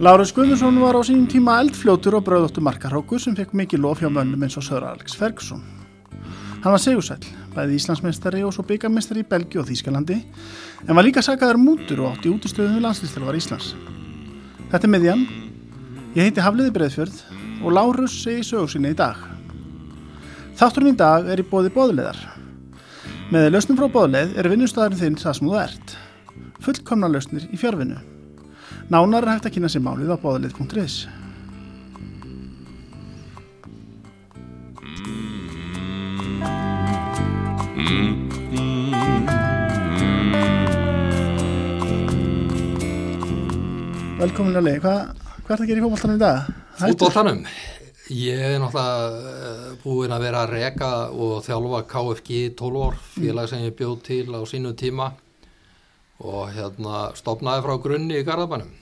Lárus 0.00 0.32
Guðmundsson 0.32 0.78
var 0.80 0.96
á 0.96 1.04
sínum 1.04 1.26
tíma 1.28 1.58
eldfljótur 1.60 2.14
og 2.16 2.24
bröðóttu 2.24 2.62
markarhókur 2.64 3.20
sem 3.20 3.34
fekk 3.36 3.52
mikið 3.52 3.82
lof 3.84 4.00
hjá 4.00 4.08
mönnum 4.08 4.46
eins 4.46 4.56
og 4.56 4.64
Sör 4.64 4.86
Alex 4.88 5.12
Ferguson. 5.12 5.60
Hann 6.64 6.72
var 6.72 6.80
segursæl, 6.80 7.20
bæði 7.52 7.76
Íslandsmeistari 7.76 8.40
og 8.40 8.56
svo 8.56 8.64
byggamestari 8.64 9.20
í 9.20 9.28
Belgi 9.28 9.60
og 9.60 9.68
Þýskalandi, 9.68 10.16
en 10.88 10.96
var 10.96 11.04
líka 11.04 11.20
sagaður 11.20 11.60
mútur 11.60 12.00
og 12.00 12.14
átti 12.14 12.32
útistöðum 12.32 12.78
við 12.80 12.86
landslýstelvar 12.88 13.36
Íslands. 13.36 13.74
Þetta 14.68 14.84
er 14.84 14.92
miðjan, 14.92 15.22
ég 16.12 16.28
heiti 16.28 16.44
Hafliði 16.44 16.74
Breðfjörð 16.76 17.16
og 17.64 17.74
Lárus 17.76 18.18
segi 18.20 18.44
sögursinni 18.46 18.92
í 18.92 18.98
dag. 18.98 19.16
Þátturinn 20.60 20.92
í 20.92 21.00
dag 21.00 21.30
er 21.32 21.40
í 21.40 21.46
bóði 21.48 21.72
bóðleðar. 21.72 22.20
Með 23.32 23.52
lausnum 23.54 23.78
frá 23.80 23.88
bóðleð 23.94 24.36
er 24.36 24.50
vinnustæðarinn 24.52 25.00
þinn 25.00 25.18
það 25.22 25.36
sem 25.38 25.48
þú 25.48 25.58
ert. 25.62 25.94
Fullkomna 26.60 27.08
lausnir 27.08 27.48
í 27.48 27.60
fjárvinnu. 27.60 27.96
Nánar 28.92 29.24
er 29.24 29.36
hægt 29.36 29.48
að 29.48 29.56
kynna 29.56 29.70
sér 29.72 29.86
málið 29.86 30.12
á 30.12 30.18
bóðalið.is. 30.20 31.06
Velkomin 44.20 44.58
að 44.58 44.66
leiði, 44.66 44.80
hvað 44.84 44.98
hva 45.50 45.54
er 45.54 45.60
það 45.60 45.62
að 45.64 45.68
gera 45.70 45.80
í 45.80 45.82
fólkváltanum 45.82 46.16
í 46.16 46.20
dag? 46.20 46.48
Fótbóltanum? 46.76 47.38
Ég 48.12 48.42
er 48.44 48.58
náttúrulega 48.60 49.30
eh, 49.30 49.62
búinn 49.80 50.12
að 50.12 50.24
vera 50.26 50.42
að 50.44 50.52
reka 50.52 50.90
og 51.10 51.38
þjálfa 51.46 51.80
KFG 51.88 52.40
12 52.58 52.82
ár, 52.84 52.98
félag 53.14 53.48
sem 53.48 53.64
ég 53.64 53.78
bjóð 53.78 53.94
til 54.10 54.26
á 54.36 54.40
sínu 54.50 54.74
tíma 54.76 55.06
og 56.20 56.52
hérna 56.52 57.00
stopnaði 57.16 57.64
frá 57.64 57.74
grunni 57.86 58.20
í 58.20 58.26
Garðabænum. 58.28 58.76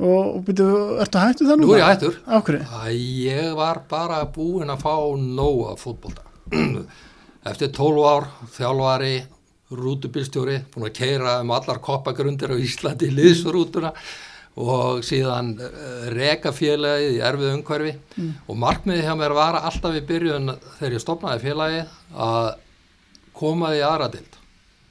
Og, 0.00 0.24
og 0.24 0.40
byrju, 0.48 0.70
ertu 1.04 1.26
hættu 1.26 1.50
það 1.50 1.60
nú? 1.60 1.68
Nú 1.68 1.76
er 1.76 1.82
ég 1.82 1.90
hættur. 1.90 2.18
Ákveði? 2.24 2.96
Ég 3.28 3.52
var 3.60 3.82
bara 3.92 4.22
búinn 4.24 4.72
að 4.72 4.86
fá 4.86 4.96
nóga 5.20 5.76
fótbolta. 5.76 6.24
Eftir 7.52 7.68
12 7.76 8.08
ár, 8.08 8.30
þjálfari, 8.56 9.16
rútubilstjóri, 9.78 10.58
búinn 10.72 10.88
að 10.88 10.98
keira 10.98 11.38
um 11.42 11.52
allar 11.54 11.80
koppagrundir 11.82 12.52
á 12.52 12.56
Íslandi 12.56 13.08
í 13.10 13.16
liðsrútuna 13.16 13.92
og 14.60 15.00
síðan 15.06 15.54
uh, 15.56 16.08
reka 16.12 16.52
félagið 16.52 17.16
í 17.16 17.22
erfið 17.24 17.54
umhverfi 17.54 17.92
mm. 17.96 18.32
og 18.46 18.58
markmiði 18.60 19.06
hjá 19.06 19.14
mér 19.16 19.34
var 19.36 19.56
alltaf 19.62 19.96
í 19.96 20.02
byrjun 20.08 20.52
þegar 20.76 20.96
ég 20.98 21.04
stopnaði 21.04 21.44
félagið 21.46 21.94
að 22.26 22.48
koma 23.38 23.72
því 23.72 23.80
aðra 23.88 24.10
dild 24.12 24.36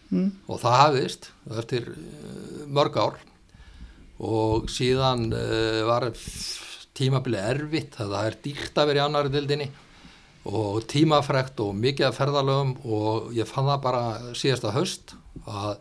mm. 0.09 0.31
og 0.47 0.63
það 0.63 0.79
hafðist 0.79 1.29
eftir 1.59 1.91
uh, 1.93 2.65
mörg 2.73 2.97
ár 2.97 3.21
og 4.21 4.67
síðan 4.73 5.29
uh, 5.29 5.83
var 5.89 6.09
tímabilið 6.97 7.47
erfitt 7.53 8.01
það 8.01 8.17
er 8.23 8.41
dýrt 8.47 8.81
að 8.81 8.91
vera 8.91 9.03
í 9.03 9.05
annari 9.05 9.33
dildinni 9.33 9.69
og 10.49 10.85
tímafrekt 10.89 11.59
og 11.61 11.75
mikið 11.77 12.07
af 12.07 12.17
ferðalögum 12.17 12.71
og 12.85 13.33
ég 13.37 13.49
fann 13.49 13.69
það 13.69 13.83
bara 13.83 14.03
síðasta 14.37 14.73
höst 14.73 15.15
að 15.45 15.75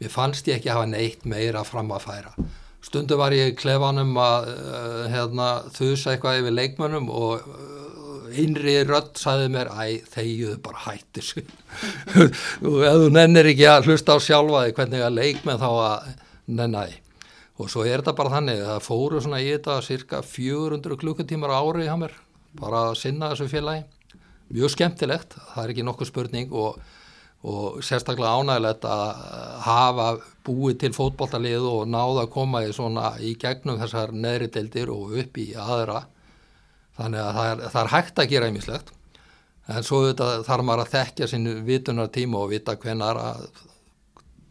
mér 0.00 0.12
fannst 0.12 0.48
ég 0.50 0.58
ekki 0.58 0.72
hafa 0.72 0.88
neitt 0.90 1.24
meira 1.24 1.64
fram 1.64 1.92
að 1.94 2.04
færa. 2.08 2.34
Stundu 2.82 3.16
var 3.16 3.32
ég 3.32 3.52
í 3.52 3.56
klefanum 3.56 4.16
að 4.18 4.48
uh, 4.52 5.04
hérna, 5.12 5.48
þusa 5.72 6.12
eitthvað 6.12 6.40
yfir 6.42 6.56
leikmönnum 6.58 7.08
og 7.14 7.46
einri 8.32 8.80
rödd 8.86 9.16
saði 9.20 9.48
mér, 9.52 9.70
æ, 9.72 10.02
þegiðu 10.12 10.56
bara 10.64 10.82
hættis 10.86 11.32
og 12.68 12.78
ef 12.86 12.98
þú 13.02 13.08
nennir 13.12 13.48
ekki 13.52 13.66
að 13.68 13.88
hlusta 13.90 14.16
á 14.16 14.18
sjálfaði 14.24 14.74
hvernig 14.76 15.04
að 15.04 15.16
leikmenn 15.18 15.60
þá 15.60 15.68
að 15.70 16.12
nennaði 16.48 16.98
og 17.60 17.70
svo 17.70 17.84
er 17.86 18.00
þetta 18.00 18.16
bara 18.18 18.34
þannig 18.36 18.62
að 18.62 18.70
það 18.70 18.86
fóru 18.88 19.22
svona 19.22 19.42
í 19.42 19.50
þetta 19.52 19.78
cirka 19.86 20.22
400 20.26 21.00
klukkutímar 21.02 21.54
ári 21.54 21.88
hjá 21.88 21.96
mér 22.00 22.14
bara 22.58 22.86
að 22.88 22.98
sinna 23.02 23.32
þessu 23.32 23.50
félagi 23.52 23.84
mjög 24.52 24.74
skemmtilegt, 24.76 25.38
það 25.54 25.64
er 25.64 25.74
ekki 25.74 25.86
nokkuð 25.88 26.12
spurning 26.12 26.52
og 26.52 26.82
og 27.42 27.82
sérstaklega 27.82 28.38
ánægilegt 28.38 28.84
að 28.86 29.22
hafa 29.64 30.08
búið 30.46 30.76
til 30.78 30.92
fótballtalið 30.94 31.64
og 31.66 31.88
náða 31.90 32.26
að 32.26 32.32
koma 32.36 32.62
í 32.62 32.70
svona 32.74 33.16
í 33.18 33.32
gegnum 33.38 33.80
þessar 33.80 34.12
neðri 34.14 34.46
deildir 34.54 34.92
og 34.94 35.16
upp 35.18 35.40
í 35.42 35.48
aðra. 35.58 36.04
Þannig 36.98 37.22
að 37.24 37.38
það 37.38 37.48
er, 37.50 37.64
það 37.72 37.80
er 37.82 37.92
hægt 37.96 38.20
að 38.22 38.30
gera 38.30 38.50
einmislegt 38.50 38.92
en 39.72 39.86
svo 39.86 40.00
þarf 40.12 40.66
maður 40.66 40.84
að 40.84 40.94
þekkja 40.94 41.28
sinu 41.30 41.56
vitunar 41.66 42.10
tíma 42.14 42.42
og 42.42 42.50
vita 42.52 42.76
hvenar 42.78 43.18
að 43.18 43.44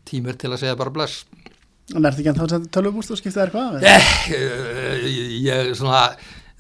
tímur 0.07 0.35
til 0.39 0.51
að 0.51 0.61
segja 0.63 0.79
bara 0.79 0.93
bless. 0.95 1.25
En 1.91 2.03
er 2.03 2.15
þetta 2.15 2.23
ekki 2.23 2.31
að 2.31 2.53
það 2.53 2.69
tölvubúst 2.75 3.11
og 3.11 3.19
skipta 3.19 3.45
þér 3.45 3.53
hvað? 3.55 3.81
Eh, 4.35 5.07
ég, 5.43 5.71
svona 5.79 6.05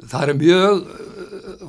það 0.09 0.23
eru 0.25 0.35
mjög 0.39 0.83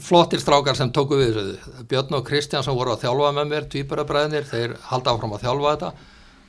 flottir 0.02 0.40
strákar 0.42 0.76
sem 0.78 0.90
tóku 0.94 1.18
við 1.20 1.34
þessu. 1.36 1.72
Björn 1.90 2.16
og 2.18 2.24
Kristján 2.26 2.64
sem 2.64 2.76
voru 2.76 2.94
að 2.94 3.04
þjálfa 3.04 3.32
með 3.36 3.50
mér 3.50 3.68
tvíburabræðinir, 3.72 4.46
þeir 4.48 4.76
halda 4.88 5.14
áfram 5.14 5.34
að 5.36 5.44
þjálfa 5.46 5.74
þetta. 5.74 5.90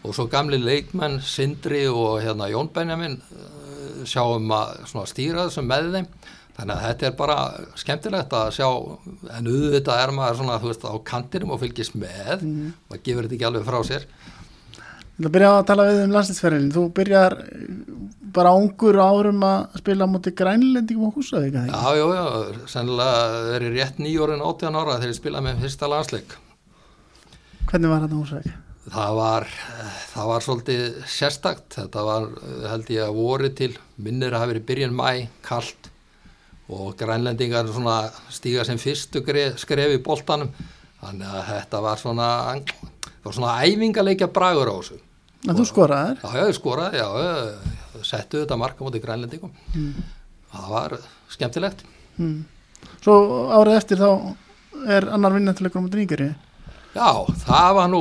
Og 0.04 0.16
svo 0.16 0.28
gamli 0.32 0.60
leikmenn 0.60 1.20
Sindri 1.24 1.86
og 1.88 2.22
hérna 2.24 2.50
Jón 2.52 2.72
Benjamin 2.76 3.20
eh, 3.20 4.06
sjáum 4.10 4.52
að 4.52 5.12
stýra 5.12 5.48
þessum 5.48 5.70
með 5.70 5.92
þeim. 5.98 6.10
Þannig 6.54 6.76
að 6.76 6.84
þetta 6.86 7.08
er 7.08 7.16
bara 7.18 7.38
skemmtilegt 7.82 8.34
að 8.38 8.52
sjá 8.60 8.68
en 9.38 9.48
auðvitað 9.50 10.02
er 10.04 10.12
maður 10.14 10.40
svona 10.42 10.60
veist 10.62 10.84
á 10.86 10.94
kantinum 11.08 11.56
og 11.56 11.64
fylgist 11.64 11.96
með. 11.98 12.44
Mm. 12.44 12.74
maður 12.90 13.06
gefur 13.08 13.26
þetta 13.26 13.38
ekki 13.40 13.48
alveg 13.50 13.70
frá 13.70 13.80
sér 13.88 14.08
Þú 15.14 15.30
byrja 15.30 15.50
að 15.54 15.66
tala 15.70 15.86
við 15.90 16.00
um 16.04 16.14
landslýtsferðin 16.16 16.72
þú 16.74 16.84
byrjar 16.98 17.36
bara 18.34 18.54
ungur 18.58 18.98
árum 18.98 19.44
að 19.46 19.78
spila 19.84 20.08
á 20.10 20.14
móti 20.14 20.34
grænlendingum 20.34 21.12
og 21.12 21.20
húsavík 21.20 21.54
Já, 21.70 21.90
já, 22.00 22.06
já, 22.18 22.26
sennilega 22.72 23.44
er 23.54 23.68
ég 23.68 23.76
rétt 23.78 24.02
nýjórin 24.02 24.42
18 24.42 24.80
ára 24.80 24.98
þegar 24.98 25.14
ég 25.14 25.20
spilaði 25.20 25.46
með 25.48 25.62
fyrsta 25.68 25.90
landsleik. 25.92 26.34
Hvernig 27.70 27.94
var 27.94 28.06
þetta 28.06 28.22
húsavík? 28.24 28.60
Það 28.94 29.14
var, 29.16 29.46
það 30.12 30.30
var 30.32 30.44
svolítið 30.44 30.82
sérstakt, 31.08 31.68
þetta 31.78 32.02
var 32.04 32.26
held 32.72 32.90
ég 32.92 33.06
að 33.06 33.20
voru 33.22 33.52
til, 33.56 33.72
minnir 33.96 34.34
að 34.34 34.42
hafa 34.42 34.52
verið 34.52 34.66
byrjun 34.72 34.98
mæ, 34.98 35.28
kallt 35.46 35.92
og 36.74 36.98
grænlendingar 37.00 37.70
stíga 38.34 38.66
sem 38.66 38.82
fyrstu 38.82 39.22
skref 39.62 39.94
í 39.94 40.02
boltanum. 40.04 40.52
Þannig 41.04 41.32
að 41.38 41.48
þetta 41.52 41.84
var 41.84 42.02
svona 42.02 42.28
það 43.24 43.30
var 43.30 43.38
svona 43.40 43.56
æfingalegja 43.64 44.30
bragur 44.36 44.72
á 44.72 44.76
þessu 44.78 45.02
En 45.44 45.58
þú 45.58 45.66
skoraði? 45.68 46.14
Já, 46.24 46.44
ég 46.48 46.56
skoraði, 46.56 47.02
já, 47.02 47.08
settu 48.08 48.44
þetta 48.44 48.58
marka 48.60 48.86
mútið 48.86 49.04
grænlendingum 49.04 49.52
mm. 49.76 50.08
það 50.54 50.72
var 50.78 50.96
skemmtilegt 51.32 51.84
mm. 52.16 52.40
Svo 53.04 53.16
árið 53.56 53.80
eftir 53.80 54.00
þá 54.00 54.10
er 54.94 55.08
annar 55.16 55.36
vinnenduleikur 55.36 55.84
mútið 55.84 56.04
nýgeri 56.04 56.32
Já, 56.94 57.26
það 57.48 57.70
var 57.74 57.88
nú 57.90 58.00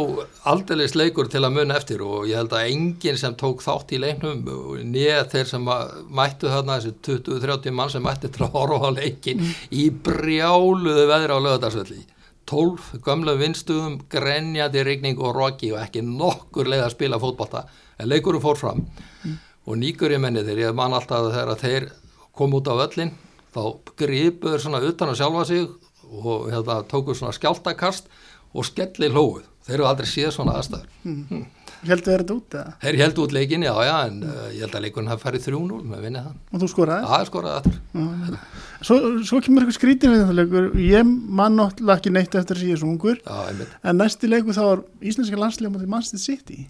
aldeilis 0.53 0.93
leikur 1.01 1.29
til 1.33 1.41
að 1.47 1.55
munna 1.55 1.79
eftir 1.81 2.03
og 2.05 2.27
ég 2.29 2.37
held 2.37 2.53
að 2.53 2.67
enginn 2.75 3.17
sem 3.17 3.33
tók 3.41 3.63
þátt 3.65 3.95
í 3.97 4.01
leiknum 4.03 4.43
neð 4.85 5.31
þeir 5.33 5.49
sem 5.49 5.71
mættu 6.13 6.51
þarna 6.53 6.77
þessi 6.77 6.93
20-30 7.25 7.73
mann 7.79 7.93
sem 7.93 8.05
mætti 8.05 8.29
til 8.29 8.45
að 8.45 8.59
horfa 8.59 8.91
á 8.93 8.97
leikin 8.99 9.41
mm. 9.41 9.55
í 9.81 9.87
brjáluðu 10.05 11.07
veðra 11.09 11.41
á 11.41 11.45
lögadagsvelli 11.47 12.03
12 12.51 13.01
gömlu 13.05 13.37
vinstuðum, 13.39 14.01
grenjandi 14.11 14.83
rigning 14.85 15.21
og 15.23 15.37
roki 15.37 15.73
og 15.73 15.81
ekki 15.85 16.03
nokkur 16.07 16.69
leið 16.69 16.87
að 16.89 16.95
spila 16.97 17.21
fótballta 17.23 17.67
en 17.99 18.11
leikurum 18.11 18.43
fór 18.43 18.59
fram 18.59 18.85
mm 19.23 19.41
og 19.67 19.79
nýgur 19.79 20.13
ég 20.15 20.23
menni 20.23 20.43
þeir, 20.47 20.65
ég 20.67 20.77
man 20.77 20.95
alltaf 20.97 21.31
þegar 21.31 21.61
þeir 21.61 21.89
kom 22.35 22.55
út 22.59 22.71
á 22.71 22.75
völlin 22.81 23.13
þá 23.55 23.63
gripuður 23.99 24.63
svona 24.65 24.83
utan 24.83 25.13
að 25.13 25.19
sjálfa 25.21 25.45
sig 25.51 25.67
og 26.13 26.49
hérna, 26.51 26.81
tókuð 26.89 27.19
svona 27.21 27.37
skjáltakast 27.37 28.11
og 28.53 28.67
skelli 28.69 29.11
hlóðu 29.13 29.45
þeir 29.67 29.77
eru 29.79 29.89
aldrei 29.89 30.09
síðan 30.11 30.35
svona 30.35 30.57
aðstæður. 30.59 30.89
Mm. 31.07 31.45
Heldur 31.83 32.13
þeir 32.13 32.23
þetta 32.23 32.35
út? 32.37 32.57
Eða? 32.57 32.73
Þeir 32.83 32.99
heldur 33.01 33.25
út 33.25 33.33
leikin, 33.35 33.65
já, 33.67 33.73
já, 33.83 33.95
en 34.07 34.21
uh, 34.23 34.43
ég 34.55 34.61
held 34.63 34.77
að 34.79 34.85
leikunum 34.87 35.11
hafi 35.11 35.25
farið 35.27 35.47
3-0 35.49 35.79
með 35.91 36.05
vinnið 36.07 36.29
það. 36.29 36.37
Og 36.53 36.63
þú 36.63 36.69
skoraði? 36.71 37.09
Já, 37.09 37.15
ég 37.23 37.31
skoraði 37.31 37.57
aftur. 37.63 38.37
Svo, 38.83 38.99
svo 39.27 39.41
kemur 39.43 39.65
eitthvað 39.65 39.79
skrítið 39.79 40.13
við 40.13 40.23
þetta 40.23 40.37
leikur, 40.39 40.69
ég 40.83 41.11
man 41.41 41.59
náttúrulega 41.59 41.99
ekki 41.99 42.15
neitt 42.15 42.39
eftir 42.39 42.59
að 42.59 42.63
sé 42.63 42.77
þessu 42.77 42.89
ungur, 42.91 43.19
já, 43.19 43.67
en 43.83 43.99
næsti 43.99 44.31
leiku 44.31 44.55
þá 44.55 44.63
var 44.63 44.85
Íslandska 45.03 45.43
landslega 45.43 45.75
motið 45.75 45.93
Manchester 45.97 46.23
City. 46.23 46.61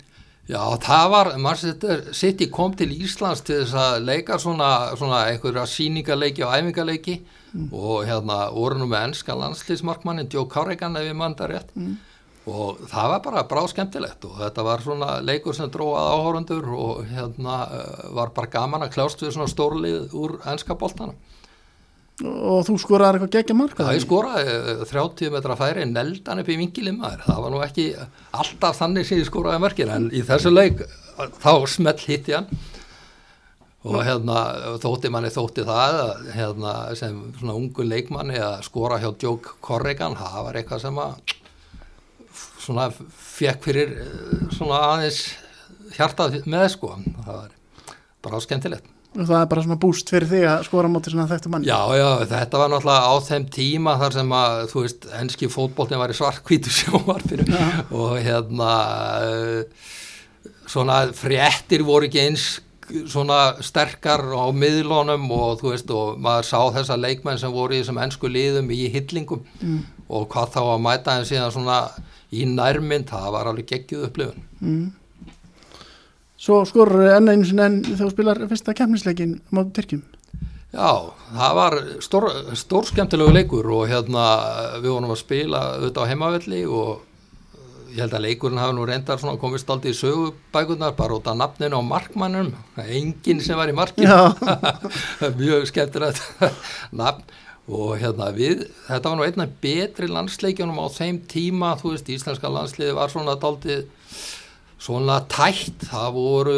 Já, 0.51 0.59
það 0.83 1.05
var, 1.13 1.29
Manchester 1.39 2.01
City 2.19 2.49
kom 2.51 2.73
til 2.75 2.91
Íslands 2.91 3.45
til 3.47 3.61
þess 3.61 3.77
að 3.79 4.01
leika 4.09 4.41
svona, 4.43 4.71
svona 4.99 5.21
einhverja 5.31 5.69
síningaleiki 5.71 6.43
og 6.43 6.57
æfingaleiki 6.57 7.21
mm. 7.53 7.69
og 7.71 8.03
hérna 8.09 8.49
nú 8.51 8.89
með 8.91 9.07
ennska 9.07 9.37
landslýsmarkmannin 9.39 10.33
Joe 10.33 10.49
Carrigan 10.51 10.99
ef 10.99 11.07
ég 11.07 11.15
mann 11.17 11.37
það 11.39 11.53
rétt 11.55 11.71
mm. 11.79 11.95
Og 12.51 12.81
það 12.91 13.11
var 13.13 13.21
bara 13.23 13.45
bráð 13.51 13.69
skemmtilegt 13.71 14.25
og 14.27 14.39
þetta 14.41 14.65
var 14.67 14.83
svona 14.83 15.11
leikur 15.23 15.55
sem 15.55 15.71
dróðað 15.71 16.09
áhórundur 16.17 16.73
og 16.75 17.05
hérna 17.07 17.59
uh, 17.69 18.09
var 18.17 18.33
bara 18.35 18.51
gaman 18.51 18.83
að 18.87 18.97
kljást 18.97 19.23
við 19.23 19.37
svona 19.37 19.51
stórlið 19.51 20.17
úr 20.19 20.41
ennska 20.51 20.75
boltana 20.79 21.15
og 22.23 22.67
þú 22.67 22.77
skoraði 22.83 23.19
eitthvað 23.19 23.33
geggja 23.37 23.57
mark 23.57 23.79
Það 23.79 23.95
ég 23.95 24.05
skoraði 24.05 24.57
uh, 24.59 24.83
30 24.91 25.33
metra 25.37 25.57
færi 25.59 25.87
neldan 25.89 26.43
upp 26.43 26.51
í 26.51 26.59
vingilin 26.59 26.99
maður. 26.99 27.25
Það 27.29 27.41
var 27.45 27.55
nú 27.55 27.63
ekki 27.65 27.87
alltaf 28.43 28.79
þannig 28.79 29.09
sem 29.09 29.23
ég 29.23 29.31
skoraði 29.31 29.63
mörkin 29.63 29.95
en 29.95 30.11
í 30.11 30.23
þessu 30.27 30.53
leik 30.53 30.83
þá 31.43 31.53
smelt 31.71 32.03
hitt 32.09 32.31
ég 32.33 32.43
hann. 32.43 32.71
Og 33.83 33.99
hérna 34.07 34.43
þótti 34.83 35.11
manni 35.11 35.31
þótti 35.35 35.65
það 35.67 35.97
að, 36.05 36.27
hérna, 36.37 36.73
sem 36.95 37.17
svona 37.41 37.57
ungu 37.59 37.83
leikmanni 37.83 38.37
að 38.39 38.61
skora 38.69 39.01
hjá 39.03 39.09
Joke 39.19 39.57
Corrigan 39.65 40.15
það 40.21 40.37
var 40.47 40.59
eitthvað 40.61 40.85
sem 40.85 41.01
að 41.03 41.33
svona 42.63 42.89
fekk 42.93 43.69
fyrir 43.69 43.95
eh, 44.05 44.49
svona 44.55 44.81
aðeins 44.93 45.23
hjartað 45.97 46.41
með 46.49 46.67
sko. 46.77 46.97
Það 47.27 47.37
var 47.37 47.55
bara 48.23 48.43
skemmtilegt. 48.43 48.91
Og 49.13 49.27
það 49.29 49.43
er 49.43 49.49
bara 49.51 49.63
svona 49.67 49.81
búst 49.81 50.09
fyrir 50.09 50.29
því 50.31 50.39
að 50.49 50.63
skora 50.71 50.89
móti 50.89 51.13
svona 51.13 51.29
þekktu 51.29 51.51
manni? 51.53 51.69
Já, 51.69 51.81
já, 51.99 52.09
þetta 52.31 52.61
var 52.63 52.71
náttúrulega 52.73 53.11
á 53.13 53.15
þeim 53.27 53.49
tíma 53.53 53.97
þar 54.01 54.15
sem 54.17 54.35
að, 54.39 54.61
þú 54.71 54.85
veist, 54.87 55.09
enski 55.19 55.51
fótboltin 55.53 56.01
var 56.01 56.15
í 56.15 56.17
svarkvítu 56.17 56.73
sjónvarpinu 56.79 57.61
og 57.99 58.15
hérna 58.25 58.71
uh, 59.27 59.89
svona 60.65 61.03
fréttir 61.17 61.85
voru 61.85 62.09
ekki 62.09 62.23
eins 62.25 62.47
svona 63.09 63.59
sterkar 63.65 64.25
á 64.33 64.49
miðlunum 64.57 65.29
og 65.33 65.61
þú 65.61 65.75
veist 65.75 65.93
og 65.95 66.17
maður 66.23 66.49
sá 66.49 66.59
þessa 66.79 66.97
leikmenn 67.01 67.41
sem 67.41 67.53
voru 67.53 67.77
í 67.77 67.83
þessum 67.83 68.01
ennsku 68.03 68.31
liðum 68.33 68.73
í 68.75 68.81
hillingum 68.93 69.45
mm. 69.61 69.79
og 70.09 70.27
hvað 70.33 70.57
þá 70.57 70.61
að 70.65 70.83
mæta 70.87 71.17
þeim 71.19 71.29
síðan 71.29 71.55
svona 71.55 71.79
í 72.33 72.47
nærmynd, 72.49 73.11
það 73.13 73.31
var 73.37 73.51
alveg 73.51 73.69
geggjuð 73.75 74.09
upplifun. 74.09 74.49
Mm. 74.61 74.89
Svo 76.43 76.65
skorur 76.67 77.07
enn 77.13 77.31
einu 77.31 77.47
sinni 77.47 77.63
en 77.63 77.79
þú 77.87 78.09
spilar 78.11 78.41
fyrsta 78.51 78.75
kemnisleikin 78.75 79.37
mot 79.55 79.69
Tyrkjum. 79.77 80.03
Já, 80.73 81.13
það 81.37 81.57
var 81.59 81.75
stór, 82.01 82.27
stór 82.57 82.89
skemmtilegu 82.89 83.35
leikur 83.37 83.69
og 83.77 83.85
hérna 83.91 84.25
við 84.81 84.89
vorum 84.95 85.13
að 85.13 85.21
spila 85.21 85.61
auðvitað 85.77 86.09
á 86.09 86.11
heimavelli 86.11 86.63
og 86.65 87.93
ég 87.93 88.01
held 88.01 88.17
að 88.17 88.25
leikurinn 88.25 88.61
hafi 88.63 88.77
nú 88.79 88.87
reyndar 88.89 89.21
svona 89.21 89.37
komist 89.41 89.69
aldrei 89.71 89.93
í 89.93 89.99
sögubækunar 89.99 90.97
bara 90.97 91.19
út 91.19 91.29
af 91.29 91.37
nafninu 91.37 91.77
á 91.77 91.83
markmannum. 91.85 92.51
Enginn 92.81 93.45
sem 93.45 93.61
var 93.61 93.69
í 93.69 93.77
markinu. 93.77 94.17
Mjög 95.43 95.69
skemmtilegt 95.69 96.25
nafn 97.03 97.23
og 97.71 97.97
hérna 98.01 98.33
við, 98.35 98.67
þetta 98.89 99.11
var 99.11 99.19
nú 99.19 99.27
einna 99.27 99.47
betri 99.63 100.09
landsleikjunum 100.11 100.81
á 100.83 100.87
þeim 100.91 101.21
tíma 101.31 101.77
þú 101.79 101.95
veist, 101.95 102.09
íslenska 102.11 102.51
landsliði 102.51 102.97
var 102.97 103.13
svona 103.13 103.37
daldið 103.39 103.85
svona 104.83 105.21
tætt, 105.31 105.85
það 105.87 106.09
voru 106.17 106.55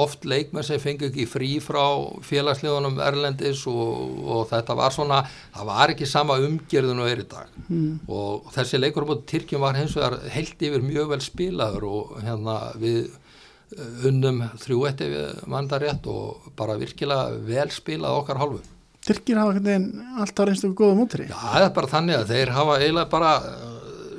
oft 0.00 0.24
leikmenn 0.26 0.66
sem 0.66 0.80
fengi 0.82 1.08
ekki 1.08 1.28
frí 1.30 1.50
frá 1.62 1.82
félagslegunum 2.26 2.98
Erlendis 3.04 3.62
og, 3.70 4.16
og 4.26 4.48
þetta 4.50 4.74
var 4.78 4.94
svona, 4.94 5.20
það 5.54 5.68
var 5.70 5.92
ekki 5.94 6.08
sama 6.10 6.40
umgjörðun 6.42 7.04
og 7.04 7.10
er 7.12 7.22
í 7.22 7.28
dag. 7.30 7.52
Mm. 7.68 8.00
og 8.10 8.50
þessi 8.54 8.80
leikur 8.80 9.06
um 9.06 9.22
Tyrkjum 9.28 9.62
var 9.62 9.78
hins 9.78 9.94
vegar 9.94 10.18
heilt 10.32 10.62
yfir 10.64 10.82
mjög 10.82 11.12
vel 11.12 11.20
spilaður 11.22 11.86
og 11.92 12.16
hérna 12.24 12.56
við 12.80 13.04
eh, 13.04 14.08
unnum 14.10 14.42
þrjú 14.58 14.80
eftir 14.90 15.14
mandar 15.46 15.84
rétt 15.84 16.08
og 16.10 16.50
bara 16.58 16.78
virkilega 16.80 17.38
vel 17.46 17.68
spilað 17.74 18.18
okkar 18.24 18.42
hálfu 18.42 18.64
Tyrkir 19.08 19.40
hafa 19.40 19.78
alltaf 20.22 20.46
reynst 20.48 20.66
okkur 20.68 20.78
góða 20.82 20.98
mótri 20.98 21.26
Já, 21.30 21.36
það 21.38 21.64
er 21.64 21.74
bara 21.78 21.92
þannig 21.94 22.18
að 22.18 22.30
þeir 22.32 22.54
hafa 22.58 22.78
eiginlega 22.82 23.12
bara 23.14 23.32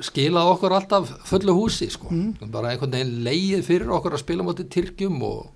skilað 0.04 0.50
okkur 0.54 0.74
alltaf 0.76 1.10
fullu 1.28 1.54
húsi 1.56 1.90
sko, 1.92 2.10
mm. 2.12 2.50
bara 2.52 2.72
einhvern 2.72 2.94
veginn 2.96 3.24
leið 3.26 3.64
fyrir 3.66 3.92
okkur 3.96 4.16
að 4.16 4.22
spila 4.24 4.46
motið 4.46 4.70
Tyrkjum 4.74 5.18
og, 5.26 5.50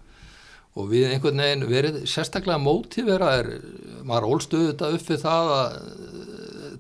og 0.77 0.91
við 0.91 1.09
einhvern 1.11 1.43
veginn 1.45 1.67
verið 1.71 2.01
sérstaklega 2.11 2.61
mótíferaðir 2.63 3.51
maður 4.05 4.29
ólstuðu 4.35 4.71
þetta 4.73 4.93
upp 4.99 5.11
við 5.11 5.25
það 5.25 5.53
að 5.57 5.77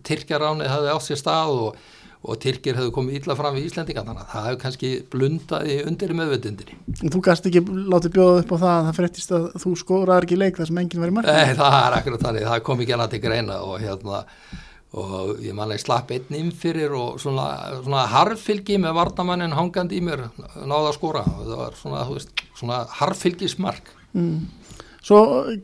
Tyrkjaráni 0.04 0.68
hefði 0.68 0.92
átt 0.92 1.06
sér 1.06 1.20
stað 1.20 1.54
og, 1.56 1.84
og 2.24 2.38
Tyrkir 2.40 2.78
hefði 2.78 2.92
komið 2.96 3.16
illa 3.20 3.36
fram 3.36 3.56
við 3.56 3.78
að 3.78 3.88
það 3.92 4.46
hefði 4.48 4.60
kannski 4.62 4.90
blundaði 5.12 5.78
undir 5.84 6.14
meðvöndinni. 6.16 6.78
Þú 7.12 7.22
gæst 7.26 7.48
ekki 7.50 7.64
látið 7.64 8.14
bjóða 8.16 8.42
upp 8.42 8.54
á 8.54 8.56
það 8.56 8.74
að 8.74 8.84
það 8.88 8.98
frettist 8.98 9.34
að 9.36 9.48
þú 9.60 9.74
skóraði 9.82 10.28
ekki 10.28 10.38
leik 10.40 10.60
þar 10.60 10.70
sem 10.70 10.80
enginn 10.82 11.04
var 11.04 11.12
í 11.12 11.16
marka? 11.18 11.34
Nei, 11.36 11.56
það 11.58 11.76
er 11.80 11.98
akkurat 11.98 12.24
þannig, 12.24 12.46
það 12.48 12.62
kom 12.68 12.84
ekki 12.84 12.96
annað 12.96 13.12
til 13.14 13.22
greina 13.26 13.58
og 13.66 13.76
hérna 13.82 14.22
og 14.94 15.40
ég 15.42 15.56
ég 15.74 15.82
slapp 15.82 16.12
einn 16.14 16.36
inn 16.38 16.50
fyrir 16.54 16.92
og 16.94 17.18
svona, 17.22 17.48
svona 17.82 18.04
harfylgi 18.12 18.78
með 18.78 18.94
varnamannin 19.00 19.56
hangandi 19.56 19.98
í 19.98 20.04
mér 20.04 20.28
náða 20.54 20.92
að 20.92 20.96
skora 20.98 21.24
og 21.26 21.40
það 21.48 21.62
var 21.62 21.78
svona, 21.80 22.02
veist, 22.12 22.44
svona 22.54 22.80
harfylgismark 23.00 23.90
mm. 24.14 24.36
Svo 25.04 25.18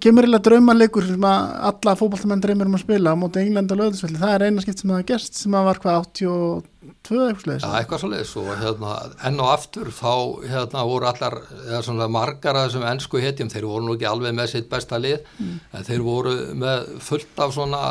kemur 0.04 0.26
eiginlega 0.26 0.44
draumanleikur 0.44 1.06
sem 1.08 1.22
að 1.24 1.44
alla 1.70 1.94
fókbaltamenn 1.96 2.42
dreymir 2.44 2.68
um 2.68 2.74
að 2.76 2.82
spila 2.82 3.14
á 3.16 3.16
móti 3.16 3.40
England 3.40 3.70
og 3.72 3.78
Löðisvelli, 3.80 4.18
það 4.20 4.34
er 4.34 4.42
eina 4.44 4.64
skipt 4.64 4.82
sem 4.82 4.90
það 4.92 5.00
er 5.00 5.06
gerst 5.08 5.38
sem 5.40 5.54
að 5.56 5.68
var 5.70 5.80
hvað 5.80 6.00
82 6.00 7.20
eitthvað 7.24 7.40
sliðis. 7.46 7.64
Já, 7.64 7.70
eitthvað 7.78 8.02
sliðis 8.02 8.34
og 8.42 8.50
hérna, 8.60 8.98
enn 9.30 9.40
og 9.40 9.48
aftur 9.54 9.88
þá 9.96 10.12
hérna, 10.44 10.84
voru 10.90 11.08
allar, 11.08 11.38
eða 11.62 11.80
svona 11.86 12.10
margar 12.12 12.58
að 12.60 12.66
þessum 12.66 12.84
ennsku 12.90 13.22
hetjum, 13.24 13.52
þeir 13.54 13.68
voru 13.70 13.86
nú 13.86 13.96
ekki 13.96 14.10
alveg 14.10 14.36
með 14.36 14.50
sitt 14.52 14.68
besta 14.68 15.00
lið, 15.00 15.24
mm. 15.38 15.54
en 15.72 15.88
þeir 15.88 16.04
voru 16.04 16.36
með 16.60 16.90
fullt 17.08 17.40
af 17.40 17.54
svona 17.56 17.82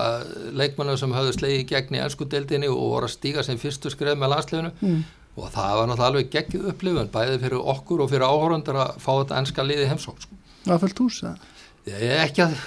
leikmannum 0.53 0.99
sem 1.01 1.15
höfðu 1.17 1.37
slegið 1.39 1.65
gegn 1.73 1.97
í 1.97 2.03
ennsku 2.05 2.29
deildinni 2.29 2.69
og 2.69 2.83
voru 2.93 3.09
að 3.09 3.15
stíga 3.15 3.47
sem 3.47 3.57
fyrstu 3.57 3.89
skref 3.89 4.21
með 4.21 4.35
landsliðinu 4.35 4.75
mm. 4.77 5.01
og 5.41 5.49
það 5.57 5.79
var 5.79 5.89
náttúrulega 5.89 6.11
alveg 6.13 6.33
geggið 6.37 6.69
upplifun, 6.75 7.09
bæði 7.15 7.41
fyrir 7.41 7.71
okkur 7.73 8.05
og 8.05 8.13
fyrir 8.13 8.29
áhórundar 8.29 8.83
að 8.85 8.99
fá 9.01 9.11
þetta 9.15 9.41
ennska 9.41 9.65
liði 9.65 9.89
heimsók 9.89 10.21
sko. 10.21 10.38
Það 10.65 10.73
var 10.73 10.81
fullt 10.83 11.03
hús 11.03 11.19
það? 11.25 11.45
Ekki 11.89 12.43
að, 12.43 12.57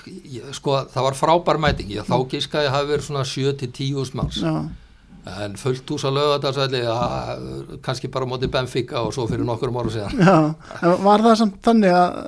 sko, 0.57 0.77
það 0.91 1.05
var 1.07 1.17
frábær 1.19 1.59
mæting, 1.63 1.91
ég 1.95 2.07
þá 2.09 2.17
gíska 2.31 2.59
að 2.59 2.65
ég 2.67 2.77
hafi 2.77 2.89
verið 2.91 3.05
svona 3.07 3.27
7-10 3.29 3.99
úrs 4.03 4.15
manns, 4.19 4.39
Já. 4.43 4.55
en 5.45 5.55
fullt 5.61 5.93
hús 5.95 6.07
að 6.09 6.17
löga 6.17 6.39
þetta 6.39 6.53
svolítið, 6.57 7.77
kannski 7.85 8.11
bara 8.15 8.29
mótið 8.31 8.55
Benfica 8.57 9.05
og 9.05 9.13
svo 9.15 9.29
fyrir 9.31 9.47
nokkur 9.47 9.71
um 9.71 9.79
ára 9.79 9.93
síðan. 9.95 10.17
Já, 10.19 10.39
en 10.81 11.05
var 11.05 11.23
það 11.29 11.39
samt 11.43 11.61
þannig 11.69 11.95
að 11.99 12.19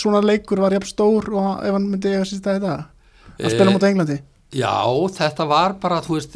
svona 0.00 0.24
leikur 0.24 0.64
var 0.64 0.74
jafn 0.74 0.90
stór 0.90 1.30
og 1.36 1.52
ef 1.60 1.76
hann 1.76 1.86
myndi 1.92 2.16
eiga 2.16 2.26
sísta 2.26 2.56
í 2.58 2.64
dag, 2.64 2.88
að 3.36 3.54
spila 3.54 3.76
mótið 3.76 3.92
Englandi? 3.92 4.18
Já, 4.50 4.82
þetta 5.14 5.46
var 5.46 5.76
bara, 5.78 6.00
þú 6.02 6.16
veist, 6.16 6.34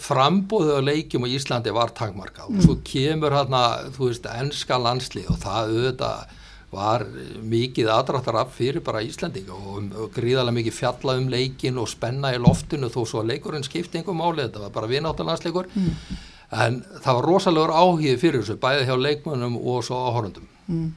frambóðu 0.00 0.78
á 0.80 0.86
leikjum 0.86 1.26
á 1.26 1.28
Íslandi 1.28 1.74
var 1.76 1.92
tankmarkað 1.96 2.48
mm. 2.48 2.56
og 2.56 2.64
svo 2.64 2.78
kemur 2.86 3.36
hérna, 3.36 3.60
þú 3.92 4.08
veist, 4.08 4.30
ennska 4.32 4.78
landslið 4.80 5.28
og 5.34 5.42
það 5.42 5.74
auðvitað 5.74 6.40
var 6.74 7.04
mikið 7.44 7.88
aðráttar 7.94 8.38
af 8.42 8.52
fyrir 8.56 8.82
bara 8.84 9.02
Íslandinga 9.04 9.54
og, 9.54 9.94
gríðarlega 10.14 10.58
mikið 10.58 10.76
fjalla 10.76 11.16
um 11.20 11.30
leikin 11.32 11.80
og 11.80 11.88
spenna 11.90 12.34
í 12.34 12.40
loftinu 12.42 12.90
þó 12.92 13.00
svo 13.06 13.22
að 13.22 13.32
leikurinn 13.32 13.66
skipti 13.66 14.00
einhver 14.00 14.18
máli, 14.18 14.44
þetta 14.44 14.66
var 14.66 14.74
bara 14.74 14.90
vináttalansleikur 14.90 15.70
mm. 15.70 16.20
en 16.64 16.82
það 16.98 17.18
var 17.18 17.28
rosalegur 17.30 17.74
áhigð 17.74 18.20
fyrir 18.22 18.42
þessu, 18.42 18.60
bæði 18.62 18.86
hjá 18.88 18.94
leikmönnum 19.06 19.58
og 19.60 19.82
svo 19.86 20.00
áhórundum 20.08 20.48
mm. 20.68 20.94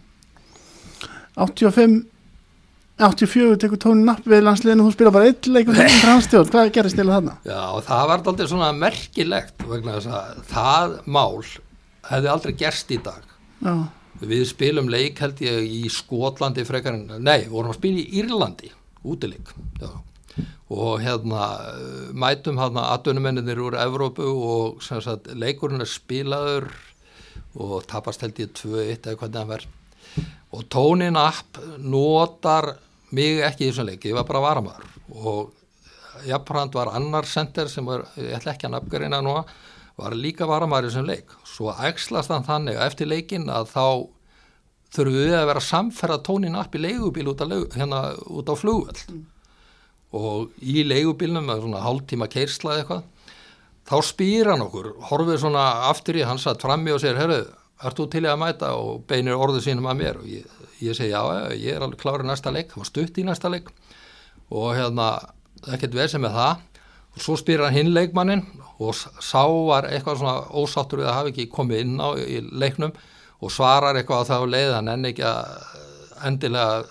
85 1.48 2.00
84 2.98 3.60
tekur 3.62 3.78
tónin 3.78 4.08
napp 4.10 4.26
við 4.26 4.42
landsliðinu, 4.48 4.88
þú 4.88 4.96
spila 4.96 5.14
bara 5.14 5.30
eitt 5.30 5.50
leikum 5.52 5.78
hvað 6.54 6.74
gerist 6.74 6.98
til 6.98 7.06
þarna? 7.06 7.38
Já, 7.46 7.62
það 7.86 8.10
var 8.10 8.26
aldrei 8.32 8.50
svona 8.50 8.72
merkilegt 8.74 9.68
vegna 9.70 10.00
þess 10.00 10.10
að 10.18 10.42
það 10.50 10.98
mál 11.06 11.46
hefði 12.08 12.34
aldrei 12.34 12.58
gerst 12.58 12.92
í 12.96 13.00
dag 13.06 13.24
Já 13.62 13.76
við 14.22 14.44
spilum 14.50 14.90
leik 14.90 15.20
held 15.22 15.42
ég 15.44 15.66
í 15.68 15.86
Skotlandi 15.94 16.66
frekar 16.68 16.98
en, 16.98 17.08
nei, 17.22 17.48
vorum 17.52 17.74
að 17.74 17.80
spila 17.80 18.02
í 18.02 18.22
Írlandi 18.22 18.72
útileik 19.08 19.52
já. 19.82 19.92
og 20.74 21.02
hérna 21.04 21.50
mætum 22.18 22.60
hérna 22.62 22.88
aðdunumennir 22.96 23.62
úr 23.62 23.78
Evrópu 23.82 24.26
og 24.26 24.82
sagt, 24.84 25.30
leikurinn 25.34 25.84
er 25.84 25.92
spilaður 25.92 26.70
og 27.58 27.86
tapast 27.90 28.26
held 28.26 28.42
ég 28.42 28.54
2-1 28.58 29.12
eða 29.12 29.20
hvernig 29.22 29.38
það 29.38 29.54
verð 29.54 29.74
og 30.58 30.68
tónin 30.72 31.20
app 31.20 31.60
notar 31.84 32.74
mig 33.16 33.42
ekki 33.46 33.68
í 33.68 33.72
þessum 33.72 33.88
leik, 33.88 34.06
ég 34.08 34.18
var 34.18 34.28
bara 34.28 34.44
varamæður 34.44 34.88
og 35.18 36.28
jafnframt 36.28 36.76
var 36.76 36.92
annar 36.98 37.28
sender 37.30 37.70
sem 37.72 37.86
var, 37.86 38.08
ég 38.18 38.36
ætla 38.38 38.56
ekki 38.56 38.68
að 38.68 38.78
nafngarina 38.78 39.22
núna 39.24 39.44
var 39.98 40.14
líka 40.14 40.48
varamæri 40.50 40.92
sem 40.94 41.06
leik. 41.06 41.34
Svo 41.48 41.74
ægslast 41.74 42.32
hann 42.34 42.46
þannig 42.46 42.78
að 42.78 42.92
eftir 42.92 43.10
leikin 43.10 43.50
að 43.50 43.72
þá 43.74 43.86
þurfum 44.94 45.18
við 45.18 45.36
að 45.36 45.50
vera 45.50 45.64
samferða 45.64 46.22
tónin 46.24 46.58
upp 46.58 46.76
í 46.78 46.84
leigubíl 46.84 47.28
út, 47.32 47.44
hérna, 47.76 48.02
út 48.30 48.48
á 48.48 48.56
flugveld 48.56 49.02
mm. 49.10 49.24
og 50.16 50.64
í 50.64 50.86
leigubílnum 50.88 51.50
með 51.50 51.66
svona 51.66 51.84
hálftíma 51.84 52.30
keirslað 52.32 52.84
eitthvað 52.84 53.06
þá 53.88 53.98
spýr 54.04 54.52
hann 54.52 54.64
okkur, 54.66 54.92
horfið 55.10 55.42
svona 55.44 55.66
aftur 55.90 56.20
í 56.20 56.26
hans 56.28 56.46
að 56.50 56.62
frammi 56.66 56.94
og 56.94 57.02
segir 57.04 57.20
herru, 57.22 57.40
ert 57.84 58.00
þú 58.00 58.08
til 58.12 58.24
að 58.28 58.40
mæta? 58.42 58.74
og 58.76 59.04
beinir 59.08 59.40
orðu 59.40 59.64
sínum 59.64 59.88
að 59.90 60.00
mér. 60.02 60.22
Og 60.22 60.30
ég, 60.32 60.56
ég 60.84 60.98
segi 60.98 61.14
já, 61.14 61.22
ég 61.56 61.76
er 61.76 61.86
alveg 61.86 62.02
klárið 62.02 62.28
næsta 62.28 62.54
leik. 62.54 62.74
Það 62.74 62.84
var 62.84 62.90
stutt 62.92 63.20
í 63.20 63.28
næsta 63.28 63.52
leik. 63.54 63.72
Og 64.52 64.74
hérna 64.76 65.12
ekkert 65.74 65.96
veð 65.96 66.12
sem 66.14 66.28
er 66.28 66.36
það. 66.36 66.66
Og 67.16 67.24
svo 67.24 67.38
spyrir 67.40 67.68
hann 67.68 67.78
hinn 67.78 67.94
leikmannin 67.96 68.44
og 68.78 68.96
sá 68.96 69.44
var 69.44 69.90
eitthvað 69.90 70.22
svona 70.22 70.38
ósáttur 70.54 71.02
við 71.02 71.10
að 71.10 71.18
hafa 71.18 71.32
ekki 71.34 71.48
komið 71.54 71.84
inn 71.84 71.96
á 72.02 72.10
í 72.22 72.42
leiknum 72.52 72.94
og 73.42 73.54
svarar 73.54 73.98
eitthvað 73.98 74.26
á 74.26 74.30
þá 74.30 74.38
leið 74.54 74.74
hann 74.76 74.92
enn 74.94 75.10
ekki 75.12 75.26
að 75.26 75.48
endilega 76.28 76.84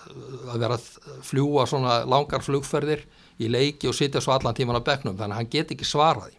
að 0.47 0.59
vera 0.63 0.77
að 0.77 0.89
fljúa 1.27 1.67
svona 1.67 2.01
langar 2.07 2.43
flugferðir 2.43 3.03
í 3.43 3.49
leiki 3.51 3.89
og 3.89 3.95
sitja 3.95 4.21
svo 4.23 4.33
allan 4.33 4.55
tíman 4.55 4.79
á 4.79 4.87
bekknum. 4.87 5.17
Þannig 5.19 5.35
að 5.35 5.39
hann 5.41 5.49
get 5.51 5.73
ekki 5.75 5.87
svaraði 5.87 6.37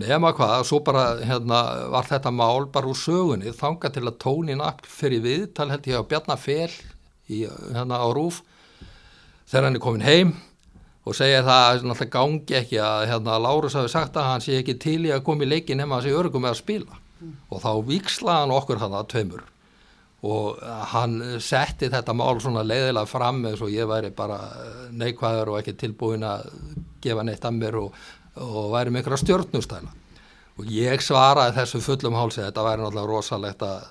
nema 0.00 0.32
hvað, 0.36 0.62
svo 0.68 0.80
bara 0.84 1.04
hérna, 1.24 1.60
var 1.92 2.08
þetta 2.08 2.32
mál 2.32 2.68
bara 2.72 2.88
úr 2.90 2.98
sögunni 2.98 3.52
þanga 3.56 3.90
til 3.92 4.06
að 4.06 4.18
tónin 4.22 4.62
upp 4.64 4.86
fyrir 4.88 5.22
viðtal 5.24 5.70
held 5.72 5.88
ég 5.90 6.00
á 6.00 6.08
Bjarnafell 6.08 6.72
í, 7.28 7.44
hérna 7.74 8.00
á 8.00 8.08
Rúf 8.14 8.40
þegar 9.50 9.68
hann 9.68 9.78
er 9.78 9.84
komin 9.84 10.06
heim 10.06 10.32
og 11.06 11.16
segja 11.16 11.44
það 11.46 11.66
að 11.66 11.86
náttúrulega 11.88 12.10
gangi 12.16 12.56
ekki 12.60 12.80
að 12.84 13.04
hérna, 13.10 13.38
Lárus 13.40 13.76
hafi 13.78 13.92
sagt 13.92 14.18
að 14.20 14.28
hann 14.28 14.44
sé 14.44 14.58
ekki 14.60 14.76
til 14.82 14.98
í 15.08 15.14
að 15.14 15.24
koma 15.26 15.46
í 15.46 15.48
leikin 15.48 15.80
nema 15.80 15.98
að 15.98 16.08
sé 16.08 16.18
örgum 16.18 16.44
með 16.44 16.54
að 16.54 16.60
spila. 16.60 17.00
Og 17.52 17.62
þá 17.62 17.70
vikslaði 17.88 18.44
hann 18.44 18.54
okkur 18.56 18.80
hann 18.80 18.96
að 18.96 19.08
tveimur. 19.12 19.46
Og 20.20 20.60
hann 20.92 21.14
setti 21.40 21.88
þetta 21.92 22.12
mál 22.16 22.40
svona 22.44 22.64
leiðilega 22.66 23.08
fram 23.08 23.40
eins 23.48 23.62
og 23.64 23.72
ég 23.72 23.88
væri 23.88 24.12
bara 24.12 24.38
neikvæður 24.92 25.54
og 25.54 25.62
ekki 25.62 25.78
tilbúin 25.80 26.26
að 26.28 26.50
gefa 27.00 27.24
neitt 27.24 27.44
að 27.48 27.56
mér 27.56 27.80
og, 27.80 27.96
og 28.36 28.68
væri 28.74 28.92
með 28.92 29.00
einhverja 29.00 29.22
stjórnustæla 29.24 29.96
og 30.60 30.68
ég 30.68 31.00
svaraði 31.04 31.56
þessu 31.56 31.80
fullum 31.84 32.18
hálsi 32.18 32.42
þetta 32.42 32.64
væri 32.66 32.84
náttúrulega 32.84 33.08
rosalegt 33.08 33.64
að, 33.64 33.86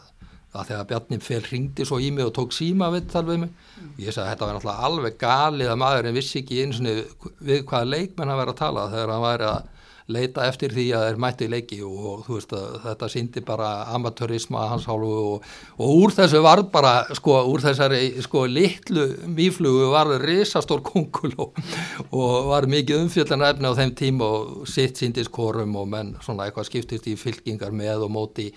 að 0.49 0.69
þegar 0.71 0.85
Bjarni 0.89 1.19
fél 1.21 1.41
ringdi 1.45 1.85
svo 1.85 1.99
í 2.01 2.09
mig 2.13 2.25
og 2.25 2.33
tók 2.33 2.53
síma 2.55 2.89
viðtal 2.93 3.25
við 3.27 3.43
mig 3.43 3.51
og 3.85 3.99
ég 4.01 4.15
sagði 4.15 4.23
að 4.25 4.31
þetta 4.31 4.47
væri 4.47 4.57
náttúrulega 4.57 4.87
alveg 4.87 5.19
galið 5.21 5.73
að 5.73 5.81
maðurinn 5.83 6.17
vissi 6.17 6.39
ekki 6.41 6.63
eins 6.63 6.79
og 6.81 7.27
við 7.45 7.65
hvaða 7.69 7.91
leikmenn 7.93 8.33
að 8.33 8.41
vera 8.41 8.55
að 8.55 8.63
tala 8.63 8.87
þegar 8.93 9.13
hann 9.13 9.27
væri 9.27 9.49
að 9.51 9.67
leita 10.09 10.45
eftir 10.49 10.73
því 10.73 10.85
að 10.97 11.03
þeir 11.05 11.19
mættu 11.21 11.45
í 11.45 11.51
leiki 11.53 11.77
og 11.85 12.23
þú 12.25 12.37
veist 12.39 12.53
að 12.57 12.77
þetta 12.85 13.09
síndi 13.13 13.43
bara 13.45 13.67
amateurisma 13.93 14.63
að 14.63 14.71
hans 14.73 14.87
hálfu 14.89 15.11
og, 15.35 15.45
og 15.77 16.01
úr 16.01 16.15
þessu 16.17 16.41
var 16.45 16.63
bara 16.73 16.93
sko 17.17 17.35
úr 17.51 17.61
þessari 17.67 18.01
sko 18.25 18.47
litlu 18.49 19.05
mýflugu 19.29 19.91
var 19.93 20.15
risastór 20.23 20.81
kongul 20.85 21.35
og, 21.45 21.61
og 22.09 22.49
var 22.49 22.69
mikið 22.73 23.05
umfjöldanræfni 23.05 23.69
á 23.69 23.77
þeim 23.77 23.95
tíma 24.01 24.33
og 24.39 24.67
sitt 24.69 24.97
síndist 24.97 25.33
korum 25.35 25.77
og 25.77 25.89
menn 25.93 26.15
svona 26.25 26.49
eitthvað 26.49 26.71
skiptist 26.71 27.09
í 27.11 27.17
fylkingar 27.19 27.75
með 27.75 28.07
og 28.07 28.15
móti 28.17 28.49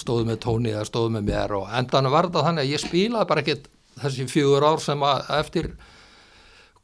stóðu 0.00 0.28
með 0.28 0.40
tóni 0.44 0.72
eða 0.72 0.86
stóðu 0.88 1.14
með 1.16 1.28
mér 1.30 1.56
og 1.58 1.68
endan 1.78 2.10
var 2.12 2.28
þetta 2.28 2.46
þannig 2.46 2.64
að 2.64 2.72
ég 2.72 2.82
spilaði 2.82 3.30
bara 3.32 3.44
ekkert 3.44 3.68
þessi 4.02 4.28
fjögur 4.30 4.66
ár 4.66 4.82
sem 4.82 5.04
að 5.06 5.32
eftir 5.38 5.70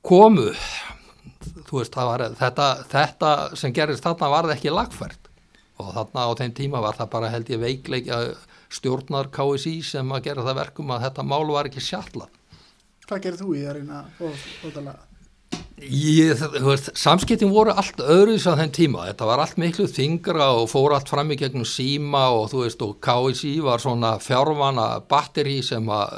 komu 0.05 0.51
þú 1.69 1.81
veist, 1.81 1.97
var, 1.97 2.25
þetta, 2.39 2.69
þetta 2.91 3.33
sem 3.59 3.75
gerist 3.77 4.05
þarna 4.05 4.31
var 4.33 4.49
það 4.49 4.57
ekki 4.57 4.75
lagfært 4.75 5.29
og 5.79 5.93
þarna 5.95 6.27
á 6.27 6.31
þeim 6.41 6.55
tíma 6.59 6.83
var 6.83 6.99
það 6.99 7.13
bara 7.15 7.33
held 7.33 7.51
ég 7.53 7.63
veikleikja 7.63 8.21
stjórnar 8.73 9.31
KSI 9.33 9.79
sem 9.87 10.13
að 10.13 10.25
gera 10.29 10.45
það 10.47 10.61
verkum 10.63 10.91
að 10.93 11.05
þetta 11.07 11.25
mál 11.25 11.47
var 11.49 11.69
ekki 11.71 11.85
sjallað. 11.85 12.33
Hvað 13.09 13.23
gerir 13.25 13.41
þú 13.41 13.55
í 13.57 13.63
að 13.65 13.79
reyna 13.79 14.03
að 14.05 14.43
fótala? 14.61 14.95
Ég, 15.79 16.41
veist, 16.65 16.89
samskiptin 16.99 17.53
voru 17.55 17.71
allt 17.71 18.01
öðruðs 18.03 18.49
á 18.51 18.59
þeim 18.59 18.73
tíma, 18.75 19.05
þetta 19.13 19.29
var 19.29 19.43
allt 19.45 19.61
miklu 19.63 19.87
þingra 19.87 20.49
og 20.59 20.67
fór 20.73 20.97
allt 20.97 21.11
fram 21.13 21.31
í 21.31 21.39
gegnum 21.39 21.67
síma 21.69 22.25
og 22.35 22.49
þú 22.51 22.65
veist, 22.65 22.83
og 22.83 22.97
KSI 23.05 23.53
var 23.63 23.83
svona 23.83 24.17
fjárvana 24.23 24.89
batteri 25.11 25.61
sem 25.63 25.87
að 25.95 26.17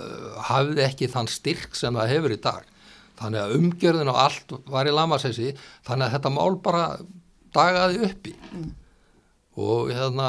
hafði 0.49 0.85
ekki 0.87 1.11
þann 1.13 1.29
styrk 1.29 1.77
sem 1.77 1.99
það 1.99 2.13
hefur 2.15 2.37
í 2.37 2.41
dag. 2.49 2.67
Þannig 3.21 3.43
að 3.43 3.57
umgjörðin 3.59 4.13
og 4.15 4.21
allt 4.25 4.59
var 4.73 4.89
í 4.89 4.97
lamarsessi 4.97 5.53
þannig 5.89 6.07
að 6.07 6.15
þetta 6.17 6.35
mál 6.39 6.61
bara 6.65 6.85
dagaði 7.53 8.05
uppi. 8.09 8.37
Mm. 8.57 8.69
og 9.61 9.91
hérna 9.93 10.27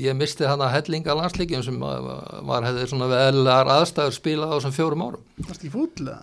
ég 0.00 0.14
misti 0.16 0.46
hérna 0.46 0.70
hellinga 0.72 1.12
landsleikjum 1.18 1.64
sem 1.66 1.80
var 1.82 2.64
hefði 2.64 2.86
svona 2.88 3.10
veðlar 3.10 3.68
aðstæður 3.68 4.14
spilað 4.16 4.54
á 4.54 4.56
þessum 4.56 4.76
fjórum 4.78 5.02
árum. 5.04 5.26
Það 5.42 5.50
er 5.50 5.58
ekki 5.58 5.72
fútlega 5.74 6.22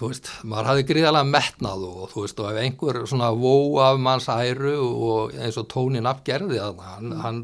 Þú 0.00 0.08
veist, 0.08 0.30
maður 0.48 0.68
hafði 0.70 0.84
gríðalega 0.88 1.28
metnað 1.28 1.82
og 1.84 2.04
þú 2.08 2.22
veist, 2.24 2.38
og 2.40 2.46
ef 2.48 2.60
einhver 2.62 2.98
svona 3.10 3.26
vó 3.36 3.56
af 3.84 3.98
manns 4.00 4.30
æru 4.32 4.78
og 4.80 5.34
eins 5.36 5.58
og 5.60 5.68
tónin 5.68 6.08
afgerði 6.08 6.56
að 6.64 6.80
hann, 6.86 7.12
hann 7.20 7.42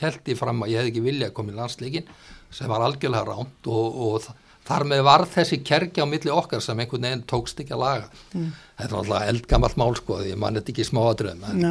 held 0.00 0.32
í 0.32 0.36
fram 0.38 0.64
að 0.64 0.72
ég 0.72 0.80
hef 0.80 0.90
ekki 0.90 1.04
vilja 1.04 1.28
að 1.28 1.36
koma 1.36 1.52
í 1.52 1.58
landsleikin 1.58 2.08
sem 2.56 2.70
var 2.70 2.84
algjörlega 2.86 3.28
ránt 3.28 3.68
og, 3.68 4.00
og 4.06 4.28
þar 4.66 4.86
með 4.90 5.02
var 5.06 5.24
þessi 5.30 5.60
kerkja 5.66 6.06
á 6.06 6.10
milli 6.10 6.32
okkar 6.32 6.62
sem 6.64 6.80
einhvern 6.82 7.06
veginn 7.06 7.24
tókst 7.30 7.60
ekki 7.62 7.74
að 7.76 7.82
laga 7.82 8.08
mm. 8.32 8.48
þetta 8.78 8.88
er 8.88 8.98
alltaf 9.00 9.28
eldgamalt 9.32 9.80
mál 9.80 9.98
sko 9.98 10.20
því 10.22 10.38
mann 10.42 10.58
er 10.58 10.72
ekki 10.72 10.86
smáadröðum 10.86 11.44
en, 11.52 11.66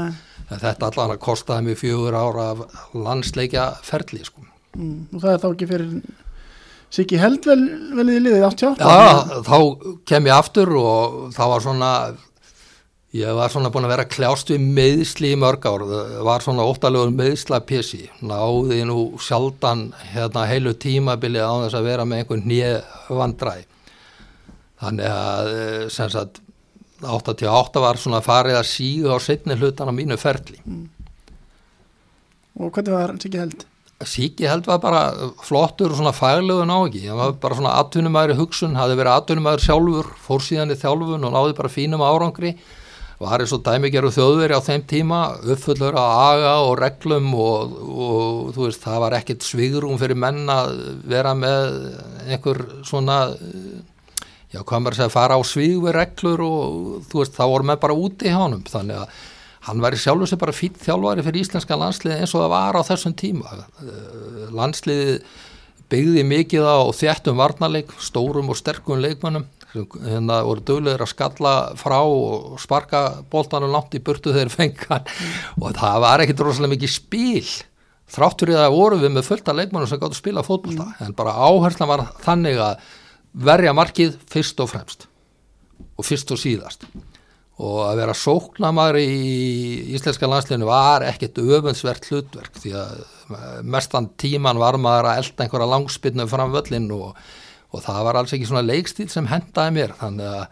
en 0.46 0.62
þetta 0.62 0.92
allavega 0.92 1.24
kostaði 1.26 1.70
mig 1.70 1.80
fjögur 1.82 2.20
ára 2.20 2.52
af 2.54 2.86
landsleikja 2.94 3.72
ferli 3.86 4.24
sko 4.28 4.46
mm. 4.46 5.00
og 5.12 5.18
það 5.20 5.32
er 5.34 5.44
þá 5.44 5.50
ekki 5.52 5.72
fyrir 5.72 5.98
Siggi 6.94 7.18
held 7.20 7.48
vel, 7.48 7.60
vel 7.98 8.08
í 8.14 8.22
liðið 8.22 8.46
88 8.48 8.86
Já, 8.86 9.42
þá 9.48 9.58
kem 10.08 10.30
ég 10.30 10.38
aftur 10.38 10.72
og 10.80 11.18
það 11.36 11.52
var 11.52 11.66
svona 11.66 11.92
ég 13.16 13.36
var 13.36 13.52
svona 13.52 13.72
búin 13.72 13.88
að 13.88 13.94
vera 13.96 14.08
kljást 14.12 14.52
við 14.52 14.64
meðsli 14.76 15.32
í 15.34 15.40
mörg 15.40 15.66
ár, 15.68 15.86
það 15.90 16.24
var 16.28 16.44
svona 16.44 16.66
óttalegur 16.68 17.14
meðsla 17.16 17.62
pjessi, 17.68 18.06
náði 18.20 18.82
nú 18.88 19.00
sjaldan 19.24 19.88
hérna 20.12 20.46
heilu 20.50 20.76
tímabilið 20.76 21.48
á 21.48 21.54
þess 21.66 21.80
að 21.80 21.88
vera 21.90 22.08
með 22.08 22.24
einhvern 22.24 22.50
nýja 22.50 22.74
vandræ 23.08 23.56
þannig 24.84 25.08
að 25.12 25.54
sem 25.96 26.12
sagt 26.12 26.42
88 27.06 27.84
var 27.84 28.00
svona 28.00 28.22
farið 28.24 28.60
að 28.60 28.68
síga 28.70 29.16
á 29.16 29.20
setni 29.20 29.58
hlutan 29.60 29.92
á 29.92 29.94
mínu 29.96 30.18
ferli. 30.20 30.60
Mm. 30.64 30.86
Og 32.56 32.72
hvernig 32.72 32.96
var 32.96 33.16
Siggi 33.20 33.42
held? 33.42 33.66
Siggi 34.04 34.44
held 34.44 34.66
var 34.68 34.82
bara 34.84 35.04
flottur 35.40 35.94
og 35.94 36.00
svona 36.00 36.12
fæglegu 36.12 36.66
ná 36.68 36.76
ekki, 36.84 37.06
hann 37.08 37.20
var 37.20 37.38
bara 37.40 37.56
svona 37.56 37.78
atvinnumæri 37.80 38.36
hugsun, 38.36 38.76
hafði 38.76 38.98
verið 39.00 39.14
atvinnumæri 39.14 39.64
sjálfur 39.64 40.10
fór 40.20 40.44
síðan 40.44 40.74
í 40.76 40.80
þjálfun 40.82 41.24
og 41.24 41.32
náði 41.32 41.56
bara 41.56 41.72
fínum 41.72 42.04
árangri. 42.04 42.58
Var 43.16 43.40
eins 43.40 43.54
og 43.56 43.62
dæmigeru 43.64 44.10
þjóðveri 44.12 44.58
á 44.60 44.60
þeim 44.60 44.82
tíma 44.92 45.20
uppfullur 45.40 45.96
að 45.96 46.16
aga 46.26 46.54
og 46.68 46.74
reglum 46.82 47.30
og, 47.40 47.78
og 47.88 48.50
þú 48.58 48.66
veist 48.66 48.84
það 48.84 49.00
var 49.06 49.16
ekkit 49.22 49.48
svigrum 49.48 50.02
fyrir 50.02 50.20
menn 50.20 50.44
að 50.52 50.74
vera 51.08 51.32
með 51.40 51.78
einhver 52.28 52.60
svona 52.84 53.22
já 54.52 54.60
hvað 54.60 54.84
maður 54.84 55.00
segja 55.00 55.14
fara 55.14 55.40
á 55.40 55.42
svig 55.48 55.80
við 55.80 55.96
reglur 55.96 56.44
og 56.44 57.08
þú 57.08 57.24
veist 57.24 57.40
þá 57.40 57.46
voru 57.48 57.70
með 57.72 57.80
bara 57.88 57.98
úti 58.04 58.28
í 58.28 58.36
hánum 58.36 58.68
þannig 58.68 59.06
að 59.06 59.24
hann 59.66 59.82
væri 59.84 60.00
sjálfur 60.00 60.30
sem 60.30 60.42
bara 60.42 60.56
fýtt 60.56 60.80
þjálfari 60.84 61.26
fyrir 61.26 61.46
íslenska 61.46 61.78
landslið 61.80 62.22
eins 62.22 62.36
og 62.36 62.46
það 62.46 62.54
var 62.54 62.80
á 62.80 62.82
þessum 62.88 63.16
tíma. 63.18 63.60
Landsliði 64.56 65.20
byggði 65.92 66.24
mikið 66.26 66.66
á 66.66 66.78
þjættum 66.98 67.40
varnarleik, 67.40 67.94
stórum 68.02 68.50
og 68.54 68.60
sterkum 68.60 69.02
leikmannum 69.02 69.46
hérna 69.76 70.40
voru 70.46 70.64
döglegir 70.64 71.04
að 71.04 71.12
skalla 71.12 71.54
frá 71.80 71.98
og 72.00 72.60
sparka 72.64 73.02
bóltanum 73.32 73.74
langt 73.74 73.96
í 73.98 74.02
burtu 74.04 74.34
þegar 74.36 74.54
fengan 74.54 75.10
og 75.60 75.74
það 75.76 75.98
var 76.06 76.24
ekkit 76.24 76.44
rosalega 76.46 76.76
mikið 76.76 76.94
spil 76.94 77.50
þráttur 78.16 78.54
í 78.54 78.56
það 78.56 78.76
voru 78.76 79.02
við 79.02 79.16
með 79.16 79.28
fullta 79.30 79.56
leikmannum 79.58 79.90
sem 79.90 80.00
gáttu 80.00 80.16
að 80.16 80.22
spila 80.22 80.46
fótbolta. 80.46 80.86
Mm. 80.86 81.10
en 81.10 81.18
bara 81.18 81.36
áherslan 81.36 81.92
var 81.92 82.06
þannig 82.24 82.62
að 82.62 82.88
verja 83.50 83.76
markið 83.76 84.16
fyrst 84.32 84.64
og 84.64 84.72
fremst 84.72 85.10
og 85.96 86.08
fyrst 86.08 86.32
og 86.32 86.40
síðast 86.40 86.88
og 87.64 87.78
að 87.86 88.02
vera 88.02 88.16
sóknamari 88.20 89.06
í 89.08 89.36
íslenska 89.96 90.28
landsleginu 90.28 90.68
var 90.68 91.06
ekkert 91.08 91.40
öfundsvert 91.40 92.10
hlutverk 92.10 92.60
því 92.60 92.74
að 92.82 92.98
mestan 93.64 94.10
tíman 94.20 94.60
var 94.60 94.78
maður 94.82 95.10
að 95.12 95.22
elda 95.22 95.46
einhverja 95.46 95.72
langspinnu 95.72 96.28
fram 96.28 96.52
völlin 96.54 96.90
og, 96.92 97.16
og 97.72 97.86
það 97.86 98.04
var 98.10 98.20
alls 98.20 98.36
ekki 98.36 98.50
svona 98.50 98.66
leikstíl 98.66 99.08
sem 99.12 99.30
hendaði 99.32 99.76
mér. 99.78 99.96
Þannig 100.02 100.36
að 100.36 100.44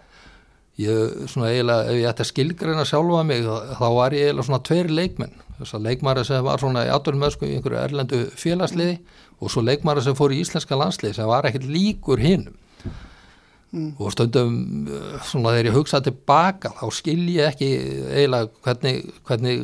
ég 0.83 1.29
svona 1.29 1.51
eiginlega, 1.51 1.91
ef 1.91 1.99
ég 1.99 2.09
ætti 2.09 2.23
að 2.23 2.31
skilgreina 2.31 2.87
sjálfa 2.87 3.23
mig 3.27 3.43
þá 3.43 3.87
var 3.99 4.15
ég 4.15 4.29
eiginlega 4.29 4.47
svona 4.47 4.63
tveir 4.71 4.93
leikmenn. 5.01 5.39
Þess 5.59 5.77
að 5.77 5.87
leikmari 5.89 6.25
sem 6.25 6.47
var 6.47 6.63
svona 6.63 6.87
í 6.87 6.93
aðdurumöðsku 6.95 7.45
í 7.49 7.57
einhverju 7.57 7.83
erlendu 7.83 8.25
félagsliði 8.39 8.95
og 9.43 9.51
svo 9.51 9.61
leikmari 9.61 10.01
sem 10.01 10.15
fór 10.17 10.33
í 10.33 10.39
íslenska 10.41 10.79
landslið 10.79 11.19
sem 11.19 11.29
var 11.29 11.45
ekkert 11.49 11.67
líkur 11.67 12.23
hinnum 12.23 12.55
Mm. 13.73 13.95
og 13.97 14.11
stundum 14.13 14.57
svona 15.25 15.55
þegar 15.55 15.65
ég 15.65 15.73
hugsaði 15.73 16.11
tilbaka 16.11 16.69
þá 16.77 16.83
skil 16.93 17.23
ég 17.33 17.47
ekki 17.49 17.69
eiginlega 18.05 18.51
hvernig, 18.67 18.99
hvernig 19.25 19.63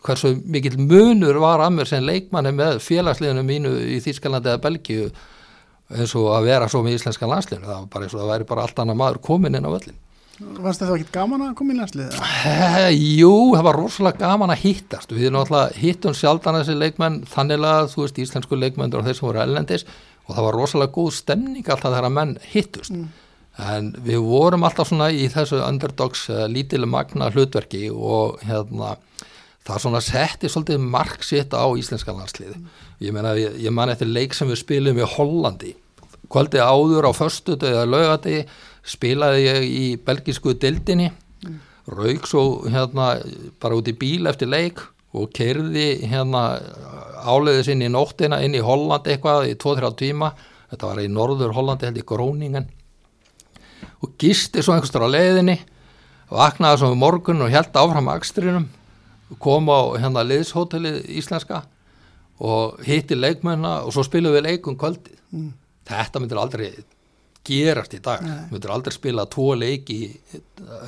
hversu 0.00 0.30
mikil 0.48 0.78
munur 0.80 1.36
var 1.42 1.60
að 1.60 1.74
mér 1.76 1.90
sem 1.90 2.06
leikmanni 2.06 2.54
með 2.56 2.80
félagsliðinu 2.86 3.44
mínu 3.44 3.74
í 3.84 3.98
Þýskalandi 4.00 4.54
eða 4.54 4.62
Belgíu 4.64 5.10
eins 5.92 6.16
og 6.16 6.30
að 6.38 6.48
vera 6.48 6.70
svo 6.72 6.80
með 6.86 6.96
íslenska 6.96 7.28
landsliðinu 7.28 7.68
það 7.68 7.76
var 7.82 7.92
bara 7.92 8.08
eins 8.08 8.16
og 8.16 8.22
það 8.22 8.32
væri 8.32 8.48
bara 8.54 8.64
allt 8.64 8.80
annað 8.80 9.00
maður 9.02 9.22
komin 9.28 9.60
inn 9.60 9.68
á 9.68 9.74
völlin 9.76 10.00
Varst 10.40 10.80
það 10.80 10.96
ekki 10.96 11.12
gaman 11.12 11.42
að 11.44 11.54
koma 11.58 11.74
í 11.74 11.80
landsliðinu? 11.82 12.28
Jú, 13.20 13.32
það 13.52 13.66
var 13.66 13.76
rosalega 13.76 14.22
gaman 14.24 14.54
að 14.54 14.62
hittast 14.62 15.10
við 15.12 15.34
náttúrulega 15.34 15.76
hittum 15.76 16.16
sjaldan 16.16 16.62
þessi 16.62 16.80
leikmenn 16.80 17.24
þannig 17.28 17.66
að 17.68 17.90
þú 17.92 18.06
veist 18.06 18.20
íslensku 18.24 18.56
leikmennur 18.56 19.02
og 19.02 19.10
þeir 19.10 19.18
sem 19.18 19.28
voru 19.28 19.42
ellendis 19.44 19.84
og 20.24 20.38
það 20.38 20.46
var 20.46 20.56
rosalega 20.56 20.96
góð 20.96 21.10
stemning 21.18 21.66
alltaf 21.66 21.90
þegar 21.90 22.08
að 22.08 22.16
menn 22.16 22.38
hittust 22.54 22.96
mm. 22.96 23.10
En 23.60 23.92
við 24.04 24.22
vorum 24.24 24.64
alltaf 24.64 24.90
svona 24.90 25.10
í 25.12 25.28
þessu 25.32 25.60
underdogs 25.64 26.26
uh, 26.32 26.46
lítilu 26.48 26.88
magna 26.88 27.30
hlutverki 27.34 27.88
og 27.90 28.40
hérna 28.46 28.96
það 29.66 29.82
svona 29.84 30.00
setti 30.04 30.48
svolítið 30.50 30.84
mark 30.84 31.24
sitt 31.26 31.52
á 31.52 31.64
íslenska 31.76 32.14
landsliði 32.16 32.56
ég 33.04 33.14
meina, 33.14 33.34
ég, 33.38 33.56
ég 33.60 33.74
man 33.74 33.92
eftir 33.92 34.10
leik 34.10 34.36
sem 34.36 34.48
við 34.50 34.60
spilum 34.62 35.00
í 35.00 35.08
Hollandi. 35.16 35.74
Kvöldi 36.30 36.60
áður 36.62 37.10
á 37.10 37.12
förstu 37.16 37.56
eða 37.58 37.88
laugati 37.88 38.44
spilaði 38.86 39.44
ég 39.46 39.66
í 39.66 39.84
belgísku 40.04 40.54
dildinni 40.60 41.10
rauk 41.90 42.26
svo 42.28 42.44
hérna 42.70 43.16
bara 43.60 43.78
út 43.78 43.88
í 43.90 43.96
bíl 43.98 44.28
eftir 44.30 44.50
leik 44.50 44.82
og 45.16 45.32
kerði 45.34 46.06
hérna 46.06 46.60
áleiðis 47.26 47.72
inn 47.72 47.82
í 47.82 47.90
nóttina 47.90 48.38
inn 48.44 48.54
í 48.54 48.62
Holland 48.62 49.08
eitthvað 49.10 49.48
í 49.50 49.56
2-3 49.58 49.90
tíma. 49.98 50.30
Þetta 50.70 50.86
var 50.86 51.00
í 51.02 51.08
norður 51.10 51.56
Hollandi 51.56 51.88
held 51.88 51.98
í 51.98 52.06
Gróningen 52.06 52.68
og 54.00 54.14
gisti 54.20 54.62
svo 54.62 54.74
einhverstur 54.74 55.04
á 55.04 55.10
leiðinni 55.10 55.58
vaknaði 56.30 56.80
svo 56.80 56.92
um 56.94 57.00
morgun 57.00 57.42
og 57.44 57.52
held 57.52 57.74
áfram 57.76 58.10
akstrinum 58.12 58.68
kom 59.42 59.68
á 59.70 59.80
hérna 60.00 60.24
liðshótelið 60.26 61.02
íslenska 61.20 61.64
og 62.40 62.80
hitti 62.86 63.18
leikmönna 63.18 63.80
og 63.84 63.92
svo 63.94 64.04
spilum 64.06 64.34
við 64.34 64.46
leikum 64.48 64.78
kvöldið. 64.80 65.18
Mm. 65.30 65.52
þetta 65.86 66.20
myndir 66.22 66.40
aldrei 66.40 66.70
gerast 67.46 67.94
í 67.94 68.00
dag, 68.02 68.22
Nei. 68.24 68.48
myndir 68.50 68.72
aldrei 68.72 68.94
spila 68.94 69.26
tvo 69.30 69.52
leiki 69.58 70.00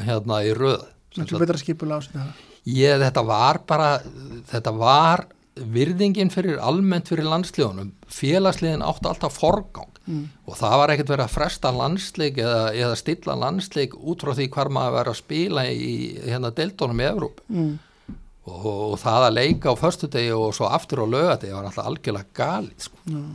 hérna 0.03 0.43
í 0.47 0.51
röð. 0.57 0.83
Þetta 1.15 1.41
betra 1.43 1.61
skipula 1.61 1.99
á 1.99 2.01
sig 2.03 2.19
Ég, 2.63 3.01
þetta 3.03 3.23
var 3.27 3.59
bara 3.67 3.89
þetta 4.51 4.73
var 4.79 5.25
virðingin 5.57 6.31
fyrir 6.33 6.61
almennt 6.63 7.11
fyrir 7.11 7.27
landslíðunum 7.29 7.91
félagsliðin 8.09 8.85
átti 8.87 9.11
alltaf 9.11 9.35
forgang 9.37 9.92
mm. 10.07 10.25
og 10.49 10.59
það 10.59 10.75
var 10.81 10.93
ekkert 10.95 11.13
verið 11.13 11.25
að 11.27 11.37
fresta 11.37 11.73
landsleik 11.77 12.41
eða, 12.43 12.65
eða 12.75 12.99
stilla 12.99 13.37
landsleik 13.39 13.97
út 13.99 14.25
frá 14.25 14.35
því 14.39 14.49
hvar 14.55 14.73
maður 14.75 14.99
verið 14.99 15.15
að 15.15 15.21
spila 15.21 15.65
í 15.71 15.95
hérna 16.25 16.53
deltónum 16.57 17.03
í 17.03 17.07
Evróp 17.09 17.41
mm. 17.53 17.71
og, 18.51 18.67
og 18.67 18.99
það 19.03 19.29
að 19.29 19.39
leika 19.39 19.73
á 19.73 19.83
förstudegi 19.83 20.35
og 20.37 20.53
svo 20.57 20.69
aftur 20.73 21.05
á 21.05 21.07
lögadegi 21.15 21.55
var 21.57 21.71
alltaf 21.71 21.89
algjörlega 21.89 22.39
galið 22.43 22.87
sko. 22.89 23.03
mm. 23.09 23.33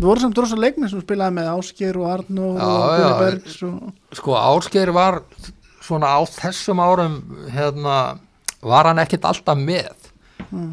Þú 0.00 0.06
voru 0.08 0.22
samt 0.22 0.38
rosa 0.40 0.56
leikni 0.56 0.88
sem 0.88 1.00
spilaði 1.02 1.36
með 1.36 1.48
Ásker 1.52 1.96
og 2.00 2.06
Arnó 2.08 2.52
og 2.54 2.60
Guði 2.62 3.16
Bergs 3.20 3.56
og... 3.68 3.80
Sko 4.16 4.36
Ásker 4.38 4.92
var 4.96 5.18
svona 5.84 6.14
á 6.16 6.20
þessum 6.24 6.80
árum 6.80 7.18
hérna 7.52 7.96
var 8.64 8.88
hann 8.88 9.02
ekkert 9.02 9.26
alltaf 9.28 9.60
með 9.60 10.08
mm 10.48 10.70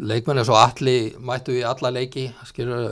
leikmenni 0.00 0.44
svo 0.46 0.56
allir 0.56 1.18
mættu 1.20 1.54
í 1.58 1.64
alla 1.66 1.90
leiki 1.92 2.26
skilur, 2.48 2.86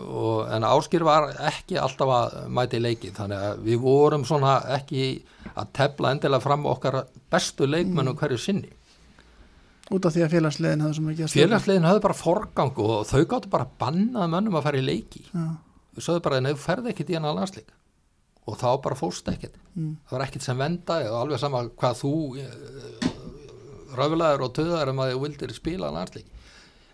og, 0.00 0.50
en 0.52 0.66
áskýr 0.68 1.04
var 1.06 1.30
ekki 1.48 1.78
alltaf 1.80 2.12
að 2.16 2.36
mæti 2.52 2.80
í 2.80 2.84
leiki 2.84 3.12
þannig 3.16 3.46
að 3.46 3.62
við 3.68 3.80
vorum 3.84 4.26
svona 4.28 4.58
ekki 4.76 5.06
að 5.54 5.72
tefla 5.78 6.12
endilega 6.14 6.44
fram 6.44 6.68
okkar 6.68 7.02
bestu 7.32 7.68
leikmennu 7.68 8.12
mm. 8.12 8.20
hverju 8.20 8.40
sinni 8.40 8.70
út 9.90 10.06
af 10.06 10.14
því 10.14 10.24
að 10.26 10.34
félagslegin 10.36 10.84
hafði 10.84 10.98
sem 10.98 11.10
ekki 11.14 11.28
félagslegin 11.34 11.88
hafði 11.88 12.04
bara 12.06 12.18
forgang 12.18 12.82
og 12.84 12.96
þau 13.08 13.22
gáttu 13.32 13.52
bara 13.52 13.68
bannað 13.80 14.32
mönnum 14.34 14.58
að 14.60 14.66
fara 14.68 14.80
í 14.80 14.86
leiki 14.86 15.24
ja. 15.32 15.46
þau 15.96 16.02
sögðu 16.06 16.24
bara 16.26 16.42
að 16.42 16.50
þau 16.50 16.64
ferði 16.66 16.92
ekkit 16.92 17.14
í 17.14 17.16
hana 17.18 17.36
landsleik 17.38 17.72
og 18.50 18.58
þá 18.60 18.68
bara 18.84 18.98
fóst 18.98 19.28
ekkit 19.32 19.56
mm. 19.74 19.94
það 20.04 20.16
var 20.18 20.26
ekkit 20.26 20.44
sem 20.44 20.60
venda 20.60 20.98
og 21.08 21.16
alveg 21.22 21.40
sama 21.40 21.64
hvað 21.70 21.98
þú 22.02 22.12
eh, 22.42 23.08
röflaður 23.96 24.46
og 24.46 24.54
töðar 24.60 24.92
um 24.92 25.02
að 25.02 25.14
þau 25.14 25.24
vildir 25.24 25.56
spila 25.56 25.90
landsleik 25.94 26.28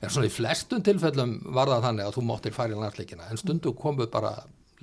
en 0.00 0.12
svona 0.12 0.28
í 0.28 0.32
flestum 0.32 0.82
tilfellum 0.84 1.36
var 1.56 1.70
það 1.72 1.86
þannig 1.88 2.08
að 2.08 2.16
þú 2.16 2.24
móttir 2.28 2.56
færi 2.56 2.78
landsleikina 2.78 3.28
en 3.30 3.40
stundu 3.40 3.72
komu 3.78 4.08
bara 4.12 4.34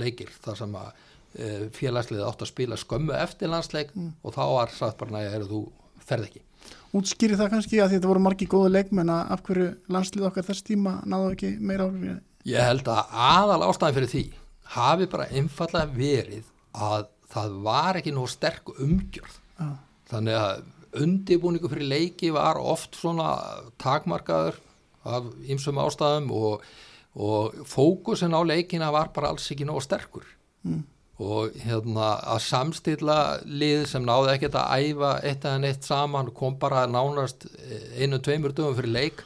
leikir 0.01 0.31
þar 0.43 0.59
sem 0.59 0.77
að 0.79 0.89
e, 0.89 1.51
félagsliðið 1.75 2.25
átt 2.27 2.45
að 2.45 2.51
spila 2.53 2.79
skömmu 2.79 3.15
eftir 3.17 3.51
landsleik 3.51 3.93
mm. 3.93 4.11
og 4.23 4.35
þá 4.35 4.43
var 4.55 4.73
satt 4.73 4.97
bara 4.99 5.17
næja 5.19 5.37
að 5.37 5.49
þú 5.51 5.63
ferð 6.03 6.29
ekki 6.29 6.43
Útskýri 6.93 7.37
það 7.37 7.55
kannski 7.55 7.79
að 7.81 7.95
þetta 7.95 8.09
voru 8.09 8.21
margi 8.21 8.45
góðu 8.49 8.69
leikmenn 8.69 9.09
að 9.09 9.31
af 9.33 9.41
hverju 9.47 9.69
landslið 9.93 10.27
okkar 10.27 10.45
þess 10.45 10.65
tíma 10.67 10.99
náðu 11.09 11.31
ekki 11.33 11.49
meira 11.57 11.87
áhrif? 11.89 12.19
Ég 12.45 12.67
held 12.69 12.89
að 12.91 13.15
aðal 13.25 13.63
ástæði 13.65 13.95
fyrir 13.97 14.11
því 14.11 14.23
hafi 14.75 15.07
bara 15.09 15.29
einfallega 15.33 15.97
verið 15.97 16.51
að 16.73 17.07
það 17.33 17.57
var 17.65 17.99
ekki 17.99 18.13
nóg 18.13 18.29
sterk 18.29 18.73
umgjörð 18.75 19.39
ah. 19.63 19.75
þannig 20.11 20.37
að 20.37 20.63
undibúningu 21.03 21.71
fyrir 21.71 21.89
leiki 21.89 22.29
var 22.33 22.59
oft 22.61 22.97
svona 22.99 23.31
takmarkaður 23.81 24.59
af 25.03 25.27
ymsum 25.49 25.79
ástæðum 25.83 26.31
og, 26.35 26.63
og 27.15 27.61
fókusin 27.69 28.35
á 28.35 28.41
leikina 28.45 28.91
var 28.93 29.11
bara 29.15 29.33
alls 29.33 29.49
ekki 29.51 29.67
nóg 29.67 29.83
sterkur. 29.83 30.25
Mm. 30.63 30.83
og 31.23 31.53
hérna 31.61 32.15
að 32.33 32.39
samstilla 32.41 33.17
lið 33.45 33.83
sem 33.91 34.05
náði 34.05 34.31
ekkert 34.33 34.55
að 34.57 34.87
æfa 34.87 35.11
eitt 35.21 35.45
eða 35.45 35.59
neitt 35.61 35.85
saman 35.85 36.31
kom 36.33 36.55
bara 36.59 36.87
nánast 36.89 37.45
einu, 37.99 38.17
tveimur 38.17 38.55
dögum 38.55 38.75
fyrir 38.79 38.95
leik. 38.95 39.21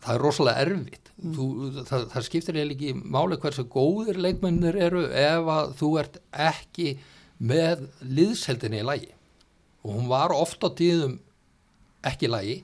Það 0.00 0.14
er 0.14 0.24
rosalega 0.24 0.64
erfitt. 0.64 1.12
Mm. 1.20 1.32
þú, 1.36 1.46
það, 1.84 2.04
það 2.14 2.26
skiptir 2.26 2.56
eiginlega 2.58 2.90
ekki 2.90 3.12
máli 3.14 3.38
hversu 3.40 3.66
góðir 3.70 4.20
leikmennir 4.24 4.78
eru 4.88 5.04
ef 5.06 5.50
að 5.54 5.72
þú 5.78 5.90
ert 6.00 6.18
ekki 6.32 6.94
með 7.38 7.86
liðseldinni 8.00 8.80
í 8.80 8.88
lagi. 8.88 9.10
Og 9.84 9.94
hún 9.94 10.10
var 10.10 10.34
ofta 10.34 10.72
tíðum 10.76 11.18
ekki 12.08 12.26
í 12.26 12.32
lagi 12.32 12.56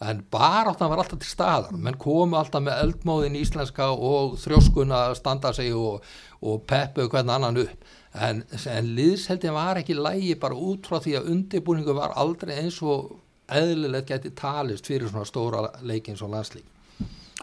en 0.00 0.24
baráttan 0.30 0.90
var 0.90 1.02
alltaf 1.02 1.18
til 1.22 1.30
staðar. 1.30 1.74
Menn 1.74 1.98
komu 1.98 2.38
alltaf 2.38 2.62
með 2.62 2.82
eldmóðin 2.84 3.38
íslenska 3.40 3.90
og 3.92 4.36
þrjóskuna 4.42 5.08
að 5.08 5.16
standa 5.18 5.52
sig 5.56 5.74
og, 5.74 6.04
og 6.42 6.60
peppu 6.70 7.08
hvern 7.10 7.32
annan 7.34 7.62
upp. 7.64 7.88
En, 8.14 8.44
en 8.70 8.92
liðseldin 8.96 9.56
var 9.56 9.80
ekki 9.80 9.96
lægi 9.98 10.36
bara 10.40 10.56
út 10.56 10.86
frá 10.88 11.02
því 11.02 11.18
að 11.18 11.32
undirbúningu 11.34 11.96
var 11.98 12.14
aldrei 12.16 12.56
eins 12.62 12.78
og 12.82 13.18
eðlilegt 13.48 14.08
geti 14.08 14.32
talist 14.36 14.88
fyrir 14.88 15.10
svona 15.10 15.28
stóra 15.28 15.68
leikins 15.86 16.22
og 16.24 16.32
landslík 16.34 16.66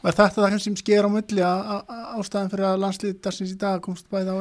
Var 0.04 0.14
þetta 0.14 0.44
það 0.44 0.58
sem 0.62 0.76
sker 0.78 1.08
á 1.08 1.10
mulli 1.10 1.42
að 1.42 1.94
ástæðan 2.20 2.52
fyrir 2.52 2.68
að 2.68 2.82
landslík 2.84 3.22
dagsins 3.26 3.54
í 3.56 3.60
dag 3.62 3.82
komst 3.82 4.10
bæði 4.12 4.36
á 4.36 4.38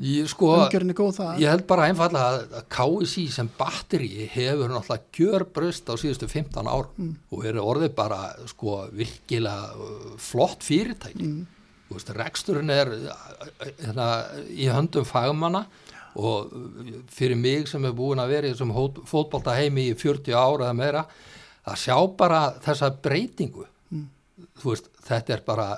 EM 0.00 0.24
og 0.24 0.64
HN? 0.64 0.72
Ég, 0.80 1.12
sko, 1.12 1.26
ég 1.36 1.50
held 1.50 1.66
bara 1.68 1.86
einfalla 1.90 2.22
að 2.32 2.62
KSI 2.72 3.26
sem 3.34 3.48
batteri 3.58 4.26
hefur 4.32 4.72
náttúrulega 4.72 5.12
gjör 5.12 5.44
bröst 5.52 5.90
á 5.92 5.94
síðustu 6.00 6.28
15 6.30 6.64
ár 6.64 6.88
mm. 6.96 7.10
og 7.36 7.44
er 7.44 7.58
orðið 7.60 7.92
bara 7.98 8.20
sko 8.48 8.86
virkilega 8.96 9.74
uh, 9.76 10.14
flott 10.16 10.64
fyrirtæki 10.64 11.26
mm. 11.26 11.42
veist, 11.90 12.12
reksturinn 12.16 12.72
er 12.72 12.94
hérna, 13.82 14.08
í 14.48 14.70
höndum 14.72 15.04
fagmanna 15.04 15.66
og 16.16 16.48
fyrir 17.12 17.36
mig 17.38 17.68
sem 17.68 17.84
er 17.84 17.92
búin 17.94 18.22
að 18.22 18.32
vera 18.32 18.48
í 18.48 18.54
þessum 18.54 18.72
fótbolta 19.06 19.54
heimi 19.58 19.90
í 19.90 19.98
40 19.98 20.32
ára 20.32 20.70
eða 20.70 20.78
meira 20.80 21.04
að 21.68 21.76
sjá 21.84 21.98
bara 22.16 22.40
þessa 22.64 22.88
breytingu 23.04 23.68
mm. 23.92 24.08
veist, 24.64 24.88
þetta 25.04 25.36
er 25.36 25.44
bara 25.44 25.70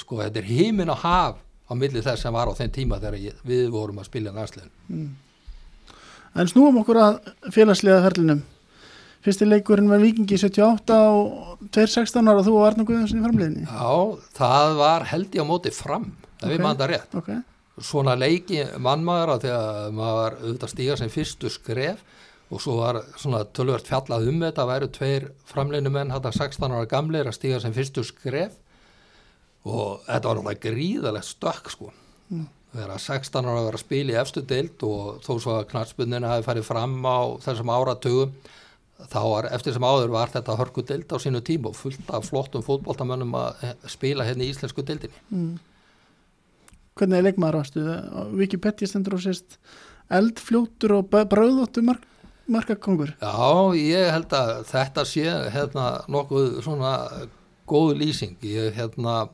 sko 0.00 0.22
þetta 0.24 0.40
er 0.40 0.50
heimin 0.54 0.96
og 0.96 1.04
haf 1.04 1.46
á 1.70 1.72
milli 1.78 2.02
þess 2.02 2.26
sem 2.26 2.34
var 2.34 2.50
á 2.50 2.58
þeim 2.58 2.72
tíma 2.74 3.00
þegar 3.02 3.42
við 3.46 3.68
vorum 3.72 4.00
að 4.02 4.10
spilja 4.10 4.34
næstlegin 4.34 4.72
mm. 4.88 5.10
En 6.38 6.46
snúum 6.46 6.76
okkur 6.82 6.98
að 7.02 7.16
félagslega 7.54 8.02
ferlinum 8.04 8.42
fyrsti 9.24 9.48
leikurinn 9.48 9.90
var 9.90 10.00
Vikingi 10.02 10.38
78 10.40 10.98
og 11.12 11.64
2.16 11.74 12.30
ára 12.30 12.40
og 12.40 12.46
þú 12.46 12.56
og 12.56 12.66
Arnur 12.68 12.88
Guðjónsson 12.88 13.20
í 13.20 13.24
framleginni 13.24 13.66
Já, 13.66 13.90
það 14.38 14.76
var 14.80 15.06
held 15.10 15.36
ég 15.36 15.44
á 15.44 15.50
móti 15.50 15.72
fram 15.74 16.08
það 16.40 16.46
okay. 16.46 16.54
við 16.54 16.64
mann 16.64 16.80
það 16.80 16.92
rétt 16.94 17.18
okay. 17.20 17.42
svona 17.90 18.16
leiki 18.18 18.64
mannmaður 18.80 19.34
að 19.34 19.44
því 19.44 19.52
að 19.58 19.82
maður 19.98 20.18
var 20.20 20.38
auðvitað 20.40 20.72
stíga 20.74 20.96
sem 21.00 21.12
fyrstu 21.12 21.52
skref 21.52 22.06
og 22.50 22.64
svo 22.64 22.78
var 22.80 23.02
svona 23.20 23.44
tölvört 23.54 23.86
fjallað 23.86 24.30
um 24.32 24.40
þetta 24.42 24.66
væru 24.70 24.90
tveir 24.94 25.28
framleginu 25.52 25.92
menn 25.94 26.14
hættar 26.14 26.34
16 26.34 26.72
ára 26.72 26.88
gamleir 26.90 27.28
að 27.30 27.36
stíga 27.36 27.60
sem 27.62 27.76
fyrstu 27.76 28.06
skref 28.06 28.56
og 29.68 30.00
þetta 30.06 30.28
var 30.28 30.40
náttúrulega 30.40 30.64
gríðalegt 30.64 31.28
stökk 31.28 31.70
sko 31.74 31.90
mm. 32.30 32.46
þegar 32.72 33.04
16 33.04 33.48
ára 33.48 33.58
að 33.58 33.68
vera 33.68 33.80
að 33.80 33.84
spila 33.84 34.14
í 34.14 34.20
efstu 34.22 34.44
deilt 34.52 34.86
og 34.86 35.20
þó 35.26 35.32
svo 35.36 35.56
að 35.58 35.68
knallspunninu 35.72 36.30
hafi 36.30 36.46
farið 36.46 36.68
fram 36.70 36.96
á 37.04 37.20
þessum 37.44 37.72
áratugum 37.74 38.34
þá 39.08 39.20
var 39.24 39.48
eftir 39.54 39.76
sem 39.76 39.86
áður 39.86 40.12
var 40.12 40.32
þetta 40.32 40.58
hörku 40.60 40.84
deilt 40.86 41.12
á 41.12 41.16
sínu 41.20 41.40
tíma 41.44 41.70
og 41.70 41.78
fullt 41.78 42.12
af 42.12 42.28
flottum 42.28 42.64
fótballtamönnum 42.64 43.36
að 43.38 43.66
spila 43.88 44.26
hérna 44.28 44.46
í 44.46 44.52
íslensku 44.52 44.84
deiltinni 44.84 45.16
mm. 45.32 45.58
Hvernig 46.98 47.20
er 47.20 47.24
leikmaður 47.24 47.60
ástu? 47.62 47.82
Wikipedia 48.36 48.88
stendur 48.88 49.16
og 49.16 49.22
sést 49.24 49.56
eldfljótur 50.12 50.96
og 50.98 51.12
bröðóttu 51.30 51.84
mark, 51.86 52.02
markakongur 52.50 53.14
Já, 53.20 53.76
ég 53.78 54.10
held 54.12 54.32
að 54.36 54.54
þetta 54.68 55.04
sé 55.08 55.26
hérna 55.54 55.90
nokkuð 56.10 56.58
svona 56.66 56.94
góð 57.70 57.94
lýsing 58.02 58.42
ég 58.44 58.74
hérna 58.76 59.28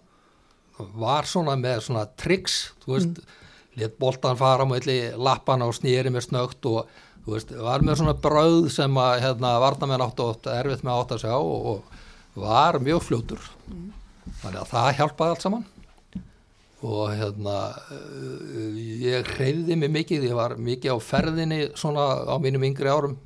var 0.96 1.28
svona 1.28 1.56
með 1.60 1.82
svona 1.88 2.06
triks 2.18 2.56
þú 2.84 2.94
veist, 2.94 3.20
mm. 3.20 3.44
let 3.82 3.98
boltan 4.00 4.38
fara 4.38 4.66
með 4.68 4.88
lappan 5.16 5.64
á 5.64 5.68
snýri 5.74 6.12
með 6.12 6.28
snögt 6.28 6.68
og 6.70 6.90
þú 7.24 7.36
veist, 7.36 7.54
var 7.68 7.84
með 7.84 8.00
svona 8.00 8.16
brauð 8.26 8.68
sem 8.74 8.98
að 9.02 9.20
hérna 9.24 9.54
varnamenn 9.62 10.04
átt 10.04 10.50
erfitt 10.52 10.84
með 10.86 11.00
átt 11.00 11.16
að 11.16 11.24
sjá 11.24 11.36
og 11.36 11.96
var 12.36 12.80
mjög 12.84 13.06
fljótur 13.06 13.48
mm. 13.70 13.88
þannig 14.42 14.60
að 14.60 14.70
það 14.74 14.92
hjálpaði 15.00 15.34
allt 15.34 15.46
saman 15.46 15.66
og 16.86 17.14
hérna 17.16 17.56
uh, 17.72 18.74
ég 18.76 19.30
hreyfði 19.36 19.78
mig 19.80 19.90
mikið, 19.94 20.28
ég 20.28 20.36
var 20.36 20.58
mikið 20.60 20.92
á 20.92 20.98
ferðinni 21.02 21.62
svona 21.78 22.04
á 22.28 22.36
mínum 22.42 22.66
yngri 22.68 22.92
árum 22.92 23.16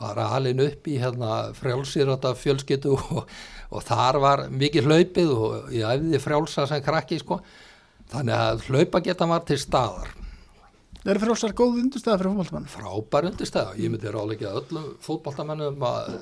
var 0.00 0.18
alin 0.20 0.60
upp 0.60 0.88
í 0.88 0.98
hérna 1.00 1.52
frjálsýrata 1.56 2.34
fjölskyttu 2.36 2.94
og, 2.96 3.24
og 3.70 3.86
þar 3.86 4.20
var 4.22 4.44
mikið 4.52 4.90
hlaupið 4.90 5.32
og 5.32 5.72
ég 5.74 5.88
æfði 5.88 6.20
frjálsa 6.22 6.66
sem 6.70 6.84
krakki 6.84 7.18
sko. 7.22 7.40
Þannig 8.12 8.38
að 8.38 8.68
hlaupa 8.68 9.02
geta 9.02 9.26
var 9.26 9.42
til 9.46 9.58
staðar. 9.58 10.12
Eru 11.06 11.22
frjálsar 11.22 11.54
góð 11.54 11.80
undirstæða 11.84 12.18
fyrir 12.18 12.38
fólkmann. 12.40 12.64
frábær 12.70 13.28
undirstæða, 13.28 13.74
ég 13.78 13.90
myndi 13.92 14.10
ráleika 14.10 14.50
öllum 14.58 14.86
fótballtamennum 15.02 15.84
að, 15.86 16.16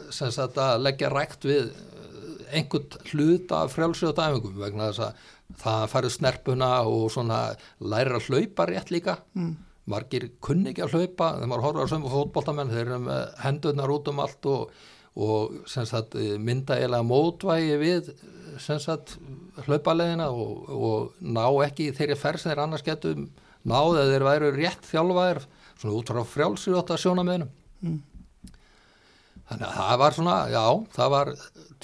leggja 0.85 1.09
rækt 1.13 1.47
við 1.49 1.71
eh, 1.71 2.59
einhvern 2.59 2.99
hluta 3.09 3.63
af 3.65 3.73
frjálsöðu 3.73 4.17
dæfingum 4.19 4.59
vegna 4.61 4.91
þess 4.91 5.07
að 5.07 5.31
það 5.63 5.87
færi 5.93 6.11
snerpuna 6.13 6.71
og 6.89 7.07
svona 7.13 7.39
læra 7.81 8.21
að 8.21 8.29
hlaupa 8.29 8.69
rétt 8.69 8.93
líka. 8.93 9.19
Mm. 9.35 9.55
margir 9.91 10.31
kunni 10.41 10.71
ekki 10.73 10.85
að 10.85 10.95
hlaupa. 10.97 11.31
Þegar 11.37 11.51
maður 11.51 11.65
horfður 11.67 11.89
á 11.89 11.93
sömu 11.93 12.13
fótballtamenn 12.13 12.73
þeir 12.73 12.85
eru 12.87 13.01
með 13.05 13.25
hendurnar 13.45 13.93
út 13.93 14.11
um 14.13 14.23
allt 14.25 14.49
og, 14.49 14.71
og 15.15 15.59
sagt, 15.87 16.15
mynda 16.43 16.75
eiginlega 16.79 17.07
mótvægi 17.07 17.77
við 17.79 18.09
sem 18.63 18.79
sagt, 18.83 19.17
hlaupaleðina 19.67 20.27
og, 20.35 20.71
og 20.75 21.13
ná 21.23 21.45
ekki 21.67 21.93
þeirri 21.95 22.17
þeir 22.51 22.63
annars 22.65 22.83
getum 22.87 23.29
náðu 23.67 24.01
að 24.03 24.11
þeir 24.15 24.27
væru 24.27 24.51
rétt 24.57 24.89
þjálfaðir 24.91 25.45
svona 25.79 25.95
út 25.99 26.11
frá 26.11 26.25
frjálsýrjóta 26.35 26.99
sjónamöðunum 27.03 27.53
Mm. 27.85 27.99
þannig 29.51 29.67
að 29.69 29.75
það 29.77 29.99
var 30.01 30.15
svona, 30.17 30.35
já, 30.49 30.63
það 30.97 31.11
var 31.15 31.31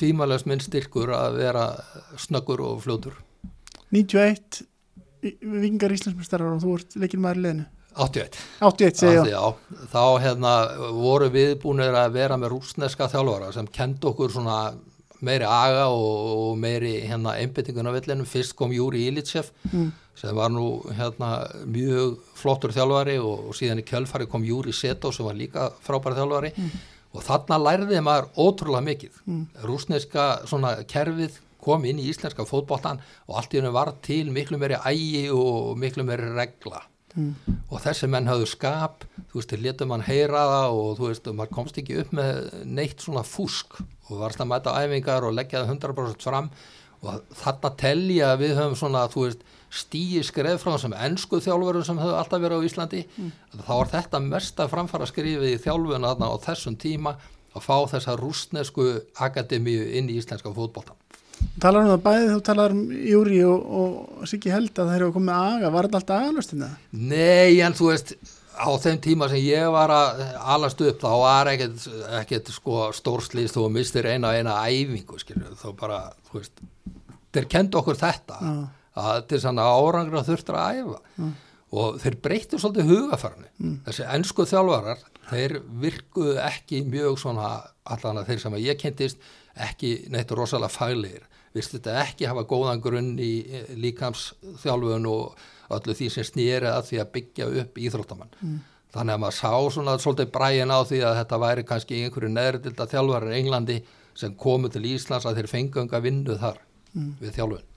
tímalöst 0.00 0.46
minn 0.48 0.62
styrkur 0.64 1.10
að 1.12 1.34
vera 1.42 1.64
snöggur 2.16 2.62
og 2.64 2.78
fljótur 2.86 3.18
91 3.92 4.62
í- 5.28 5.34
vikingar 5.42 5.92
Íslandsmeistarar 5.92 6.54
og 6.54 6.62
þú 6.64 6.76
ert 6.78 6.96
leikinn 7.02 7.20
maður 7.20 7.40
í 7.40 7.44
liðinu. 7.44 7.66
81 8.00 8.38
81 8.66 9.00
segja 9.02 9.22
Af 9.22 9.30
já, 9.30 9.42
þá 9.92 10.04
hérna 10.24 10.52
voru 10.96 11.28
við 11.32 11.56
búinir 11.62 11.94
að 11.96 12.14
vera 12.16 12.38
með 12.40 12.54
rúsneska 12.56 13.08
þjálfara 13.12 13.52
sem 13.56 13.68
kendi 13.70 14.08
okkur 14.10 14.32
svona 14.34 14.60
meiri 15.20 15.44
aga 15.44 15.88
og, 15.92 16.30
og 16.32 16.54
meiri 16.60 16.94
hérna 17.04 17.34
einbyttingun 17.42 17.88
á 17.88 17.92
villinum, 17.92 18.28
fyrst 18.28 18.54
kom 18.56 18.72
Júri 18.72 19.06
Ilitsev 19.10 19.50
Mm. 19.70 19.90
sem 20.16 20.36
var 20.36 20.50
nú 20.52 20.82
hérna 20.96 21.46
mjög 21.64 22.16
flottur 22.36 22.72
þjálfari 22.72 23.18
og, 23.20 23.50
og 23.50 23.54
síðan 23.56 23.80
í 23.80 23.84
kjölfari 23.88 24.26
kom 24.28 24.42
Júri 24.44 24.72
Seto 24.76 25.12
sem 25.12 25.24
var 25.24 25.36
líka 25.36 25.68
frábæri 25.84 26.16
þjálfari. 26.18 26.50
Og 27.10 27.24
þarna 27.26 27.56
lærði 27.58 28.00
maður 28.04 28.28
ótrúlega 28.38 28.84
mikið. 28.86 29.14
Mm. 29.26 29.46
rúsneska 29.66 30.26
svona 30.46 30.74
kerfið 30.88 31.38
kom 31.60 31.84
inn 31.84 31.98
í 32.00 32.08
íslenska 32.08 32.44
fótboltan 32.48 33.00
og 33.28 33.36
allt 33.36 33.52
í 33.52 33.60
hennu 33.60 33.72
var 33.74 33.92
til 34.04 34.30
miklu 34.32 34.56
meiri 34.60 34.78
ægi 34.88 35.26
og 35.34 35.76
miklu 35.80 36.04
meiri 36.08 36.30
regla 36.36 36.80
Mm. 37.16 37.32
og 37.66 37.80
þessi 37.82 38.06
menn 38.06 38.28
hafðu 38.30 38.46
skap 38.46 39.06
þú 39.32 39.40
veist, 39.40 39.50
þeir 39.50 39.62
letu 39.64 39.86
mann 39.90 40.04
heyra 40.06 40.44
það 40.46 40.74
og 40.78 40.90
þú 40.98 41.08
veist, 41.08 41.30
maður 41.34 41.56
komst 41.56 41.80
ekki 41.80 41.96
upp 42.04 42.12
með 42.14 42.36
neitt 42.70 43.02
svona 43.02 43.24
fúsk 43.26 43.80
og 43.80 44.20
varst 44.20 44.42
að 44.42 44.50
mæta 44.52 44.76
æfingar 44.78 45.26
og 45.26 45.34
leggja 45.34 45.64
það 45.64 45.72
100% 45.74 46.28
fram 46.28 46.52
og 47.00 47.34
þarna 47.40 47.72
telja 47.80 48.30
að 48.34 48.44
við 48.44 48.54
höfum 48.60 48.76
svona, 48.76 49.02
þú 49.10 49.24
veist, 49.26 49.44
stíi 49.70 50.22
skref 50.26 50.62
frá 50.62 50.74
þessum 50.74 50.94
ennsku 50.98 51.40
þjálfurum 51.42 51.84
sem 51.86 52.00
höfðu 52.02 52.16
alltaf 52.18 52.42
verið 52.42 52.62
á 52.62 52.66
Íslandi, 52.68 53.02
þá 53.56 53.72
var 53.72 53.92
þetta 53.94 54.22
mesta 54.24 54.66
framfara 54.68 55.06
skrifið 55.08 55.54
í 55.54 55.60
þjálfun 55.62 56.06
þarna 56.06 56.30
á 56.30 56.36
þessum 56.44 56.76
tíma 56.78 57.16
að 57.54 57.64
fá 57.66 57.76
þessa 57.94 58.16
rústnesku 58.20 58.90
akademíu 59.18 59.86
inn 59.98 60.10
í 60.10 60.18
íslenska 60.20 60.52
fótboltan. 60.54 60.98
Talar 61.60 61.84
um 61.84 61.90
það 61.92 62.02
bæði 62.06 62.28
þú 62.30 62.42
talar 62.46 62.74
um 62.74 62.82
Júri 62.90 63.40
og, 63.44 63.64
og 63.80 64.28
Siggi 64.30 64.52
Held 64.52 64.78
að 64.80 64.92
þeir 64.94 65.02
eru 65.02 65.14
komið 65.16 65.34
aga, 65.36 65.72
var 65.74 65.88
þetta 65.88 65.98
alltaf 66.00 66.22
agalustinn 66.24 66.62
það? 66.64 66.76
Nei, 67.10 67.60
en 67.66 67.76
þú 67.76 67.90
veist, 67.90 68.14
á 68.56 68.68
þeim 68.80 69.00
tíma 69.04 69.28
sem 69.30 69.42
ég 69.44 69.66
var 69.72 69.92
að 69.92 70.22
alast 70.54 70.80
upp, 70.84 71.02
þá 71.02 71.12
var 71.20 71.50
ekkert, 71.52 71.86
ekkert 72.20 72.50
sko 72.54 72.88
stórslýst 72.96 73.56
þú 73.56 73.68
mistir 73.72 74.08
eina 74.08 74.32
eina 74.36 74.56
æfingu, 74.68 75.20
skilju, 75.20 75.52
þá 75.60 75.68
bara, 75.80 76.00
þú 76.30 76.40
veist, 76.40 76.64
þeir 77.36 77.48
kendu 77.52 77.80
okkur 77.80 78.00
þetta, 78.00 78.40
Já. 78.40 78.52
að 79.04 79.22
til 79.30 79.40
sann 79.44 79.60
árangra 79.62 80.24
þurftur 80.26 80.58
að 80.60 80.80
æfa. 80.80 81.30
Og 81.70 82.00
þeir 82.02 82.16
breyttu 82.24 82.58
svolítið 82.58 82.88
hugafarni, 82.90 83.50
þessi 83.86 84.06
ennsku 84.16 84.46
þjálfarar, 84.50 85.04
þeir 85.28 85.60
virkuðu 85.84 86.40
ekki 86.42 86.80
mjög 86.88 87.20
svona, 87.22 87.52
allan 87.86 88.18
að 88.18 88.32
þeir 88.32 88.40
sem 88.42 88.56
að 88.58 88.64
ég 88.66 88.80
kentist, 88.80 89.20
ekki 89.54 89.92
neitt 90.10 90.32
rosalega 90.34 90.72
faglegir, 90.74 91.28
virst 91.56 91.76
þetta 91.76 91.96
ekki 92.04 92.28
hafa 92.30 92.46
góðan 92.48 92.82
grunn 92.82 93.14
í 93.18 93.32
eh, 93.46 93.70
líkamsþjálfun 93.84 95.08
og 95.10 95.40
öllu 95.76 95.96
því 95.96 96.10
sem 96.14 96.26
snýri 96.26 96.68
að 96.70 96.84
því 96.90 97.00
að 97.02 97.14
byggja 97.16 97.48
upp 97.62 97.80
íþróttamann. 97.80 98.36
Þannig 98.90 99.14
að 99.14 99.22
maður 99.22 99.36
sá 99.38 99.52
svona 99.70 99.96
svolítið 100.02 100.32
bræin 100.34 100.74
á 100.74 100.78
því 100.82 101.02
að 101.06 101.18
þetta 101.20 101.40
væri 101.44 101.66
kannski 101.66 102.00
einhverju 102.04 102.30
neðridilda 102.34 102.88
þjálfarar 102.90 103.34
í 103.34 103.38
Englandi 103.38 103.76
sem 104.18 104.34
komu 104.34 104.70
til 104.72 104.82
Íslands 104.90 105.28
að 105.30 105.38
þeir 105.38 105.50
fengu 105.52 105.84
enga 105.84 106.02
vinnu 106.02 106.38
þar 106.40 106.58
við 107.20 107.36
þjálfun. 107.36 107.69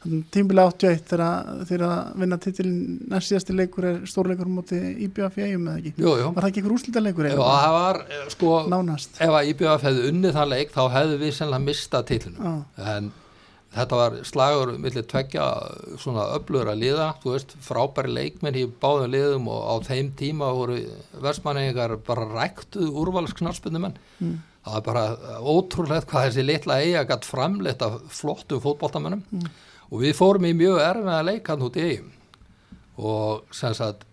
Tímbilega 0.00 0.72
81 0.72 1.02
þegar 1.10 1.64
þeir 1.68 1.82
að 1.84 2.12
vinna 2.22 2.36
titilin 2.40 2.76
næst 3.10 3.28
síðasti 3.28 3.52
leikur 3.52 3.84
er 3.84 3.98
stórleikur 4.08 4.48
móti 4.48 4.78
IBF 5.04 5.36
í 5.36 5.44
eigum 5.44 5.66
eða 5.68 5.82
ekki? 5.82 5.92
Jú, 6.00 6.14
jú. 6.16 6.30
Var 6.32 6.40
það 6.46 6.48
ekki 6.48 6.62
ykkur 6.62 6.74
úslita 6.78 7.02
leikur 7.04 7.28
Ef 7.28 7.42
að 7.44 7.50
það 7.60 7.74
var, 7.76 8.00
eh, 8.08 8.22
sko, 8.32 8.52
Nánast. 8.72 9.20
ef 9.20 9.34
að 9.36 9.50
IBF 9.52 9.84
hefði 9.84 10.06
unnið 10.14 10.38
þann 10.38 10.52
leik 10.54 10.72
þá 10.72 10.80
hefðu 10.96 11.20
við 11.20 11.34
sennilega 11.36 11.66
mistað 11.66 12.08
titlunum. 12.08 12.40
Já. 12.48 12.88
En 12.96 13.12
þetta 13.76 14.00
var 14.00 14.18
slagur 14.24 14.74
millir 14.80 15.06
tveggja 15.12 15.52
svona 16.00 16.26
öflugur 16.38 16.72
að 16.72 16.80
liða, 16.80 17.12
þú 17.20 17.36
veist, 17.36 17.56
frábæri 17.60 18.16
leikmenn 18.16 18.56
í 18.56 18.66
báðum 18.80 19.12
liðum 19.12 19.52
og 19.52 19.62
á 19.68 19.74
þeim 19.84 20.12
tíma 20.16 20.48
voru 20.56 20.80
versmanningar 21.20 21.98
bara 22.08 22.24
ræktuð 22.24 22.88
úrvalsknarspunumenn. 23.04 24.00
Mm. 24.18 24.38
Það 24.64 24.72
var 24.72 24.82
bara 24.88 25.04
ótrúlegt 25.40 26.08
hvað 26.08 26.30
þessi 26.30 26.42
litla 26.44 26.80
eiga 26.80 27.04
gætt 27.04 27.24
framleitt 27.28 27.82
af 27.84 28.00
flottu 28.08 28.58
fótboltamennum 28.60 29.22
og 29.90 30.02
við 30.04 30.16
fórum 30.18 30.46
í 30.46 30.54
mjög 30.56 30.80
erfiða 30.84 31.20
leikann 31.26 31.66
út 31.66 31.78
í 31.78 31.86
eigum 31.88 32.16
og 33.00 33.54
sem 33.54 33.74
sagt 33.76 34.06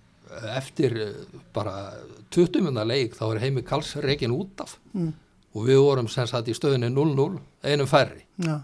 eftir 0.56 0.96
eh, 1.02 1.14
bara 1.54 1.94
20 2.34 2.66
minna 2.66 2.86
leik 2.88 3.16
þá 3.18 3.26
er 3.30 3.44
heimi 3.46 3.64
Karls 3.66 3.96
reikin 4.04 4.36
út 4.36 4.64
af. 4.64 4.78
Mm. 4.94 5.14
og 5.58 5.64
við 5.66 5.80
vorum 5.82 6.10
sem 6.12 6.28
sagt 6.30 6.50
í 6.52 6.54
stöðinni 6.54 6.90
0-0 6.94 7.40
einum 7.64 7.88
færri. 7.90 8.26
Já. 8.38 8.62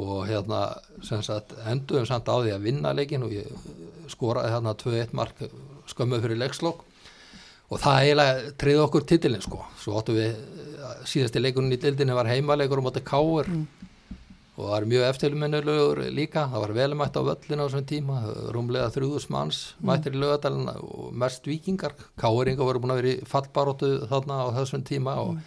og 0.00 0.28
hérna 0.28 0.60
sem 1.02 1.22
sagt 1.22 1.52
enduðum 1.66 2.06
samt 2.06 2.28
á 2.30 2.36
því 2.38 2.52
að 2.54 2.62
vinna 2.68 2.92
leikin 2.94 3.24
og 3.26 3.32
ég 3.34 3.48
skoraði 4.08 4.52
hérna 4.54 4.74
2-1 4.78 5.16
mark 5.18 5.42
skömmu 5.90 6.20
fyrir 6.22 6.38
leikslokk 6.38 6.84
og 7.70 7.82
það 7.82 8.04
eiginlega 8.04 8.52
triði 8.58 8.84
okkur 8.84 9.06
titilin 9.06 9.42
sko. 9.42 9.64
Svo 9.78 9.98
áttu 9.98 10.14
við 10.16 10.30
eh, 10.30 11.02
síðasti 11.10 11.42
leikurinn 11.42 11.74
í 11.74 11.80
dildinni 11.80 12.16
var 12.16 12.30
heimaleikur 12.30 12.82
um 12.82 12.90
átti 12.90 13.02
káur 13.06 13.50
og 14.60 14.66
það 14.66 14.74
var 14.74 14.86
mjög 14.92 15.04
eftirminnilegur 15.08 16.00
líka. 16.12 16.42
Það 16.52 16.64
var 16.66 16.72
velumætt 16.76 17.16
á 17.16 17.22
völlin 17.24 17.62
á 17.62 17.64
þessum 17.64 17.86
tíma. 17.88 18.18
Rúmlega 18.52 18.90
þrjúðus 18.92 19.26
manns 19.32 19.60
mættir 19.80 20.16
í 20.16 20.20
lögadalinn 20.20 20.68
og 20.76 21.10
mest 21.16 21.48
vikingar 21.48 21.96
káuringa 22.20 22.66
voru 22.66 22.82
búin 22.82 22.92
að 22.92 23.00
vera 23.00 23.14
í 23.14 23.28
fallbaróttu 23.30 23.90
þarna 24.10 24.42
á 24.44 24.46
þessum 24.60 24.84
tíma 24.84 25.16
og 25.22 25.40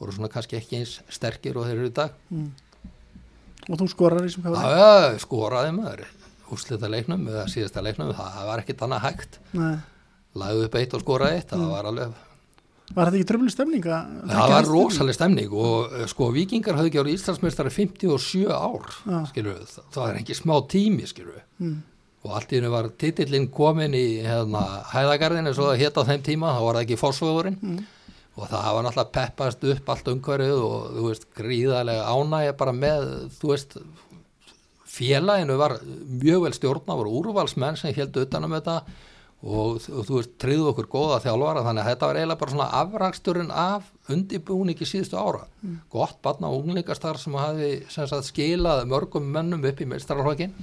voru 0.00 0.16
svona 0.16 0.32
kannski 0.32 0.58
ekki 0.58 0.80
eins 0.82 0.98
sterkir 1.14 1.56
og 1.60 1.68
þeir 1.68 1.78
eru 1.78 1.90
í 1.92 1.96
dag. 2.02 2.18
Og 3.70 3.80
þú 3.80 3.88
skorar 3.94 4.26
í 4.26 4.34
sem 4.34 4.42
hvað 4.44 4.58
var? 4.58 4.78
Já, 4.78 5.18
skoraði 5.22 5.72
maður. 5.78 6.06
Úrslita 6.54 6.90
leiknum 6.90 7.24
eða 7.30 7.46
síðasta 7.50 7.82
leiknum, 7.82 8.12
það 8.14 8.44
var 8.50 8.62
ekkit 8.62 8.82
annað 8.86 9.06
hægt. 9.08 9.40
Nei. 9.56 9.76
lagði 10.36 10.66
upp 10.68 10.74
eitt 10.78 10.94
og 10.94 11.02
skoraði 11.02 11.38
eitt, 11.40 11.48
það 11.54 11.70
var 11.72 11.86
alveg 11.88 12.25
Var 12.94 13.08
þetta 13.08 13.18
ekki 13.18 13.26
tröfli 13.26 13.50
stemning? 13.50 13.82
að- 13.82 14.10
það 14.30 14.36
var 14.38 14.52
hans 14.54 14.68
rosaleg 14.70 15.14
stemning 15.16 15.52
og 15.52 15.92
eh, 15.92 16.06
sko 16.06 16.28
vikingar 16.32 16.76
höfðu 16.78 16.86
ekki 16.92 17.00
árið 17.02 17.16
Íslandsmeistari 17.18 17.72
57 17.74 18.46
ár 18.54 18.86
Já. 19.10 19.18
skilur 19.32 19.56
við, 19.58 19.74
það 19.96 20.08
er 20.12 20.20
ekki 20.22 20.36
smá 20.38 20.54
tími 20.70 21.06
skilur 21.10 21.42
Mm. 21.60 21.82
og 22.24 22.30
allt 22.36 22.52
í 22.52 22.56
hennu 22.60 22.70
var 22.70 22.88
titillinn 22.98 23.48
komin 23.50 23.92
í 23.94 24.22
hérna, 24.22 24.62
hæðagarðin 24.92 25.46
eins 25.50 25.58
og 25.58 25.70
það 25.72 25.82
hétt 25.82 25.98
á 25.98 26.02
þeim 26.06 26.22
tíma, 26.22 26.54
þá 26.54 26.62
var 26.62 26.74
það 26.78 26.84
ekki 26.86 27.00
fórsvöðurinn 27.02 27.58
Mm. 27.62 27.84
og 28.36 28.48
það 28.48 28.72
var 28.76 28.82
náttúrulega 28.84 29.12
peppast 29.12 29.64
upp 29.64 29.88
allt 29.90 30.08
umhverfið 30.12 30.62
og 30.62 30.90
þú 30.96 31.06
veist 31.08 31.26
gríðarlega 31.34 32.06
ánægja 32.06 32.56
bara 32.56 32.72
með 32.72 33.30
þú 33.40 33.48
veist 33.50 33.76
félaginu 34.86 35.56
var 35.58 35.78
mjög 35.82 36.42
vel 36.46 36.52
stjórna 36.56 36.96
voru 36.96 37.10
úrvalsmenn 37.20 37.76
sem 37.76 37.92
heldur 37.96 38.26
utanum 38.26 38.54
þetta 38.56 38.82
og, 39.44 39.82
og 39.92 40.06
þú 40.08 40.16
veist 40.16 40.32
tryggðu 40.40 40.70
okkur 40.72 40.88
góða 40.90 41.20
þjálfara 41.26 41.64
þannig 41.66 41.82
að 41.82 41.90
þetta 41.90 42.08
var 42.08 42.18
eiginlega 42.20 42.40
bara 42.40 42.54
svona 42.54 42.68
afraksturinn 42.80 43.52
af 43.52 43.90
undibúningi 44.12 44.88
síðustu 44.88 45.20
ára. 45.20 45.44
Gott 45.92 46.18
batna 46.24 46.50
og 46.50 46.64
unglingastar 46.64 47.20
sem 47.20 47.36
hafi 47.36 47.70
sem 47.92 48.08
sagt, 48.08 48.30
skilað 48.30 48.86
mörgum 48.88 49.28
mönnum 49.34 49.64
upp 49.68 49.80
í 49.80 49.88
meistaralhókin 49.90 50.56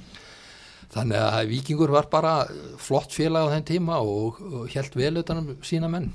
þannig 0.94 1.18
að 1.18 1.48
vikingur 1.50 1.90
var 1.90 2.10
bara 2.10 2.34
flott 2.78 3.14
félag 3.14 3.48
á 3.50 3.52
þeim 3.54 3.64
tíma 3.70 4.02
og, 4.02 4.38
og 4.42 4.68
held 4.74 4.94
vel 4.98 5.16
utanum 5.22 5.56
sína 5.64 5.90
menn. 5.90 6.12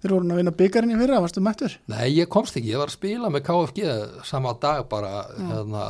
Þeir 0.00 0.14
voru 0.14 0.30
að 0.30 0.38
vinna 0.38 0.52
byggarinn 0.54 0.94
í 0.94 0.98
fyrra, 1.00 1.20
varstu 1.20 1.42
mættur? 1.44 1.74
Nei, 1.92 2.06
ég 2.14 2.30
komst 2.30 2.56
ekki, 2.56 2.70
ég 2.72 2.80
var 2.80 2.92
að 2.92 2.98
spila 2.98 3.30
með 3.32 3.44
KFG 3.48 3.88
sama 4.24 4.54
dag 4.60 4.86
bara 4.88 5.24
hérna, 5.34 5.82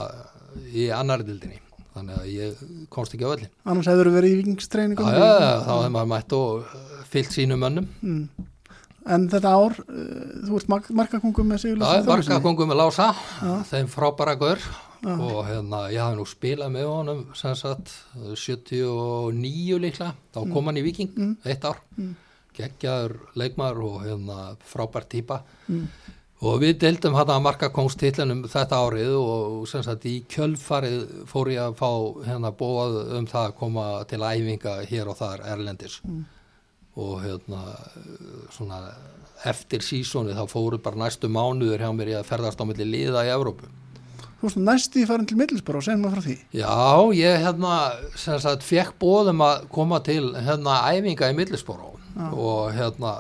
í 0.73 0.89
annari 0.95 1.27
dildinni 1.29 1.61
þannig 1.95 2.17
að 2.21 2.31
ég 2.35 2.65
komst 2.95 3.15
ekki 3.15 3.25
á 3.27 3.33
völlin 3.35 3.53
annars 3.65 3.91
hefur 3.91 4.11
verið 4.15 4.33
í 4.35 4.39
vikingstreiningum 4.43 5.07
já, 5.07 5.21
já, 5.21 5.53
þá 5.67 5.73
hefði 5.77 5.93
maður 5.99 6.11
mætt 6.15 6.35
og 6.39 6.65
uh, 6.65 7.05
fyllt 7.13 7.33
sínum 7.37 7.63
mönnum 7.65 7.87
mm. 8.03 8.49
en 9.15 9.29
þetta 9.33 9.53
ár 9.55 9.77
uh, 9.85 10.25
þú 10.49 10.59
ert 10.61 10.73
mark 10.75 10.91
markakongum 11.03 11.53
með 11.55 11.63
Sigur 11.65 11.85
Já, 11.85 12.03
marga 12.09 12.41
kongum 12.45 12.71
með 12.73 12.81
Lása, 12.83 13.11
Já. 13.45 13.55
þeim 13.71 13.89
frábæra 13.93 14.35
gaur 14.41 14.61
Já. 15.05 15.15
og 15.21 15.41
hérna, 15.45 15.83
ég 15.93 16.01
hafði 16.01 16.17
nú 16.17 16.25
spilað 16.31 16.71
með 16.73 16.87
honum 16.89 17.19
sem 17.37 17.53
sagt 17.61 17.91
79 18.41 19.79
líklega, 19.83 20.15
þá 20.33 20.39
kom 20.53 20.71
hann 20.71 20.79
í 20.81 20.85
Viking 20.87 21.11
Mm. 21.19 21.35
eitt 21.45 21.65
ár, 21.69 21.77
Mm. 21.99 22.15
geggjaður 22.57 23.19
leikmaður 23.37 23.83
og 23.85 24.03
hérna 24.07 24.57
frábær 24.65 25.05
típa 25.09 25.43
Mm. 25.69 25.89
Og 26.45 26.61
við 26.61 26.75
deildum 26.83 27.15
hann 27.17 27.31
að 27.33 27.43
marka 27.47 27.69
kongstitlinum 27.73 28.43
þetta 28.53 28.79
árið 28.85 29.15
og 29.17 29.65
sem 29.71 29.83
sagt 29.87 30.05
í 30.11 30.19
kjölfarið 30.29 31.25
fór 31.31 31.51
ég 31.55 31.63
að 31.65 31.77
fá 31.81 31.91
hérna 32.29 32.51
bóað 32.59 32.99
um 33.19 33.27
það 33.31 33.49
að 33.49 33.57
koma 33.63 33.85
til 34.11 34.21
æfinga 34.21 34.75
hér 34.91 35.11
og 35.13 35.19
þar 35.23 35.45
erlendis 35.55 36.01
Mm. 36.05 36.25
og 36.97 37.23
hérna 37.25 37.61
svona 38.55 38.77
eftir 39.45 39.83
sísónu 39.83 40.35
þá 40.37 40.45
fóru 40.49 40.79
bara 40.83 40.97
næstu 41.05 41.27
mánuður 41.29 41.81
hjá 41.83 41.91
mér 41.97 42.13
í 42.13 42.19
að 42.21 42.29
ferðast 42.29 42.61
á 42.61 42.65
milli 42.69 42.85
liða 42.87 43.25
í 43.27 43.33
Evrópu. 43.35 43.67
þú 44.39 44.47
veist 44.47 44.61
næst 44.61 44.97
í 45.01 45.07
farin 45.09 45.27
til 45.27 45.37
Middlesbrough 45.41 45.83
segjum 45.85 46.05
maður 46.05 46.21
frá 46.21 46.27
því 46.29 46.37
Já, 46.61 47.15
ég 47.19 47.43
hérna 47.43 47.75
sem 48.21 48.39
sagt 48.41 48.63
fekk 48.63 48.95
bóðum 49.01 49.41
að 49.43 49.67
koma 49.75 50.01
til 50.05 50.35
hérna 50.35 50.79
æfinga 50.93 51.31
í 51.33 51.37
Millisboró 51.39 51.95
Já. 52.15 52.29
og 52.31 52.73
hérna 52.77 53.15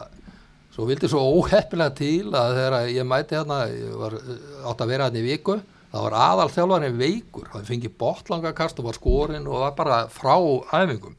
svo 0.74 0.88
vildi 0.88 1.08
svo 1.10 1.22
óheppilega 1.38 1.94
til 1.94 2.32
að 2.34 2.56
þegar 2.58 2.76
ég 2.90 3.06
mæti 3.06 3.38
hérna, 3.38 3.60
ég 3.70 3.94
var 4.00 4.16
átt 4.18 4.82
að 4.82 4.90
vera 4.90 5.06
hérna 5.08 5.20
í 5.22 5.26
viku, 5.28 5.58
það 5.92 6.06
var 6.08 6.16
aðal 6.18 6.48
þjálfarinn 6.50 6.98
veikur, 6.98 7.50
það 7.52 7.68
fengi 7.70 7.90
botlangakast 8.02 8.80
og 8.82 8.88
var 8.88 8.98
skorinn 8.98 9.46
og 9.46 9.62
var 9.62 9.76
bara 9.78 9.98
frá 10.10 10.34
æfingum. 10.74 11.14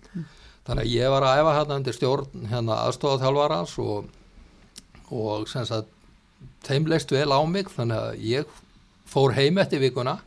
Þannig 0.66 0.82
að 0.82 0.92
ég 0.92 1.12
var 1.14 1.24
að 1.24 1.40
æfa 1.40 1.58
hérna 1.60 1.80
undir 1.80 1.96
stjórn 1.96 2.48
hérna 2.52 2.80
aðstofað 2.88 3.24
þjálfarans 3.24 3.76
og, 3.86 4.08
og 5.14 5.48
sagt 5.54 5.92
þeim 6.66 6.90
leist 6.90 7.12
vel 7.14 7.30
á 7.32 7.40
mig 7.48 7.70
þannig 7.72 8.02
að 8.02 8.24
ég 8.26 8.56
fór 9.08 9.36
heim 9.38 9.60
eftir 9.62 9.80
vikuna 9.80 10.18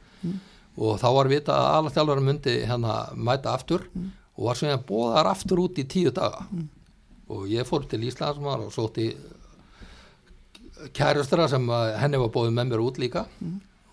og 0.79 1.01
þá 1.03 1.09
var 1.17 1.29
vita 1.29 1.53
að 1.53 1.77
alveg 1.77 1.97
þjálfari 1.97 2.25
myndi 2.29 2.55
hérna 2.71 2.97
mæta 3.14 3.53
aftur 3.59 3.85
og 4.38 4.45
var 4.47 4.59
svona 4.59 4.79
bóðar 4.79 5.31
aftur 5.33 5.64
út 5.67 5.79
í 5.83 5.85
tíu 5.91 6.12
daga 6.14 6.47
og 7.29 7.49
ég 7.51 7.67
fór 7.69 7.87
til 7.88 8.07
Íslandsmar 8.09 8.64
og 8.67 8.73
sótti 8.75 9.11
kærustra 10.95 11.49
sem 11.51 11.64
að 11.75 11.97
henni 12.03 12.21
var 12.23 12.31
bóðið 12.35 12.55
með 12.57 12.71
mér 12.73 12.85
út 12.85 13.01
líka. 13.03 13.27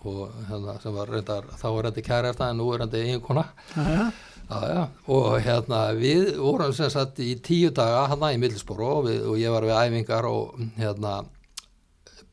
Og 0.05 0.29
hérna 0.49 0.77
sem 0.83 0.93
var 0.93 1.09
reyndar 1.09 1.47
þá 1.57 1.67
var 1.73 1.89
þetta 1.89 2.05
kærasta 2.05 2.49
en 2.51 2.59
nú 2.61 2.69
er 2.73 2.85
þetta 2.85 3.01
eiginkona. 3.01 3.45
Jæja. 3.73 4.07
Já, 4.45 4.59
já, 4.69 4.81
og 5.09 5.39
hérna 5.41 5.79
við 5.97 6.35
vorum 6.37 6.73
sem 6.77 6.89
sagt 6.93 7.17
í 7.17 7.31
tíu 7.41 7.71
daga 7.73 8.03
hann 8.11 8.25
í 8.27 8.37
Middlesboro 8.37 8.89
og, 8.99 9.07
og 9.31 9.39
ég 9.41 9.49
var 9.49 9.65
við 9.65 9.79
æfingar 9.79 10.27
og 10.29 10.59
hérna 10.77 11.23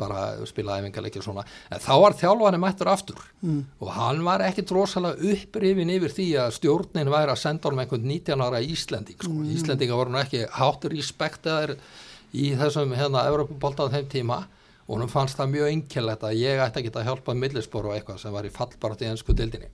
bara 0.02 0.46
spila 0.48 0.78
æfingarleikir 0.80 1.24
svona. 1.24 1.44
En 1.72 1.82
þá 1.82 1.92
var 2.02 2.16
þjálfari 2.20 2.60
mættur 2.62 2.92
aftur. 2.92 3.26
Mm. 3.42 3.64
og 3.82 3.92
hann 3.96 4.22
var 4.26 4.44
ekkit 4.46 4.70
rosalega 4.74 5.32
upprifin 5.32 5.90
yfir 5.96 6.14
því 6.14 6.28
að 6.44 6.56
stjórnin 6.58 7.10
væri 7.10 7.34
að 7.34 7.42
senda 7.42 7.68
honum 7.68 7.82
einhvern 7.82 8.08
19 8.08 8.46
ára 8.46 8.62
Íslending 8.62 9.18
sko. 9.18 9.34
Íslendinga 9.56 9.98
voru 9.98 10.14
nú 10.14 10.22
ekki 10.22 10.44
háttur 10.58 10.94
respektaðir 10.94 11.76
í 12.32 12.52
þessum 12.58 12.94
hérna 12.96 13.26
Evropabolta 13.30 13.88
á 13.88 13.92
þeim 13.94 14.10
tíma. 14.12 14.42
Og 14.88 14.98
hann 14.98 15.10
fannst 15.10 15.38
það 15.38 15.54
mjög 15.54 15.68
einkjælegt 15.72 16.24
að 16.26 16.40
ég 16.42 16.60
ætti 16.60 16.82
að 16.82 16.88
geta 16.88 17.04
hjálpað 17.06 17.38
millisbor 17.38 17.86
og 17.88 17.94
eitthvað 17.96 18.18
sem 18.20 18.34
var 18.34 18.46
í 18.46 18.50
fallbart 18.52 19.04
í 19.04 19.08
ennsku 19.08 19.34
dildinni 19.38 19.70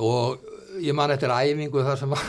og 0.00 0.40
ég 0.80 0.94
man 0.96 1.12
eftir 1.12 1.32
æfingu 1.32 1.84
þar 1.84 2.00
sem 2.00 2.14
að 2.16 2.24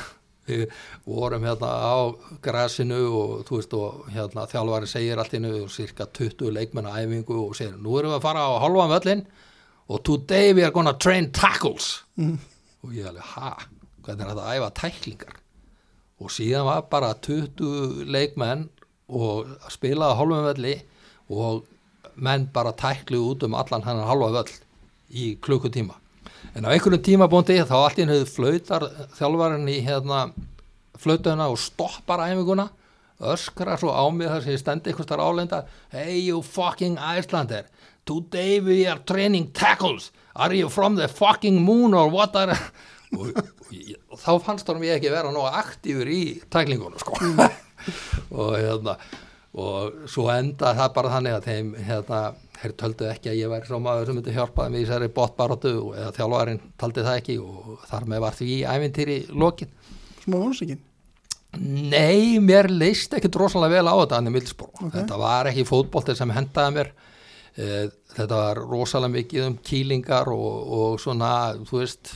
við 0.47 0.65
vorum 1.07 1.45
hérna 1.47 1.69
á 1.71 1.95
grasinu 2.43 2.99
og 3.07 3.45
þú 3.47 3.59
veist 3.59 3.75
og 3.77 4.09
hérna 4.13 4.45
þjálfari 4.51 4.89
segir 4.91 5.21
allt 5.21 5.35
innu 5.37 5.53
og 5.63 5.71
cirka 5.71 6.07
20 6.07 6.51
leikmenn 6.57 6.89
á 6.89 6.99
æfingu 6.99 7.37
og 7.45 7.55
segir 7.57 7.77
nú 7.79 7.95
erum 7.99 8.13
við 8.13 8.19
að 8.19 8.25
fara 8.27 8.45
á 8.47 8.51
halvan 8.63 8.91
völlin 8.91 9.23
og 9.87 10.03
today 10.03 10.53
we 10.53 10.63
are 10.63 10.71
gonna 10.71 10.93
train 10.93 11.31
tackles. 11.31 12.03
Mm. 12.17 12.39
og 12.83 12.91
ég 12.91 13.07
alveg 13.07 13.23
ha, 13.35 13.55
hvernig 14.03 14.25
er 14.25 14.31
þetta 14.33 14.43
að 14.43 14.57
æfa 14.57 14.69
tæklingar? 14.79 15.35
Og 16.23 16.31
síðan 16.31 16.67
var 16.67 16.85
bara 16.91 17.13
20 17.23 18.03
leikmenn 18.11 18.67
og 19.07 19.47
spilaði 19.71 20.15
á 20.15 20.19
halvan 20.19 20.47
völli 20.49 20.75
og 21.31 21.63
menn 22.15 22.49
bara 22.53 22.75
tæklu 22.75 23.23
út 23.31 23.43
um 23.47 23.55
allan 23.55 23.85
hennar 23.87 24.09
halva 24.11 24.31
völl 24.35 24.55
í 25.13 25.33
klukkutíma 25.39 26.02
en 26.53 26.67
á 26.67 26.73
einhverjum 26.73 27.03
tímabóndi 27.07 27.59
þá 27.63 27.75
allt 27.79 27.99
í 27.99 28.05
hennu 28.05 28.23
flautar 28.29 28.87
þjálfarinn 29.17 29.69
í 29.71 29.79
hérna 29.85 30.25
flautuna 30.99 31.49
og 31.51 31.59
stoppar 31.61 32.25
æfinguna 32.27 32.69
öskrar 33.23 33.79
svo 33.79 33.93
á 33.93 34.03
mig 34.11 34.27
þar 34.27 34.43
sem 34.43 34.55
ég 34.55 34.61
stendi 34.61 34.91
eitthvað 34.91 35.07
starf 35.07 35.27
álenda 35.27 35.63
hey 35.93 36.19
you 36.27 36.41
fucking 36.43 36.97
Icelander 36.99 37.65
today 38.05 38.59
we 38.59 38.85
are 38.87 38.99
training 38.99 39.51
tackles. 39.51 40.11
Are 40.35 40.53
you 40.53 40.69
from 40.69 40.95
the 40.95 41.07
fucking 41.07 41.61
moon 41.61 41.93
or 41.93 42.09
what 42.09 42.35
are 42.35 42.57
og, 43.17 43.29
og, 43.37 43.75
og 44.09 44.19
þá 44.19 44.31
fannst 44.43 44.69
honum 44.69 44.85
ég 44.87 44.97
ekki 44.97 45.13
vera 45.13 45.31
nóg 45.31 45.53
aktífur 45.53 46.09
í 46.09 46.23
tæklingunum 46.51 46.99
sko. 47.01 47.19
Og 48.33 48.55
hérna 48.57 48.95
og 49.53 50.07
svo 50.09 50.29
enda 50.33 50.71
það 50.73 50.93
bara 50.95 51.09
þannig 51.13 51.35
að 51.35 51.47
þeim 51.49 51.67
hérna, 51.85 52.19
þeir 52.61 52.73
töldu 52.79 53.07
ekki 53.09 53.31
að 53.31 53.39
ég 53.41 53.51
væri 53.51 53.67
svo 53.69 53.79
maður 53.83 54.05
sem 54.11 54.17
myndi 54.19 54.33
hjálpaði 54.35 54.71
mig 54.75 54.81
í 54.83 54.87
þessari 54.87 55.11
botbaróttu 55.17 55.71
eða 55.97 56.11
þjálfarinn 56.17 56.61
taldi 56.79 57.05
það 57.07 57.19
ekki 57.21 57.37
og 57.43 57.85
þar 57.89 58.07
með 58.13 58.23
var 58.25 58.37
því 58.39 58.49
ævintýri 58.75 59.17
lokin 59.43 59.71
smá 60.23 60.35
vonusíkin 60.39 60.81
Nei, 61.53 62.39
mér 62.41 62.65
leist 62.73 63.13
ekkit 63.13 63.35
rosalega 63.37 63.75
vel 63.77 63.85
á 63.85 63.93
þetta 63.99 64.17
hann 64.17 64.29
í 64.31 64.31
Milsborg. 64.33 64.71
Ok. 64.87 64.93
Þetta 64.95 65.17
var 65.21 65.49
ekki 65.51 65.65
fótbolti 65.69 66.15
sem 66.17 66.31
hendaði 66.33 66.73
mér. 66.79 66.87
Eh, 67.61 67.91
Þetta 68.13 68.39
var 68.39 68.61
rosalega 68.71 69.13
mikið 69.13 69.43
um 69.45 69.57
kýlingar 69.61 70.31
og, 70.33 70.71
og 70.79 70.95
svona, 71.03 71.29
þú 71.69 71.77
veist, 71.83 72.09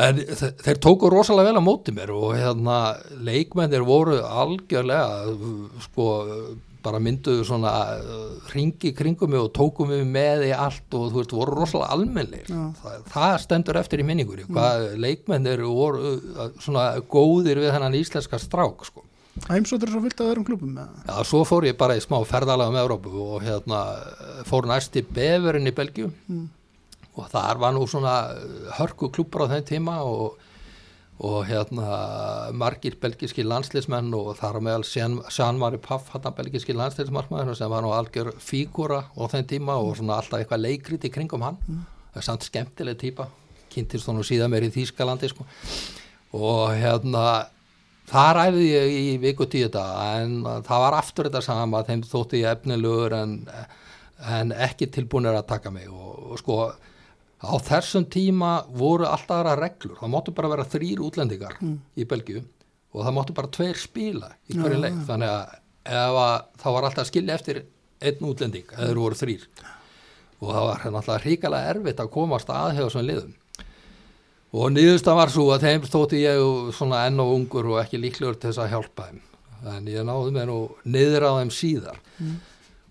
en 0.00 0.20
þe- 0.28 0.52
þeir 0.64 0.78
tóku 0.84 1.08
rosalega 1.12 1.50
vel 1.54 1.60
á 1.60 1.64
móti 1.64 1.92
mér 1.96 2.12
og 2.14 2.34
hérna 2.36 2.76
leikmennir 3.24 3.84
voru 3.88 4.18
algjörlega, 4.24 5.32
sko, 5.88 6.06
bara 6.82 7.00
mynduðu 7.02 7.44
svona 7.44 7.70
ringi 8.54 8.92
kringum 8.96 9.30
mig 9.34 9.40
og 9.42 9.50
tóku 9.56 9.86
mig 9.88 10.02
með 10.08 10.46
í 10.48 10.52
allt 10.56 10.94
og 10.96 11.10
þú 11.12 11.20
veist, 11.20 11.34
voru 11.36 11.58
rosalega 11.58 11.92
almennir. 11.96 12.46
Já. 12.48 12.62
Það, 13.12 13.36
stendur 13.44 13.78
eftir 13.80 14.02
í 14.02 14.06
minningur, 14.08 14.42
hvað 14.48 14.86
leikmennir 15.00 15.62
voru 15.68 16.14
uh, 16.16 16.50
svona 16.62 16.86
góðir 17.12 17.60
við 17.62 17.74
hennan 17.76 17.96
íslenska 17.98 18.40
strák, 18.40 18.84
sko. 18.88 19.04
heimsóttur 19.48 19.88
er 19.88 19.94
svo 19.94 20.00
fyllt 20.04 20.20
að 20.20 20.30
öðrum 20.32 20.44
klubum 20.48 20.78
Já, 20.80 21.14
svo 21.24 21.44
fór 21.48 21.64
ég 21.68 21.76
bara 21.78 21.94
í 21.96 22.02
smá 22.02 22.18
ferðalega 22.28 22.72
um 22.72 22.80
Európu 22.80 23.12
og 23.36 23.44
hérna 23.44 23.82
fór 24.48 24.66
næst 24.68 24.96
í 24.98 25.04
Beverin 25.06 25.68
í 25.70 25.72
Belgíu 25.76 26.10
Mm. 26.28 26.48
og 27.16 27.28
þar 27.30 27.58
var 27.58 27.72
nú 27.74 27.86
svona 27.90 28.14
hörku 28.78 29.08
klubbar 29.12 29.46
á 29.48 29.52
þeim 29.54 29.64
tíma 29.70 29.96
og, 30.06 30.36
og 31.20 31.44
hérna 31.44 31.86
margir 32.56 32.94
belgíski 33.00 33.44
landslismenn 33.44 34.08
og 34.16 34.32
þar 34.38 34.56
á 34.56 34.60
meðal 34.64 34.86
Jean-Marie 35.28 35.82
Paff 35.84 36.14
hann 36.14 36.36
belgíski 36.36 36.72
landslismarkmaður 36.76 37.58
sem 37.58 37.70
var 37.70 37.84
nú 37.84 37.92
algjör 37.92 38.32
fígúra 38.40 39.02
á 39.12 39.22
þeim 39.28 39.48
tíma 39.50 39.76
og 39.76 39.98
svona 39.98 40.16
alltaf 40.16 40.40
eitthvað 40.40 40.64
leikrit 40.64 41.04
í 41.04 41.12
kringum 41.12 41.44
hann. 41.44 41.60
Er 42.16 42.24
samt 42.24 42.48
skemmtileg 42.48 42.96
típa 43.00 43.28
kynntist 43.70 44.08
hún 44.08 44.22
síðan 44.26 44.52
meir 44.52 44.66
í 44.66 44.72
Þýskalandi 44.74 45.30
sko. 45.30 45.46
og 46.32 46.72
hérna 46.78 47.24
þar 48.10 48.40
æfði 48.46 48.66
ég 48.70 48.92
í 48.96 49.16
viku 49.22 49.46
tíu 49.50 49.68
daga 49.70 50.22
en 50.22 50.40
það 50.66 50.84
var 50.84 50.96
aftur 50.98 51.28
þetta 51.28 51.42
sama 51.44 51.82
þeim 51.86 52.04
þótti 52.06 52.42
ég 52.42 52.56
efnilegur 52.56 53.16
en, 53.18 53.34
en 54.38 54.54
ekki 54.54 54.88
tilbúinir 54.94 55.36
að 55.36 55.48
taka 55.52 55.72
mig. 55.74 55.90
Og, 55.90 56.32
og 56.32 56.40
sko 56.40 56.58
á 57.40 57.52
þessum 57.64 58.04
tíma 58.12 58.64
voru 58.76 59.06
alltaf 59.08 59.40
aðra 59.40 59.56
reglur. 59.58 59.96
Það 60.00 60.12
máttu 60.12 60.34
bara 60.36 60.52
vera 60.52 60.64
þrýr 60.68 61.00
útlendingar 61.06 61.56
í 61.96 62.04
Belgíu 62.04 62.42
og 62.92 63.04
það 63.06 63.14
máttu 63.16 63.36
bara 63.36 63.48
tveir 63.54 63.78
spila 63.78 64.32
í 64.50 64.56
hverju 64.58 64.80
leik 64.82 64.96
þannig 65.08 65.28
að, 65.30 65.52
að 65.86 66.16
það 66.60 66.74
var 66.76 66.88
alltaf 66.88 67.06
skilja 67.08 67.34
eftir 67.38 67.62
einn 68.00 68.24
útlending 68.26 68.66
eða 68.72 68.88
þeir 68.90 69.00
voru 69.04 69.14
þrýr 69.20 69.44
og 70.40 70.48
það 70.54 70.66
var 70.66 70.84
náttúrulega 70.84 71.24
hrikalega 71.24 71.70
erfitt 71.74 72.00
að 72.00 72.12
komast 72.14 72.50
að 72.50 72.74
hjá 72.76 72.82
þessum 72.86 73.06
liðum. 73.06 73.34
Og 74.50 74.70
niðursta 74.74 75.12
var 75.14 75.30
svo 75.30 75.50
að 75.54 75.66
þeim 75.68 75.84
stóti 75.86 76.22
ég 76.24 76.72
svona 76.74 77.04
enn 77.06 77.20
og 77.22 77.34
ungur 77.36 77.68
og 77.70 77.80
ekki 77.84 78.00
líklegur 78.00 78.38
til 78.40 78.50
þess 78.50 78.62
að 78.64 78.72
hjálpa 78.72 79.08
þeim. 79.10 79.20
En 79.70 79.90
ég 79.92 80.06
náði 80.08 80.32
mér 80.34 80.48
nú 80.48 80.56
niður 80.88 81.26
á 81.28 81.32
þeim 81.38 81.52
síðar 81.52 82.00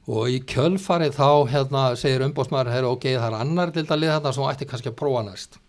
og 0.09 0.33
í 0.33 0.39
kjölfarið 0.49 1.15
þá 1.19 1.29
hérna 1.51 1.83
segir 1.99 2.25
umbóðsmaður 2.25 2.71
hey, 2.73 2.85
ok, 2.89 3.07
það 3.13 3.27
er 3.27 3.39
annar 3.43 3.73
liða 3.75 4.15
þarna 4.17 4.35
sem 4.35 4.47
ætti 4.49 4.67
kannski 4.69 4.91
að 4.91 4.99
prófa 5.01 5.25
næst. 5.27 5.59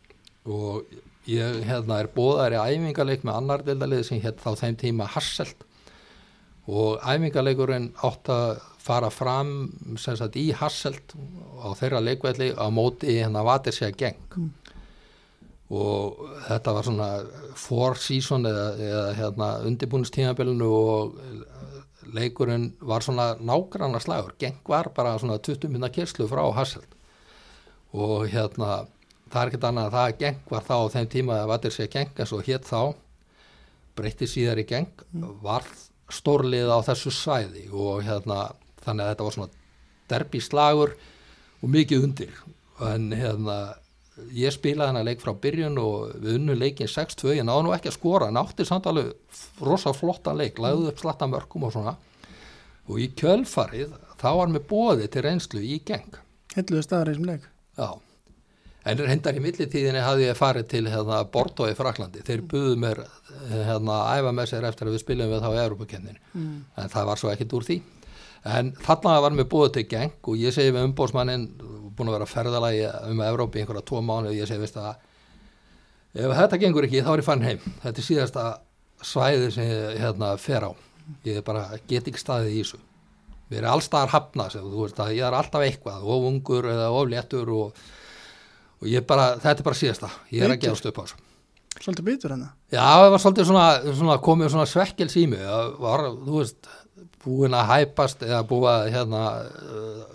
Og 0.48 0.86
ég 1.28 1.58
hérna 1.68 2.00
er 2.00 2.08
bóðar 2.14 2.56
í 2.56 2.60
æfingarleik 2.60 3.26
með 3.26 3.40
annar 3.40 3.66
liða 3.66 4.06
sem 4.08 4.22
hétt 4.22 4.40
þá 4.40 4.54
þeim 4.62 4.78
tíma 4.80 5.10
Hasselt. 5.12 5.66
Og 6.70 7.02
æfingarleikurinn 7.04 7.90
átt 8.06 8.30
að 8.32 8.62
fara 8.80 9.10
fram 9.12 9.52
sem 10.00 10.16
sagt 10.16 10.38
í 10.40 10.48
Hasselt 10.56 11.12
á 11.60 11.76
þeirra 11.76 12.00
leikvelli 12.00 12.54
á 12.56 12.66
móti 12.72 13.18
hérna 13.18 13.44
Vatisja 13.44 13.92
geng 13.92 14.40
og 15.70 16.24
þetta 16.48 16.72
var 16.74 16.86
svona 16.86 17.08
four 17.54 17.98
season 18.00 18.48
eða, 18.48 18.64
eða 18.82 19.02
hérna 19.14 19.50
undirbúinistímabilinu 19.68 20.66
og 20.66 21.12
leikurinn 22.14 22.70
var 22.80 23.04
svona 23.04 23.34
nágranna 23.40 24.00
slagur, 24.02 24.34
geng 24.38 24.58
var 24.68 24.90
bara 24.96 25.18
svona 25.18 25.38
20 25.38 25.70
minna 25.72 25.90
kyrslu 25.92 26.28
frá 26.30 26.42
Hasselt. 26.56 26.96
Og 27.92 28.28
hérna 28.30 28.86
það 29.30 29.42
er 29.42 29.50
ekkert 29.50 29.68
annað 29.68 29.86
að 29.88 29.96
það 29.96 30.18
geng 30.24 30.42
var 30.50 30.66
þá 30.66 30.74
á 30.74 30.92
þeim 30.94 31.08
tíma 31.14 31.38
að 31.38 31.50
vatir 31.52 31.74
sé 31.74 31.86
geng 31.90 32.18
en 32.18 32.30
svo 32.30 32.40
hétt 32.46 32.66
þá 32.66 32.80
breytti 33.98 34.28
síðar 34.30 34.62
í 34.62 34.66
geng 34.68 35.04
var 35.42 35.66
stórlið 36.10 36.70
á 36.70 36.78
þessu 36.86 37.12
svæði. 37.14 37.66
Og 37.70 38.02
hérna 38.06 38.50
þannig 38.84 39.04
að 39.04 39.12
þetta 39.12 39.26
var 39.26 39.36
svona 39.36 39.58
derbi 40.10 40.42
slagur 40.42 40.96
og 41.60 41.72
mikið 41.74 42.06
undir. 42.08 42.34
En 42.90 43.10
hérna 43.14 43.58
ég 44.36 44.54
spilaði 44.54 44.92
hennar 44.92 45.06
leik 45.08 45.22
frá 45.22 45.32
byrjun 45.42 45.78
og 45.80 46.14
við 46.20 46.38
unnum 46.38 46.60
leikin 46.60 46.90
6-2, 46.90 47.36
ég 47.38 47.46
náðu 47.46 47.66
nú 47.66 47.74
ekki 47.76 47.90
að 47.90 47.98
skora 47.98 48.30
en 48.30 48.40
átti 48.40 48.66
samt 48.68 48.88
alveg 48.90 49.12
rosa 49.64 49.92
flotta 49.96 50.34
leik 50.36 50.58
lagði 50.62 50.90
upp 50.90 51.02
slatta 51.02 51.28
mörgum 51.30 51.68
og 51.68 51.74
svona. 51.76 51.96
Og 52.90 52.98
í 53.02 53.10
kjölfarið 53.16 53.94
þá 54.20 54.30
var 54.40 54.52
mér 54.52 54.66
bóði 54.68 55.06
til 55.12 55.24
reynslu 55.26 55.62
í 55.62 55.78
geng 55.86 56.18
Hilluðu 56.56 56.82
staðar 56.82 57.10
í 57.10 57.14
þessum 57.14 57.28
leik. 57.28 57.44
Já, 57.78 57.88
en 58.90 59.02
hendar 59.06 59.38
í 59.38 59.42
millitíðinni 59.44 60.02
hafði 60.02 60.26
ég 60.26 60.38
farið 60.38 60.66
til 60.72 60.82
hérna, 60.90 61.20
Bordeaux 61.30 61.70
í 61.70 61.76
Fraklandi, 61.78 62.24
þeir 62.26 62.42
buðu 62.50 62.76
mér 62.82 63.02
hérna 63.52 64.00
að 64.00 64.18
æfa 64.18 64.34
með 64.34 64.50
sér 64.50 64.66
eftir 64.70 64.90
að 64.90 64.96
við 64.96 65.04
spilum 65.04 65.30
við 65.30 65.44
þá 65.44 65.50
í 65.52 65.62
Európa-kennin, 65.62 66.20
mm. 66.32 66.56
en 66.82 66.92
það 66.92 67.10
var 67.10 67.22
svo 67.22 67.30
ekkit 67.30 67.54
úr 67.58 67.68
því, 67.68 67.78
en 68.56 68.72
þarna 68.80 69.14
var 69.26 69.36
mér 69.36 69.48
búið 69.52 69.76
til 69.76 69.86
geng 69.92 70.30
og 70.32 70.40
ég 70.42 70.56
segi 70.56 70.74
við 70.74 70.88
umbósmannin 70.88 71.46
búin 72.00 72.10
að 72.10 72.18
vera 72.18 72.28
ferðalagi 72.30 72.82
um 73.12 73.22
Európi 73.28 73.62
einhverja 73.62 73.86
tvo 73.86 74.02
mánu 74.02 74.32
og 74.32 74.36
ég 74.36 74.48
segi, 74.48 74.62
veist 74.64 74.80
að 74.80 74.94
ef 76.16 76.36
þetta 76.40 76.60
gengur 76.64 76.88
ekki 76.88 77.04
þá 77.06 77.12
er 77.14 77.22
ég 77.22 77.28
fann 77.28 77.46
heim. 77.46 77.64
Þetta 77.84 78.02
er 78.02 78.06
síðasta 78.06 78.46
svæði 79.06 79.50
sem 79.54 79.68
ég 79.68 80.00
hérna, 80.02 80.34
fer 80.40 80.66
á. 80.66 80.72
Ég 81.26 81.42
bara 81.46 81.68
get 81.90 82.08
ekki 82.08 82.20
staðið 82.20 82.54
í 82.54 82.60
þessu. 82.62 82.80
Við 83.50 83.62
erum 83.62 83.74
allstaðar 83.74 84.12
hafna 84.12 84.46
sem 84.52 84.66
veist 84.70 85.00
að 85.02 85.16
ég 85.16 85.26
er 85.26 85.34
alltaf 85.34 85.64
eitthvað 85.64 86.04
of 86.06 86.28
ungur 86.28 86.68
eða 86.70 86.92
of 86.94 87.08
léttur 87.10 87.50
og, 87.54 87.80
og 88.78 88.86
ég 88.90 89.06
bara, 89.06 89.32
þetta 89.42 89.58
er 89.58 89.66
bara 89.66 89.80
síðasta. 89.80 90.12
Ég 90.30 90.46
er 90.46 90.54
að 90.54 90.62
gefast 90.66 90.86
upp 90.90 91.02
á 91.02 91.02
þessu. 91.02 91.26
Svolítið 91.80 92.06
bitur 92.08 92.32
hennar 92.34 92.50
Já, 92.74 92.82
það 92.82 93.08
var 93.12 93.20
svolítið 93.22 93.46
svona, 93.48 93.66
svona 93.94 94.16
komið 94.22 94.48
svona 94.52 94.66
svekkels 94.68 95.14
í 95.16 95.26
mig. 95.30 95.42
Var, 95.80 96.02
þú 96.26 96.40
veist 96.40 96.70
búin 97.24 97.56
að 97.56 97.70
hæpast 97.70 98.22
eða 98.26 98.42
búin 98.48 98.68
að 98.70 98.90
hérna, 98.94 99.22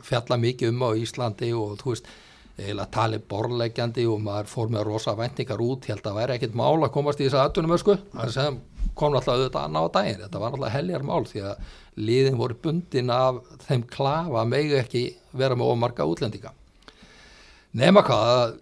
fjalla 0.05 0.37
mikið 0.41 0.71
um 0.73 0.85
á 0.85 0.89
Íslandi 0.97 1.51
og 1.57 1.75
þú 1.81 1.93
veist, 1.93 2.09
eiginlega 2.55 2.91
tali 2.95 3.19
borlegjandi 3.19 4.05
og 4.07 4.21
maður 4.23 4.47
fór 4.47 4.69
með 4.71 4.85
rosa 4.87 5.15
vendingar 5.19 5.61
út, 5.61 5.89
held 5.91 6.05
að 6.07 6.19
væri 6.21 6.37
ekkit 6.37 6.55
mál 6.55 6.77
að 6.79 6.93
komast 6.95 7.19
í 7.19 7.27
þess 7.27 7.41
aðtunum 7.41 7.75
ösku, 7.75 7.97
það 8.13 8.31
sem 8.31 8.59
kom 8.95 9.11
náttúrulega 9.11 9.41
auðvitað 9.43 9.65
að 9.65 9.73
ná 9.75 9.81
daginn, 9.97 10.21
þetta 10.23 10.41
var 10.41 10.53
náttúrulega 10.53 10.75
heljar 10.77 11.03
mál 11.03 11.25
því 11.27 11.41
að 11.49 11.73
liðin 12.07 12.37
voru 12.39 12.59
bundin 12.63 13.11
af 13.11 13.41
þeim 13.65 13.83
klafa 13.91 14.39
að 14.41 14.53
megi 14.53 14.77
ekki 14.79 15.03
vera 15.35 15.57
með 15.59 15.73
omarga 15.73 16.07
útlendinga. 16.07 16.53
Nema 17.75 18.05
hvað 18.07 18.55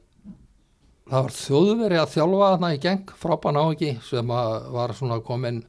það 1.10 1.26
var 1.28 1.36
þjóðveri 1.38 2.02
að 2.02 2.12
þjálfa 2.16 2.50
þarna 2.54 2.74
í 2.74 2.82
geng 2.82 3.16
frábæn 3.20 3.60
á 3.62 3.64
ekki 3.68 3.92
sem 4.08 4.34
var 4.74 4.96
svona 4.98 5.20
komin 5.26 5.62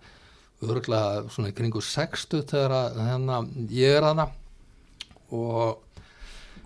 örgulega 0.73 1.25
svona 1.33 1.51
í 1.51 1.57
kringu 1.57 1.83
60 1.85 2.45
þegar 2.51 2.99
hérna, 2.99 3.41
ég 3.71 3.99
er 3.99 4.07
þarna. 4.07 4.29
Og 5.35 5.85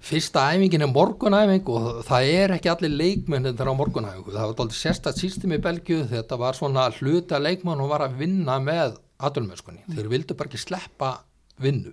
fyrsta 0.04 0.44
æfingin 0.54 0.84
er 0.87 0.90
morgunæfing 0.92 1.68
og 1.74 2.02
það 2.06 2.32
er 2.32 2.54
ekki 2.56 2.70
allir 2.72 2.94
leikmenn 2.94 3.48
þetta 3.48 3.66
á 3.66 3.80
morgunæfingu, 3.80 4.32
það 4.34 4.44
var 4.44 4.62
aldrei 4.64 4.78
sérstætt 4.78 5.20
sístum 5.20 5.54
í 5.56 5.61
Belgiu, 5.62 6.04
þetta 6.08 6.38
var 6.40 6.56
svona 6.56 6.87
hluta 6.98 7.40
leikmenn 7.42 7.82
og 7.82 7.90
var 7.92 8.06
að 8.06 8.20
vinna 8.22 8.58
með 8.62 8.98
aðlumöskunni, 9.18 9.82
mm. 9.84 9.96
þeir 9.96 10.11
vildu 10.12 10.37
bara 10.38 10.52
ekki 10.52 10.62
sleppa 10.62 11.11
vinnu, 11.58 11.92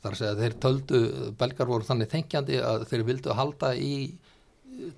þar 0.00 0.16
að 0.16 0.20
segja 0.22 0.38
þeir 0.40 0.56
töldu, 0.64 1.02
belgar 1.40 1.70
voru 1.70 1.88
þannig 1.90 2.12
þengjandi 2.14 2.62
að 2.64 2.86
þeir 2.90 3.06
vildu 3.10 3.36
halda 3.36 3.74
í 3.76 3.94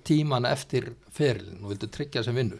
tíman 0.07 0.47
eftir 0.49 0.93
ferilin 1.13 1.61
og 1.61 1.73
vildu 1.73 1.91
tryggja 1.93 2.23
sem 2.25 2.37
vinnu 2.37 2.57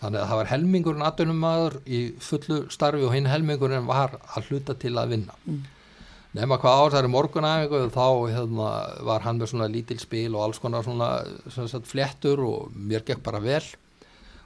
þannig 0.00 0.22
að 0.22 0.30
það 0.30 0.40
var 0.40 0.48
helmingurinn 0.54 1.04
aðdunumæður 1.04 1.76
í 1.84 2.00
fullu 2.24 2.62
starfi 2.72 3.04
og 3.04 3.12
hinn 3.14 3.28
helmingurinn 3.28 3.88
var 3.88 4.16
að 4.22 4.48
hluta 4.48 4.76
til 4.80 4.96
að 4.96 5.14
vinna. 5.16 5.36
Mm. 5.44 5.60
nema 6.30 6.60
hvað 6.62 6.80
ár 6.80 6.92
það 6.94 7.02
er 7.02 7.10
morgunæfingu 7.10 7.78
þá 7.90 8.06
hérna, 8.30 8.70
var 9.02 9.24
hann 9.24 9.40
með 9.40 9.50
svona 9.50 9.66
lítil 9.70 9.98
spil 9.98 10.36
og 10.36 10.44
alls 10.44 10.60
konar 10.62 10.86
svona, 10.86 11.10
svona 11.50 11.80
flettur 11.84 12.42
og 12.46 12.74
mér 12.74 13.04
gekk 13.06 13.22
bara 13.26 13.42
vel. 13.42 13.64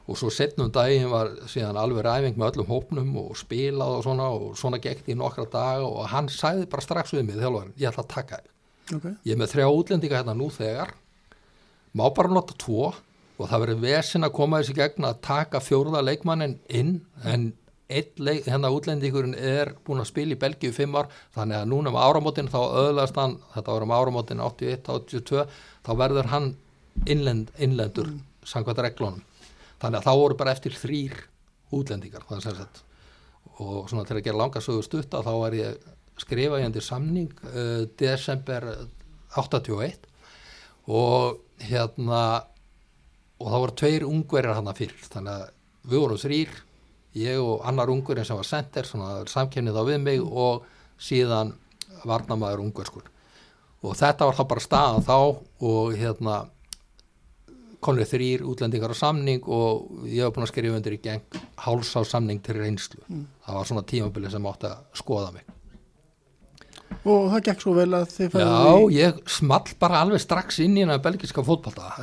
Og 0.04 0.18
svo 0.20 0.28
setnum 0.32 0.72
daginn 0.72 1.08
var 1.08 1.30
síðan 1.48 1.78
alveg 1.80 2.04
ræfing 2.04 2.36
með 2.36 2.50
öllum 2.50 2.72
hópnum 2.72 3.14
og 3.22 3.38
spilað 3.40 3.98
og 3.98 4.02
svona 4.04 4.26
og 4.32 4.58
svona 4.60 4.80
gekk 4.80 5.08
í 5.12 5.16
nokkra 5.16 5.46
dag 5.52 5.84
og 5.84 6.02
hann 6.12 6.28
sæði 6.32 6.66
bara 6.72 6.84
strax 6.84 7.14
við 7.14 7.28
mig 7.28 7.38
þjálfur, 7.40 7.70
ég 7.80 7.88
ætla 7.88 8.04
að 8.04 8.12
taka 8.12 8.40
þig. 8.42 8.50
Okay. 8.84 9.14
ég 9.24 9.32
er 9.32 9.40
með 9.40 9.54
þrjá 9.54 9.66
útlendinga 9.72 10.18
hérna 10.20 10.34
nú 10.36 10.50
þegar. 10.52 10.92
Má 11.96 12.08
bara 12.12 12.32
nota 12.32 12.56
tvo. 12.58 12.90
og 12.90 13.13
það 13.38 13.60
verður 13.64 13.82
vesin 13.82 14.26
að 14.26 14.34
koma 14.36 14.62
þessi 14.62 14.78
gegn 14.78 15.08
að 15.08 15.20
taka 15.26 15.60
fjórða 15.62 16.02
leikmannin 16.06 16.58
inn 16.68 16.96
en 17.26 17.52
leik, 17.90 18.46
hérna 18.46 18.70
útlendingurinn 18.72 19.34
er 19.36 19.74
búin 19.84 20.00
að 20.00 20.10
spila 20.12 20.36
í 20.36 20.40
Belgíu 20.40 20.72
fimm 20.72 20.94
ár 20.96 21.10
þannig 21.34 21.60
að 21.60 21.70
núna 21.72 21.92
um 21.92 21.98
áramótin 22.00 22.48
þá 22.50 22.60
öðlast 22.84 23.18
hann 23.18 23.36
þetta 23.54 23.74
var 23.74 23.86
um 23.86 23.94
áramótin 23.94 24.40
81-82 24.44 25.44
þá 25.84 25.92
verður 25.98 26.30
hann 26.32 26.48
innlend, 27.10 27.50
innlendur 27.58 28.08
mm. 28.08 28.22
sangvært 28.46 28.82
reglunum. 28.86 29.22
Þannig 29.82 30.00
að 30.00 30.06
þá 30.06 30.22
voru 30.22 30.38
bara 30.38 30.54
eftir 30.54 30.76
þrýr 30.78 31.18
útlendingar 31.74 32.24
og 33.54 33.88
svona 33.90 34.06
til 34.06 34.16
að 34.16 34.24
gera 34.26 34.40
langarsögur 34.40 34.86
stutta 34.86 35.22
þá 35.22 35.32
var 35.38 35.54
ég 35.54 35.76
skrifa 36.18 36.58
ég 36.58 36.68
endur 36.68 36.84
samning 36.84 37.30
uh, 37.50 37.84
desember 37.98 38.66
81 39.34 40.08
og 40.90 41.40
hérna 41.62 42.22
og 43.40 43.50
þá 43.50 43.56
voru 43.56 43.76
tveir 43.80 44.06
ungverjar 44.08 44.58
hann 44.58 44.70
að 44.70 44.80
fyrr 44.82 44.94
þannig 45.10 45.34
að 45.34 45.90
við 45.90 46.02
vorum 46.04 46.22
þrýr 46.22 46.54
ég 47.18 47.40
og 47.40 47.66
annar 47.68 47.92
ungverjum 47.92 48.26
sem 48.26 48.38
var 48.38 48.48
sender 48.48 48.88
samkennið 49.30 49.78
á 49.78 49.82
við 49.86 50.00
mig 50.02 50.22
og 50.24 50.64
síðan 50.98 51.54
varnamæður 52.04 52.64
ungverskur. 52.64 53.06
Og 53.84 53.96
þetta 53.98 54.28
var 54.28 54.38
þá 54.38 54.44
bara 54.50 54.64
staðan 54.64 55.06
þá 55.06 55.16
og 55.68 55.96
hérna 55.98 56.38
konur 57.84 58.08
þrýr 58.08 58.46
útlendingar 58.48 58.94
á 58.96 58.96
samning 58.96 59.44
og 59.44 60.06
ég 60.08 60.24
hef 60.24 60.34
búin 60.34 60.46
að 60.46 60.54
skrifa 60.54 60.78
undir 60.78 60.96
í 60.96 61.02
geng 61.04 61.42
háls 61.66 61.92
á 61.92 62.00
samning 62.08 62.40
til 62.44 62.56
reynslu. 62.58 63.02
Mm. 63.08 63.26
það 63.44 63.60
var 63.60 63.68
svona 63.68 63.88
tímabili 63.92 64.32
sem 64.32 64.48
átti 64.48 64.70
að 64.70 65.02
skoða 65.02 65.34
mig 65.36 65.53
og 67.02 67.30
það 67.32 67.44
gekk 67.48 67.64
svo 67.64 67.74
vel 67.76 67.88
að 67.98 68.04
þið 68.14 68.32
fæði 68.34 68.44
Já, 68.44 68.74
í... 68.74 68.98
ég 68.98 69.22
small 69.36 69.74
bara 69.80 70.02
alveg 70.04 70.22
strax 70.22 70.60
inn 70.64 70.76
í 70.78 70.84
hana 70.86 71.00
belgiska 71.02 71.44
fótballta 71.46 71.94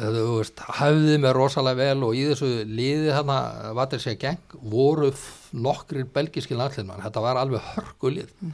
hafði 0.82 1.20
mig 1.22 1.36
rosalega 1.38 1.92
vel 1.92 2.08
og 2.10 2.18
í 2.18 2.26
þessu 2.32 2.52
liði 2.68 3.14
hana, 3.16 3.38
hvað 3.72 3.98
er 3.98 4.04
sér 4.06 4.20
geng 4.22 4.58
voru 4.72 5.12
nokkrir 5.52 6.08
belgiski 6.14 6.58
landsliðmann 6.58 7.04
þetta 7.06 7.24
var 7.24 7.40
alveg 7.42 7.64
hörgulið 7.74 8.32
mm. 8.40 8.52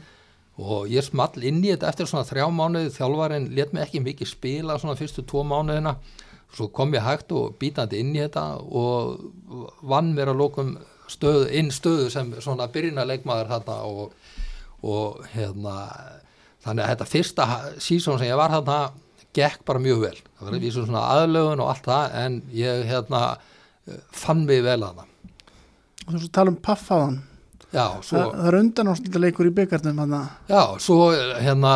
og 0.64 0.88
ég 0.90 1.06
small 1.06 1.44
inn 1.46 1.60
í 1.62 1.72
þetta 1.72 1.90
eftir 1.92 2.08
svona 2.10 2.26
þrjá 2.26 2.48
mánuði. 2.50 2.92
Þjálfarinn 2.96 3.50
let 3.54 3.74
mig 3.74 3.86
ekki 3.86 4.02
mikið 4.02 4.32
spila 4.32 4.78
svona 4.80 4.98
fyrstu 4.98 5.22
tvo 5.28 5.44
mánuðina. 5.46 5.94
Svo 6.54 6.70
kom 6.74 6.94
ég 6.96 7.04
hægt 7.04 7.32
og 7.36 7.58
bítandi 7.60 8.00
inn 8.02 8.14
í 8.16 8.22
þetta 8.24 8.46
og 8.58 9.76
vann 9.86 10.14
mér 10.16 10.32
að 10.32 10.40
lókum 10.42 10.72
stöð, 11.08 11.46
inn 11.56 11.70
stöðu 11.72 12.08
sem 12.12 12.32
svona 12.42 12.68
byrjina 12.72 13.06
leikmaður 13.08 13.52
þarna 13.52 13.76
og, 13.88 14.16
og 14.82 15.20
hérna 15.34 15.76
þannig 16.68 16.84
að 16.84 16.92
þetta 16.94 17.10
fyrsta 17.12 17.48
sísón 17.82 18.20
sem 18.20 18.30
ég 18.30 18.40
var 18.40 18.54
hérna 18.54 18.80
gekk 19.36 19.64
bara 19.68 19.82
mjög 19.82 20.04
vel. 20.06 20.16
Það 20.38 20.48
var 20.48 20.58
eins 20.58 20.76
og 20.76 20.88
svona 20.88 21.06
aðlögun 21.14 21.62
og 21.64 21.72
allt 21.72 21.88
það 21.88 22.18
en 22.22 22.42
ég 22.56 22.84
hérna 22.88 23.22
fann 24.14 24.44
mig 24.48 24.62
vel 24.66 24.80
að 24.82 25.00
það. 25.00 25.16
Og 26.08 26.14
svo 26.14 26.30
tala 26.32 26.54
um 26.54 26.60
paffaðan 26.64 27.18
já, 27.72 27.86
svo, 28.02 28.20
það, 28.20 28.30
það 28.34 28.46
er 28.50 28.58
undan 28.58 28.92
ástölduleikur 28.92 29.48
í 29.48 29.56
byggarnum 29.58 29.98
hana. 30.04 30.22
já, 30.48 30.62
svo 30.80 31.10
hérna 31.12 31.74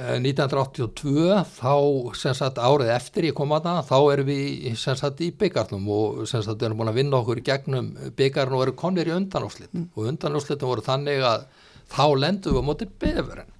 1982 0.00 1.14
eh, 1.34 1.44
þá 1.58 1.74
sem 2.18 2.34
sagt 2.38 2.60
árið 2.62 2.92
eftir 2.94 3.28
ég 3.28 3.36
kom 3.36 3.52
að 3.54 3.68
það 3.68 3.80
þá 3.90 3.96
erum 4.14 4.30
við 4.30 4.76
sem 4.80 4.98
sagt 4.98 5.22
í 5.26 5.30
byggarnum 5.36 5.88
og 5.94 6.20
sem 6.30 6.44
sagt 6.46 6.62
erum 6.62 6.80
búin 6.80 6.92
að 6.92 7.00
vinna 7.02 7.20
okkur 7.20 7.42
gegnum 7.46 7.92
byggarn 8.16 8.56
og 8.56 8.66
erum 8.66 8.78
konir 8.78 9.10
í 9.10 9.16
undanáslit 9.16 9.72
mm. 9.74 9.88
og 9.94 10.12
undanáslitum 10.12 10.70
voru 10.70 10.86
þannig 10.86 11.24
að 11.26 11.48
þá 11.90 12.04
lendum 12.22 12.56
við 12.56 12.62
á 12.62 12.68
móti 12.70 12.90
befurinn 13.02 13.56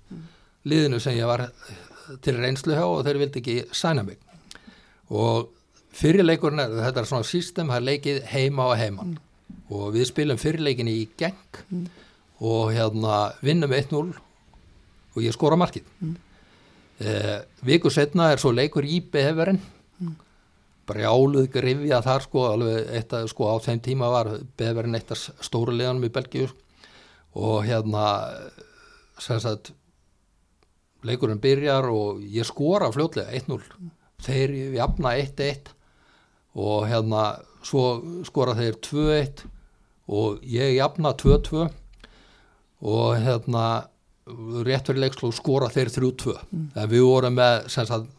liðinu 0.69 1.01
sem 1.01 1.17
ég 1.17 1.29
var 1.29 1.47
til 2.25 2.37
reynslu 2.37 2.77
hjá 2.77 2.85
og 2.85 3.03
þeir 3.07 3.21
vildi 3.23 3.41
ekki 3.43 3.57
sæna 3.77 4.05
mig 4.07 4.19
og 5.11 5.51
fyrirleikurinn 5.97 6.63
þetta 6.63 7.03
er 7.03 7.09
svona 7.09 7.27
system, 7.27 7.71
það 7.71 7.81
er 7.81 7.89
leikið 7.89 8.23
heima 8.31 8.71
og 8.71 8.79
heimann 8.79 9.15
mm. 9.17 9.69
og 9.77 9.93
við 9.97 10.09
spilum 10.11 10.41
fyrirleikinni 10.41 10.97
í 11.03 11.07
geng 11.19 11.61
mm. 11.69 11.87
og 12.47 12.73
hérna 12.75 13.21
vinnum 13.45 13.75
1-0 13.75 14.03
og 15.11 15.23
ég 15.25 15.35
skora 15.35 15.59
markið 15.59 15.87
mm. 15.99 16.17
eh, 17.07 17.37
viku 17.67 17.91
setna 17.91 18.31
er 18.33 18.43
svo 18.43 18.55
leikur 18.55 18.87
í 18.87 19.03
beverinn 19.03 19.63
brjáluð 20.91 21.51
grifja 21.53 22.01
þar 22.05 22.25
sko, 22.25 22.47
alveg 22.55 22.89
eitt 22.99 23.13
að 23.15 23.29
sko 23.31 23.51
á 23.53 23.57
þeim 23.63 23.83
tíma 23.85 24.11
var 24.13 24.33
Beverin 24.59 24.97
eitt 24.99 25.13
af 25.15 25.23
stóru 25.45 25.75
leðanum 25.77 26.09
í 26.09 26.13
Belgíu 26.15 26.49
og 27.39 27.67
hérna 27.67 28.07
sem 29.21 29.41
sagt 29.43 29.73
leikurinn 31.07 31.41
byrjar 31.43 31.89
og 31.91 32.21
ég 32.23 32.47
skora 32.49 32.91
fljótlega 32.95 33.33
1-0 33.41 33.61
þeir 34.25 34.57
jafna 34.77 35.15
1-1 35.21 35.71
og 36.61 36.89
hérna 36.91 37.25
svo 37.65 37.85
skora 38.27 38.57
þeir 38.59 38.81
2-1 38.85 39.45
og 40.11 40.43
ég 40.45 40.75
jafna 40.77 41.15
2-2 41.15 41.69
og 42.81 43.09
hérna 43.21 43.65
rétt 44.67 44.89
fyrir 44.89 45.05
leikslú 45.05 45.31
skora 45.35 45.71
þeir 45.73 45.93
3-2 45.97 46.37
en 46.77 46.91
við 46.91 47.07
vorum 47.07 47.37
með 47.39 47.69
sagt, 47.73 48.11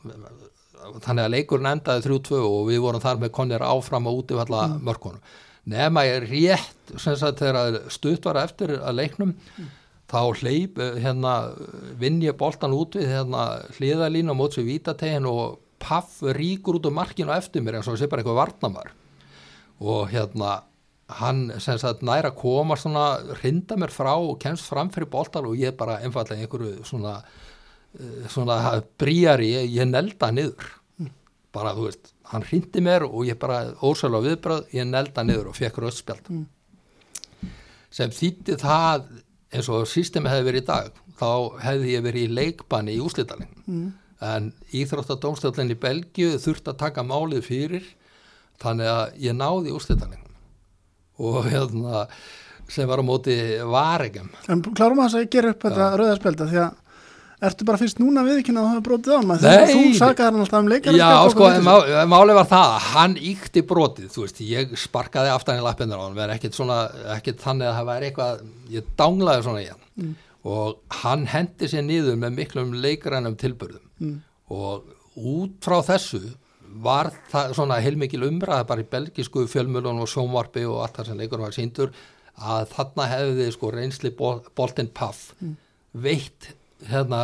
þannig 1.04 1.24
að 1.26 1.34
leikurinn 1.36 1.72
endaði 1.72 2.08
3-2 2.10 2.42
og 2.42 2.66
við 2.70 2.82
vorum 2.84 3.04
þar 3.04 3.22
með 3.22 3.34
konir 3.38 3.66
áfram 3.66 4.10
og 4.10 4.24
útifalla 4.24 4.66
mm. 4.68 4.82
mörkunum 4.88 5.22
nema 5.72 6.06
ég 6.08 6.26
rétt 6.30 6.96
sagt, 6.98 7.40
þegar 7.40 7.84
stutt 7.94 8.26
var 8.26 8.42
eftir 8.44 8.78
að 8.80 8.98
leiknum 8.98 9.36
mm. 9.36 9.70
Þá 10.12 10.22
hleyp 10.42 10.80
hérna 11.02 11.36
vinn 12.00 12.20
ég 12.24 12.38
boltan 12.40 12.76
út 12.76 12.98
við 13.00 13.12
hérna 13.14 13.46
hliðalínu 13.78 14.36
á 14.36 14.40
móts 14.40 14.60
við 14.60 14.74
vítategin 14.74 15.30
og 15.30 15.62
paff 15.82 16.20
ríkur 16.36 16.78
út 16.78 16.90
á 16.92 16.92
markinu 16.94 17.34
eftir 17.34 17.64
mér 17.64 17.80
eins 17.80 17.90
og 17.90 17.98
sé 18.00 18.10
bara 18.12 18.22
eitthvað 18.22 18.42
varnamar 18.42 18.92
og 19.82 20.12
hérna 20.12 20.60
hann 21.20 21.52
sem 21.60 21.80
sagt 21.80 22.04
næra 22.06 22.32
koma 22.36 22.78
svona, 22.80 23.20
rinda 23.42 23.76
mér 23.80 23.92
frá 23.92 24.14
og 24.16 24.38
kemst 24.42 24.68
fram 24.70 24.92
fyrir 24.94 25.10
bóltal 25.12 25.48
og 25.50 25.58
ég 25.60 25.76
bara 25.78 26.00
einfallega 26.06 26.46
einhverju 26.46 26.86
svona, 26.88 27.18
eh, 28.00 28.28
svona 28.30 28.82
bríjar 28.98 29.44
ég, 29.44 29.68
ég 29.72 29.90
nelda 29.90 30.32
niður. 30.32 30.78
Bara 31.52 31.74
þú 31.76 31.90
veist, 31.90 32.14
hann 32.32 32.46
rindi 32.48 32.80
mér 32.80 33.04
og 33.04 33.26
ég 33.28 33.40
bara 33.40 33.74
ósælu 33.84 34.22
á 34.24 34.26
viðbröð, 34.28 34.72
ég 34.72 34.88
nelda 34.88 35.24
niður 35.24 35.52
og 35.52 35.56
fekk 35.56 35.82
röðspjald 35.84 36.30
mm. 36.32 36.46
sem 37.92 38.10
þýtti 38.10 38.56
það 38.62 39.10
eins 39.52 39.70
og 39.72 39.88
sístemi 39.90 40.32
hefði 40.32 40.48
verið 40.48 40.64
í 40.64 40.68
dag 40.70 41.00
þá 41.20 41.32
hefði 41.66 41.96
ég 41.96 42.06
verið 42.06 42.28
í 42.28 42.36
leikbanni 42.40 42.96
í 42.96 43.02
úslítalinn 43.04 43.52
mm. 43.66 43.88
en 44.32 44.52
Íþróttadómstöldin 44.82 45.74
í 45.74 45.80
Belgiu 45.80 46.38
þurfti 46.42 46.74
að 46.74 46.82
taka 46.86 47.06
málið 47.08 47.48
fyrir 47.50 47.90
þannig 48.62 48.92
að 48.92 49.18
ég 49.26 49.38
náði 49.38 49.76
úslítalinn 49.76 50.30
og 51.22 51.44
hérna 51.50 52.06
sem 52.72 52.88
var 52.88 53.04
á 53.04 53.06
móti 53.06 53.36
varegum 53.68 54.30
En 54.48 54.64
klárum 54.64 55.04
að 55.04 55.18
það 55.18 55.32
gera 55.36 55.54
upp 55.54 55.66
þetta 55.68 55.90
rauðarspelda 56.00 56.48
því 56.52 56.62
að 56.64 56.81
ertu 57.42 57.66
bara 57.66 57.80
fyrst 57.82 58.00
núna 58.02 58.24
viðkynna 58.26 58.62
að 58.62 58.66
það 58.68 58.74
hefur 58.76 58.86
brotið 58.88 59.16
á 59.18 59.22
maður 59.26 59.46
þegar 59.48 59.72
þú 59.72 59.94
sakaði 59.98 60.28
hann 60.28 60.44
alltaf 60.44 60.60
um 60.60 60.70
leikar 60.70 60.98
Já 61.00 61.08
sko, 61.34 61.48
máli 62.12 62.36
var 62.38 62.50
það 62.52 62.74
hann 62.92 63.16
íkti 63.32 63.64
brotið, 63.72 64.10
þú 64.14 64.26
veist, 64.26 64.42
ég 64.46 64.76
sparkaði 64.78 65.32
aftan 65.34 65.58
í 65.58 65.64
lappinnar 65.66 66.02
á 66.02 66.06
hann, 66.06 66.18
verði 66.20 66.38
ekkit 66.38 66.60
svona 66.60 66.78
ekkit 67.16 67.42
þannig 67.42 67.70
að 67.72 67.80
það 67.80 67.90
væri 67.90 68.10
eitthvað 68.12 68.46
ég 68.76 68.94
danglaði 69.02 69.48
svona 69.48 69.64
í 69.64 69.68
hann 69.72 69.82
mm. 70.04 70.14
og 70.54 71.02
hann 71.02 71.26
hendi 71.34 71.72
sér 71.72 71.86
niður 71.88 72.22
með 72.22 72.38
miklum 72.38 72.78
leikarænum 72.86 73.40
tilbörðum 73.42 73.90
mm. 74.06 74.16
og 74.54 74.96
út 75.18 75.58
frá 75.66 75.80
þessu 75.90 76.22
var 76.82 77.12
það 77.34 77.58
svona 77.58 77.82
heilmikil 77.84 78.24
umræða 78.30 78.70
bara 78.70 78.86
í 78.86 78.88
belgisku 78.88 79.44
fjölmjölun 79.50 80.06
og 80.06 80.10
sjónvarpi 80.10 80.64
og 80.70 80.86
allt 80.86 81.02
það 81.02 81.10
sem 81.10 81.20
leikur 81.20 81.44
var 81.44 81.58
síndur 81.58 81.92
að 82.42 82.70
þarna 82.72 83.12
hefði 83.12 83.52
sko 83.52 83.74
reynsli 83.74 84.14
boltinn 84.16 84.94
paff 84.96 85.32
mm. 85.42 85.56
veitt 86.06 86.54
hérna 86.90 87.22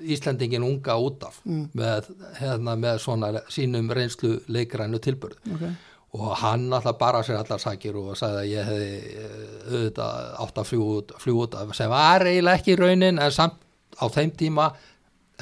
Íslandingin 0.00 0.62
unga 0.62 0.96
út 1.00 1.24
af 1.26 1.40
mm. 1.44 1.68
með, 1.78 2.10
hérna, 2.38 2.76
með 2.78 3.00
svona 3.02 3.30
sínum 3.52 3.90
reynslu 3.94 4.38
leikrænu 4.48 5.00
tilbörð 5.02 5.38
okay. 5.54 5.72
og 6.16 6.36
hann 6.42 6.68
alltaf 6.72 6.98
bara 7.00 7.22
sér 7.26 7.40
allar 7.40 7.62
sakir 7.62 7.98
og 7.98 8.14
sagði 8.18 8.44
að 8.44 8.52
ég 8.52 8.68
hefði 8.70 8.92
eh, 9.22 9.48
auðvitað 9.72 10.28
átt 10.44 10.62
að 10.62 10.70
fljú 11.24 11.40
út 11.42 11.58
af 11.58 11.74
sem 11.76 11.90
var 11.92 12.26
eiginlega 12.26 12.62
ekki 12.62 12.78
raunin 12.78 13.18
en 13.18 13.34
samt 13.34 13.58
á 13.98 14.04
þeim 14.14 14.34
tíma 14.38 14.70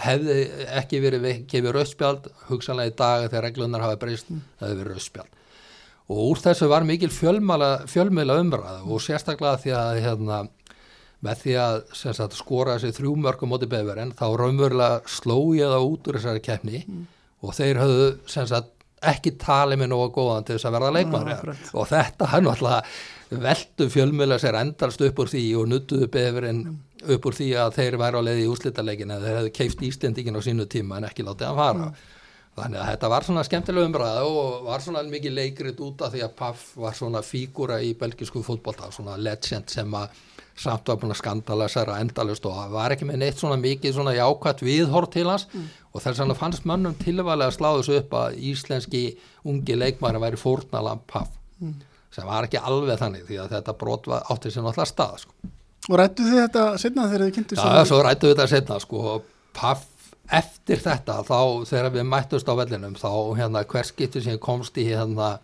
hefði 0.00 0.42
ekki 0.76 1.00
verið 1.04 1.26
gefið 1.48 1.72
rauðspjald 1.76 2.28
hugsanlega 2.50 2.92
í 2.92 2.98
dag 2.98 3.26
þegar 3.30 3.48
reglunar 3.48 3.84
hafa 3.84 4.00
breyst 4.00 4.30
mm. 4.32 4.44
það 4.58 4.68
hefði 4.68 4.82
verið 4.82 4.96
rauðspjald 4.96 5.36
og 6.06 6.20
úr 6.22 6.42
þessu 6.42 6.68
var 6.70 6.86
mikil 6.86 7.10
fjölmjöla 7.10 8.38
umræða 8.42 8.76
og 8.84 9.02
sérstaklega 9.02 9.58
því 9.62 9.72
að 9.74 10.02
hérna, 10.04 10.42
með 11.26 11.42
því 11.42 11.58
að 11.64 11.76
sagt, 11.98 12.38
skora 12.38 12.76
þessi 12.76 12.96
þrjú 13.00 13.16
mörgum 13.26 13.52
móti 13.52 13.68
beðverðin 13.70 14.14
þá 14.18 14.26
raunverulega 14.40 15.02
sló 15.10 15.36
ég 15.58 15.74
það 15.74 15.90
út 15.90 16.08
úr 16.08 16.20
þessari 16.20 16.46
keppni 16.46 16.80
mm. 16.84 17.04
og 17.42 17.58
þeir 17.58 17.82
höfðu 17.82 18.08
sagt, 18.30 18.72
ekki 19.06 19.36
talið 19.42 19.82
mér 19.82 19.92
nóga 19.92 20.08
góðan 20.14 20.48
til 20.48 20.56
þess 20.56 20.70
að 20.70 20.78
verða 20.78 20.94
leikmann 20.96 21.30
ja, 21.30 21.38
og 21.76 21.90
þetta 21.90 22.32
hann 22.32 22.50
alltaf 22.50 22.98
veldu 23.26 23.88
fjölmjöla 23.90 24.38
sér 24.38 24.60
endalst 24.62 25.02
upp 25.02 25.24
úr 25.24 25.30
því 25.30 25.46
og 25.60 25.70
nuttuðu 25.70 26.10
beðverðin 26.14 26.62
mm 26.64 26.82
upp 27.14 27.28
úr 27.28 27.36
því 27.36 27.48
að 27.60 27.74
þeir 27.76 27.96
væri 28.00 28.20
á 28.20 28.22
leiði 28.24 28.44
í 28.44 28.50
úslítalegin 28.50 29.14
þeir 29.14 29.38
hefðu 29.40 29.54
keift 29.56 29.82
Íslendingin 29.86 30.38
á 30.38 30.42
sínu 30.44 30.66
tíma 30.70 30.98
en 30.98 31.08
ekki 31.08 31.26
látið 31.26 31.50
að 31.50 31.60
fara 31.60 31.88
mm. 31.88 31.98
þannig 32.56 32.80
að 32.82 32.90
þetta 32.92 33.10
var 33.12 33.26
svona 33.26 33.44
skemmtilega 33.46 33.90
umræða 33.90 34.22
og 34.30 34.54
var 34.66 34.84
svona 34.84 35.02
mikið 35.10 35.36
leikrit 35.36 35.82
út 35.86 36.06
af 36.06 36.14
því 36.14 36.24
að 36.26 36.36
Paff 36.40 36.70
var 36.80 36.96
svona 36.96 37.22
fígúra 37.26 37.78
í 37.84 37.92
belgisku 37.98 38.42
fútbolta, 38.46 38.90
svona 38.94 39.18
legend 39.20 39.72
sem 39.72 39.98
að 39.98 40.24
samt 40.56 40.88
var 40.88 40.98
búin 41.00 41.12
að 41.12 41.20
skandala 41.20 41.66
sér 41.68 41.90
að 41.92 42.04
endalust 42.06 42.46
og 42.48 42.56
var 42.72 42.94
ekki 42.94 43.08
með 43.08 43.20
neitt 43.22 43.40
svona 43.40 43.58
mikið 43.60 43.96
svona 43.96 44.14
jákvæmt 44.16 44.62
viðhort 44.64 45.12
til 45.12 45.26
hans 45.28 45.44
mm. 45.52 45.66
og 45.92 46.04
þess 46.04 46.22
að 46.24 46.32
fannst 46.38 46.68
mönnum 46.68 46.96
tilvæglega 47.00 47.50
að 47.50 47.58
sláðu 47.58 47.82
þessu 47.82 47.98
upp 48.00 48.16
að 48.20 48.38
íslenski 48.50 49.02
ungi 49.44 49.76
leikmæri 49.76 50.22
væri 50.22 50.40
fórnalam 50.40 51.02
Paff 51.10 51.34
mm. 51.60 51.74
sem 52.14 52.28
var 52.28 52.48
ekki 52.48 52.62
alveg 52.62 53.02
þannig 53.02 53.26
því 53.28 53.42
að 53.42 53.52
þetta 53.58 53.76
brot 53.82 54.08
átti 54.16 54.54
sér 54.54 54.64
náttúrulega 54.64 54.92
stað 54.92 55.18
sko. 55.26 55.52
Og 55.86 56.00
rættu 56.00 56.24
þið 56.24 56.40
þetta 56.40 56.64
setna 56.82 57.10
þegar 57.10 57.26
þið 57.26 57.34
kynntu? 57.36 57.58
Já, 57.60 57.84
svo 57.86 58.00
rættu 58.02 58.30
við 58.30 58.34
þetta 58.34 58.48
setna 58.54 58.80
sko 58.82 59.18
Paff, 59.56 59.84
eftir 60.32 60.80
þetta 60.82 61.20
þá 61.24 61.38
þegar 61.68 61.92
við 61.94 62.08
mættust 62.08 62.48
á 62.48 62.54
vellinum 62.56 62.96
þá 62.98 63.12
hérna 63.36 63.62
hver 63.68 63.86
skipti 63.86 64.24
sem 64.24 64.40
komst 64.40 64.80
í 64.80 64.88
hérna 64.88 65.36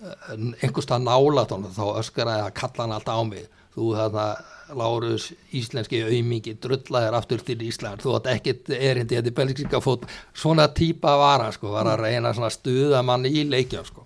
eh, 0.00 0.34
einhverstað 0.64 1.04
nálatónu 1.04 1.70
þá 1.76 1.84
öskaraði 2.00 2.48
að 2.48 2.56
kalla 2.58 2.86
hann 2.86 2.96
alltaf 2.96 3.20
á 3.20 3.24
mig 3.28 3.46
þú 3.78 3.90
þarna 3.96 4.28
Lárus 4.76 5.30
íslenski 5.56 6.02
auðmingi 6.04 6.58
drullaðir 6.60 7.14
aftur 7.16 7.40
til 7.40 7.56
Ísland 7.64 8.02
þú 8.02 8.18
ætti 8.18 8.34
ekkit 8.34 8.72
erindi 8.76 9.16
að 9.16 9.30
þið 9.30 9.36
belgíska 9.38 9.80
fót 9.80 10.04
svona 10.36 10.66
típa 10.76 11.14
vara 11.16 11.48
sko 11.54 11.72
var 11.72 11.88
að 11.94 12.02
reyna 12.04 12.34
svona 12.36 12.50
stuða 12.52 13.00
mann 13.06 13.24
í 13.24 13.46
leikjum 13.48 13.86
sko 13.88 14.04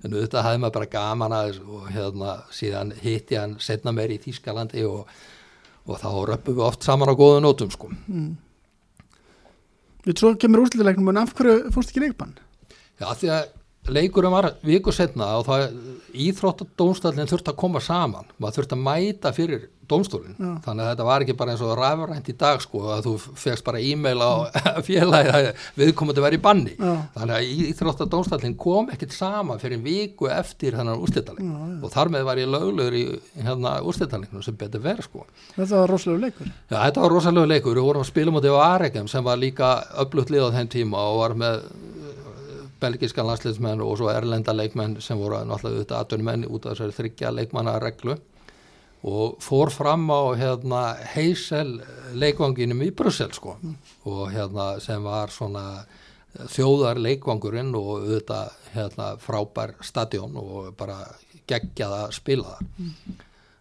en 0.00 0.14
auðvitað 0.14 0.46
hafði 0.46 0.62
maður 0.62 0.76
bara 0.78 0.90
gaman 0.94 1.36
aðeins 1.36 1.60
og 1.60 1.90
hérna 1.92 2.36
síðan 2.56 2.94
hitti 3.02 3.36
hann 3.36 3.58
setna 3.60 3.92
meir 3.92 4.14
í 4.14 4.20
Þýskalandi 4.22 4.86
og, 4.88 5.10
og 5.84 6.00
þá 6.00 6.10
röpum 6.32 6.56
við 6.56 6.68
oft 6.70 6.86
saman 6.88 7.12
á 7.12 7.14
góða 7.20 7.44
nótum 7.44 7.72
sko 7.74 7.92
mm. 7.92 8.30
Við 10.06 10.16
svo 10.16 10.32
kemur 10.40 10.62
úrslutilegnum 10.64 11.12
en 11.12 11.20
af 11.20 11.34
hverju 11.36 11.74
fórst 11.74 11.90
ekki 11.92 12.06
leikbann? 12.06 12.38
Já 12.96 13.10
því 13.20 13.34
að 13.34 13.50
leikurum 13.96 14.32
var 14.36 14.52
viku 14.66 14.92
setna 14.94 15.32
og 15.40 15.46
það 15.48 15.66
íþróttadónstallin 16.20 17.28
þurfti 17.30 17.52
að 17.52 17.60
koma 17.60 17.82
saman. 17.84 18.26
Maður 18.40 18.60
þurfti 18.60 18.76
að 18.78 18.82
mæta 18.88 19.32
fyrir 19.36 19.68
dónstólin 19.90 20.36
Já. 20.38 20.50
þannig 20.62 20.84
að 20.84 20.88
þetta 20.92 21.04
var 21.08 21.22
ekki 21.24 21.34
bara 21.34 21.50
eins 21.54 21.62
og 21.66 21.72
ræðvarænt 21.74 22.28
í 22.30 22.34
dag 22.38 22.60
sko 22.62 22.82
að 22.94 23.00
þú 23.08 23.14
fegst 23.42 23.64
bara 23.66 23.80
e-mail 23.82 24.20
á 24.22 24.30
félagi 24.86 25.32
að 25.34 25.48
viðkomandi 25.80 26.22
verið 26.22 26.38
í 26.38 26.42
banni. 26.44 26.74
Já. 26.78 26.92
þannig 27.16 27.34
að 27.34 27.64
íþróttadónstallin 27.72 28.54
kom 28.60 28.92
ekkert 28.94 29.16
saman 29.16 29.58
fyrir 29.62 29.82
viku 29.82 30.30
eftir 30.30 30.76
þannig 30.78 31.02
úrstættaling 31.02 31.50
og 31.82 31.90
þar 31.90 32.12
með 32.14 32.26
var 32.30 32.42
ég 32.42 32.52
löglegur 32.54 32.98
í 33.00 33.04
hérna 33.42 33.74
úrstættalinginu 33.82 34.44
sem 34.46 34.58
betur 34.60 34.84
verið 34.84 35.08
sko. 35.08 35.26
Þetta 35.56 35.82
var 35.82 35.90
rosalega 35.96 36.28
leikur. 36.28 36.52
Já 36.70 36.78
þetta 36.86 37.04
var 37.08 37.16
rosalega 37.16 37.50
leikur, 37.56 37.80
við 37.80 37.88
vorum 37.90 38.06
að 38.06 38.12
spila 38.12 38.36
mútið 38.38 38.54
á 38.54 38.62
Aregem 38.70 39.10
sem 39.10 39.26
var 39.26 39.42
líka 39.42 39.72
öflugt 40.04 40.30
lið 40.30 40.46
á 40.46 40.54
þenn 40.54 40.70
tíma 40.78 41.02
og 41.10 41.18
var 41.24 41.34
með 41.42 41.66
belgiska 42.80 43.24
landsleismenn 43.26 43.82
og 43.84 43.96
svo 44.00 44.10
erlenda 44.12 44.54
leikmenn 44.56 44.98
sem 45.04 45.18
voru 45.20 45.40
náttúrulega 45.44 45.80
auðvitað 45.80 46.02
aðdunmenn 46.02 46.48
út 46.48 46.66
af 46.66 46.76
þessari 46.76 46.96
þryggja 46.98 47.32
leikmanna 47.36 47.78
reglu 47.82 48.16
og 49.06 49.38
fór 49.40 49.72
fram 49.72 50.10
á 50.12 50.36
hérna, 50.36 50.82
heysel 51.14 51.78
leikvanginum 52.12 52.82
í 52.84 52.90
Brussel 52.92 53.32
sko 53.32 53.56
og 54.04 54.22
hérna 54.32 54.74
sem 54.82 55.02
var 55.04 55.32
svona 55.32 55.64
þjóðar 56.52 57.00
leikvangurinn 57.00 57.72
og 57.74 57.90
auðvitað 57.96 58.52
hérna, 58.74 59.14
frábær 59.18 59.74
stadion 59.82 60.36
og 60.38 60.74
bara 60.78 61.00
geggjaða 61.50 62.10
spilaðar 62.14 62.60
mm. 62.62 63.16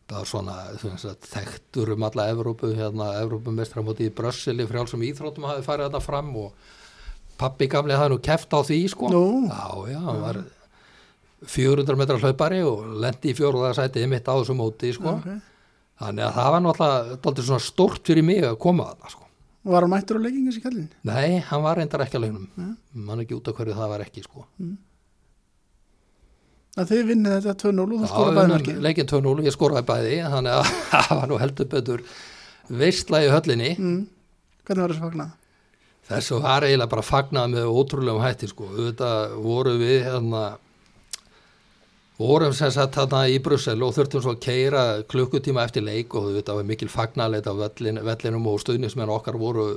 það 0.09 0.17
var 0.17 0.29
svona 0.29 0.97
sagt, 1.01 1.29
þekktur 1.31 1.95
um 1.95 2.05
alla 2.09 2.27
Evrópu 2.33 2.73
hérna, 2.75 3.13
Evrópumestramóti 3.23 4.09
í 4.09 4.13
Brussel 4.13 4.59
í 4.59 4.67
frjálsum 4.69 5.05
íþróttum 5.07 5.47
hafi 5.49 5.65
farið 5.65 5.89
þarna 5.89 6.03
fram 6.03 6.35
og 6.43 6.75
pappi 7.39 7.69
gamlega 7.71 8.01
hafði 8.01 8.15
nú 8.15 8.23
keft 8.23 8.55
á 8.55 8.59
því 8.59 8.79
sko 8.91 9.11
Nú. 9.13 9.25
já, 9.47 9.93
já, 9.93 9.99
hann 10.03 10.23
var 10.23 10.41
400 11.47 11.99
metrar 11.99 12.19
hlaupari 12.23 12.59
og 12.67 12.83
lendi 12.99 13.31
í 13.31 13.37
fjóruðarsætið 13.37 14.09
mitt 14.11 14.27
á 14.27 14.33
þessu 14.35 14.57
móti 14.57 14.91
sko 14.95 15.15
okay. 15.15 15.39
þannig 16.01 16.27
að 16.27 16.35
það 16.35 16.51
var 16.55 16.65
náttúrulega 16.65 17.47
svona 17.47 17.63
stórt 17.63 18.11
fyrir 18.11 18.27
mig 18.27 18.43
að 18.43 18.59
koma 18.59 18.91
það 18.91 19.15
sko 19.15 19.25
var 19.69 19.85
hann 19.85 19.91
mættur 19.93 20.19
á 20.19 20.21
leggingis 20.23 20.59
í 20.59 20.63
kallin? 20.63 20.91
Nei, 21.07 21.39
hann 21.45 21.63
var 21.63 21.79
reyndar 21.79 22.03
ekki 22.05 22.19
að 22.19 22.25
legnum 22.27 22.45
mm. 22.55 22.75
mann 23.07 23.23
ekki 23.23 23.37
út 23.37 23.49
af 23.51 23.57
hverju 23.59 23.79
það 23.79 23.91
var 23.93 24.05
ekki 24.05 24.25
sko 24.25 24.45
mm. 24.59 24.75
að 26.79 26.93
þið 26.93 27.03
vinnið 27.13 27.35
þetta 27.39 27.57
2-0 27.63 27.87
og 27.87 27.95
þú 27.95 28.11
skora 28.13 28.35
bæði 28.35 28.45
unnum 28.45 28.55
markið 28.57 28.85
leikinn 28.87 29.11
2-0 29.13 29.33
og 29.33 29.47
ég 29.47 29.55
skoraði 29.55 29.89
bæði 29.93 30.21
þannig 30.35 30.59
að 30.59 30.71
það 30.91 31.11
var 31.21 31.31
nú 31.31 31.41
heldur 31.43 31.71
betur 31.75 32.07
veistla 32.83 33.23
í 33.23 33.31
höllinni 33.31 33.75
mm. 33.77 33.99
hvernig 34.67 34.85
var 34.85 34.95
þessu 34.95 35.07
fagnað? 35.07 35.35
Þessu 36.09 36.41
var 36.43 36.65
eiginlega 36.65 36.91
bara 36.91 37.05
fagnað 37.05 37.53
með 37.53 37.69
ótrúlegum 37.69 38.23
hætti 38.23 38.49
sko, 38.49 38.71
auðvitað 38.73 39.37
voru 39.43 39.77
við 39.79 40.03
hérna 40.07 40.43
vorum 42.19 42.51
sem 42.55 42.71
sagt 42.75 42.97
þarna 42.97 43.21
í 43.31 43.37
Brussel 43.43 43.79
og 43.85 43.93
þurftum 43.95 44.23
svo 44.23 44.33
að 44.35 44.41
keira 44.43 44.83
klukkutíma 45.07 45.63
eftir 45.63 45.85
leik 45.85 46.15
og 46.17 46.27
auðvitað 46.27 46.57
var 46.59 46.67
mikil 46.67 46.89
fagnaleit 46.91 47.47
af 47.47 47.59
vellin, 47.61 48.01
vellinum 48.03 48.47
og 48.51 48.59
stuðnismenn 48.59 49.11
okkar 49.13 49.39
voru 49.39 49.67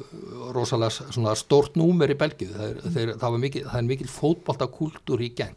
rosalega 0.55 1.37
stórt 1.39 1.79
númer 1.79 2.11
í 2.11 2.19
Belgíu, 2.19 2.51
þeir, 2.51 3.15
það, 3.21 3.39
mikil, 3.45 3.63
það 3.69 3.79
er 3.79 3.91
mikil 3.93 4.09
fótboltakúltúr 4.11 5.23
í 5.23 5.31
geng. 5.39 5.55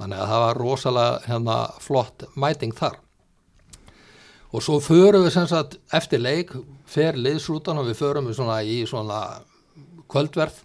Þannig 0.00 0.20
að 0.20 0.32
það 0.32 0.44
var 0.44 0.60
rosalega 0.60 1.22
hérna, 1.28 1.56
flott 1.80 2.26
mæting 2.36 2.76
þar. 2.76 3.00
Og 4.50 4.64
svo 4.66 4.76
förum 4.82 5.24
við 5.24 5.34
sem 5.38 5.48
sagt 5.48 5.78
eftir 5.94 6.20
leik, 6.20 6.52
fer 6.90 7.16
liðsrútan 7.16 7.80
og 7.80 7.88
við 7.88 8.00
förum 8.02 8.28
við 8.28 8.40
svona 8.42 8.60
í 8.66 8.82
svona 8.88 9.22
kvöldverð 10.10 10.58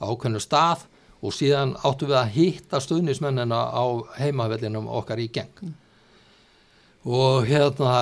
ákveðnu 0.00 0.40
stað 0.42 0.86
og 1.20 1.34
síðan 1.36 1.74
áttum 1.84 2.10
við 2.10 2.18
að 2.20 2.32
hitta 2.36 2.80
stuðnismennina 2.80 3.60
á 3.76 3.84
heimavellinum 4.16 4.88
okkar 4.88 5.20
í 5.20 5.28
geng. 5.32 5.74
Og 7.08 7.46
hérna 7.48 7.92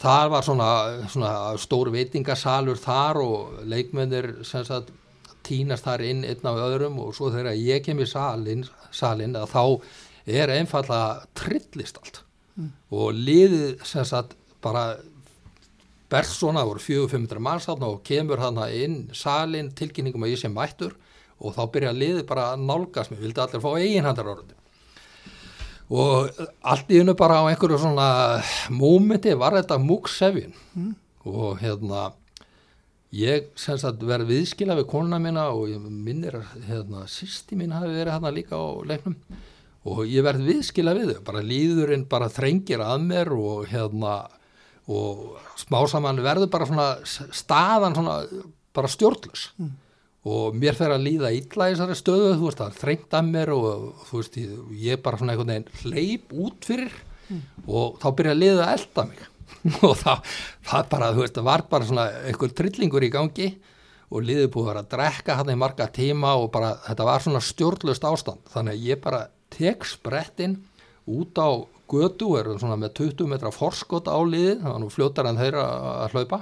það 0.00 0.32
var 0.34 0.44
svona, 0.44 0.70
svona 1.08 1.34
stór 1.60 1.92
veitingasalur 1.92 2.80
þar 2.80 3.20
og 3.22 3.60
leikmennir 3.68 4.32
sagt 4.44 4.92
tínast 5.46 5.86
þar 5.86 6.04
inn 6.04 6.24
einn 6.28 6.48
af 6.48 6.60
öðrum 6.66 6.98
og 7.00 7.14
svo 7.16 7.30
þegar 7.32 7.56
ég 7.56 7.84
kem 7.84 8.00
í 8.02 8.08
salin, 8.08 8.66
salin 8.92 9.36
að 9.40 9.48
þá 9.54 9.62
er 10.40 10.52
einfallega 10.52 11.24
trillist 11.38 12.00
allt 12.02 12.20
mm. 12.56 12.68
og 12.92 13.16
liðið 13.16 13.80
sem 13.88 14.04
sagt 14.06 14.36
bara 14.60 14.98
berst 16.10 16.38
svona, 16.38 16.64
það 16.64 16.72
voru 16.72 16.84
400-500 16.86 17.44
manns 17.46 17.68
þarna 17.68 17.90
og 17.94 18.00
kemur 18.06 18.42
þarna 18.42 18.70
inn 18.74 18.96
salin 19.16 19.70
tilkynningum 19.76 20.26
að 20.26 20.34
ég 20.34 20.42
sé 20.42 20.50
mættur 20.52 20.96
og 21.40 21.54
þá 21.56 21.62
byrja 21.74 21.96
liðið 21.96 22.24
bara 22.28 22.50
að 22.52 22.64
nálgast 22.68 23.12
mér, 23.12 23.22
vildi 23.24 23.44
allir 23.44 23.64
fá 23.64 23.70
eiginhandar 23.78 24.32
orði 24.34 24.58
og 25.90 26.40
allt 26.62 26.90
í 26.92 27.00
hennu 27.00 27.16
bara 27.18 27.40
á 27.42 27.50
einhverju 27.50 27.80
svona 27.82 28.08
mómenti 28.70 29.34
var 29.38 29.56
þetta 29.58 29.80
múksefin 29.82 30.54
mm. 30.78 30.92
og 31.26 31.62
hérna 31.62 32.10
ég 33.10 33.50
sem 33.58 33.78
verið 34.06 34.30
viðskila 34.30 34.76
við 34.78 34.90
konuna 34.90 35.18
mína 35.22 35.48
og 35.50 35.72
minnir 35.90 36.38
að 36.38 36.66
hérna, 36.68 37.06
sýsti 37.10 37.58
mín 37.58 37.74
hafi 37.74 37.90
verið 37.90 38.14
hérna 38.14 38.30
líka 38.34 38.54
á 38.58 38.70
leiknum. 38.86 39.16
Og 39.90 40.04
ég 40.06 40.22
verið 40.22 40.50
viðskila 40.50 40.94
við 40.94 41.14
þau, 41.14 41.22
bara 41.24 41.42
líðurinn 41.42 42.04
bara 42.08 42.28
þrengir 42.30 42.82
að 42.84 43.06
mér 43.08 43.32
og 43.34 43.66
hérna 43.70 44.14
og 44.90 45.38
smá 45.60 45.78
saman 45.90 46.18
verður 46.24 46.50
bara 46.52 46.66
svona 46.68 46.88
staðan 47.06 47.96
svona 47.96 48.18
bara 48.74 48.90
stjórnlus 48.90 49.50
mm. 49.58 49.70
Og 50.28 50.52
mér 50.52 50.76
fer 50.76 50.92
að 50.92 51.06
líða 51.06 51.30
illa 51.32 51.70
í 51.70 51.72
þessari 51.72 51.96
stöðu 51.96 52.32
þú 52.34 52.48
veist 52.50 52.58
það 52.60 52.66
er 52.66 52.80
þrengt 52.82 53.14
að 53.16 53.28
mér 53.30 53.52
og 53.54 53.68
þú 54.04 54.18
veist 54.18 54.34
ég 54.36 54.90
er 54.92 55.00
bara 55.00 55.16
svona 55.16 55.32
einhvern 55.32 55.52
veginn 55.54 55.78
hleyp 55.80 56.34
út 56.44 56.68
fyrir 56.68 56.92
mm. 57.30 57.40
og 57.64 57.96
þá 58.02 58.06
byrja 58.18 58.34
að 58.34 58.42
liða 58.42 58.66
að 58.66 58.72
elda 58.74 59.04
mig. 59.08 59.22
Og 59.86 59.94
það, 59.98 60.28
það 60.68 60.84
bara 60.92 61.08
þú 61.16 61.24
veist 61.24 61.38
það 61.38 61.48
var 61.48 61.64
bara 61.72 61.88
svona 61.88 62.04
einhver 62.28 62.52
trillingur 62.60 63.04
í 63.04 63.10
gangi 63.12 63.48
og 64.10 64.26
liðið 64.26 64.52
búið 64.52 64.62
að 64.62 64.70
vera 64.70 64.82
að 64.84 64.92
drekka 64.92 65.38
hann 65.40 65.52
í 65.52 65.56
marga 65.58 65.88
tíma 65.94 66.34
og 66.36 66.46
bara 66.52 66.74
þetta 66.84 67.08
var 67.08 67.24
svona 67.24 67.42
stjórnlust 67.44 68.06
ástand. 68.10 68.44
Þannig 68.52 68.76
að 68.76 68.86
ég 68.90 69.02
bara 69.04 69.24
tek 69.56 69.88
sprettinn 69.88 70.58
út 71.08 71.40
á 71.40 71.48
götu 71.90 72.30
og 72.30 72.38
er 72.40 72.52
svona 72.60 72.78
með 72.80 72.94
20 73.02 73.30
metra 73.30 73.52
forskot 73.54 74.08
á 74.10 74.18
liðið 74.22 74.62
það 74.62 74.72
var 74.72 74.80
nú 74.82 74.92
fljótar 74.94 75.28
en 75.30 75.40
þeirra 75.40 75.66
að 76.06 76.16
hlaupa. 76.16 76.40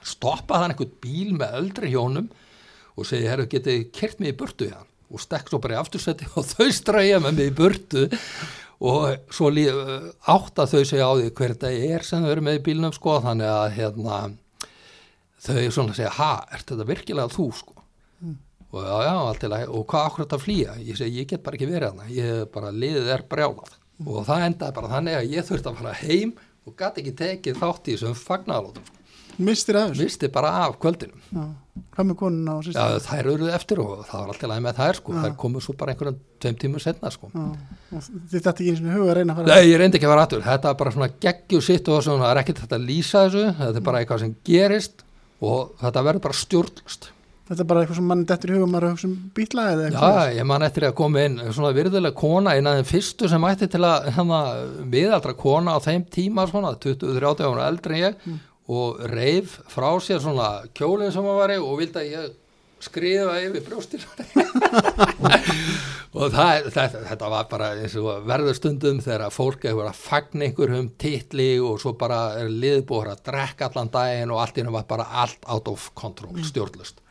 Stoppa 0.00 0.62
þann 0.62 0.74
einhvern 0.74 0.94
bíl 1.04 1.34
með 1.36 1.58
öldri 1.60 1.90
hjónum 1.92 2.30
og 2.96 3.08
segi, 3.08 3.28
herru, 3.28 3.48
getið 3.50 3.90
kert 3.96 4.22
mig 4.22 4.34
í 4.34 4.38
burtu? 4.40 4.70
Hérna 4.70 4.86
og 5.10 5.22
stekk 5.22 5.50
svo 5.50 5.60
bara 5.62 5.76
í 5.76 5.80
aftursetti 5.80 6.28
og 6.38 6.46
þau 6.52 6.68
stræja 6.74 7.20
með 7.22 7.38
mig 7.38 7.50
í 7.50 7.56
burtu. 7.56 8.06
Og 8.80 9.32
svo 9.34 9.50
átt 9.52 10.62
að 10.62 10.70
þau 10.72 10.84
segja 10.88 11.08
á 11.08 11.12
því 11.12 11.32
hver 11.36 11.52
þetta 11.52 11.72
er 11.90 12.06
sem 12.06 12.22
þau 12.24 12.30
eru 12.32 12.44
með 12.46 12.60
í 12.60 12.62
bílnum 12.70 12.94
sko, 12.96 13.18
þannig 13.26 13.50
að 13.52 13.66
hérna, 13.76 14.20
þau 15.44 15.58
svona 15.76 15.96
segja, 15.98 16.14
ha, 16.16 16.30
er 16.48 16.64
þetta 16.64 16.86
virkilega 16.88 17.34
þú 17.34 17.50
sko? 17.58 17.76
Mm. 18.20 18.38
og 18.70 18.82
já, 18.84 18.94
já, 19.04 19.12
allt 19.18 19.38
til 19.40 19.50
að, 19.52 19.66
og 19.74 19.84
hvað 19.90 20.06
akkur 20.06 20.24
þetta 20.24 20.38
flýja, 20.40 20.78
ég 20.86 20.96
segi, 20.96 21.20
ég 21.20 21.28
get 21.28 21.44
bara 21.44 21.56
ekki 21.56 21.68
verið 21.68 21.92
hana, 21.92 22.08
ég 22.14 22.48
bara, 22.54 22.72
liðið 22.72 23.12
er 23.16 23.26
brjálað. 23.28 23.76
Og 24.06 24.22
það 24.28 24.46
endaði 24.46 24.76
bara 24.78 24.92
þannig 24.94 25.18
að 25.18 25.34
ég 25.34 25.50
þurfti 25.50 25.70
að 25.70 25.82
fara 25.82 25.98
heim 26.00 26.32
og 26.66 26.76
gæti 26.78 27.02
ekki 27.02 27.18
tekið 27.20 27.60
þátt 27.60 27.88
í 27.90 27.96
þessum 27.96 28.16
fagnarlótum. 28.18 28.96
Mistir 29.40 29.76
af 29.80 29.90
þessu? 29.90 30.04
Mistir 30.04 30.30
bara 30.32 30.50
af 30.66 30.74
kvöldinu. 30.82 31.16
Já. 31.32 31.44
Hvað 31.94 32.06
með 32.10 32.16
konuna 32.20 32.54
og 32.58 32.64
sýstum? 32.66 32.80
Já, 32.92 33.00
þær 33.06 33.28
eruð 33.32 33.52
eftir 33.56 33.80
og 33.80 33.92
það 34.04 34.18
var 34.20 34.32
alltaf 34.34 34.50
læg 34.50 34.64
með 34.66 34.80
þær 34.80 34.98
sko. 34.98 35.14
Já. 35.14 35.20
Þær 35.24 35.36
komu 35.40 35.62
svo 35.64 35.74
bara 35.80 35.94
einhverjum 35.94 36.18
tveim 36.42 36.58
tímur 36.60 36.84
setna 36.84 37.12
sko. 37.14 37.30
Þið 37.30 38.34
dætti 38.34 38.50
ekki 38.50 38.74
eins 38.74 38.82
og 38.82 38.90
huga 38.98 39.06
að 39.06 39.16
reyna 39.20 39.36
að 39.36 39.40
fara? 39.40 39.54
Nei, 39.54 39.70
ég 39.70 39.80
reyndi 39.80 39.96
ekki 40.00 40.08
að 40.08 40.12
fara 40.14 40.26
aftur. 40.26 40.44
Þetta 40.44 40.72
er 40.72 40.76
bara 40.82 40.94
svona 40.96 41.10
geggju 41.24 41.62
sitt 41.64 41.88
og 41.88 42.02
það 42.04 42.26
er 42.28 42.42
ekkert 42.42 42.62
þetta 42.64 42.76
að 42.76 42.86
lýsa 42.90 43.24
þessu. 43.24 43.46
Þetta 43.62 43.80
er 43.80 43.86
bara 43.88 44.02
eitthvað 44.02 44.22
sem 44.26 44.36
gerist 44.50 45.04
og 45.40 45.72
þetta 45.80 46.04
verður 46.10 46.26
bara 46.28 46.40
stjórnlust. 46.42 47.10
Þetta 47.50 47.64
er 47.64 47.66
bara 47.66 47.80
eitthvað 47.82 47.98
sem 47.98 48.06
mann 48.06 48.20
dettur 48.30 48.52
í 48.52 48.58
hugum 48.58 48.76
að 48.78 48.84
hugsa 48.86 49.08
um 49.08 49.16
býtla 49.34 49.64
eða 49.72 49.88
eitthvað? 49.88 50.18
Já, 50.20 50.36
ég 50.38 50.46
man 50.46 50.66
eftir 50.68 50.86
að 50.86 50.92
koma 51.00 51.24
inn 51.26 51.40
svona 51.48 51.72
virðulega 51.74 52.18
kona 52.20 52.52
eina 52.54 52.76
af 52.76 52.78
þeim 52.78 52.90
fyrstu 52.92 53.30
sem 53.32 53.46
ætti 53.48 53.66
til 53.72 53.80
að 53.88 54.06
hérna, 54.14 54.38
miðaldra 54.92 55.34
kona 55.40 55.74
á 55.74 55.78
þeim 55.82 56.04
tíma 56.14 56.46
svona, 56.46 56.76
20-30 56.78 57.50
ára 57.50 57.66
eldri 57.72 57.98
en 57.98 58.04
ég 58.04 58.22
mm 58.22 58.38
og 58.70 59.00
reif 59.10 59.58
frá 59.70 59.90
sér 60.02 60.22
svona 60.22 60.60
kjólinn 60.76 61.10
sem 61.12 61.26
hann 61.26 61.38
var 61.40 61.52
og 61.58 61.80
vildi 61.80 61.98
að 61.98 62.12
ég 62.12 62.36
skrifa 62.80 63.34
yfir 63.42 63.64
brjóstir 63.66 64.04
og 66.16 66.30
það, 66.32 66.70
það, 66.72 66.94
þetta 67.10 67.30
var 67.34 67.48
bara 67.50 67.72
eins 67.76 67.96
og 68.00 68.22
verður 68.28 68.56
stundum 68.56 69.02
þegar 69.04 69.34
fólk 69.34 69.66
hefur 69.68 69.90
að 69.90 70.00
fagna 70.00 70.46
einhverjum 70.46 70.88
titli 71.00 71.50
og 71.60 71.82
svo 71.82 71.92
bara 71.98 72.22
er 72.40 72.48
liðbúið 72.52 73.12
að 73.12 73.24
drekka 73.26 73.68
allan 73.68 73.92
daginn 73.92 74.32
og 74.32 74.40
allt 74.44 74.62
innum 74.62 74.78
var 74.78 74.88
bara 74.88 75.10
allt 75.24 75.44
out 75.50 75.68
of 75.68 75.90
control, 75.98 76.32
mm. 76.38 76.46
stjórnlust 76.46 77.02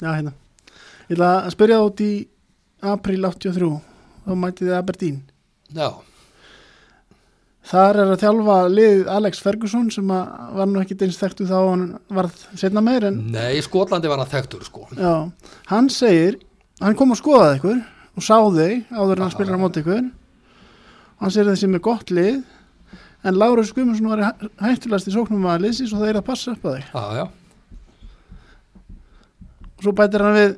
Já, 0.00 0.10
hérna. 0.14 0.32
Ég 1.10 1.16
ætla 1.16 1.30
að 1.44 1.54
spyrja 1.54 1.80
át 1.80 2.04
í 2.04 2.12
april 2.90 3.24
83 3.26 3.72
þá 4.24 4.30
mæti 4.38 4.66
þið 4.66 4.76
Aberdeen. 4.78 5.18
Já. 5.76 5.88
Þar 7.70 7.98
er 8.02 8.12
að 8.14 8.22
þjálfa 8.22 8.54
lið 8.72 9.08
Alex 9.12 9.42
Ferguson 9.44 9.90
sem 9.94 10.08
var 10.10 10.70
nú 10.70 10.80
ekki 10.80 10.96
eins 11.04 11.18
þekktu 11.20 11.46
þá 11.50 11.58
hann 11.58 11.82
var 12.16 12.30
setna 12.58 12.82
meir 12.82 13.04
en... 13.10 13.18
Nei, 13.34 13.58
í 13.58 13.62
Skotlandi 13.62 14.10
var 14.10 14.22
hann 14.22 14.30
þekktur 14.30 14.64
sko. 14.66 14.86
Já, 14.96 15.28
hann 15.70 15.90
segir, 15.92 16.40
hann 16.80 16.96
kom 16.98 17.12
og 17.14 17.20
skoðaði 17.20 17.60
ykkur 17.60 17.82
og 18.16 18.26
sá 18.26 18.38
þau 18.40 18.54
áður 18.56 19.14
en 19.18 19.26
hann 19.26 19.34
spilar 19.36 19.60
á 19.60 19.62
móti 19.62 19.84
ykkur. 19.84 20.08
Og 21.20 21.26
hann 21.26 21.36
segir 21.36 21.52
þessi 21.52 21.70
með 21.70 21.84
gott 21.90 22.14
lið 22.14 22.40
en 23.20 23.36
Lára 23.36 23.66
Skumundsson 23.68 24.08
var 24.08 24.24
hættulegast 24.64 25.12
í 25.12 25.14
sóknum 25.14 25.46
að 25.52 25.66
liðsins 25.66 25.92
og 25.92 26.00
það 26.00 26.14
er 26.14 26.22
að 26.22 26.28
passa 26.32 26.56
upp 26.56 26.64
að 26.64 26.80
þau. 26.80 26.88
Já, 26.88 27.20
já. 27.20 27.24
Og 29.80 29.86
svo 29.86 29.94
bætir 29.96 30.20
hann 30.20 30.36
við, 30.36 30.50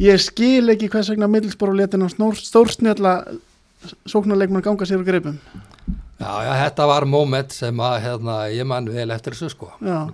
ég 0.00 0.22
skil 0.24 0.72
ekki 0.72 0.88
hvers 0.88 1.10
vegna 1.12 1.28
middelsbóru 1.28 1.76
letin 1.76 2.00
á 2.00 2.08
stórsnjalla 2.08 3.12
sóknarleikmann 4.08 4.64
ganga 4.64 4.88
sér 4.88 5.04
á 5.04 5.06
greipum. 5.06 5.36
Já, 6.16 6.32
já, 6.46 6.52
þetta 6.64 6.86
var 6.88 7.04
moment 7.04 7.52
sem 7.52 7.80
að 7.84 7.96
hérna, 8.06 8.36
ég 8.48 8.64
mann 8.64 8.88
vel 8.88 9.10
eftir 9.12 9.36
þessu 9.36 9.52
sko. 9.52 9.68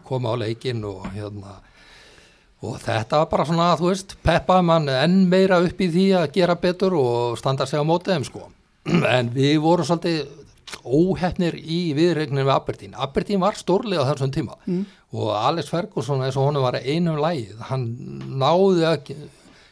Koma 0.09 0.35
á 0.35 0.41
leikin 0.43 0.83
og 0.83 1.07
hérna 1.15 1.61
og 2.67 2.75
þetta 2.83 3.23
var 3.23 3.31
bara 3.31 3.47
svona, 3.49 3.69
þú 3.79 3.87
veist 3.89 4.17
peppaði 4.27 4.67
mann 4.67 4.91
enn 4.93 5.21
meira 5.31 5.61
upp 5.63 5.79
í 5.81 5.89
því 5.95 6.07
að 6.19 6.27
gera 6.35 6.59
betur 6.61 6.97
og 6.99 7.39
standa 7.39 7.71
sig 7.71 7.79
á 7.79 7.87
mótiðum 7.87 8.27
sko. 8.27 8.49
En 9.15 9.31
við 9.31 9.61
vorum 9.63 9.87
svolítið 9.87 10.27
óhefnir 10.83 11.57
í 11.61 11.93
viðregninu 11.95 12.43
við 12.43 12.55
Aberdeen. 12.57 12.99
Aberdeen 12.99 13.41
var 13.43 13.57
stórlega 13.59 14.09
þessum 14.11 14.35
tíma. 14.35 14.59
Mm. 14.67 14.85
Og 15.11 15.31
Alex 15.35 15.71
Ferguson 15.73 16.23
eins 16.23 16.39
og 16.39 16.49
honum 16.49 16.65
var 16.67 16.79
einum 16.81 17.19
lægið, 17.21 17.61
hann 17.71 17.87
náði 18.41 18.87
að 18.87 19.13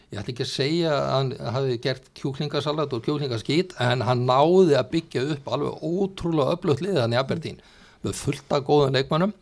ég 0.08 0.20
ætti 0.22 0.32
ekki 0.32 0.46
að 0.46 0.50
segja 0.50 0.92
að 0.94 1.08
hann 1.12 1.32
hafi 1.54 1.80
gert 1.84 2.06
kjúklingasalat 2.18 2.94
og 2.96 3.02
kjúklingaskít 3.04 3.74
en 3.84 4.02
hann 4.08 4.24
náði 4.28 4.78
að 4.78 4.92
byggja 4.94 5.24
upp 5.34 5.50
alveg 5.52 5.82
ótrúlega 5.84 6.56
öflugt 6.56 6.84
liðan 6.84 7.14
í 7.14 7.20
Aberdeen 7.20 7.60
með 8.04 8.16
fullta 8.22 8.62
góðan 8.64 8.96
leikmannum 8.96 9.34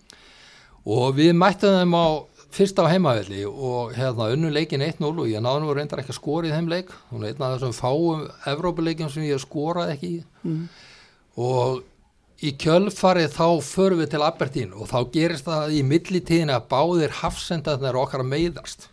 og 0.87 1.15
við 1.19 1.37
mættum 1.39 1.79
þeim 1.81 1.95
á 1.95 2.07
fyrst 2.57 2.79
á 2.81 2.89
heimavelli 2.89 3.45
og 3.47 3.93
hérna 3.97 4.31
unnu 4.35 4.51
leikin 4.53 4.85
1-0 4.85 5.11
og 5.11 5.29
ég 5.29 5.43
náðu 5.45 5.65
nú 5.65 5.75
reyndar 5.77 6.01
ekki 6.03 6.15
að 6.15 6.21
skora 6.21 6.49
í 6.49 6.55
þeim 6.55 6.71
leik. 6.73 6.93
Og 7.13 7.25
einn 7.27 7.43
af 7.43 7.57
þessum 7.57 7.75
fáum 7.77 8.25
Evrópuleikin 8.49 9.13
sem 9.13 9.27
ég 9.27 9.43
skoraði 9.43 9.97
ekki 9.97 10.13
mm. 10.47 10.63
og 11.43 11.83
í 12.45 12.53
kjölfarið 12.61 13.31
þá 13.33 13.47
förum 13.65 14.03
við 14.03 14.11
til 14.13 14.25
Aberdeen 14.27 14.75
og 14.77 14.91
þá 14.91 14.99
gerist 15.15 15.47
það 15.47 15.79
í 15.79 15.81
millitíðin 15.89 16.53
að 16.53 16.69
báðir 16.73 17.17
hafsendarnir 17.23 17.97
okkar 17.97 18.25
meiðast. 18.27 18.91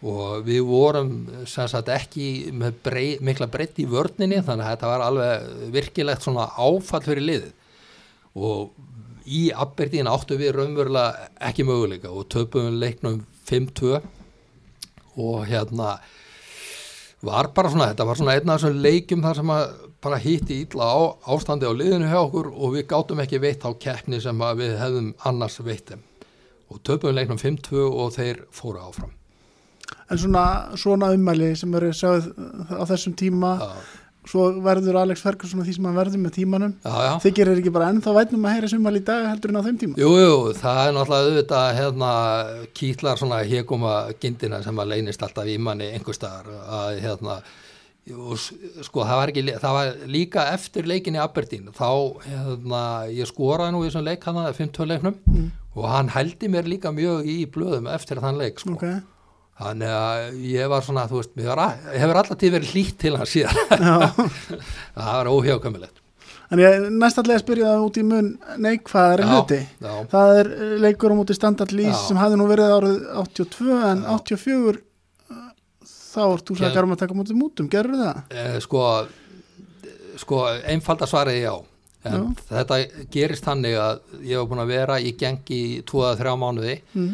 Og 0.00 0.46
við 0.46 0.62
vorum 0.64 1.10
sem 1.48 1.68
sagt 1.68 1.90
ekki 1.92 2.50
með 2.56 2.78
brey, 2.86 3.10
mikla 3.20 3.50
breytt 3.52 3.78
í 3.82 3.86
vörninni 3.88 4.40
þannig 4.42 4.64
að 4.64 4.72
þetta 4.74 4.92
var 4.94 5.04
alveg 5.04 5.50
virkilegt 5.74 6.24
svona 6.24 6.46
áfall 6.56 7.02
fyrir 7.04 7.26
liðið. 7.26 7.52
Og 8.40 8.70
í 9.30 9.42
Aberdeen 9.52 10.08
áttu 10.10 10.38
við 10.40 10.54
raunverulega 10.56 11.28
ekki 11.50 11.66
möguleika 11.68 12.10
og 12.10 12.30
töpum 12.32 12.80
leiknum 12.80 13.20
5-2 13.50 14.00
og 15.20 15.44
hérna 15.50 15.98
var 17.20 17.50
bara 17.54 17.70
svona, 17.70 17.90
þetta 17.92 18.06
var 18.08 18.18
svona 18.18 18.34
einn 18.38 18.48
af 18.50 18.60
þessum 18.62 18.82
leikum 18.84 19.24
þar 19.24 19.40
sem 19.40 19.52
að 19.52 19.72
bara 20.00 20.18
hitti 20.20 20.62
ítla 20.64 20.86
á 20.88 20.98
ástandi 21.34 21.68
á 21.68 21.72
liðinu 21.76 22.08
hjá 22.08 22.20
okkur 22.22 22.50
og 22.52 22.76
við 22.76 22.86
gátum 22.90 23.20
ekki 23.20 23.40
veitt 23.42 23.64
á 23.66 23.70
keppni 23.76 24.20
sem 24.20 24.44
við 24.58 24.76
hefðum 24.80 25.14
annars 25.28 25.60
veittum 25.64 26.04
og 26.70 26.82
töpum 26.86 27.14
leiknum 27.14 27.40
5-2 27.40 27.86
og 27.88 28.12
þeir 28.14 28.44
fóru 28.54 28.80
áfram. 28.80 29.10
En 30.10 30.18
svona, 30.18 30.44
svona 30.78 31.10
ummæli 31.14 31.52
sem 31.58 31.74
eru 31.74 31.90
sjáð 31.94 32.30
á 32.70 32.82
þessum 32.86 33.16
tíma 33.18 33.56
Já, 33.58 33.70
svo 34.30 34.46
verður 34.62 35.00
Alex 35.00 35.22
Ferguson 35.24 35.64
því 35.64 35.74
sem 35.76 35.86
hann 35.88 35.96
verður 35.98 36.22
með 36.22 36.34
tímanum. 36.38 36.74
Já, 36.84 36.94
já. 37.06 37.12
þykir 37.24 37.50
er 37.50 37.60
ekki 37.62 37.72
bara 37.74 37.88
ennþá 37.92 38.14
vætnum 38.16 38.44
að 38.46 38.54
heyra 38.54 38.68
þessi 38.68 38.78
ummæli 38.80 39.00
í 39.00 39.06
dag 39.08 39.26
heldur 39.30 39.52
en 39.52 39.60
á 39.60 39.66
þeim 39.66 39.80
tíma? 39.80 39.98
Jú, 40.00 40.10
jú, 40.20 40.36
það 40.60 40.82
er 40.82 40.94
náttúrulega 40.96 41.30
auðvitað 41.30 41.70
hérna 41.80 42.12
kýtlar 42.80 43.20
svona 43.20 43.40
héguma 43.50 43.96
gindina 44.22 44.62
sem 44.64 44.82
að 44.82 44.92
leynist 44.94 45.24
alltaf 45.26 45.50
í 45.50 45.56
manni 45.58 45.90
einhver 45.94 46.16
staðar 46.16 46.52
að 46.80 47.00
hérna 47.06 47.40
s- 48.36 48.52
sko 48.86 49.04
það 49.04 49.16
var 49.20 49.28
ekki, 49.32 49.44
það 49.62 49.76
var 49.76 49.92
líka 50.06 50.44
eftir 50.54 50.86
leikin 50.90 51.14
í 51.18 51.22
Aberdeen 51.22 51.68
þá 51.76 51.88
hérna 52.26 52.82
ég 53.12 53.26
skoraði 53.30 53.72
nú 53.74 53.84
í 53.84 53.88
þessum 53.90 54.04
leik 54.08 54.24
hann 54.24 54.40
að 54.42 54.54
50 54.60 54.86
leiknum 54.90 55.14
Mm. 55.26 55.50
og 55.76 55.88
hann 55.88 56.08
hældi 56.16 56.48
mér 56.50 56.66
líka 56.68 56.92
mjög 56.92 57.24
í 57.30 57.46
blöðum 57.46 57.86
eftir 57.94 58.18
þann 58.20 58.38
leik 58.38 58.58
sko. 58.60 58.74
Ok, 58.74 58.86
Þannig 59.60 59.90
að 59.92 60.36
ég 60.40 60.68
var 60.72 60.80
svona, 60.80 61.02
þú 61.06 61.18
veist, 61.20 61.34
mér 61.36 61.50
hefur 62.00 62.16
alltaf 62.16 62.38
tíð 62.40 62.54
verið 62.54 62.70
hlýtt 62.72 62.96
til 63.02 63.16
hann 63.20 63.28
síðan. 63.28 63.54
það 64.96 65.16
var 65.16 65.28
næst 66.50 67.18
allega 67.20 67.38
að 67.38 67.42
spyrja 67.44 67.66
það 67.70 67.84
út 67.86 67.98
í 68.00 68.02
mun 68.08 68.30
neikvæðari 68.58 69.22
Já, 69.26 69.30
hluti 69.36 69.58
já. 69.84 69.92
það 70.10 70.32
er 70.40 70.48
leikur 70.82 71.12
á 71.14 71.18
móti 71.20 71.36
standard 71.36 71.70
lýs 71.76 71.92
Já. 71.92 72.00
sem 72.08 72.18
hafði 72.18 72.38
nú 72.40 72.46
verið 72.50 72.72
árið 72.74 72.96
82 73.22 73.76
en 73.90 74.02
Já. 74.02 74.08
84 74.16 74.72
eh, 74.74 74.80
þá 76.10 76.20
ert 76.34 76.44
þú 76.50 76.56
sagði 76.58 76.80
Já. 76.80 76.84
um 76.86 76.94
að 76.96 77.00
taka 77.04 77.14
móti 77.18 77.36
mútum, 77.38 77.68
gerur 77.70 77.98
það? 78.00 78.22
Eh, 78.34 78.58
sko, 78.64 78.84
sko 80.20 80.40
einfalda 80.68 81.06
svarið 81.10 81.40
já. 81.44 81.54
En 82.10 82.30
þetta 82.48 82.78
gerist 83.12 83.44
þannig 83.44 83.74
að 83.76 83.98
ég 84.24 84.38
var 84.40 84.46
búin 84.48 84.62
að 84.62 84.70
vera 84.72 84.94
í 85.04 85.10
gengi 85.20 85.58
í 85.76 85.82
2-3 85.84 86.32
mánuði 86.40 86.78
Mm. 86.96 87.10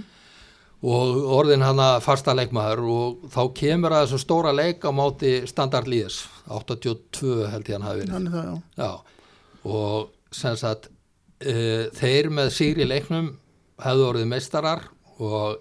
og 0.86 1.16
orðin 1.40 1.64
hann 1.66 1.80
að 1.82 1.96
fasta 2.04 2.34
leikmaður 2.36 2.82
og 2.92 3.24
þá 3.32 3.40
kemur 3.58 3.90
að 3.96 4.04
þessu 4.06 4.20
stóra 4.22 4.52
leik 4.54 4.84
á 4.86 4.90
móti 4.94 5.32
standard 5.50 5.88
lýðis, 5.90 6.20
82 6.52 7.48
held 7.50 7.66
ég 7.66 7.74
hann 7.74 7.86
hafi 7.88 8.04
verið. 8.04 8.30
Það, 8.30 8.46
já. 8.46 8.84
Já, 8.84 8.92
og 9.64 10.10
sem 10.30 10.56
sagt 10.60 10.86
uh, 10.86 11.88
þeir 11.98 12.30
með 12.30 12.52
sigri 12.54 12.86
leiknum 12.86 13.32
hefðu 13.82 14.06
orðið 14.12 14.30
meistarar 14.30 14.84
og 15.18 15.58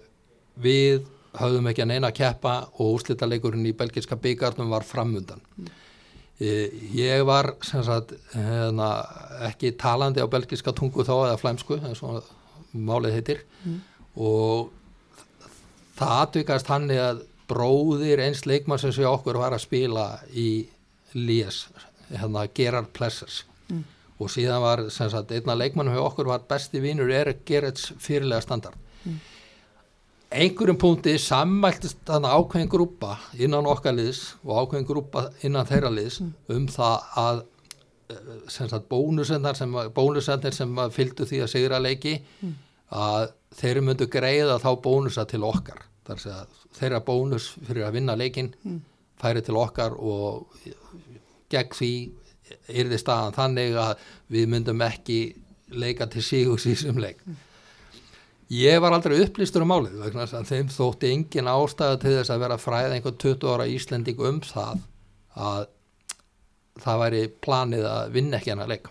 við 0.62 1.02
höfðum 1.40 1.68
ekki 1.70 1.84
að 1.84 1.90
neina 1.92 2.10
að 2.10 2.18
keppa 2.20 2.54
og 2.76 2.96
úrslitaleikurinn 2.96 3.68
í 3.68 3.74
belgiska 3.76 4.18
byggarnum 4.20 4.72
var 4.72 4.86
framundan. 4.86 5.42
Uh, 6.36 6.66
ég 6.92 7.24
var 7.28 7.54
sem 7.64 7.84
sagt 7.86 8.12
hérna, 8.34 8.90
ekki 9.48 9.72
talandi 9.80 10.20
á 10.20 10.28
belgiska 10.28 10.74
tungu 10.76 11.04
þá 11.06 11.14
eða 11.16 11.40
flæmsku, 11.40 11.80
eins 11.80 12.02
og 12.04 12.26
málið 12.72 13.18
heitir. 13.18 13.42
Og 14.16 14.70
það 15.96 16.20
atvikast 16.20 16.70
hann 16.72 16.90
að 16.92 17.24
bróðir 17.48 18.20
eins 18.24 18.44
leikmann 18.46 18.80
sem 18.82 18.92
sé 18.92 19.06
okkur 19.06 19.38
var 19.40 19.54
að 19.54 19.64
spila 19.64 20.06
í 20.34 20.66
Lies, 21.16 21.66
hérna 22.10 22.44
Gerard 22.52 22.90
Plessers. 22.92 23.44
Og 24.16 24.30
síðan 24.32 24.62
var 24.64 24.82
sem 24.92 25.10
sagt 25.12 25.32
einna 25.32 25.54
leikmannum 25.56 25.94
hjá 25.94 26.02
okkur 26.02 26.28
var 26.30 26.44
besti 26.48 26.80
vinur 26.80 27.10
Erik 27.12 27.44
Gerrits 27.48 27.92
fyrirlega 28.00 28.44
standard 28.44 28.76
einhverjum 30.36 30.78
punkti 30.80 31.16
sammæltist 31.22 32.02
þannig 32.08 32.36
ákveðin 32.36 32.70
grúpa 32.72 33.16
innan 33.40 33.68
okkar 33.68 33.96
liðs 33.96 34.22
og 34.44 34.62
ákveðin 34.62 34.88
grúpa 34.88 35.26
innan 35.46 35.68
þeirra 35.68 35.92
liðs 35.92 36.20
um 36.22 36.66
það 36.72 37.06
að 37.22 37.42
eh, 38.12 38.30
sem 38.52 38.70
sagt 38.70 38.88
bónusendar 38.90 39.58
sem, 39.58 39.76
sem 40.52 40.80
fylgdu 40.94 41.28
því 41.28 41.42
að 41.44 41.52
sigra 41.52 41.80
leiki 41.82 42.18
að 42.94 43.30
þeir 43.56 43.82
myndu 43.82 44.08
greiða 44.12 44.58
þá 44.62 44.70
bónusa 44.84 45.24
til 45.28 45.42
okkar. 45.46 45.80
Þar 46.06 46.18
að 46.18 46.22
segja, 46.22 46.66
þeirra 46.76 47.00
bónus 47.06 47.48
fyrir 47.66 47.86
að 47.86 47.96
vinna 47.98 48.14
leikin 48.18 48.52
færi 49.20 49.42
til 49.42 49.56
okkar 49.58 49.96
og 49.96 50.52
gegn 51.50 51.74
því 51.74 51.92
yrði 52.78 52.98
staðan 53.00 53.34
þannig 53.34 53.76
að 53.80 54.06
við 54.32 54.48
myndum 54.52 54.84
ekki 54.86 55.18
leika 55.74 56.06
til 56.10 56.22
sígus 56.22 56.66
í 56.66 56.74
þessum 56.74 57.00
leik 57.02 57.22
ég 58.52 58.80
var 58.82 58.94
aldrei 58.94 59.18
upplýstur 59.24 59.64
um 59.64 59.72
málið 59.72 59.96
vegna 60.04 60.26
þess 60.26 60.38
að 60.38 60.50
þeim 60.52 60.68
þótti 60.74 61.12
engin 61.12 61.50
ástæða 61.50 62.00
til 62.02 62.12
þess 62.18 62.34
að 62.34 62.44
vera 62.44 62.60
fræða 62.60 62.94
einhvern 62.96 63.18
20 63.24 63.52
ára 63.54 63.66
Íslending 63.70 64.22
um 64.22 64.40
það 64.44 64.84
að 65.36 65.66
það 66.82 67.02
væri 67.02 67.22
planið 67.42 67.88
að 67.90 68.12
vinna 68.14 68.38
ekki 68.38 68.52
hennar 68.52 68.70
leik. 68.70 68.90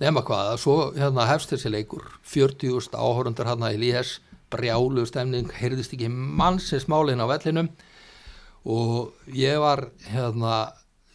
Nema 0.00 0.22
hvað, 0.24 0.54
að 0.54 0.60
svo 0.62 0.76
hérna 0.96 1.28
hefst 1.28 1.52
þessi 1.52 1.72
leikur. 1.74 2.06
40.000 2.24 2.96
áhórundar 2.96 3.50
hérna 3.50 3.72
í 3.74 3.80
Líes 3.80 4.16
brjálu 4.50 5.04
stemning, 5.06 5.50
heyrðist 5.52 5.92
ekki 5.94 6.08
mannsins 6.10 6.88
málin 6.90 7.20
á 7.20 7.28
vellinum. 7.30 7.68
Og 8.64 9.12
ég 9.36 9.60
var 9.60 9.86
hérna 10.08 10.70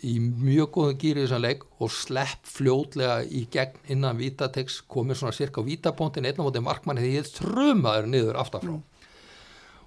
í 0.05 0.15
mjög 0.21 0.69
góðum 0.75 0.99
gýri 1.01 1.23
þessum 1.23 1.41
leik 1.43 1.63
og 1.81 1.91
slepp 1.93 2.49
fljótlega 2.49 3.21
í 3.25 3.45
gegn 3.51 3.93
innan 3.95 4.19
vítatex, 4.19 4.81
komið 4.91 5.21
svona 5.21 5.35
cirka 5.37 5.63
á 5.63 5.67
vítapontin 5.67 6.27
einn 6.27 6.37
á 6.37 6.45
móti 6.45 6.61
markmanni 6.63 7.03
því 7.05 7.13
ég 7.15 7.31
þrjumaður 7.39 8.09
niður 8.11 8.39
aftafrá 8.41 8.75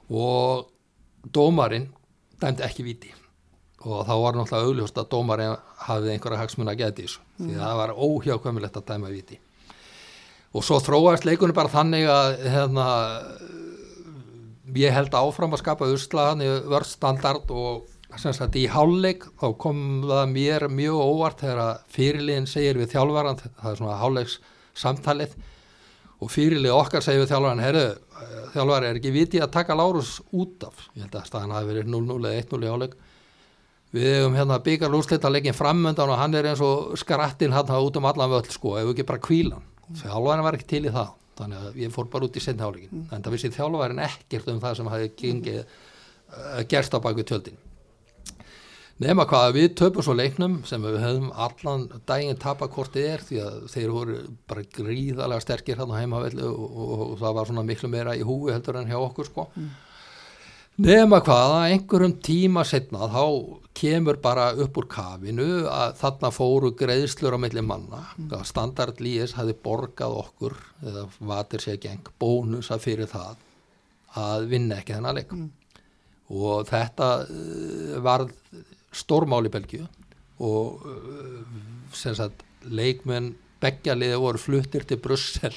og 0.09 0.69
dómarinn 1.35 1.89
dæmdi 2.41 2.65
ekki 2.67 2.87
víti. 2.87 3.13
Og 3.87 4.03
þá 4.09 4.15
var 4.19 4.35
náttúrulega 4.39 4.71
augljóst 4.71 4.97
að 4.99 5.11
dómarinn 5.13 5.59
hafið 5.87 6.15
einhverja 6.15 6.41
hagsmun 6.41 6.71
að 6.73 6.81
geta 6.81 7.03
þessu 7.05 7.21
því 7.39 7.53
að 7.53 7.63
það 7.63 7.79
var 7.83 7.93
óhjákvæmilegt 7.95 8.81
að 8.81 8.89
dæma 8.89 9.13
víti. 9.13 9.39
Og 10.57 10.65
svo 10.65 10.81
þróast 10.83 11.29
leikunni 11.29 11.55
bara 11.55 11.71
þannig 11.71 12.09
að 12.11 12.39
hérna, 12.49 12.87
ég 14.75 14.97
held 14.97 15.15
áfram 15.15 15.55
að 15.55 15.63
skapa 15.63 15.91
uslaðan 15.93 16.43
í 16.43 16.51
vörstandard 16.73 17.53
og 17.53 17.87
sem 18.17 18.33
sagt 18.33 18.57
í 18.57 18.65
hálfleik 18.73 19.27
þá 19.39 19.47
kom 19.61 19.81
það 20.09 20.31
mér 20.33 20.67
mjög 20.73 21.01
óvart 21.03 21.43
þegar 21.45 21.61
að 21.65 21.81
fyrirliðin 21.93 22.49
segir 22.49 22.81
við 22.81 22.95
þjálfvaran 22.95 23.41
það 23.43 23.71
er 23.71 23.81
svona 23.83 23.99
hálfleiks 24.01 24.39
samtalið 24.79 25.35
og 26.19 26.33
fyrirlið 26.33 26.75
okkar 26.75 27.05
segir 27.05 27.23
við 27.23 27.35
þjálfvaran 27.35 27.63
herru, 27.63 27.85
þjálfvar 28.55 28.87
er 28.89 28.99
ekki 28.99 29.13
viti 29.15 29.43
að 29.45 29.53
taka 29.59 29.77
Lárus 29.79 30.17
út 30.33 30.65
af? 30.67 30.89
Ég 30.97 31.05
held 31.05 31.21
að 31.21 31.29
staðan 31.29 31.55
hafi 31.55 31.71
verið 31.71 31.93
0-0 31.93 32.17
eða 32.25 32.41
1-0 32.41 32.65
í 32.65 32.73
hálfleik. 32.73 32.97
Við 33.95 34.09
hefum 34.17 34.35
hérna 34.37 34.59
byggar 34.65 34.93
lúslita 34.93 35.31
leikin 35.31 35.57
framöndan 35.57 36.11
og 36.13 36.19
hann 36.21 36.35
er 36.37 36.51
eins 36.51 36.65
og 36.65 36.97
skrattin 37.01 37.55
hann 37.57 37.71
út 37.77 38.01
um 38.01 38.09
allan 38.09 38.33
völl 38.33 38.51
sko, 38.53 38.75
ef 38.81 38.91
ekki 38.93 39.07
bara 39.09 39.23
kvílan 39.23 39.65
þjálfvarin 39.97 40.45
var 40.45 40.59
ekki 40.59 40.69
til 40.69 40.83
í 40.89 40.93
það 40.93 41.15
þannig 41.39 41.63
að 41.63 41.79
ég 41.85 41.95
fór 41.95 42.11
bara 42.11 42.27
út 42.27 42.37
í 42.37 42.43
seinni 42.43 42.65
hálfleikin. 42.65 43.07
En 43.13 43.23
það 43.23 43.37
vissi 43.37 43.55
þjálfvarin 43.55 44.05
ekkert 44.09 44.51
um 44.53 44.61
það 44.65 44.77
sem 44.81 44.93
hafi 44.93 45.09
gengið, 45.23 45.63
uh, 46.35 46.61
gerst 46.69 46.97
á 46.97 46.99
baku 47.01 47.25
tjöldin 47.25 47.68
nema 49.03 49.27
hvað 49.31 49.49
að 49.49 49.59
við 49.59 49.69
töpum 49.79 50.05
svo 50.05 50.15
leiknum 50.19 50.57
sem 50.69 50.83
við 50.83 51.01
höfum 51.03 51.29
allan 51.47 51.85
daginn 52.09 52.41
tapakortið 52.41 53.11
er 53.13 53.27
því 53.27 53.43
að 53.45 53.59
þeir 53.75 53.93
voru 53.95 54.17
bara 54.51 54.65
gríðalega 54.79 55.45
sterkir 55.45 55.79
hann 55.79 55.93
á 55.95 56.01
heimavelli 56.01 56.47
og, 56.47 56.65
og, 56.65 57.05
og 57.11 57.21
það 57.21 57.37
var 57.39 57.51
svona 57.51 57.67
miklu 57.69 57.93
meira 57.93 58.17
í 58.19 58.25
húi 58.27 58.51
heldur 58.55 58.81
en 58.81 58.91
hjá 58.91 58.99
okkur 58.99 59.31
sko. 59.31 59.47
Nema 60.79 61.19
hvað 61.27 61.53
að 61.57 61.73
einhverjum 61.73 62.13
tíma 62.23 62.63
setna 62.63 63.09
þá 63.11 63.23
kemur 63.79 64.21
bara 64.23 64.53
upp 64.63 64.77
úr 64.79 64.87
kafinu 64.91 65.47
að 65.67 65.97
þarna 65.99 66.31
fóru 66.31 66.71
greiðslur 66.79 67.35
á 67.35 67.39
milli 67.43 67.65
manna. 67.67 68.05
Að 68.31 68.45
standard 68.47 69.03
líðis 69.03 69.35
hafi 69.35 69.57
borgað 69.59 70.15
okkur 70.21 70.55
eða 70.87 71.03
vatir 71.33 71.65
sér 71.65 71.81
geng 71.83 72.13
bónusa 72.23 72.79
fyrir 72.79 73.11
það 73.11 73.43
að 74.23 74.47
vinna 74.55 74.79
ekki 74.79 74.95
þennan 74.95 75.19
leik. 75.19 75.35
Og 76.31 76.63
þetta 76.71 77.11
uh, 77.27 77.99
varð 78.05 78.31
stórmál 78.99 79.47
í 79.47 79.53
Belgíu 79.53 79.87
og 80.45 80.85
uh, 80.87 81.43
sem 81.97 82.15
sagt 82.19 82.45
leikmenn 82.69 83.33
beggjaliði 83.63 84.19
voru 84.23 84.41
fluttir 84.43 84.87
til 84.87 85.01
Brussel 85.03 85.55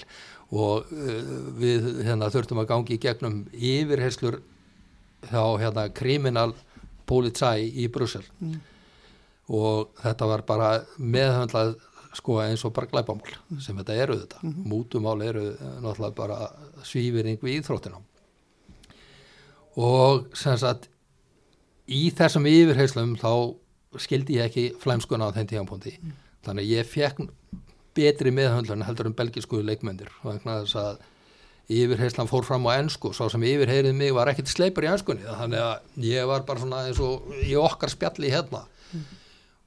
og 0.52 0.90
uh, 0.90 1.22
við 1.60 2.04
hérna, 2.08 2.32
þurftum 2.34 2.64
að 2.64 2.72
gangi 2.74 2.98
í 2.98 3.02
gegnum 3.02 3.44
yfirherslur 3.54 4.42
hjá 5.30 5.44
hérna, 5.62 5.88
kriminal 5.94 6.52
polizei 7.10 7.68
í 7.84 7.88
Brussel. 7.92 8.24
Og 9.52 9.92
þetta 10.00 10.28
var 10.30 10.44
bara 10.48 10.70
meðhöndlað 10.98 11.76
sko 12.16 12.40
eins 12.44 12.64
og 12.68 12.74
bara 12.76 12.90
glæpamál 12.92 13.60
sem 13.64 13.78
þetta 13.78 13.98
eru 14.04 14.18
þetta. 14.20 14.42
Mútumál 14.68 15.22
eru 15.26 15.46
eh, 15.54 15.76
náttúrulega 15.84 16.16
bara 16.18 16.40
svífirning 16.88 17.40
við 17.44 17.62
íþróttina. 17.62 18.02
Og 19.80 20.28
sem 20.36 20.58
sagt 20.60 20.90
í 21.92 22.02
þessum 22.16 22.48
yfirheyslum 22.50 23.16
þá 23.20 23.32
skildi 24.00 24.40
ég 24.40 24.50
ekki 24.50 24.66
flæmskuna 24.80 25.28
á 25.28 25.36
þeim 25.36 25.50
tíðanpóndi 25.50 25.96
mm. 25.98 26.18
þannig 26.48 26.70
ég 26.72 26.88
fekk 26.88 27.24
betri 27.98 28.32
meðhöndlun 28.34 28.86
heldur 28.88 29.10
um 29.10 29.16
belgisku 29.18 29.60
leikmyndir 29.66 30.12
veginn 30.24 30.52
að 30.52 31.02
yfirheyslan 31.72 32.30
fór 32.30 32.46
fram 32.48 32.68
á 32.68 32.80
ennsku 32.80 33.12
svo 33.16 33.28
sem 33.32 33.44
yfirheyrið 33.48 33.96
mig 33.96 34.14
var 34.16 34.32
ekkert 34.32 34.52
sleipur 34.52 34.88
í 34.88 34.92
ennskunni 34.92 35.28
þannig 35.28 35.64
að 35.64 36.06
ég 36.08 36.28
var 36.28 36.46
bara 36.48 36.64
svona 36.64 36.86
eins 36.88 37.02
og 37.04 37.32
í 37.44 37.56
okkar 37.60 37.92
spjalli 37.92 38.32
hérna. 38.32 38.66
Mm. 38.92 39.04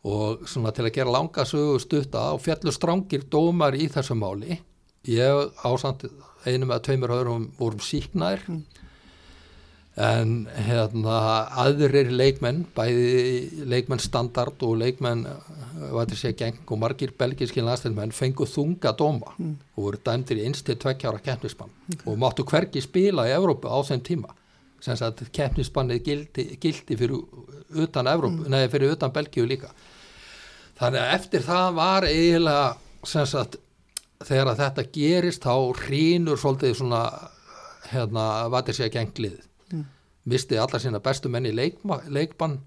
og 0.05 0.43
svona 0.45 0.69
til 0.77 0.85
að 0.85 0.97
gera 0.99 1.13
langa 1.15 1.47
sögu 1.49 1.79
stutta 1.81 2.27
og 2.35 2.43
fjallu 2.45 2.73
strángir 2.77 3.23
dómar 3.33 3.73
í 3.73 3.87
þessu 3.89 4.13
máli. 4.21 4.59
Ég 5.09 5.63
ásand 5.65 6.05
einu 6.45 6.69
með 6.69 6.83
tveimur 6.85 7.15
öðrum 7.17 7.47
vorum 7.57 7.81
síknaðir 7.81 8.45
mm 8.45 8.84
en 9.95 10.49
hérna 10.67 11.17
aðrir 11.63 12.09
leikmenn 12.11 12.65
bæði 12.75 13.65
leikmenn 13.71 14.03
standard 14.03 14.63
og 14.67 14.81
leikmenn 14.81 15.23
sé, 16.19 16.33
geng, 16.35 16.59
og 16.67 16.81
margir 16.83 17.13
belgiskinn 17.19 17.69
aðstæðmenn 17.71 18.15
fengu 18.15 18.47
þunga 18.51 18.91
dóma 18.99 19.37
mm. 19.39 19.53
og 19.77 19.85
voru 19.87 20.01
dæmdir 20.03 20.41
í 20.43 20.49
einstu 20.49 20.75
tvekkjára 20.75 21.23
keppnisbann 21.23 21.71
okay. 21.71 22.09
og 22.11 22.19
máttu 22.19 22.47
hverki 22.49 22.83
spila 22.83 23.29
í 23.31 23.37
Evrópu 23.37 23.71
á 23.71 23.79
þeim 23.87 24.03
tíma 24.03 24.35
sem 24.83 24.99
að 24.99 25.29
keppnisbannið 25.33 26.03
gildi, 26.05 26.49
gildi 26.59 26.99
fyrir 26.99 27.23
utan 27.87 28.11
Evrópu, 28.11 28.43
mm. 28.43 28.51
neði 28.51 28.73
fyrir 28.75 28.97
utan 28.97 29.15
Belgíu 29.15 29.47
líka 29.47 29.71
þannig 30.81 31.05
að 31.05 31.15
eftir 31.21 31.47
það 31.47 31.79
var 31.79 32.11
eiginlega 32.11 32.69
sem 33.07 33.31
sagt 33.31 33.61
þegar 34.27 34.57
þetta 34.59 34.91
gerist 34.91 35.47
þá 35.47 35.87
rínur 35.87 36.41
svolítið 36.41 36.79
svona 36.81 37.07
hérna, 37.93 38.49
hvað 38.51 38.73
er 38.73 38.83
sér 38.83 38.97
genglið 38.99 39.43
misti 40.31 40.59
alla 40.61 40.81
sína 40.81 41.01
bestu 41.05 41.31
menni 41.33 41.53
leikbann 41.55 42.59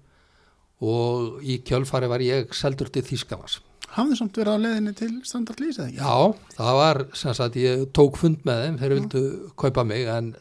og 0.84 1.42
í 1.42 1.58
kjölfari 1.66 2.10
var 2.10 2.22
ég 2.22 2.54
seldur 2.54 2.90
til 2.94 3.02
Þýskamas. 3.06 3.58
Hafði 3.96 4.18
samt 4.18 4.36
verið 4.38 4.54
á 4.54 4.62
leðinni 4.62 4.94
til 4.94 5.12
standard 5.26 5.62
lýs 5.62 5.78
eða 5.80 5.88
ekki? 5.88 6.02
Já, 6.02 6.56
það 6.58 6.78
var 6.78 7.00
sem 7.18 7.36
sagt 7.38 7.56
ég 7.58 7.86
tók 7.96 8.18
fund 8.20 8.44
með 8.46 8.64
þeim 8.64 8.80
þeir 8.82 8.94
vildu 8.98 9.22
kaupa 9.58 9.84
mig 9.88 10.10
en 10.12 10.34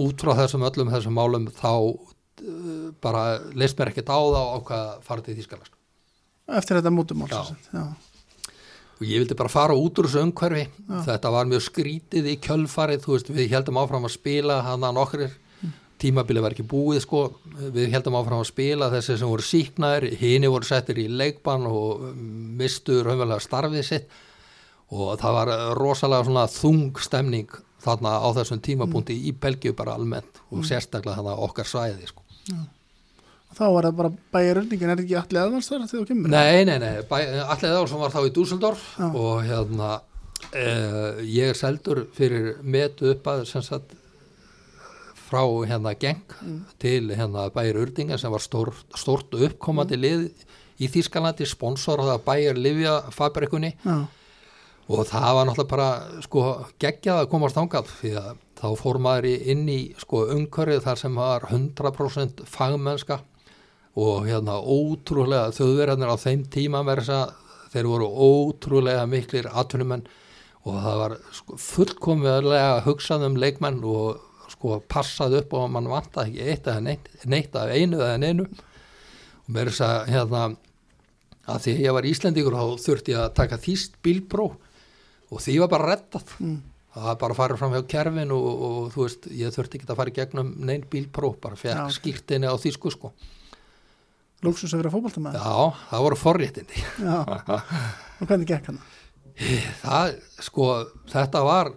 út 0.00 0.24
frá 0.24 0.32
þessum 0.38 0.64
öllum 0.66 0.90
þessum 0.90 1.18
málum 1.18 1.50
þá 1.54 1.72
uh, 1.76 2.86
bara 3.04 3.24
leist 3.52 3.78
mér 3.78 3.92
ekkert 3.92 4.10
á 4.10 4.18
það 4.18 4.40
og 4.40 4.54
ákvað 4.58 4.94
fara 5.06 5.26
til 5.26 5.36
Þýskamas. 5.38 5.74
Eftir 6.50 6.80
þetta 6.80 6.94
mútum 6.94 7.26
alls? 7.28 7.52
Já. 7.70 7.84
Já 7.84 7.84
og 9.00 9.08
ég 9.08 9.22
vildi 9.22 9.36
bara 9.36 9.48
fara 9.48 9.76
út 9.76 9.96
úr 9.96 10.06
þessu 10.08 10.26
umhverfi 10.26 10.66
Já. 10.66 10.96
þetta 11.06 11.30
var 11.32 11.48
mjög 11.48 11.62
skrítið 11.64 12.26
í 12.28 12.34
kjölfarið 12.44 13.06
þú 13.06 13.14
veist 13.14 13.30
við 13.32 13.54
heldum 13.54 13.78
áfram 13.80 14.04
að 14.04 14.12
spila 14.12 14.58
hann 14.66 14.84
að 14.84 14.96
nokkur 14.98 15.22
tímabilið 16.00 16.44
var 16.44 16.56
ekki 16.56 16.66
búið 16.70 17.02
sko, 17.04 17.22
við 17.74 17.92
heldum 17.94 18.16
áfram 18.18 18.42
að 18.42 18.50
spila 18.50 18.90
þessi 18.92 19.18
sem 19.20 19.30
voru 19.30 19.46
síknaðir, 19.46 20.08
hini 20.20 20.50
voru 20.50 20.68
settir 20.68 21.00
í 21.02 21.06
leikbann 21.08 21.68
og 21.68 22.06
mistu 22.60 23.02
raunverulega 23.04 23.44
starfið 23.44 23.86
sitt 23.86 24.20
og 24.90 25.14
það 25.20 25.36
var 25.36 25.52
rosalega 25.78 26.26
svona 26.26 26.46
þung 26.50 26.98
stemning 27.02 27.60
þarna 27.80 28.16
á 28.20 28.28
þessum 28.40 28.60
tímapunkti 28.64 29.16
mm. 29.16 29.28
í 29.30 29.32
Belgiu 29.40 29.76
bara 29.76 29.94
almennt 29.96 30.42
og 30.50 30.60
mm. 30.60 30.66
sérstaklega 30.68 31.20
þarna 31.20 31.38
okkar 31.46 31.68
svæði 31.68 32.10
sko. 32.10 32.24
Já. 32.50 32.60
Þá 33.50 33.64
var 33.74 33.86
það 33.88 33.96
bara 33.98 34.10
bæjaröndingin, 34.34 34.90
er 34.92 35.00
ekki 35.02 35.16
allir 35.18 35.40
aðvans 35.40 35.68
þar 35.70 35.80
þegar 35.82 36.04
þú 36.04 36.08
kemur? 36.10 36.30
Nei, 36.30 36.60
nei, 36.68 36.76
nei, 36.78 36.92
allir 37.02 37.72
aðvans 37.72 37.94
var 37.98 38.12
þá 38.14 38.20
í 38.22 38.34
Dússeldorf 38.36 38.84
og 39.08 39.40
hérna 39.42 39.88
eh, 40.54 41.24
ég 41.26 41.50
er 41.50 41.58
seldur 41.58 42.04
fyrir 42.14 42.60
metu 42.62 43.10
upp 43.10 43.26
að 43.32 43.42
sem 43.50 43.64
sagt 43.66 43.96
frá 45.30 45.42
hérna 45.70 45.94
geng 45.98 46.22
mm. 46.42 46.60
til 46.82 47.10
hérna 47.14 47.48
bæjar 47.54 47.80
Urdinga 47.84 48.18
sem 48.18 48.32
var 48.32 48.42
stór, 48.42 48.72
stórt 48.98 49.34
uppkomandi 49.34 49.96
mm. 49.96 50.02
lið 50.04 50.26
í 50.80 50.88
Þýskalandi, 50.90 51.46
sponsor 51.48 52.00
á 52.02 52.04
það 52.14 52.24
bæjar 52.26 52.60
Livja 52.60 52.94
fabrikunni 53.14 53.74
ja. 53.84 53.98
og 54.88 55.02
það 55.08 55.34
var 55.36 55.48
náttúrulega 55.48 55.72
bara 55.74 56.22
sko 56.24 56.44
geggjað 56.80 57.24
að 57.24 57.32
komast 57.34 57.60
ángað 57.60 57.90
því 58.00 58.14
að 58.20 58.30
þá 58.60 58.68
fór 58.80 59.00
maður 59.00 59.50
inn 59.54 59.66
í 59.72 59.80
sko 60.00 60.24
umkörið 60.34 60.82
þar 60.84 61.02
sem 61.02 61.20
var 61.20 61.46
100% 61.48 62.42
fagmennska 62.48 63.20
og 64.00 64.26
hérna 64.28 64.56
ótrúlega 64.60 65.52
þauðverðarnir 65.56 66.12
á 66.12 66.16
þeim 66.20 66.42
tíma 66.52 66.82
verðs 66.86 67.12
að 67.14 67.36
þeir 67.74 67.88
voru 67.90 68.08
ótrúlega 68.10 69.06
miklir 69.10 69.48
atvinnumenn 69.50 70.06
og 70.68 70.76
það 70.84 70.98
var 71.00 71.14
sko, 71.34 71.56
fullkomlega 71.60 72.82
hugsað 72.84 73.26
um 73.30 73.38
leikmenn 73.40 73.80
og 73.86 74.26
sko 74.60 74.76
passað 74.92 75.38
upp 75.38 75.54
og 75.56 75.70
mann 75.72 75.88
vant 75.88 76.18
ekki 76.20 76.42
eitt 76.44 76.66
eða 76.68 76.82
neitt, 76.84 77.06
neitt 77.24 77.54
af 77.56 77.70
einu 77.72 77.96
eða 77.96 78.18
neinu 78.20 78.44
og 78.44 79.48
mér 79.48 79.70
er 79.70 79.72
þess 79.72 79.86
að 79.86 80.10
hérna 80.12 80.42
að 81.48 81.62
því 81.64 81.74
ég 81.80 81.96
var 81.96 82.08
íslendingur 82.10 82.56
þá 82.58 82.82
þurfti 82.84 83.14
ég 83.14 83.22
að 83.22 83.32
taka 83.40 83.60
þýst 83.64 83.96
bílbró 84.04 84.50
og 85.30 85.40
því 85.40 85.56
var 85.62 85.72
bara 85.72 85.88
rettað 85.94 86.36
mm. 86.44 86.60
það 86.92 87.08
var 87.08 87.18
bara 87.24 87.36
að 87.36 87.40
fara 87.40 87.58
fram 87.62 87.74
hjá 87.78 87.82
kerfin 87.94 88.36
og, 88.36 88.46
og, 88.50 88.62
og 88.68 88.92
þú 88.92 89.06
veist, 89.06 89.28
ég 89.40 89.56
þurfti 89.56 89.80
ekki 89.80 89.88
að 89.88 90.00
fara 90.02 90.16
gegnum 90.20 90.54
neinn 90.68 90.88
bílbró, 90.92 91.32
bara 91.40 91.56
fekk 91.56 91.78
ja. 91.78 91.90
skýrtinni 91.96 92.52
á 92.52 92.54
þýsku 92.60 92.92
sko 92.98 93.14
Lúksus 94.44 94.72
að 94.72 94.80
vera 94.80 94.92
fókbaltamæð? 94.92 95.34
Já, 95.36 95.80
það 95.88 96.04
voru 96.04 96.20
forréttindi 96.20 96.84
Já, 97.00 97.16
og 98.20 98.28
hvernig 98.28 98.48
gekk 98.48 98.70
hann? 98.72 98.80
Það, 99.80 100.18
sko, 100.44 100.68
þetta 101.08 101.42
var 101.48 101.72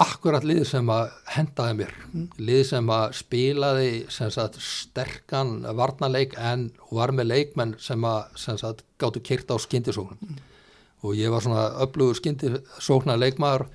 akkurat 0.00 0.44
lið 0.44 0.62
sem 0.68 0.90
að 0.92 1.12
hendaði 1.32 1.76
mér 1.78 1.92
mm. 2.10 2.24
lið 2.42 2.62
sem 2.68 2.90
að 2.92 3.04
spilaði 3.16 3.92
sem 4.12 4.32
sagt, 4.34 4.58
sterkan 4.60 5.62
varnarleik 5.78 6.36
en 6.36 6.68
var 6.90 7.14
með 7.16 7.30
leikmenn 7.30 7.74
sem 7.80 8.04
að 8.04 8.36
sem 8.40 8.58
sagt, 8.60 8.84
gáttu 9.00 9.22
kyrta 9.24 9.56
á 9.56 9.58
skindisóknum 9.62 10.20
mm. 10.20 10.42
og 11.06 11.16
ég 11.16 11.32
var 11.32 11.44
svona 11.44 11.70
öflugur 11.84 12.18
skindisóknar 12.18 13.20
leikmaður 13.22 13.66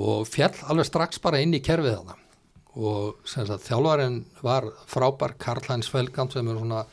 og 0.00 0.24
fjall 0.30 0.54
alveg 0.70 0.88
strax 0.88 1.20
bara 1.20 1.42
inn 1.44 1.52
í 1.56 1.62
kerfið 1.64 1.98
þarna 1.98 2.16
og 2.80 3.20
sagt, 3.28 3.66
þjálfarinn 3.66 4.20
var 4.46 4.70
frábær 4.88 5.36
Karl 5.42 5.66
Heinz 5.68 5.90
Felgand 5.92 6.32
sem 6.32 6.48
svona, 6.48 6.84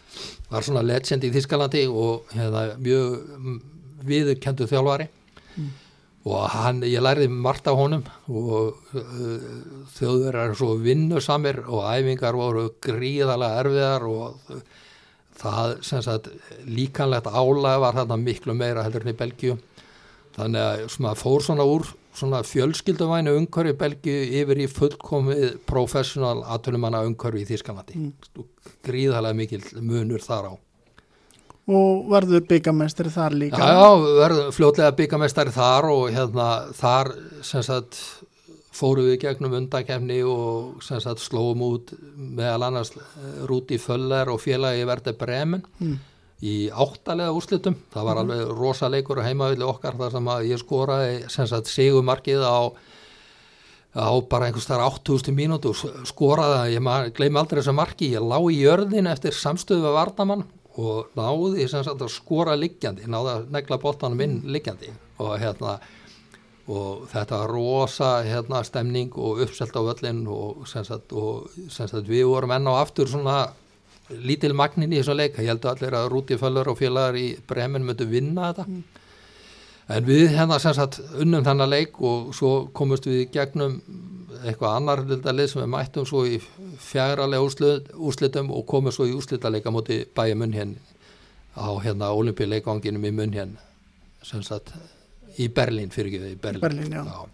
var 0.52 0.66
svona 0.66 0.84
legend 0.84 1.24
í 1.24 1.32
Þískalandi 1.32 1.86
og 1.88 2.32
hefða 2.36 2.70
mjög 2.82 3.60
viðkendu 4.08 4.68
þjálfari 4.68 5.12
mm 5.56 5.76
og 6.28 6.50
hann, 6.52 6.82
ég 6.84 7.04
læriði 7.04 7.32
margt 7.32 7.70
af 7.70 7.78
honum 7.80 8.04
og 8.28 8.76
uh, 8.98 9.46
þjóður 9.96 10.40
er 10.42 10.56
svo 10.58 10.74
vinnusamir 10.82 11.62
og 11.66 11.86
æfingar 11.88 12.38
voru 12.38 12.68
gríðalega 12.84 13.62
erfiðar 13.64 14.08
og 14.10 14.52
uh, 14.52 14.62
það 15.38 15.78
sem 15.88 16.04
sagt 16.04 16.32
líkanlegt 16.68 17.30
álæg 17.30 17.80
var 17.84 18.00
þarna 18.02 18.20
miklu 18.20 18.58
meira 18.58 18.84
heldur 18.86 19.06
enn 19.06 19.14
í 19.14 19.18
Belgíu. 19.18 19.58
Þannig 20.38 20.64
að 20.64 20.84
svona, 20.94 21.16
fór 21.18 21.46
svona 21.46 21.66
úr 21.66 21.88
svona 22.18 22.44
fjölskylduvænu 22.46 23.34
umhverfi 23.38 23.74
í 23.74 23.78
Belgíu 23.78 24.22
yfir 24.42 24.62
í 24.64 24.70
fullkomið 24.72 25.60
professional 25.70 26.42
aðtölumanna 26.46 27.04
umhverfi 27.08 27.44
í 27.44 27.50
Þískanlandi 27.52 28.00
mm. 28.02 28.48
gríðalega 28.86 29.38
mikil 29.38 29.62
munur 29.86 30.24
þar 30.26 30.50
á 30.50 30.54
og 31.68 32.08
verður 32.12 32.46
byggamestari 32.48 33.12
þar 33.12 33.36
líka. 33.36 33.60
Já, 33.60 33.76
já 33.76 34.14
verður 34.22 34.52
fljótlega 34.56 34.96
byggamestari 34.96 35.54
þar 35.56 35.90
og 35.92 36.04
hérna 36.16 36.48
þar 36.78 37.12
sem 37.46 37.66
sagt 37.66 38.00
fóru 38.78 39.08
við 39.08 39.24
gegnum 39.26 39.56
undakefni 39.58 40.20
og 40.28 40.84
sem 40.86 41.02
sagt 41.04 41.24
slóum 41.24 41.64
út 41.66 41.96
meðal 42.16 42.68
annars 42.70 42.94
eh, 42.96 43.42
Rúti 43.50 43.80
Föller 43.82 44.30
og 44.32 44.42
félagi 44.44 44.86
verði 44.88 45.16
Bremen 45.18 45.64
mm. 45.82 45.96
í 46.46 46.58
áttalega 46.70 47.34
úrslitum. 47.36 47.78
Það 47.94 48.10
var 48.10 48.20
mm. 48.20 48.22
alveg 48.24 48.54
rosaleikur 48.62 49.22
og 49.22 49.28
heimavillig 49.28 49.68
okkar 49.68 49.98
þar 50.00 50.16
sem 50.18 50.30
að 50.36 50.52
ég 50.52 50.62
skoraði 50.62 51.18
sem 51.34 51.50
sagt 51.50 51.74
sigumarkið 51.74 52.46
á 52.46 52.60
á 53.98 54.14
bara 54.30 54.46
einhvers 54.46 54.68
þar 54.70 54.84
8000 54.86 55.34
mínútu 55.34 55.72
skoraði, 56.06 56.76
ég 56.76 57.14
gleymi 57.18 57.40
aldrei 57.40 57.64
þessu 57.64 57.74
marki. 57.74 58.12
Ég 58.14 58.22
lág 58.22 58.46
í 58.54 58.60
jörðin 58.62 59.10
eftir 59.10 59.34
samstöðu 59.34 59.88
við 59.88 59.96
Vardamann 59.96 60.44
og 60.78 61.14
náði 61.18 61.68
sagt, 61.70 61.90
að 61.90 62.12
skora 62.14 62.56
liggjandi, 62.58 63.08
náði 63.10 63.34
að 63.34 63.48
negla 63.56 63.80
bóttanum 63.82 64.22
inn 64.26 64.42
liggjandi 64.46 64.92
og 65.24 65.38
hérna 65.42 65.78
og 66.68 67.06
þetta 67.12 67.46
rosa 67.48 68.10
hérna, 68.28 68.60
stemning 68.68 69.14
og 69.16 69.40
uppselt 69.46 69.76
á 69.80 69.82
völlin 69.88 70.26
og, 70.28 70.66
sagt, 70.68 71.14
og 71.16 71.48
sagt, 71.72 71.96
við 72.10 72.28
vorum 72.28 72.52
enná 72.58 72.76
aftur 72.82 73.08
svona 73.08 73.46
lítil 74.12 74.54
magnin 74.56 74.92
í 74.92 75.00
þessu 75.00 75.16
leik, 75.16 75.40
ég 75.40 75.52
held 75.52 75.66
að 75.66 75.74
allir 75.74 75.98
að 76.00 76.10
Rúti 76.12 76.38
Föllur 76.40 76.72
og 76.72 76.80
félagar 76.80 77.18
í 77.20 77.28
Bremen 77.48 77.86
myndu 77.88 78.08
vinna 78.08 78.52
þetta. 78.52 78.68
Mm. 78.68 78.84
en 79.88 80.04
við 80.04 80.34
hérna 80.36 80.60
unnum 81.24 81.44
þennan 81.44 81.70
leik 81.72 82.02
og 82.04 82.34
svo 82.36 82.68
komust 82.76 83.08
við 83.08 83.30
gegnum 83.32 83.82
eitthvað 84.44 84.76
annar 84.78 85.02
lið 85.08 85.48
sem 85.52 85.62
við 85.64 85.72
mættum 85.74 86.06
svo 86.08 86.24
í 86.28 86.38
fjæralega 86.84 87.44
úrslitum 87.98 88.52
og 88.54 88.66
komum 88.70 88.94
svo 88.94 89.08
í 89.10 89.16
úrslitalega 89.18 89.72
moti 89.74 90.02
bæja 90.16 90.36
munn 90.38 90.54
hér 90.56 90.76
á 91.58 91.68
hérna 91.84 92.12
olimpíuleikvanginum 92.14 93.06
í 93.10 93.14
munn 93.18 93.34
hér 93.34 93.56
sem 94.24 94.44
sagt 94.44 94.74
í 95.38 95.48
Berlín 95.54 95.90
fyrir 95.94 96.12
ekki, 96.14 96.36
í 96.36 96.62
Berlín, 96.62 96.92
já. 96.94 97.04
Já. 97.06 97.26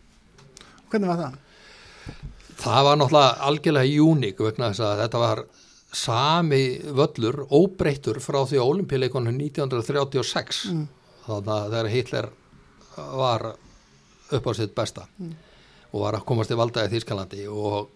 Hvernig 0.92 1.10
var 1.10 1.22
það? 1.24 1.38
það 2.64 2.84
var 2.88 2.98
náttúrulega 3.00 3.48
algjörlega 3.50 4.04
uník 4.08 4.42
vegna 4.46 4.70
þess 4.72 4.84
að 4.88 5.02
þetta 5.04 5.22
var 5.24 5.44
sami 5.94 6.62
völlur, 6.98 7.44
óbreyttur 7.54 8.20
frá 8.24 8.42
því 8.50 8.60
á 8.62 8.66
olimpíuleikonum 8.66 9.36
1936 9.38 10.64
Mm. 10.72 10.88
þannig 11.26 11.52
að 11.54 11.72
þegar 11.74 11.90
Hitler 11.94 12.30
var 12.98 13.46
upp 14.34 14.48
á 14.48 14.52
sitt 14.58 14.74
besta 14.76 15.08
og 15.94 16.02
var 16.02 16.18
að 16.18 16.26
komast 16.30 16.50
til 16.52 16.58
valda 16.58 16.88
í 16.88 16.92
Þýskalandi 16.92 17.46
og 17.50 17.92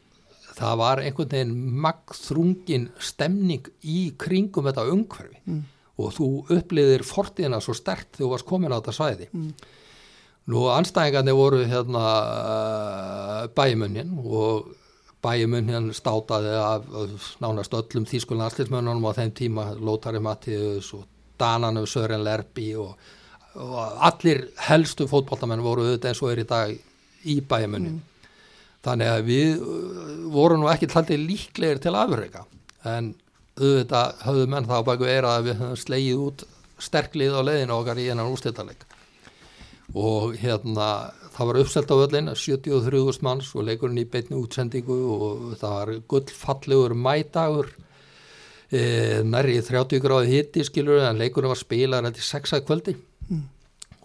það 0.57 0.77
var 0.81 1.01
einhvern 1.01 1.33
veginn 1.33 1.57
magþrungin 1.83 2.91
stemning 3.01 3.65
í 3.83 4.11
kringum 4.17 4.69
þetta 4.69 4.87
umhverfi. 4.93 5.41
Mm. 5.45 5.65
og 5.97 6.13
þú 6.13 6.27
uppliðir 6.53 7.03
fortíðina 7.05 7.59
svo 7.63 7.73
stert 7.73 8.11
þegar 8.11 8.19
þú 8.21 8.31
varst 8.33 8.47
komin 8.47 8.73
á 8.73 8.77
þetta 8.77 8.93
svæði. 8.93 9.29
Nú 10.47 10.65
anstæðingarnir 10.71 11.35
voru 11.35 11.63
hérna 11.67 12.03
bæjumunnin 13.57 14.13
og 14.21 14.69
bæjumunnin 15.25 15.89
státaði 15.97 16.53
af 16.61 16.85
af 17.01 17.27
nánast 17.41 17.73
öllum 17.73 18.05
þýskul 18.07 18.37
landslismönnunum 18.37 19.09
á 19.09 19.17
þeim 19.17 19.33
tíma, 19.33 19.71
Lótari 19.75 20.21
Mattius 20.21 20.93
og 20.93 21.07
Dananum 21.39 21.85
Sören 21.85 22.23
Lerby 22.23 22.75
og, 22.77 22.93
og 23.55 23.97
allir 23.97 24.47
helstu 24.69 25.09
fótballtamenn 25.09 25.65
voru 25.65 25.81
auðvitað 25.81 26.13
eins 26.13 26.21
og 26.21 26.31
er 26.31 26.43
í 26.45 26.47
dag 26.47 26.77
í 27.28 27.39
bæjumunnin. 27.49 28.01
Þannig 28.88 29.13
að 29.13 29.23
við 29.28 29.63
uh, 29.63 30.11
vorum 30.34 30.63
nú 30.63 30.71
ekki 30.71 30.89
taldið 30.91 31.25
líklegir 31.28 31.82
til 31.84 31.95
afreika 31.97 32.45
en 32.88 33.13
auðvitað 33.57 34.21
höfðu 34.28 34.51
menn 34.53 34.69
þá 34.69 34.78
baku 34.86 35.07
eira 35.09 35.38
að 35.38 35.49
við 35.49 35.59
höfum 35.61 35.82
slegið 35.82 36.21
út 36.28 36.45
sterklið 36.88 37.38
á 37.38 37.41
leiðinu 37.41 37.75
okkar 37.80 37.99
í 37.99 38.05
einan 38.11 38.30
úrstættaleg 38.30 38.86
og 39.97 40.36
hérna 40.38 40.88
það 41.34 41.49
var 41.49 41.59
uppselt 41.61 41.91
á 41.93 41.95
völlin 42.01 42.32
73.000 42.34 43.25
manns 43.25 43.49
og 43.55 43.65
leikurinn 43.67 44.01
í 44.01 44.07
beitni 44.09 44.38
útsendingu 44.38 44.97
og 45.15 45.43
það 45.61 45.75
var 45.75 45.91
gullfallegur 46.13 46.95
mædagur 46.97 47.69
e, 48.69 48.82
nærri 49.23 49.59
30 49.61 50.03
gráði 50.03 50.34
hitti 50.36 50.65
skilur 50.67 51.05
en 51.07 51.21
leikurinn 51.21 51.53
var 51.53 51.61
spilar 51.61 52.07
þetta 52.09 52.23
í 52.23 52.30
6 52.30 52.57
að 52.57 52.65
kvöldi 52.67 52.95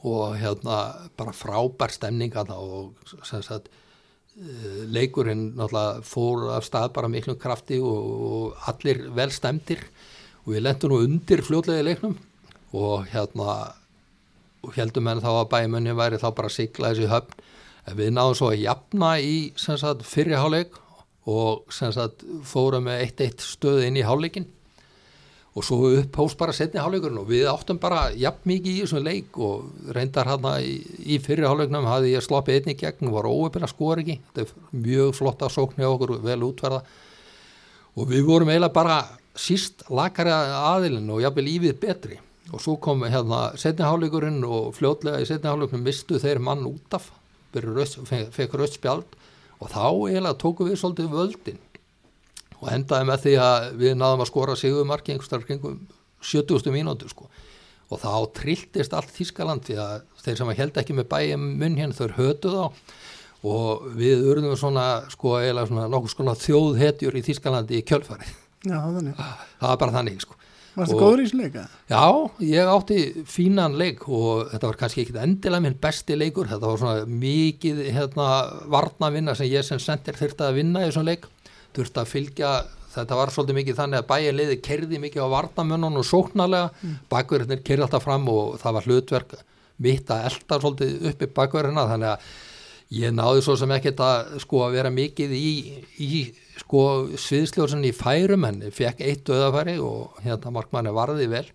og 0.08 0.36
hérna 0.40 0.78
bara 1.18 1.34
frábær 1.36 1.94
stemning 1.94 2.34
að 2.34 2.52
það 2.52 2.72
og 2.76 3.12
sem 3.28 3.44
sagt 3.46 3.68
e, 3.68 4.86
leikurinn 4.90 5.52
náttúrulega 5.58 6.02
fór 6.06 6.48
af 6.56 6.66
stað 6.66 6.90
bara 6.96 7.10
miklum 7.12 7.38
krafti 7.38 7.78
og, 7.78 8.10
og 8.28 8.68
allir 8.72 9.04
vel 9.14 9.30
stemdir 9.34 9.84
og 10.42 10.54
við 10.54 10.66
lendum 10.66 10.92
nú 10.92 11.02
undir 11.06 11.44
fljótlega 11.46 11.84
í 11.84 11.88
leiknum 11.90 12.18
og 12.72 13.06
hérna 13.12 13.56
og 14.62 14.76
heldum 14.76 15.10
en 15.10 15.22
þá 15.22 15.30
að 15.32 15.50
bæjumunni 15.52 15.94
væri 15.98 16.20
þá 16.22 16.28
bara 16.36 16.50
sigla 16.52 16.92
þessi 16.92 17.10
höfn. 17.10 17.40
En 17.90 17.98
við 17.98 18.12
náðum 18.14 18.36
svo 18.38 18.50
að 18.52 18.60
jafna 18.62 19.12
í 19.18 19.36
sagt 19.58 20.04
fyrriháleik 20.06 20.76
og 21.30 21.72
sem 21.74 21.90
sagt 21.94 22.22
fórum 22.46 22.86
með 22.86 23.02
eitt 23.06 23.22
eitt 23.24 23.42
stöð 23.42 23.88
inn 23.88 23.98
í 23.98 24.04
háleikin 24.06 24.46
og 25.52 25.64
svo 25.66 25.90
upphóst 25.98 26.38
bara 26.40 26.54
setni 26.56 26.80
háleikurinn 26.80 27.20
og 27.20 27.28
við 27.28 27.44
áttum 27.50 27.76
bara 27.80 28.06
jafn 28.16 28.48
mikið 28.48 28.72
í 28.72 28.84
þessum 28.86 29.02
leik 29.04 29.36
og 29.36 29.92
reyndar 29.92 30.30
hérna 30.30 30.54
í, 30.64 30.78
í 31.04 31.18
fyrriháleiknum 31.20 31.88
hafði 31.90 32.14
ég 32.14 32.24
sloppið 32.24 32.60
einni 32.60 32.74
gegn 32.80 33.10
og 33.10 33.16
var 33.18 33.28
óöfina 33.28 33.68
skor 33.68 34.00
ekki. 34.00 34.16
Þetta 34.32 34.46
er 34.46 34.84
mjög 34.86 35.10
flotta 35.18 35.50
sókn 35.52 35.82
hjá 35.82 35.90
okkur 35.90 36.14
vel 36.24 36.38
útverða 36.46 36.80
og 37.92 38.08
við 38.08 38.24
vorum 38.24 38.48
eiginlega 38.48 38.72
bara 38.72 39.00
síst 39.36 39.84
lakari 39.92 40.32
aðilinn 40.32 41.10
og 41.12 41.20
jafnvel 41.20 41.44
lífið 41.50 41.76
betri. 41.82 42.16
Og 42.52 42.60
svo 42.60 42.78
kom 42.80 43.04
hérna 43.04 43.50
setniháleikurinn 43.60 44.40
og 44.48 44.72
fljótlega 44.76 45.20
í 45.20 45.28
setniháleikunum 45.28 45.84
mistu 45.84 46.20
þeir 46.20 46.40
mann 46.40 46.64
út 46.68 46.96
af 46.96 47.10
fekk 47.52 48.56
röst 48.56 48.80
spjald. 48.80 49.20
Og 49.60 49.68
þá 49.68 49.84
eiginlega 49.84 50.40
tóku 50.40 50.64
við 50.64 50.80
svolítið 50.80 51.12
völdin 51.12 51.60
og 52.62 52.68
endaði 52.72 53.08
með 53.08 53.24
því 53.26 53.32
að 53.42 53.68
við 53.82 53.96
náðum 53.98 54.22
að 54.24 54.30
skora 54.30 54.56
sigumarki 54.58 55.14
einhverstar 55.16 55.42
kringum 55.46 55.80
70. 56.22 56.70
mínútu 56.74 57.08
sko. 57.10 57.26
Og 57.92 58.00
þá 58.00 58.12
trilltist 58.38 58.94
allt 58.96 59.10
Þískaland 59.12 59.66
því 59.66 59.76
að 59.82 59.96
þeir 60.24 60.38
sem 60.38 60.52
held 60.62 60.78
ekki 60.80 60.94
með 60.96 61.08
bæjum 61.12 61.48
munn 61.60 61.76
hérna 61.80 61.96
þau 61.98 62.14
hötu 62.16 62.52
þá. 62.54 62.62
Og 63.42 63.88
við 63.98 64.22
urðum 64.30 64.54
svona 64.56 64.86
sko 65.10 65.34
eiginlega 65.40 65.66
svona 65.72 65.88
nokkuð 65.90 66.14
svona 66.14 66.36
þjóðhetjur 66.38 67.18
í 67.18 67.24
Þískalandi 67.26 67.80
í 67.80 67.84
kjölfarið. 67.90 68.30
Já, 68.62 68.78
það 68.78 69.66
var 69.66 69.80
bara 69.82 69.96
þannig 69.98 70.22
sko. 70.22 70.38
Varstu 70.72 70.94
Og- 70.96 71.02
góður 71.02 71.20
í 71.20 71.24
þessu 71.26 71.38
leika? 71.42 71.62
Já, 71.90 72.04
ég 72.48 72.70
átti 72.72 72.98
fínan 73.28 73.74
leik 73.76 74.06
og 74.08 74.46
þetta 74.54 74.70
var 74.70 74.78
kannski 74.80 75.02
ekki 75.02 75.18
endilega 75.20 75.60
minn 75.66 75.74
besti 75.82 76.16
leikur, 76.16 76.48
þetta 76.48 76.70
var 76.70 76.78
svona 76.80 77.02
mikið 77.04 77.82
hérna, 77.92 78.28
varnavinna 78.72 79.34
sem 79.36 79.50
ég 79.52 79.66
sem 79.66 79.78
sendir 79.82 80.16
þurfti 80.16 80.46
að 80.46 80.54
vinna 80.62 80.80
í 80.80 80.88
þessum 80.88 81.04
leik, 81.10 81.26
þurfti 81.76 82.02
að 82.02 82.12
fylgja, 82.12 82.52
þetta 82.92 83.18
var 83.18 83.32
svolítið 83.32 83.58
mikið 83.60 83.80
þannig 83.80 84.02
að 84.02 84.08
bæja 84.12 84.36
liði 84.36 84.60
kerði 84.64 85.00
mikið 85.02 85.26
á 85.26 85.34
varnamönnun 85.34 86.00
og 86.00 86.06
sóknarlega, 86.08 86.70
mm. 86.82 86.94
bakverðinir 87.12 87.64
kerði 87.66 87.86
alltaf 87.86 88.06
fram 88.06 88.28
og 88.32 88.56
það 88.62 88.78
var 88.78 88.88
hlutverk 88.88 89.36
mitt 89.82 90.12
að 90.12 90.26
elda 90.30 90.58
svolítið 90.62 91.10
upp 91.10 91.22
í 91.24 91.30
bakverðina 91.38 91.86
þannig 91.90 92.12
að 92.12 92.32
ég 92.92 93.14
náði 93.16 93.44
svo 93.44 93.56
sem 93.56 93.72
ekkert 93.72 94.02
að 94.04 94.34
sko 94.44 94.64
að 94.66 94.76
vera 94.76 94.92
mikið 94.92 95.34
í, 95.36 95.50
í 96.04 96.22
sko 96.60 96.82
sviðsljóðsinn 97.16 97.86
í 97.88 97.94
færum 97.96 98.44
en 98.48 98.64
fekk 98.74 99.00
eitt 99.06 99.24
döðafæri 99.28 99.78
og 99.80 100.18
hérna 100.24 100.52
markmanni 100.52 100.92
varði 100.94 101.28
vel. 101.32 101.46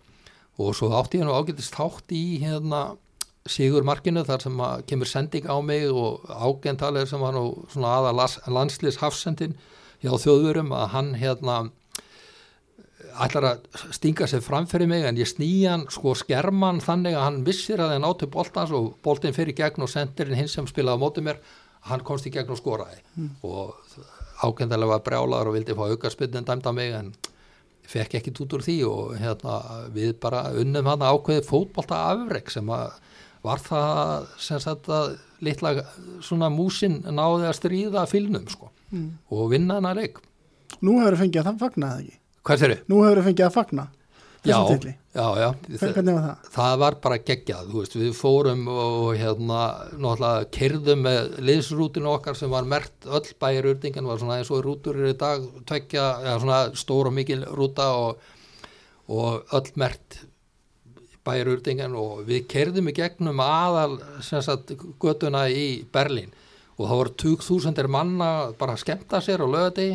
Og 0.58 0.74
svo 0.74 0.90
átti 0.98 1.20
ég 1.20 1.28
nú 1.28 1.36
ágætist 1.38 1.76
þátt 1.78 2.16
í 2.18 2.40
hérna 2.42 2.88
Sigur 3.48 3.86
markinu 3.88 4.26
þar 4.28 4.44
sem 4.44 4.62
kemur 4.90 5.08
sending 5.08 5.46
á 5.48 5.56
mig 5.64 5.88
og 5.88 6.26
ágentalir 6.28 7.08
sem 7.08 7.22
var 7.22 7.36
nú 7.36 7.64
svona 7.72 7.94
aða 8.02 8.28
landslýs 8.52 9.00
hafsendin 9.00 9.56
hjá 10.04 10.14
þjóðurum 10.24 10.74
að 10.78 10.88
hann 10.94 11.14
hérna 11.18 11.58
ætlar 13.18 13.48
að 13.52 13.94
stinga 13.96 14.28
sér 14.30 14.44
fram 14.46 14.68
fyrir 14.70 14.90
mig 14.90 15.06
en 15.08 15.18
ég 15.18 15.30
snýjan 15.30 15.88
sko 15.94 16.14
skerman 16.18 16.82
þannig 16.84 17.18
að 17.18 17.26
hann 17.26 17.40
vissir 17.48 17.82
að 17.82 17.94
það 17.94 18.04
nátti 18.04 18.30
boltans 18.34 18.74
og 18.78 18.92
boltin 19.06 19.36
fyrir 19.36 19.58
gegn 19.58 19.86
og 19.86 19.92
sendirinn 19.92 20.38
hins 20.38 20.54
sem 20.58 20.68
spilaði 20.70 21.02
á 21.02 21.04
móti 21.04 21.24
mér 21.26 21.42
hann 21.88 22.04
komst 22.06 22.28
í 22.28 22.34
gegn 22.34 22.54
og 22.54 22.60
skoraði. 22.60 23.02
Og 23.48 23.74
ákendalega 24.44 24.94
var 24.94 25.04
brjálaður 25.06 25.52
og 25.52 25.58
vildi 25.58 25.78
fá 25.78 25.84
aukarspytin 25.88 26.46
dæmda 26.46 26.74
mig 26.76 26.94
en 26.94 27.14
fekk 27.88 28.18
ekki 28.20 28.36
út 28.44 28.58
úr 28.58 28.66
því 28.66 28.78
og 28.90 29.14
hérna 29.18 29.60
við 29.96 30.18
bara 30.22 30.50
unnum 30.60 30.90
hann 30.92 31.06
ákveði 31.08 31.46
fótbolta 31.48 32.04
afreg 32.12 32.52
sem 32.52 32.70
að 32.70 33.00
var 33.46 33.62
það 33.64 34.28
sem 34.44 34.60
sagt 34.60 34.90
að 34.92 35.16
litla 35.46 35.72
svona 36.26 36.50
músin 36.52 37.00
náði 37.06 37.48
að 37.48 37.56
stríða 37.62 38.04
fylnum 38.10 38.50
sko 38.52 38.74
Mm. 38.88 39.12
og 39.36 39.52
vinna 39.52 39.80
hann 39.80 39.90
að 39.90 40.02
leik 40.04 40.24
Nú 40.84 41.00
hefur 41.00 41.16
þið 41.16 41.22
fengið 41.24 41.40
að 41.42 41.48
það 41.48 41.62
fagna 41.64 41.88
það 41.90 42.02
ekki. 42.04 42.18
Hvað 42.48 42.60
þeir 42.62 42.72
eru? 42.72 42.84
Nú 42.92 42.98
hefur 43.04 43.18
þið 43.18 43.28
fengið 43.28 43.48
að 43.48 43.56
fagna 43.56 43.88
Já, 44.48 44.58
já, 45.12 45.28
já 45.42 45.80
það? 45.82 46.28
það 46.54 46.76
var 46.80 46.96
bara 47.04 47.18
geggjað, 47.26 47.72
þú 47.72 47.82
veist, 47.82 47.98
við 47.98 48.14
fórum 48.16 48.62
og 48.72 49.08
hérna, 49.18 49.62
náttúrulega 49.98 50.48
kerðum 50.56 51.04
með 51.04 51.34
liðsrútinu 51.50 52.12
okkar 52.14 52.38
sem 52.38 52.54
var 52.54 52.70
mert 52.70 53.10
öll 53.10 53.34
bæjar 53.42 53.70
urðingan, 53.74 54.08
var 54.08 54.22
svona 54.22 54.38
eins 54.40 54.52
og 54.54 54.64
rútur 54.64 55.02
í 55.10 55.14
dag, 55.20 55.44
tvekja, 55.68 56.06
eða 56.24 56.38
svona 56.44 56.62
stór 56.80 57.10
og 57.10 57.18
mikil 57.18 57.44
rúta 57.50 57.90
og, 57.98 58.24
og 59.12 59.56
öll 59.58 59.72
mert 59.82 60.22
bæjar 61.28 61.52
urðingan 61.58 61.98
og 62.00 62.24
við 62.30 62.46
kerðum 62.54 62.92
í 62.94 62.96
gegnum 62.96 63.42
aðal 63.44 63.98
sem 64.24 64.44
sagt 64.46 64.76
götuna 65.02 65.48
í 65.52 65.84
Berlín 65.92 66.32
og 66.78 66.84
það 66.86 67.00
voru 67.02 67.14
2000 67.24 67.88
manna 67.90 68.32
bara 68.60 68.76
að 68.78 68.84
skemmta 68.86 69.22
sér 69.24 69.44
og 69.46 69.54
löða 69.56 69.72
því 69.78 69.88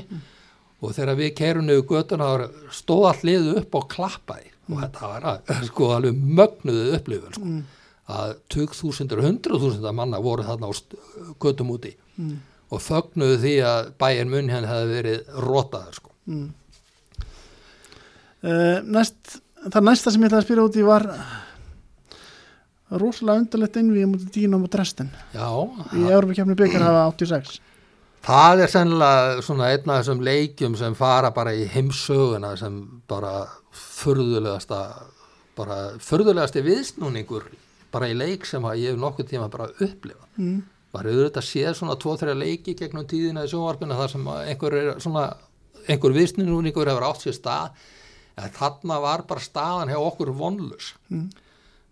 og 0.83 0.95
þegar 0.97 1.18
við 1.20 1.35
keirum 1.39 1.66
niður 1.68 1.85
götuna 1.93 2.30
þá 2.33 2.72
stóð 2.74 3.05
allt 3.11 3.26
liðu 3.28 3.53
upp 3.61 3.76
og 3.78 3.89
klappaði 3.93 4.49
og 4.72 4.80
þetta 4.83 5.11
var 5.12 5.28
að, 5.33 5.53
sko 5.68 5.91
alveg 5.97 6.18
mögnuðu 6.41 6.97
upplifun 6.99 7.37
sko. 7.37 7.53
að 8.12 8.35
2000 8.55 9.14
og 9.16 9.26
100.000 9.28 9.93
manna 9.99 10.20
voru 10.22 10.47
þarna 10.47 10.70
á 10.70 10.72
götum 11.43 11.74
úti 11.76 11.97
Mm. 12.12 12.41
og 12.68 12.80
fögnuðu 12.85 13.37
því 13.41 13.53
að 13.64 13.87
bæinn 13.97 14.28
munn 14.28 14.51
henn 14.53 14.66
hefði 14.68 14.89
verið 14.93 15.30
rótaður 15.41 15.95
sko. 15.97 16.11
Mm. 16.28 16.51
Uh, 18.43 18.83
næst, 18.85 19.39
það 19.64 19.87
næsta 19.87 20.12
sem 20.12 20.24
ég 20.24 20.28
ætlaði 20.28 20.43
að 20.43 20.47
spyrja 20.49 20.66
út 20.66 20.76
í 20.76 20.85
var 20.85 21.07
rosalega 23.01 23.45
undarlegt 23.45 23.76
innvíð 23.80 24.09
mútið 24.11 24.32
Dínum 24.36 24.64
og 24.66 24.72
Dresden. 24.72 25.12
Já, 25.34 25.49
í 25.97 26.07
Európa-kefni 26.09 26.57
byggar 26.59 26.84
hafa 26.86 27.05
86 27.14 27.61
það 28.22 28.62
er 28.62 28.70
sennilega 28.70 29.43
svona 29.43 29.70
einn 29.72 29.90
af 29.90 30.03
þessum 30.03 30.22
leikjum 30.26 30.76
sem 30.78 30.95
fara 30.95 31.32
bara 31.34 31.55
í 31.59 31.64
heimsöguna 31.70 32.55
sem 32.59 32.76
bara 33.11 33.47
furðulegasta 33.74 34.82
bara 35.59 35.78
furðulegasti 36.03 36.62
viðsnúningur 36.64 37.49
bara 37.93 38.09
í 38.09 38.14
leik 38.16 38.47
sem 38.49 38.64
ég 38.78 38.93
hef 38.93 39.01
nokkuð 39.01 39.32
tíma 39.32 39.49
bara 39.53 39.72
upplifa 39.72 40.28
mm. 40.36 40.61
var 40.95 41.09
auðvitað 41.11 41.49
séð 41.49 41.74
svona 41.76 41.99
tvo-þrjá 42.01 42.36
leiki 42.38 42.76
gegnum 42.78 43.09
tíðina 43.11 43.45
í 43.45 43.51
sjónvarpinu 43.51 43.99
þar 43.99 44.14
sem 44.14 44.30
einhver 44.36 44.78
er 44.78 44.93
svona 45.03 45.26
einhver 45.90 46.14
viðsnúningur 46.14 46.88
hefur 46.88 47.09
átt 47.09 47.24
sér 47.24 47.36
stað. 47.36 47.72
En 48.38 48.53
þarna 48.55 48.97
var 49.03 49.26
bara 49.28 49.43
staðan 49.45 49.90
hjá 49.93 49.99
okkur 50.01 50.32
vonlus 50.36 50.95
Mm. 51.12 51.28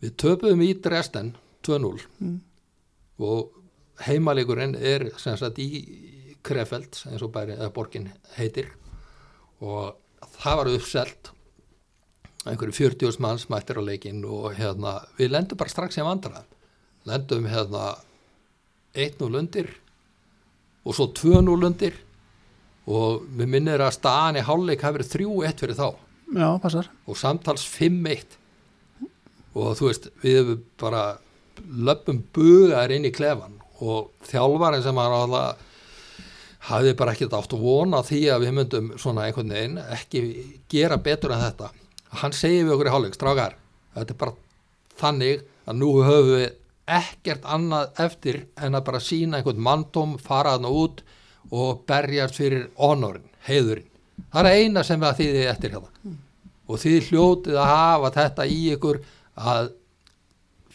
Við 0.03 0.15
töpuðum 0.23 0.63
í 0.65 0.71
Dresden 0.83 1.35
2-0 1.67 2.01
Mm. 2.21 2.41
og 3.21 3.51
heimalegurinn 4.07 4.75
er 4.77 5.11
sem 5.21 5.37
sagt 5.37 5.59
í 5.61 6.37
Krefeld 6.43 7.03
eins 7.11 7.21
og 7.23 7.33
bæri, 7.35 7.53
eða 7.53 7.69
borgin 7.77 8.07
heitir. 8.39 8.71
Og 9.61 9.95
það 10.41 10.57
var 10.57 10.71
uppselt. 10.73 11.31
Einhverju 12.49 12.73
40 12.73 13.19
manns 13.21 13.45
mættir 13.53 13.77
á 13.77 13.85
leikin 13.85 14.23
og 14.25 14.55
hérna 14.57 14.95
við 15.19 15.35
lendum 15.35 15.59
bara 15.61 15.69
strax 15.69 15.99
í 16.01 16.05
vandræðum. 16.07 16.47
Lendum 17.05 17.45
hérna 17.53 17.91
1-0 18.97 19.37
undir 19.37 19.69
og 20.85 20.97
svo 20.97 21.11
2-0 21.13 21.67
undir. 21.69 21.93
Og 22.89 23.21
við 23.37 23.47
minnir 23.53 23.85
að 23.85 23.99
staðan 23.99 24.41
í 24.41 24.47
hálfleik 24.49 24.81
hafi 24.81 24.97
verið 24.99 25.13
3-1 25.13 25.61
fyrir 25.61 25.77
þá. 25.77 25.89
Já, 26.31 26.49
passar. 26.63 26.89
og 27.07 27.17
samtals 27.21 27.67
5-1 27.69 28.39
og 29.55 29.75
þú 29.79 29.89
veist 29.89 30.11
við 30.23 30.55
bara 30.81 31.05
löpum 31.61 32.23
bugaðir 32.35 32.97
inn 32.97 33.09
í 33.09 33.15
klefan 33.15 33.59
og 33.81 34.11
þjálfarinn 34.29 34.85
sem 34.85 35.01
hann 35.01 35.17
alltaf 35.17 35.67
hafði 36.71 36.93
bara 36.99 37.15
ekkert 37.17 37.35
átt 37.39 37.55
að 37.57 37.65
vona 37.65 38.03
því 38.05 38.21
að 38.35 38.45
við 38.45 38.57
myndum 38.59 38.91
svona 39.01 39.27
einhvern 39.27 39.55
veginn 39.55 39.79
ekki 39.81 40.23
gera 40.71 41.01
betur 41.01 41.33
en 41.33 41.41
þetta. 41.41 41.71
Hann 42.21 42.37
segir 42.37 42.67
við 42.67 42.75
okkur 42.75 42.91
í 42.91 42.95
hálfleik, 42.95 43.17
strákar 43.17 43.57
þetta 43.95 44.15
er 44.15 44.21
bara 44.21 44.37
þannig 45.01 45.45
að 45.67 45.79
nú 45.81 45.91
höfum 46.05 46.35
við 46.35 46.49
ekkert 46.91 47.47
annað 47.47 48.03
eftir 48.05 48.41
en 48.59 48.77
að 48.77 48.87
bara 48.89 49.03
sína 49.05 49.39
einhvern 49.39 49.63
manndóm 49.63 50.17
fara 50.21 50.57
hann 50.57 50.69
út 50.69 51.05
og 51.51 51.85
berjast 51.89 52.37
fyrir 52.39 52.69
honorin, 52.79 53.27
heiðurinn. 53.47 53.87
Það 54.31 54.49
er 54.51 54.59
eina 54.59 54.83
sem 54.87 55.01
við 55.01 55.09
að 55.09 55.21
þýði 55.21 55.47
eftir 55.51 55.75
hérna. 55.75 56.17
Og 56.71 56.79
þið 56.79 57.09
hljótið 57.09 57.57
að 57.59 57.71
hafa 57.73 58.11
þetta 58.19 58.47
í 58.47 58.59
ykkur 58.75 59.01
að 59.41 59.73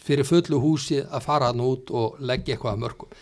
fyrir 0.06 0.28
fullu 0.28 0.60
húsi 0.62 1.00
að 1.04 1.26
fara 1.26 1.50
hann 1.52 1.64
út 1.66 1.90
og 1.94 2.20
leggja 2.20 2.56
eitthvað 2.56 2.76
að 2.76 2.84
mörgum 2.84 3.16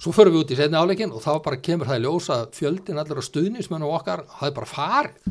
svo 0.00 0.12
förum 0.12 0.34
við 0.34 0.42
út 0.42 0.52
í 0.52 0.58
setni 0.58 0.78
áleikin 0.78 1.14
og 1.14 1.22
þá 1.24 1.32
bara 1.44 1.60
kemur 1.62 1.88
það 1.88 2.00
í 2.00 2.04
ljós 2.04 2.28
að 2.32 2.44
fjöldin 2.56 3.00
allir 3.00 3.20
á 3.20 3.28
stuðnismennu 3.28 3.88
okkar 3.96 4.24
hafði 4.40 4.56
bara 4.58 4.70
farið. 4.70 5.30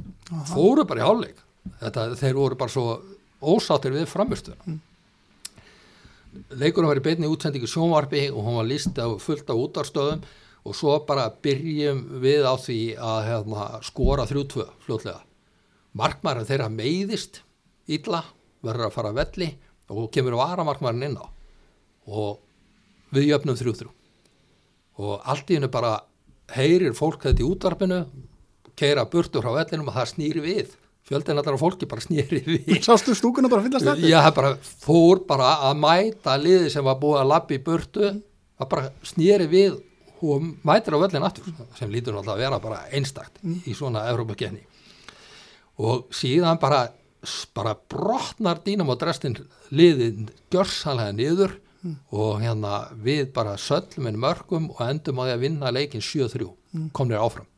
Fóru 0.49 0.85
bara 0.89 1.03
í 1.03 1.05
hálfleik. 1.05 1.43
Þetta, 1.81 2.07
þeir 2.19 2.39
voru 2.39 2.57
bara 2.59 2.73
svo 2.73 2.85
ósáttir 3.45 3.93
við 3.93 4.07
framistuðuna 4.09 4.69
mm. 4.69 4.81
leikurinn 6.61 6.89
var 6.91 6.99
í 6.99 7.03
beinni 7.05 7.29
útsendingu 7.29 7.69
sjónvarpi 7.69 8.27
og 8.31 8.45
hún 8.45 8.59
var 8.59 8.67
líst 8.69 8.99
á 9.01 9.09
fullt 9.21 9.49
af 9.49 9.61
útarstöðum 9.63 10.21
og 10.65 10.77
svo 10.77 10.97
bara 11.07 11.27
byrjum 11.45 12.03
við 12.21 12.45
á 12.45 12.53
því 12.57 12.79
að 12.97 13.19
hérna, 13.29 13.65
skora 13.85 14.25
3-2 14.29 14.65
fljótlega. 14.85 15.21
Markmærin 15.95 16.47
þeirra 16.47 16.69
meiðist 16.73 17.41
illa, 17.85 18.23
verður 18.65 18.89
að 18.89 18.95
fara 18.97 19.11
að 19.13 19.19
velli 19.21 19.49
og 19.93 20.07
kemur 20.13 20.37
varamarkmærin 20.39 21.07
inn 21.09 21.19
á. 21.21 21.25
Og 22.09 22.39
við 23.15 23.31
jöfnum 23.31 23.57
3-3 23.59 23.91
og 24.95 25.25
allt 25.27 25.49
í 25.51 25.57
hennu 25.57 25.67
bara 25.71 25.97
heyrir 26.55 26.93
fólk 26.95 27.25
þetta 27.25 27.43
í 27.43 27.47
útvarpinu 27.49 27.99
keira 28.79 29.03
burtur 29.11 29.43
frá 29.43 29.51
vellinum 29.57 29.89
og 29.91 29.97
það 29.97 30.11
snýri 30.13 30.43
við. 30.43 30.75
Fjöldin 31.05 31.37
allar 31.37 31.57
á 31.57 31.61
fólki 31.61 31.87
bara 31.89 32.03
snýri 32.07 32.41
við. 32.45 32.69
Sástu 32.85 33.15
stúkuna 33.17 33.51
bara 33.51 33.65
fyllast 33.65 33.87
eftir? 33.91 34.09
Já, 34.09 34.19
það 34.25 34.37
bara 34.39 34.53
fór 34.85 35.25
bara 35.27 35.51
að 35.69 35.81
mæta 35.83 36.37
liði 36.41 36.71
sem 36.73 36.85
var 36.85 36.97
búið 37.01 37.21
að 37.23 37.29
lappi 37.33 37.59
í 37.59 37.65
burtu. 37.65 38.13
Það 38.55 38.71
bara 38.71 38.89
snýri 39.05 39.49
við 39.51 39.81
og 40.25 40.45
mætir 40.65 40.95
á 40.95 40.99
völlin 41.03 41.25
aftur 41.27 41.49
sem 41.77 41.91
lítur 41.91 42.15
náttúrulega 42.15 42.35
að 42.35 42.43
vera 42.45 42.59
bara 42.63 42.77
einstakt 42.95 43.41
í 43.43 43.73
svona 43.75 44.05
Európa-genni 44.09 44.63
og 45.83 46.07
síðan 46.15 46.57
bara 46.61 46.85
bara 47.55 47.75
brotnar 47.91 48.61
dýnum 48.65 48.91
á 48.91 48.95
drestin 48.99 49.37
liðin 49.71 50.29
gjörsanlega 50.53 51.15
niður 51.15 51.57
mm. 51.81 51.97
og 52.15 52.39
hérna 52.43 52.85
við 53.01 53.31
bara 53.35 53.57
söllum 53.61 54.09
en 54.11 54.21
mörgum 54.21 54.69
og 54.73 54.81
endum 54.87 55.21
á 55.21 55.23
því 55.27 55.35
að 55.35 55.43
vinna 55.45 55.73
leikin 55.75 56.03
7-3, 56.03 56.47
mm. 56.47 56.89
komnir 56.95 57.21
áfram 57.21 57.49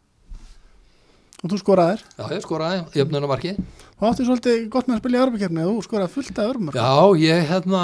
Og 1.46 1.52
þú 1.52 1.58
skoraðir? 1.62 2.02
Já, 2.18 2.24
ég 2.34 2.42
skoraði, 2.42 2.80
jöfnunumarki 2.98 3.52
Og 3.98 4.06
áttu 4.10 4.26
svolítið 4.26 4.64
gott 4.74 4.88
með 4.90 4.96
að 4.96 5.02
spila 5.04 5.18
í 5.18 5.22
örmukefni 5.26 5.66
og 5.68 5.76
þú 5.76 5.84
skoraði 5.86 6.14
fullt 6.16 6.40
af 6.42 6.54
örmur 6.54 6.78
Já, 6.78 6.94
ég 7.22 7.52
hérna 7.52 7.84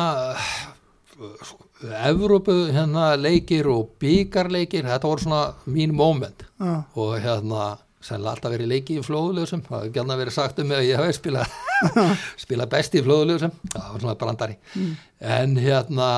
Evrópu 1.83 2.55
hérna 2.71 3.11
leikir 3.19 3.67
og 3.69 3.91
byggarleikir, 4.01 4.87
þetta 4.87 5.09
voru 5.09 5.25
svona 5.25 5.41
mín 5.67 5.93
moment 5.93 6.45
Já. 6.57 6.85
og 6.95 7.17
hérna 7.21 7.73
sennilega 8.03 8.35
alltaf 8.35 8.53
verið 8.53 8.71
leikið 8.71 8.99
í 8.99 9.05
flóðulegusum 9.07 9.63
það 9.67 9.79
hefur 9.79 9.93
gætna 9.97 10.17
verið 10.19 10.35
sagt 10.35 10.59
um 10.59 10.69
mig 10.69 10.79
að 10.79 10.89
ég 10.89 10.99
hef 11.01 11.17
spilað 11.17 11.53
spila 12.43 12.67
besti 12.71 12.99
í 12.99 13.05
flóðulegusum 13.05 13.53
það 13.69 13.87
var 13.87 14.03
svona 14.03 14.17
brandari. 14.19 14.57
Mm. 14.75 14.93
en 15.37 15.55
hérna 15.63 16.09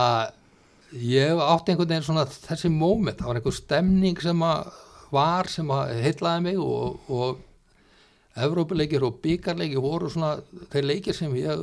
ég 0.95 1.43
átti 1.45 1.73
einhvern 1.73 1.91
veginn 1.91 2.07
svona 2.07 2.25
þessi 2.29 2.71
moment, 2.73 3.19
það 3.19 3.31
var 3.31 3.41
einhver 3.41 3.57
stemning 3.59 4.23
sem 4.23 4.45
að 4.47 4.71
var 5.15 5.51
sem 5.51 5.69
að 5.71 5.93
heitlaði 6.03 6.47
mig 6.49 6.61
og, 6.61 7.11
og 7.13 7.43
Evrópuleikir 8.35 8.99
og 9.07 9.21
byggarleikir 9.23 9.79
voru 9.79 10.09
svona 10.11 10.33
þeir 10.73 10.89
leikir 10.89 11.15
sem 11.15 11.31
ég 11.39 11.61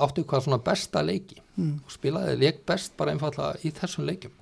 átti 0.00 0.22
hvað 0.24 0.46
svona 0.46 0.62
besta 0.64 1.02
leiki. 1.04 1.42
Mm. 1.56 1.78
og 1.84 1.92
spilaði 1.92 2.38
leik 2.40 2.64
best 2.68 2.92
bara 2.96 3.12
einfalla 3.12 3.54
í 3.64 3.70
þessum 3.72 4.04
leikum 4.04 4.32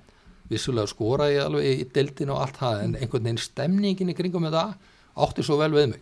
vissulega 0.51 0.89
skora 0.91 1.29
ég 1.31 1.45
alveg 1.45 1.79
í 1.81 1.85
deildinu 1.95 2.35
og 2.35 2.41
allt 2.43 2.59
það 2.59 2.81
en 2.83 2.97
einhvern 2.99 3.23
veginn 3.23 3.41
stemningin 3.41 4.11
í 4.11 4.15
kringum 4.17 4.43
með 4.45 4.57
það 4.57 4.73
átti 5.15 5.45
svo 5.45 5.59
vel 5.61 5.71
við 5.75 5.91
mig. 5.93 6.01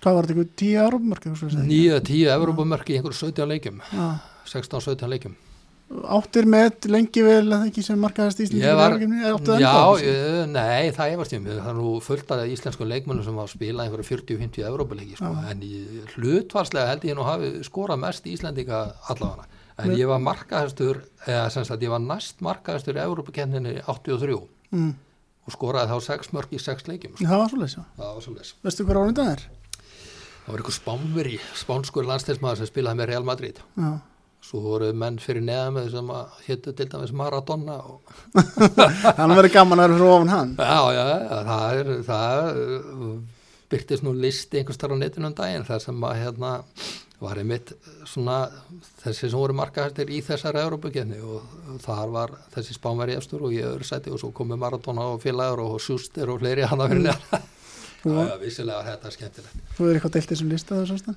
Hvað 0.00 0.16
var 0.16 0.26
þetta 0.26 0.36
ykkur 0.36 0.50
tíu 0.56 0.80
Európumörk? 0.80 1.28
Nýja 1.68 2.00
tíu 2.04 2.32
Európumörk 2.32 2.88
í 2.88 2.96
einhverju 2.96 3.18
17 3.28 3.48
leikum 3.50 3.80
16-17 4.48 5.10
leikum 5.12 5.36
Áttir 5.90 6.46
með 6.46 6.86
lengi 6.86 7.22
vel 7.26 7.48
að 7.48 7.50
það 7.50 7.64
ekki 7.66 7.82
sem 7.82 7.98
markaðast 7.98 8.40
íslensku 8.44 8.74
var, 8.78 8.94
Já, 9.58 9.72
ég, 9.98 10.28
nei, 10.54 10.92
það 10.94 11.10
ég 11.10 11.18
með 11.42 11.56
það 11.58 11.70
er 11.72 11.76
nú 11.80 11.94
fullt 12.06 12.30
af 12.36 12.52
íslensku 12.54 12.86
leikmönnum 12.86 13.26
sem 13.26 13.40
var 13.40 13.48
að 13.48 13.56
spila 13.56 13.86
einhverju 13.88 14.06
40-50 14.12 14.68
Európuleiki 14.70 15.18
sko. 15.18 15.32
en 15.50 15.64
hlutvarslega 16.14 16.92
held 16.92 17.08
ég 17.10 17.18
nú 17.18 17.26
hafi 17.26 17.50
skorað 17.66 18.04
mest 18.06 18.30
íslendinga 18.30 18.84
allavega. 19.10 19.50
En 19.82 19.90
ég 19.98 20.06
var 20.06 20.22
markaðastur 20.22 21.02
eða 21.26 21.50
sem 21.50 21.66
sagt 21.66 21.82
ég 21.82 21.90
var 21.90 22.04
næst 22.04 22.38
markaðastur 22.44 23.00
í 23.00 23.04
Európukenninni 23.08 23.80
83 23.82 24.38
mm 24.70 24.90
og 25.46 25.54
skoraði 25.54 25.90
þá 25.94 26.10
6 26.10 26.32
mörg 26.36 26.52
í 26.52 26.60
6 26.60 26.86
leikjum 26.90 27.14
sko. 27.16 27.24
Það 27.96 28.12
var 28.14 28.24
svolítið 28.26 28.52
Veistu 28.66 28.86
hver 28.88 29.00
árið 29.00 29.16
það 29.20 29.32
er? 29.34 29.42
Það 30.44 30.52
var 30.54 30.62
einhver 30.62 30.76
spánveri, 30.76 31.40
spánskur 31.60 32.08
landstæðismæður 32.08 32.60
sem 32.62 32.70
spilaði 32.70 33.00
með 33.00 33.10
Real 33.12 33.26
Madrid 33.28 33.60
Já. 33.80 33.90
Svo 34.40 34.62
voru 34.64 34.86
menn 34.96 35.18
fyrir 35.20 35.44
neða 35.44 35.66
með 35.76 35.90
sem 35.92 36.12
héttu 36.46 36.72
til 36.72 36.86
dæmis 36.88 37.12
Maradona 37.12 37.76
Þannig 38.32 39.36
verið 39.40 39.52
gaman 39.52 39.82
að 39.82 39.90
vera 39.90 39.98
frá 40.00 40.14
ofan 40.14 40.32
hann 40.32 40.54
Já, 40.56 40.80
já, 40.96 41.04
það 41.50 41.80
er 41.82 41.90
það 42.08 42.48
byrtist 43.70 44.02
nú 44.06 44.14
listi 44.16 44.58
einhvers 44.62 44.80
þar 44.80 44.96
á 44.96 45.02
netinu 45.02 45.28
um 45.30 45.36
daginn 45.38 45.66
þar 45.68 45.84
sem 45.84 46.06
að 46.08 46.16
hérna 46.24 46.54
var 47.20 47.40
einmitt 47.40 47.72
svona 48.08 48.42
þessi 49.02 49.28
sem 49.28 49.38
voru 49.38 49.56
markahæstir 49.58 50.10
í 50.12 50.20
þessari 50.24 50.62
Európa-kefni 50.64 51.20
og 51.20 51.80
þar 51.84 52.14
var 52.14 52.34
þessi 52.54 52.76
spánveri 52.76 53.16
efstur 53.18 53.44
og 53.46 53.56
ég 53.56 53.68
öðru 53.68 53.88
sæti 53.88 54.12
og 54.12 54.22
svo 54.22 54.32
komið 54.36 54.62
Maradona 54.62 55.10
og 55.12 55.20
félagur 55.24 55.66
og 55.66 55.80
Sjúster 55.84 56.32
og 56.32 56.40
fleiri 56.40 56.68
hann 56.68 56.80
að 56.80 56.96
verða 56.96 57.16
það 58.00 58.22
er 58.24 58.40
vissilega 58.40 58.86
þetta 58.86 59.12
skemmtilegt. 59.16 59.60
Þú 59.76 59.86
er 59.86 59.98
eitthvað 59.98 60.16
deilt 60.16 60.32
þessum 60.32 60.54
listaðu 60.54 60.88
svo 60.88 61.14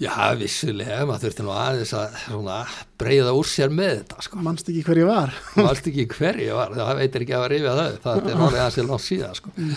Já, 0.00 0.32
vissilega, 0.40 1.02
maður 1.04 1.26
þurfti 1.26 1.44
nú 1.44 1.50
aðeins 1.52 1.90
að 1.98 2.14
svona, 2.22 2.54
breyða 2.98 3.34
úr 3.36 3.48
sér 3.48 3.72
með 3.74 3.98
þetta 3.98 4.24
sko. 4.24 4.38
Mannst 4.46 4.70
ekki 4.72 4.84
hver 4.86 5.00
ég 5.02 5.10
var? 5.10 5.34
Mannst 5.60 5.90
ekki 5.90 6.06
hver 6.14 6.40
ég 6.40 6.56
var, 6.56 6.72
það 6.78 7.00
veitir 7.02 7.24
ekki 7.26 7.36
að 7.36 7.44
rifja 7.52 7.74
það 7.76 7.98
það 8.06 8.30
er 8.30 8.40
nálega 8.40 8.62
aðeins 8.62 8.78
í 8.80 8.86
langt 8.88 9.04
síðan 9.04 9.36
sko. 9.38 9.52
mm. 9.58 9.74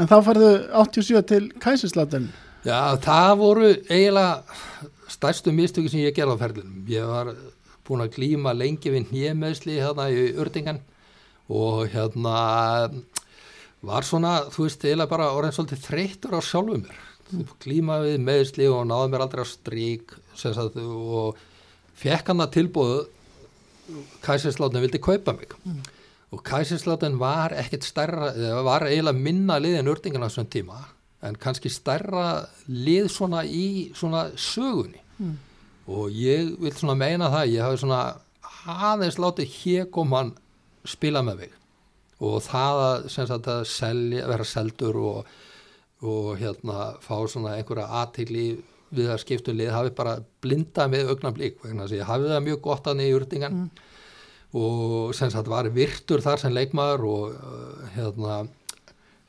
En 0.00 0.08
þá 0.08 0.16
farðu 0.24 0.50
87 0.80 1.22
til 1.28 1.42
Kæsinsláten 1.60 2.30
Já, 2.62 2.94
það 3.02 3.32
voru 3.40 3.68
eiginlega 3.90 4.60
stærstu 5.10 5.50
mistöki 5.54 5.90
sem 5.90 6.04
ég 6.04 6.14
gerði 6.14 6.36
á 6.38 6.42
ferðinum. 6.44 6.84
Ég 6.86 7.08
var 7.10 7.32
búin 7.82 8.04
að 8.04 8.12
klíma 8.14 8.52
lengi 8.54 8.92
við 8.94 9.10
nýjameðsli 9.10 9.80
hérna 9.82 10.06
í 10.14 10.28
Ördingan 10.38 10.78
og 11.50 11.90
hérna 11.90 12.36
var 13.82 14.06
svona, 14.06 14.36
þú 14.54 14.68
veist, 14.68 14.86
eiginlega 14.86 15.10
bara 15.10 15.32
orðin 15.34 15.56
svolítið 15.56 15.82
þreytur 15.88 16.38
á 16.38 16.40
sjálfum 16.46 16.84
mér. 16.86 17.02
Mm. 17.32 17.50
Klíma 17.64 17.98
við 18.04 18.16
meðsli 18.28 18.70
og 18.70 18.86
náði 18.86 19.10
mér 19.10 19.26
aldrei 19.26 19.42
á 19.42 19.48
strík 19.50 20.14
sagt, 20.38 20.78
og 20.78 21.42
fekk 21.98 22.30
hann 22.30 22.46
að 22.46 22.54
tilbúðu 22.60 23.02
Kæsinsláten 24.22 24.80
vildi 24.80 25.02
kaupa 25.02 25.34
mig. 25.34 25.50
Mm. 25.66 25.82
Og 26.32 26.46
Kæsinsláten 26.46 27.18
var 27.18 27.58
ekkert 27.58 27.90
stærra, 27.90 28.30
var 28.62 28.86
eiginlega 28.86 29.18
minna 29.18 29.58
liðin 29.58 29.90
Ördingan 29.90 30.22
á 30.22 30.30
þessum 30.30 30.52
tíma 30.52 30.84
en 31.22 31.38
kannski 31.38 31.70
stærra 31.70 32.44
lið 32.66 33.08
svona 33.14 33.44
í 33.46 33.92
svona 33.96 34.26
sögunni 34.34 35.00
mm. 35.18 35.34
og 35.94 36.14
ég 36.16 36.54
vil 36.62 36.74
svona 36.74 36.98
meina 36.98 37.30
það 37.32 37.54
ég 37.54 37.66
hafi 37.66 37.82
svona 37.84 38.02
aðeins 38.62 39.18
látið 39.22 39.54
hékoman 39.60 40.34
spila 40.88 41.22
með 41.26 41.44
mig 41.44 41.54
og 42.22 42.42
það 42.46 42.82
að, 42.86 43.06
sagt, 43.10 43.48
að 43.50 43.64
selja, 43.70 44.26
vera 44.30 44.46
seldur 44.46 44.98
og, 45.00 45.32
og 46.06 46.28
hérna 46.38 46.92
fá 47.02 47.16
svona 47.30 47.56
einhverja 47.56 47.88
aðtili 48.02 48.46
við 48.92 49.08
að 49.10 49.22
skiptu 49.22 49.54
lið 49.56 49.72
hafi 49.72 49.94
bara 49.96 50.18
blindað 50.44 50.92
með 50.92 51.14
augnablík 51.14 51.62
vegna 51.62 51.86
þess 51.86 51.96
að 51.96 52.02
ég 52.02 52.10
hafi 52.10 52.30
það 52.30 52.46
mjög 52.48 52.60
gott 52.66 52.90
að 52.90 52.98
niður 52.98 53.22
úrdingan 53.22 53.58
mm. 53.58 53.84
og 54.62 55.14
sem 55.16 55.32
sagt 55.32 55.50
var 55.50 55.70
virtur 55.74 56.22
þar 56.24 56.42
sem 56.42 56.54
leikmaður 56.54 57.06
og 57.08 57.38
hérna 57.96 58.42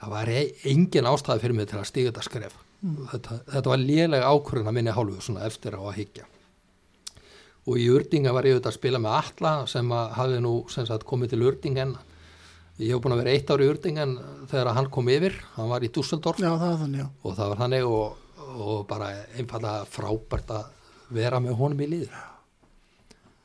það 0.04 0.14
var 0.18 0.34
e- 0.36 0.52
engin 0.74 1.10
ástæði 1.10 1.46
fyrir 1.46 1.58
mig 1.58 1.72
til 1.72 1.80
að 1.80 1.90
stíga 1.90 2.12
þetta 2.12 2.28
skref. 2.28 2.62
Þetta, 2.84 3.40
þetta 3.56 3.72
var 3.72 3.80
lélega 3.80 4.30
ákvörðun 4.30 4.70
að 4.70 4.78
minni 4.78 4.96
hálfu 4.96 5.24
svona 5.24 5.48
eftir 5.48 5.80
á 5.80 5.82
að 5.82 5.98
higgja 6.02 6.26
og 7.64 7.80
í 7.80 7.86
Urdinga 7.94 8.34
var 8.36 8.48
ég 8.48 8.58
auðvitað 8.58 8.74
að 8.74 8.78
spila 8.78 9.00
með 9.00 9.14
Alla 9.20 9.54
sem 9.72 9.94
að 9.96 10.10
hafði 10.18 10.42
nú 10.44 10.54
sem 10.74 10.88
sagt, 10.88 11.06
komið 11.08 11.34
til 11.34 11.46
Urdingen 11.48 11.94
ég 12.82 12.92
hef 12.92 13.04
búin 13.04 13.16
að 13.16 13.24
vera 13.24 13.36
eitt 13.38 13.54
ár 13.54 13.64
í 13.64 13.70
Urdingen 13.72 14.18
þegar 14.52 14.74
hann 14.78 14.90
kom 14.92 15.10
yfir, 15.14 15.38
hann 15.56 15.72
var 15.72 15.86
í 15.86 15.92
Dusseldorf 15.94 16.42
Já, 16.44 16.52
það 16.60 16.84
þannig, 16.84 17.08
og 17.24 17.38
það 17.38 17.54
var 17.54 17.64
þannig 17.64 17.88
og, 17.88 18.20
og 18.54 18.84
bara 18.90 19.10
einfallega 19.38 19.88
frábært 19.94 20.54
að 20.58 20.70
vera 21.14 21.40
með 21.44 21.58
honum 21.60 21.84
í 21.86 21.90
liði. 21.92 22.22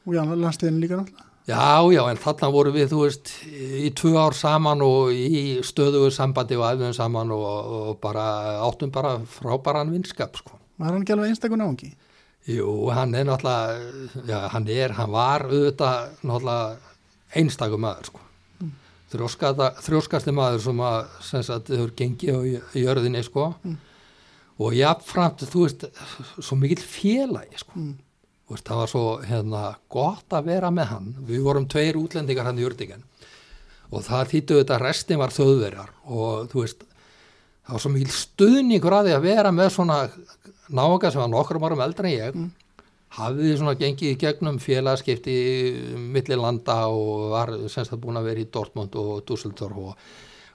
Og 0.09 0.17
já, 0.17 0.23
landsliðin 0.25 0.83
líka 0.83 0.99
náttúrulega. 0.99 1.28
Já, 1.49 1.81
já, 1.89 2.03
en 2.11 2.19
þarna 2.21 2.49
voru 2.53 2.73
við, 2.75 2.91
þú 2.91 2.99
veist, 3.07 3.31
í 3.49 3.89
tvö 3.97 4.11
ár 4.21 4.35
saman 4.37 4.83
og 4.85 5.15
í 5.17 5.63
stöðugu 5.65 6.11
sambandi 6.13 6.59
og 6.59 6.67
æfðum 6.69 6.93
saman 6.97 7.31
og, 7.33 7.45
og 7.79 7.95
bara 8.03 8.25
áttum 8.67 8.91
bara 8.93 9.15
frábæran 9.33 9.95
vinskap, 9.95 10.37
sko. 10.37 10.59
Var 10.77 10.93
hann 10.93 11.07
ekki 11.07 11.15
alveg 11.15 11.33
einstakun 11.33 11.65
áhengi? 11.65 11.89
Jú, 12.53 12.69
hann 12.93 13.17
er 13.17 13.25
náttúrulega, 13.31 13.79
já, 14.29 14.37
hann 14.53 14.69
er, 14.75 14.93
hann 14.99 15.15
var 15.15 15.47
auðvitað 15.49 16.21
náttúrulega 16.21 17.41
einstakum 17.41 17.83
maður, 17.87 18.11
sko. 18.11 18.27
Mm. 18.61 18.75
Þrjóskasti 19.87 20.35
maður 20.37 20.67
sem 20.67 20.83
að, 20.91 20.99
sem 21.31 21.47
sagt, 21.49 21.73
þau 21.73 21.87
eru 21.87 21.97
gengið 22.03 22.37
á 22.37 22.41
jörðinni, 22.77 23.25
sko. 23.25 23.55
Mm. 23.65 23.81
Og 24.61 24.77
jáfnframt, 24.77 25.49
þú 25.49 25.65
veist, 25.65 25.89
svo 26.37 26.61
mikill 26.61 26.85
félagi, 26.85 27.65
sko. 27.65 27.81
Mm. 27.81 27.97
Veist, 28.49 28.65
það 28.65 28.79
var 28.81 28.89
svo 28.89 29.05
hérna, 29.29 29.63
gott 29.93 30.33
að 30.33 30.47
vera 30.49 30.71
með 30.73 30.87
hann. 30.93 31.09
Við 31.29 31.43
vorum 31.45 31.67
tveir 31.69 31.99
útlendingar 32.01 32.49
hann 32.49 32.61
í 32.61 32.65
Urdingen 32.65 33.05
og 33.89 34.05
það 34.05 34.31
þýttu 34.33 34.61
þetta 34.61 34.79
restin 34.83 35.21
var 35.21 35.33
þauðverjar 35.33 35.93
og 36.13 36.49
þú 36.53 36.63
veist 36.65 36.83
það 37.69 37.75
var 37.75 37.83
svo 37.85 37.93
mikil 37.95 38.15
stuðningur 38.15 38.97
að 38.99 39.09
því 39.09 39.15
að 39.17 39.27
vera 39.27 39.53
með 39.55 39.71
svona 39.75 39.99
nága 40.69 41.11
sem 41.13 41.23
var 41.23 41.31
nokkur 41.33 41.61
árum 41.63 41.85
eldra 41.85 42.09
en 42.09 42.15
ég. 42.15 42.37
Mm. 42.37 42.51
hafið 43.19 43.55
svona 43.57 43.75
gengið 43.81 44.11
í 44.13 44.17
gegnum 44.21 44.59
félagskipti 44.61 45.37
millir 45.97 46.41
landa 46.41 46.75
og 46.93 47.31
var 47.33 47.55
semst 47.73 47.95
að 47.95 48.03
búin 48.03 48.21
að 48.21 48.29
vera 48.29 48.43
í 48.43 48.49
Dortmund 48.53 48.97
og 49.01 49.23
Dusseldorf 49.29 49.79
og, 49.81 50.09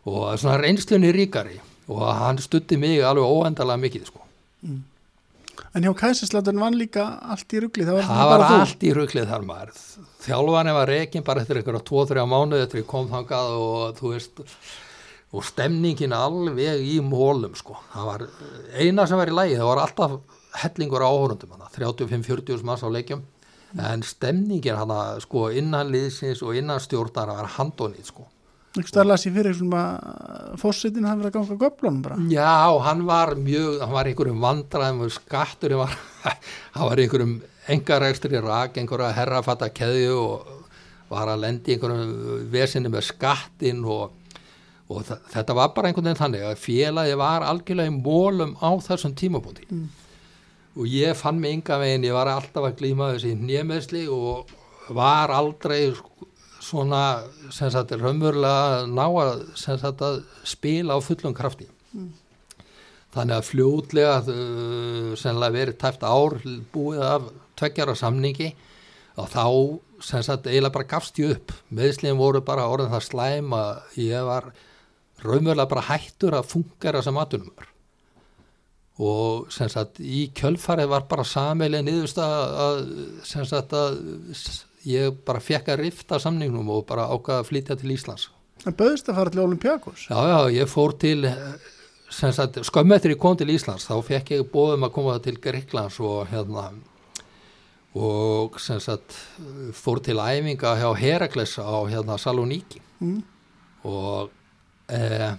og 0.05 0.27
svona 0.37 0.59
reynslunni 0.61 1.09
ríkari. 1.15 1.57
Og 1.89 2.03
hann 2.05 2.37
stutti 2.39 2.77
mig 2.77 3.01
alveg 3.03 3.25
óendalega 3.25 3.81
mikið 3.81 4.05
sko. 4.07 4.21
Mm. 4.61 4.83
En 5.73 5.81
hjá 5.81 5.89
Kæsinsláturinn 5.97 6.61
var 6.61 6.75
líka 6.77 7.03
allt 7.33 7.53
í 7.55 7.59
ruggli 7.63 7.85
það 7.87 7.95
var, 7.97 8.05
það 8.05 8.27
var 8.29 8.43
allt 8.59 8.83
í 8.85 8.91
ruggli 8.93 9.23
þar 9.25 9.45
maður. 9.47 9.71
Þjálfani 10.21 10.75
var 10.75 10.91
reygin 10.91 11.25
bara 11.25 11.41
eftir 11.41 11.57
einhverja 11.57 11.81
2-3 11.87 12.25
mánuði 12.29 12.65
eftir 12.67 12.83
ég 12.83 12.89
kom 12.91 13.07
þangað 13.09 13.55
og 13.57 13.95
þú 13.97 14.11
veist 14.11 14.43
og 15.33 15.47
stemningin 15.47 16.13
alveg 16.13 16.83
í 16.85 16.99
mólum 17.01 17.55
sko, 17.57 17.79
það 17.89 18.09
var 18.11 18.25
eina 18.77 19.07
sem 19.09 19.17
var 19.17 19.31
í 19.31 19.33
lægi, 19.33 19.57
það 19.57 19.69
var 19.71 19.81
alltaf 19.81 20.13
hellingur 20.61 21.05
áhórundum, 21.07 21.55
35-40 21.73 22.61
manns 22.69 22.85
á 22.85 22.89
leikjum, 22.93 23.23
en 23.81 24.05
stemningin 24.05 24.77
hana 24.77 24.99
sko 25.25 25.47
innan 25.57 25.89
liðsins 25.89 26.45
og 26.45 26.53
innan 26.61 26.83
stjórnar 26.83 27.33
var 27.33 27.49
handónið 27.57 28.13
sko 28.13 28.29
Þú 28.73 28.81
stærlega 28.89 29.21
sér 29.21 29.33
fyrir 29.35 29.53
svona 29.53 29.81
fósittin 30.57 31.05
hann 31.05 31.19
verið 31.21 31.29
að 31.29 31.35
ganga 31.35 31.57
göflunum 31.61 31.99
bara 32.01 32.15
Já, 32.31 32.79
hann 32.87 33.03
var 33.05 33.35
mjög, 33.37 33.83
hann 33.83 33.93
var 33.93 34.09
einhverjum 34.09 34.41
vandraðum 34.41 35.11
skattur, 35.13 35.75
var, 35.77 35.93
hann 36.73 36.87
var 36.89 37.01
einhverjum 37.03 37.35
engarægstri 37.69 38.41
rak, 38.41 38.79
einhverja 38.81 39.11
herrafatta 39.13 39.69
keðju 39.69 40.17
og 40.17 40.49
var 41.13 41.29
að 41.35 41.45
lendi 41.45 41.75
einhverjum 41.75 42.49
vesinni 42.55 42.89
með 42.89 43.05
skattin 43.11 43.85
og, 43.85 44.17
og 44.89 45.05
þetta 45.05 45.59
var 45.61 45.69
bara 45.77 45.91
einhvern 45.91 46.09
veginn 46.09 46.23
þannig 46.23 46.49
að 46.49 46.59
félagi 46.63 47.21
var 47.21 47.45
algjörlega 47.45 47.93
í 47.93 47.97
mólum 47.99 48.57
á 48.57 48.73
þessum 48.89 49.13
tímabúndi 49.21 49.69
mm. 49.69 49.87
og 50.81 50.89
ég 50.89 51.21
fann 51.21 51.37
mig 51.37 51.59
ynga 51.59 51.77
veginn, 51.85 52.09
ég 52.09 52.17
var 52.17 52.33
alltaf 52.33 52.71
að 52.71 52.79
glýma 52.81 53.13
þessi 53.13 53.37
nýjameðsli 53.37 54.07
og 54.09 54.49
var 54.97 55.29
aldrei 55.31 55.91
sko 55.93 56.32
svona 56.63 57.03
sem 57.53 57.71
sagt 57.73 57.93
raunverulega 57.99 58.83
ná 58.89 59.05
að 59.05 59.45
sem 59.59 59.79
sagt 59.79 60.03
að 60.05 60.21
spila 60.47 60.97
á 60.97 60.99
fullum 61.03 61.35
krafti. 61.37 61.69
Mm. 61.93 62.11
þannig 63.13 63.35
að 63.37 63.45
fljóðlega 63.45 64.13
uh, 64.25 65.09
sennilega 65.19 65.53
verið 65.53 65.75
tæft 65.83 66.01
ár 66.01 66.39
búið 66.73 67.03
af 67.05 67.27
tveggjara 67.59 67.93
samningi 67.93 68.47
og 69.21 69.27
þá 69.29 69.45
sem 70.01 70.23
sagt 70.25 70.49
eiginlega 70.49 70.73
bara 70.73 70.89
gafst 70.95 71.19
ég 71.21 71.35
upp. 71.35 71.53
Meðsliðin 71.69 72.17
voru 72.17 72.41
bara 72.41 72.65
orðin 72.65 72.89
það 72.95 73.05
slæm 73.05 73.53
að 73.53 73.99
ég 74.01 74.25
var 74.25 74.49
raunverulega 75.21 75.69
bara 75.69 75.85
hættur 75.91 76.39
að 76.39 76.49
fungera 76.55 77.03
sem 77.05 77.21
atunumur 77.21 77.69
og 79.01 79.47
sem 79.53 79.69
sagt 79.73 79.97
í 79.99 80.27
kjölfarið 80.37 80.91
var 80.91 81.07
bara 81.09 81.25
sammeilin 81.25 81.85
niðurst 81.87 82.19
að 82.21 82.83
sem 83.25 83.45
sagt 83.49 83.73
að 83.73 83.95
ég 84.87 85.19
bara 85.25 85.41
fekk 85.43 85.73
að 85.73 85.85
rifta 85.85 86.19
samningnum 86.19 86.69
og 86.73 86.87
bara 86.89 87.09
ákvaða 87.11 87.43
að 87.43 87.49
flytja 87.51 87.77
til 87.79 87.93
Íslands. 87.95 88.29
Það 88.63 88.75
bauðist 88.79 89.09
að 89.09 89.19
fara 89.19 89.33
til 89.33 89.43
Olympiakos? 89.43 90.07
Já, 90.09 90.17
já, 90.29 90.39
ég 90.55 90.71
fór 90.71 90.93
til 90.99 91.23
eftir 92.13 93.13
ég 93.13 93.19
kom 93.19 93.37
til 93.37 93.49
Íslands 93.49 93.87
þá 93.89 93.95
fekk 94.05 94.33
ég 94.35 94.49
bóðum 94.51 94.85
að 94.85 94.93
koma 94.93 95.19
til 95.23 95.39
Greiklands 95.41 95.99
og 95.99 96.27
hérna 96.29 96.69
og 97.93 98.59
sagt 98.61 99.15
fór 99.73 100.01
til 100.01 100.17
æfinga 100.17 100.75
hjá 100.79 100.89
Herakles 100.97 101.57
á 101.61 101.77
hérna 101.89 102.17
Saloníki 102.17 102.81
mm. 102.99 103.19
og 103.85 104.31
eh, 104.89 105.33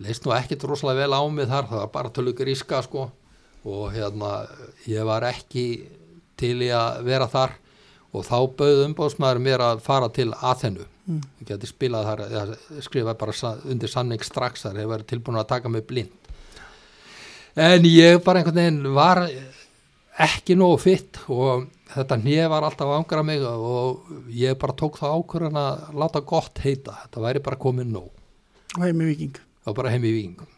leist 0.00 0.24
nú 0.24 0.32
ekkit 0.36 0.64
rosalega 0.64 1.04
vel 1.04 1.16
á 1.16 1.22
mig 1.28 1.48
þar 1.48 1.68
það 1.68 1.82
var 1.82 1.92
bara 1.92 2.12
tölugur 2.12 2.48
íska 2.48 2.82
sko 2.84 3.10
og 3.64 3.92
hérna 3.92 4.46
ég 4.88 5.04
var 5.06 5.26
ekki 5.28 5.66
til 6.36 6.58
í 6.64 6.70
að 6.74 7.04
vera 7.06 7.28
þar 7.30 7.58
og 8.12 8.26
þá 8.26 8.36
bauð 8.58 8.82
umbóðsmaður 8.86 9.40
mér 9.42 9.64
að 9.64 9.84
fara 9.84 10.08
til 10.12 10.30
Aþenu. 10.32 10.88
Mm. 11.02 11.22
ég 11.40 11.48
geti 11.48 11.66
spilað 11.66 12.04
þar 12.06 12.20
eða 12.28 12.82
skrifa 12.84 13.14
bara 13.18 13.52
undir 13.66 13.90
sanning 13.90 14.22
strax 14.22 14.62
þar 14.62 14.78
ég 14.84 14.90
var 14.92 15.02
tilbúin 15.02 15.40
að 15.40 15.48
taka 15.50 15.72
mig 15.72 15.86
blind. 15.88 16.30
En 17.58 17.84
ég 17.88 18.22
bara 18.24 18.38
einhvern 18.38 18.60
veginn 18.60 18.94
var 18.94 19.24
ekki 20.22 20.54
nógu 20.56 20.78
fitt 20.84 21.18
og 21.26 21.66
þetta 21.92 22.20
nýja 22.22 22.48
var 22.52 22.68
alltaf 22.68 22.94
ángra 22.94 23.26
mig 23.26 23.42
og 23.42 24.06
ég 24.30 24.56
bara 24.60 24.78
tók 24.78 25.00
það 25.00 25.18
ákvörðan 25.18 25.60
að 25.64 26.00
láta 26.04 26.22
gott 26.22 26.62
heita, 26.62 26.94
þetta 27.04 27.26
væri 27.26 27.44
bara 27.44 27.60
komið 27.66 27.92
nóg. 27.98 28.10
Og 28.78 28.86
heim 28.86 29.02
í 29.02 29.12
viking 29.12 29.42
og 29.66 29.76
bara 29.76 29.90
heim 29.92 30.06
í 30.06 30.14
viking 30.14 30.52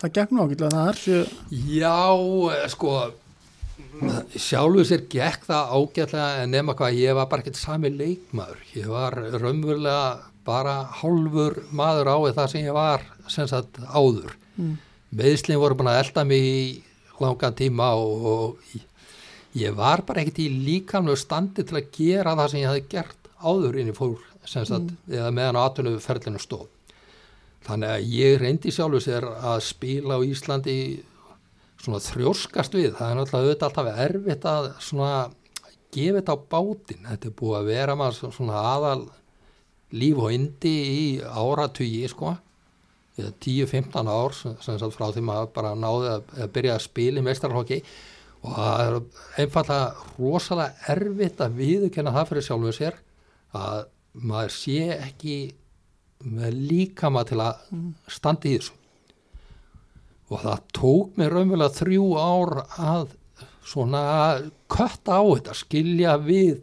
það 0.00 0.12
gegn 0.18 0.36
nákvæmlega 0.36 0.72
það 0.74 0.88
er 0.90 0.98
sjö... 1.00 1.20
já 1.80 2.70
sko 2.72 2.96
sjálfur 4.36 4.86
sér 4.86 5.04
gekk 5.10 5.46
það 5.48 5.70
ágætlega 5.76 6.42
en 6.42 6.52
nema 6.52 6.74
hvað 6.76 6.98
ég 7.00 7.16
var 7.16 7.28
bara 7.30 7.44
ekkert 7.44 7.60
sami 7.60 7.90
leikmaður 7.92 8.64
ég 8.76 8.88
var 8.92 9.16
raunverulega 9.36 10.00
bara 10.46 10.76
hálfur 11.00 11.62
maður 11.74 12.12
á 12.12 12.16
það 12.38 12.50
sem 12.52 12.66
ég 12.66 12.76
var 12.76 13.04
sem 13.32 13.48
sagt 13.50 13.80
áður 13.88 14.36
mm. 14.56 14.76
meðslinn 15.16 15.62
voru 15.62 15.78
búin 15.78 15.90
að 15.90 16.02
elda 16.04 16.26
mig 16.28 16.46
í 16.46 16.60
langan 17.22 17.56
tíma 17.56 17.90
og, 17.96 18.28
og 18.32 19.56
ég 19.56 19.74
var 19.76 20.04
bara 20.06 20.22
ekkert 20.22 20.44
í 20.44 20.50
líkamlu 20.68 21.16
standi 21.18 21.64
til 21.66 21.80
að 21.80 21.90
gera 21.96 22.36
það 22.36 22.52
sem 22.52 22.62
ég 22.62 22.72
hafi 22.72 22.86
gert 22.92 23.30
áður 23.40 23.80
inn 23.80 23.92
í 23.92 23.96
fólk 23.96 24.24
sem 24.46 24.66
sagt 24.68 24.92
mm. 24.92 25.12
eða 25.18 25.34
meðan 25.34 25.60
aðtunum 25.64 26.00
ferlinu 26.04 26.42
stóð 26.42 26.68
þannig 27.66 27.92
að 27.96 28.08
ég 28.14 28.40
reyndi 28.42 28.72
sjálfur 28.74 29.02
sér 29.02 29.26
að 29.26 29.62
spila 29.66 30.20
á 30.20 30.26
Íslandi 30.26 30.78
svona 31.82 32.00
þrjóskast 32.02 32.76
við, 32.76 32.94
það 32.96 33.10
er 33.10 33.18
náttúrulega 33.20 33.46
auðvitað 33.46 33.68
alltaf 33.68 34.00
erfitt 34.06 34.48
að 34.50 34.70
svona 34.82 35.18
gefa 35.94 36.18
þetta 36.18 36.34
á 36.36 36.38
bátinn, 36.54 37.06
þetta 37.10 37.28
er 37.28 37.36
búið 37.38 37.58
að 37.60 37.70
vera 37.70 37.96
maður 37.98 38.34
svona 38.34 38.64
aðal 38.72 39.06
líf 39.96 40.18
og 40.18 40.34
indi 40.34 40.74
í 40.90 41.06
áratugi 41.22 42.02
sko, 42.10 42.34
10-15 43.16 44.10
ár 44.12 44.34
sem 44.36 44.56
sagt 44.60 44.96
frá 44.96 45.08
því 45.08 45.22
maður 45.24 45.52
bara 45.56 45.72
náði 45.78 46.10
að, 46.12 46.32
að 46.36 46.50
byrja 46.52 46.74
að 46.74 46.84
spila 46.84 47.22
í 47.22 47.24
meistarhóki 47.24 47.78
og 48.44 48.50
það 48.52 48.82
er 48.82 48.96
einfallega 49.40 50.16
rosalega 50.18 50.90
erfitt 50.92 51.40
að 51.40 51.60
viðkjöna 51.62 52.12
það 52.12 52.28
fyrir 52.30 52.46
sjálfuð 52.48 52.74
sér 52.76 52.98
að 53.56 53.78
maður 54.26 54.52
sé 54.56 54.80
ekki 54.96 55.38
með 56.26 56.60
líkama 56.70 57.24
til 57.28 57.40
að 57.44 57.64
standi 58.12 58.52
í 58.52 58.58
þessu 58.58 58.76
og 60.30 60.42
það 60.42 60.62
tók 60.74 61.18
mér 61.18 61.34
raunverulega 61.36 61.76
þrjú 61.76 62.06
ár 62.18 62.54
að 62.76 63.04
svona 63.66 64.04
kötta 64.70 65.18
á 65.18 65.22
þetta, 65.22 65.58
skilja 65.58 66.16
við 66.22 66.62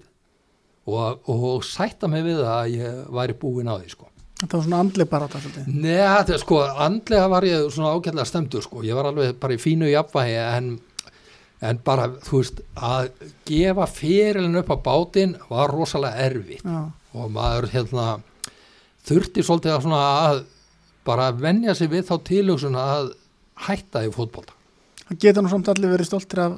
og, 0.87 1.29
og 1.31 1.63
sætta 1.67 2.09
mig 2.11 2.25
við 2.25 2.41
að 2.47 2.73
ég 2.77 3.05
væri 3.13 3.37
búin 3.39 3.71
á 3.71 3.79
því 3.79 3.93
sko. 3.93 4.09
Þetta 4.43 4.57
var 4.57 4.65
svona 4.65 4.79
andlega 4.83 5.11
bara 5.11 5.27
þetta? 5.31 5.65
Nei, 5.71 5.99
þetta 5.99 6.39
sko, 6.41 6.57
andlega 6.87 7.29
var 7.31 7.47
ég 7.47 7.69
svona 7.71 7.93
ágæðlega 7.95 8.27
stemdur 8.27 8.65
sko, 8.65 8.83
ég 8.83 8.97
var 8.97 9.07
alveg 9.11 9.37
bara 9.39 9.55
í 9.55 9.61
fínu 9.61 9.87
jafnvægi 9.91 10.35
en, 10.41 10.69
en 11.63 11.79
bara, 11.87 12.09
þú 12.27 12.41
veist, 12.41 12.59
að 12.75 13.11
gefa 13.47 13.87
fyrirlin 13.87 14.59
upp 14.59 14.73
á 14.75 14.77
bátinn 14.89 15.37
var 15.47 15.71
rosalega 15.71 16.27
erfitt 16.27 16.67
Já. 16.67 16.81
og 17.15 17.31
maður 17.31 17.69
hérna 17.71 18.07
þurfti 19.07 19.43
svolítið 19.43 19.77
að 19.77 19.85
svona 19.87 20.03
að 20.27 20.43
bara 21.07 21.31
venja 21.35 21.75
sig 21.75 21.91
við 21.91 22.07
þá 22.07 22.15
tilhugsun 22.27 22.79
að 22.79 23.13
hætta 23.67 24.05
í 24.07 24.11
fótbolta 24.13 24.53
Hann 25.03 25.17
geta 25.19 25.41
nú 25.43 25.49
samt 25.51 25.67
allir 25.67 25.91
verið 25.91 26.07
stoltir 26.07 26.39
af 26.39 26.53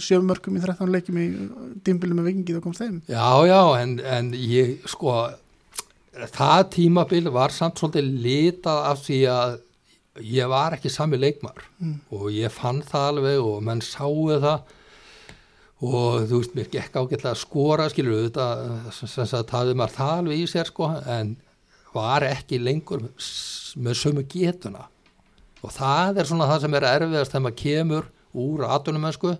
sjöfumörkum 0.00 0.54
í 0.56 0.60
13 0.64 0.88
leikjum 0.94 1.18
í 1.20 1.26
dýmbilum 1.84 2.16
með 2.16 2.30
vikingið 2.30 2.56
og 2.56 2.62
komst 2.64 2.80
þeim. 2.80 2.94
Já, 3.12 3.26
já, 3.44 3.58
en, 3.82 3.90
en 4.00 4.30
ég 4.40 4.86
sko 4.88 5.12
það 6.32 6.62
tímabil 6.74 7.28
var 7.34 7.52
samt 7.52 7.76
svolítið 7.78 8.08
litað 8.24 8.80
af 8.88 9.02
því 9.04 9.18
að 9.34 9.58
ég 10.26 10.48
var 10.50 10.74
ekki 10.78 10.90
sami 10.92 11.20
leikmar 11.20 11.60
Mm. 11.80 12.00
og 12.12 12.26
ég 12.32 12.50
fann 12.52 12.82
það 12.84 13.06
alveg 13.10 13.38
og 13.40 13.62
menn 13.64 13.80
sáu 13.80 14.26
það 14.42 14.62
og 15.80 16.26
þú 16.28 16.40
veist, 16.40 16.56
mér 16.56 16.66
gekk 16.72 16.96
ágætlega 17.00 17.30
að 17.32 17.38
skora 17.40 17.86
skilur 17.88 18.18
auðvitað, 18.18 18.64
sem 18.92 19.08
sem 19.08 19.28
sagt, 19.30 19.50
hafði 19.54 19.76
maður 19.80 19.94
það 19.96 20.18
alveg 20.18 20.42
í 20.42 20.48
sér 20.50 20.68
sko, 20.68 20.90
en 21.08 21.36
var 21.94 22.26
ekki 22.28 22.58
lengur 22.60 23.06
með 23.80 23.96
sömu 23.96 24.26
getuna 24.28 24.88
og 25.60 25.74
það 25.74 26.20
er 26.22 26.30
svona 26.30 26.48
það 26.50 26.64
sem 26.64 26.76
er 26.78 26.88
erfiðast 26.94 27.34
þegar 27.34 27.46
maður 27.46 27.60
kemur 27.62 28.10
úr 28.40 28.66
atunumensku 28.70 29.36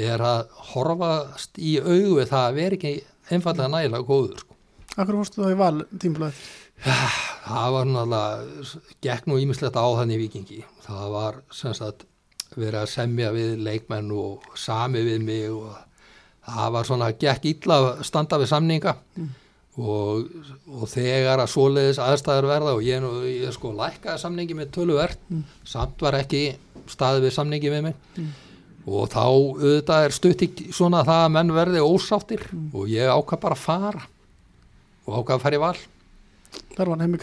er 0.00 0.24
að 0.24 0.44
horfast 0.72 1.58
í 1.60 1.76
augu 1.82 2.18
við 2.18 2.28
það 2.32 2.44
að 2.48 2.58
vera 2.58 2.78
ekki 2.78 2.94
einfallega 3.30 3.70
nægilega 3.72 4.08
góður 4.08 4.42
sko. 4.42 4.58
Akkur 4.94 5.18
fórstu 5.20 5.42
þá 5.42 5.50
í 5.50 5.58
val 5.58 5.76
tímbilið? 6.02 6.44
það 6.84 7.70
var 7.74 7.88
náttúrulega 7.88 8.82
gekk 9.04 9.28
nú 9.28 9.38
ímislegt 9.40 9.78
á 9.78 9.86
þannig 10.00 10.20
vikingi 10.24 10.60
það 10.84 11.06
var 11.14 11.38
sem 11.54 11.74
sagt 11.76 12.04
verið 12.54 12.80
að 12.82 12.90
semja 12.92 13.30
við 13.34 13.62
leikmenn 13.64 14.10
og 14.14 14.44
sami 14.58 15.02
við 15.06 15.24
mig 15.24 15.46
og 15.54 15.70
það 16.44 16.74
var 16.76 16.88
svona 16.88 17.10
gekk 17.24 17.48
illa 17.52 17.78
standa 18.04 18.38
við 18.42 18.52
samninga 18.52 18.96
og, 19.74 20.28
og 20.70 20.84
þegar 20.90 21.42
að 21.42 21.50
svoleiðis 21.50 21.98
aðstæður 22.02 22.46
verða 22.50 22.74
og 22.76 22.82
ég, 22.86 23.06
ég 23.26 23.54
sko 23.56 23.72
lækkaði 23.74 24.22
samningi 24.22 24.56
með 24.58 24.72
töluvert 24.76 25.22
samt 25.66 26.02
var 26.04 26.18
ekki 26.20 26.44
staðið 26.90 27.26
við 27.26 27.34
samningi 27.38 27.72
við 27.72 27.86
mig. 27.88 27.94
Og 28.84 29.08
þá 29.08 29.24
auðvitað 29.24 30.04
er 30.04 30.12
stutt 30.12 30.42
í 30.44 30.48
svona 30.70 31.00
það 31.08 31.22
að 31.24 31.32
menn 31.38 31.54
verði 31.56 31.80
ósáttir 31.80 32.44
og 32.72 32.84
ég 32.92 33.08
ákvað 33.08 33.40
bara 33.40 33.56
að 33.56 33.64
fara 33.64 34.04
og 35.06 35.18
ákvað 35.18 35.34
að 35.38 35.44
fara 35.46 35.56
í 35.58 35.62
val. 35.64 35.78
Þar 36.74 36.84
var 36.84 36.92
hann 36.94 37.04
heimi 37.06 37.18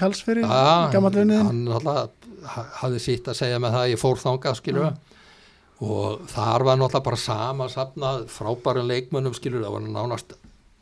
vinniðin. 1.21 1.45
hann 1.69 2.17
hafði 2.81 2.99
sitt 3.03 3.27
að 3.29 3.37
segja 3.37 3.59
með 3.61 3.75
það 3.75 3.85
að 3.85 3.91
ég 3.93 4.01
fór 4.01 4.21
þangað 4.21 4.57
skilur 4.59 4.91
og 5.81 6.21
þar 6.29 6.65
var 6.65 6.77
náttúrulega 6.77 7.05
bara 7.05 7.17
sama 7.17 7.67
safnað 7.69 8.25
frábærum 8.33 8.89
leikmönnum 8.89 9.33
skilur 9.37 9.63
það 9.63 9.75
var 9.75 9.85
nánast 9.87 10.33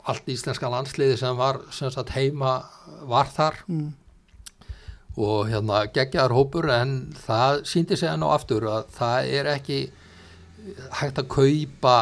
allt 0.08 0.28
íslenska 0.32 0.70
landsliði 0.72 1.18
sem 1.20 1.36
var 1.36 1.60
sem 1.74 1.90
sagt 1.92 2.14
heima 2.16 2.60
var 3.08 3.28
þar. 3.34 3.64
Mm. 3.68 3.88
og 5.20 5.48
hérna 5.50 5.82
geggjaðar 5.90 6.32
hópur 6.32 6.70
en 6.72 6.92
það 7.18 7.64
síndi 7.68 7.96
sig 7.98 8.08
enn 8.08 8.22
á 8.24 8.28
aftur 8.30 8.64
að 8.70 8.92
það 8.94 9.30
er 9.36 9.48
ekki 9.56 9.78
hægt 11.00 11.18
að 11.18 11.30
kaupa 11.34 11.96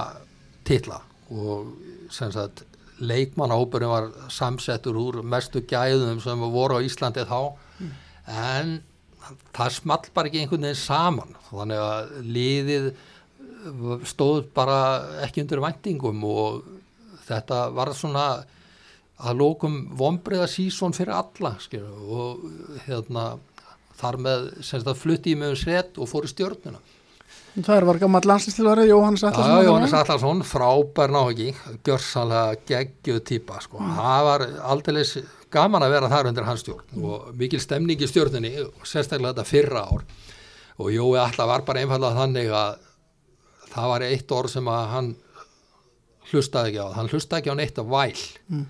titla. 0.69 1.01
Og 1.33 1.73
sem 2.13 2.31
sagt 2.35 2.65
leikmannahópurinn 2.99 3.91
var 3.91 4.09
samsettur 4.33 4.99
úr 4.99 5.21
mestu 5.23 5.63
gæðum 5.63 6.21
sem 6.23 6.45
voru 6.53 6.79
á 6.79 6.85
Íslandi 6.85 7.25
þá. 7.29 7.41
En 8.29 8.79
það 9.57 9.77
small 9.77 10.11
bara 10.15 10.31
ekki 10.31 10.43
einhvern 10.43 10.67
veginn 10.69 10.83
saman. 10.83 11.37
Þannig 11.51 11.85
að 11.85 12.11
liðið 12.27 12.91
stóð 14.09 14.49
bara 14.55 14.79
ekki 15.27 15.43
undir 15.45 15.63
væntingum 15.63 16.25
og 16.29 16.67
þetta 17.29 17.63
var 17.77 17.93
svona 17.97 18.27
að 19.19 19.41
lókum 19.41 19.81
vombriða 19.99 20.47
sísón 20.51 20.95
fyrir 20.95 21.17
alla 21.17 21.57
skilur, 21.63 21.97
og 22.09 22.85
hérna 22.87 23.33
þar 23.99 24.21
með 24.23 24.47
sem 24.63 24.83
sagt 24.83 25.01
flutti 25.01 25.35
ég 25.35 25.41
með 25.41 25.57
um 25.57 25.59
sett 25.59 25.99
og 25.99 26.11
fór 26.11 26.29
í 26.29 26.31
stjórnuna 26.31 26.79
Það 27.59 27.85
var 27.89 27.99
gammal 27.99 28.21
landslýstilvari, 28.29 28.85
Jóhannes 28.87 29.23
Já, 29.25 29.29
Allarsson. 29.33 29.65
Jóhannes 29.67 29.95
Allarsson, 29.97 30.43
frábær 30.47 31.11
náhugi, 31.11 31.49
gjörsanlega 31.87 32.59
geggjuð 32.69 33.23
típa, 33.27 33.59
sko. 33.65 33.81
Það 33.97 34.27
var 34.29 34.45
aldeilis 34.75 35.15
gaman 35.51 35.83
að 35.83 35.95
vera 35.97 36.11
þar 36.13 36.29
undir 36.31 36.47
hans 36.47 36.63
stjórn 36.63 37.03
og 37.03 37.31
mikil 37.41 37.61
stemning 37.63 38.05
í 38.05 38.11
stjórnunni, 38.11 38.53
sérstaklega 38.87 39.33
þetta 39.33 39.47
fyrra 39.49 39.85
ár. 39.89 40.05
Og 40.79 40.93
Jói 40.95 41.19
Alla 41.19 41.49
var 41.51 41.65
bara 41.67 41.83
einfallega 41.83 42.21
þannig 42.21 42.53
að 42.55 42.85
það 43.73 43.91
var 43.95 44.07
eitt 44.07 44.37
orð 44.39 44.55
sem 44.55 44.71
að 44.71 44.85
hann 44.93 45.11
hlustaði 46.33 46.73
ekki 46.75 46.83
á. 46.85 46.89
Hann 46.97 47.09
hlustaði 47.13 47.41
ekki 47.43 47.53
á 47.55 47.61
neitt 47.61 47.79
af 47.83 47.89
væl 47.93 48.27
Mm. 48.49 48.67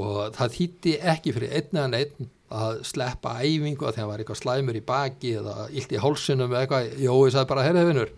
og 0.00 0.18
það 0.36 0.54
þýtti 0.56 0.92
ekki 1.14 1.32
fyrir 1.36 1.52
einn 1.58 1.76
eða 1.80 1.90
neitt 1.92 2.14
að 2.50 2.80
sleppa 2.88 3.36
æfingu 3.44 3.84
að 3.86 3.92
því 3.94 3.98
að 3.98 4.00
hann 4.02 4.08
var 4.10 4.22
eitthvað 4.22 4.40
slæmur 4.40 4.78
í 4.78 4.82
baki 4.86 5.34
eða 5.38 5.54
illt 5.70 5.92
í 5.94 6.00
hálsinum 6.02 6.50
eða 6.50 6.62
eitthvað. 6.64 6.88
Jói 7.04 7.30
sagði 7.34 7.48
bara, 7.52 7.64
herrið 7.68 7.88
vinnur, 7.90 8.10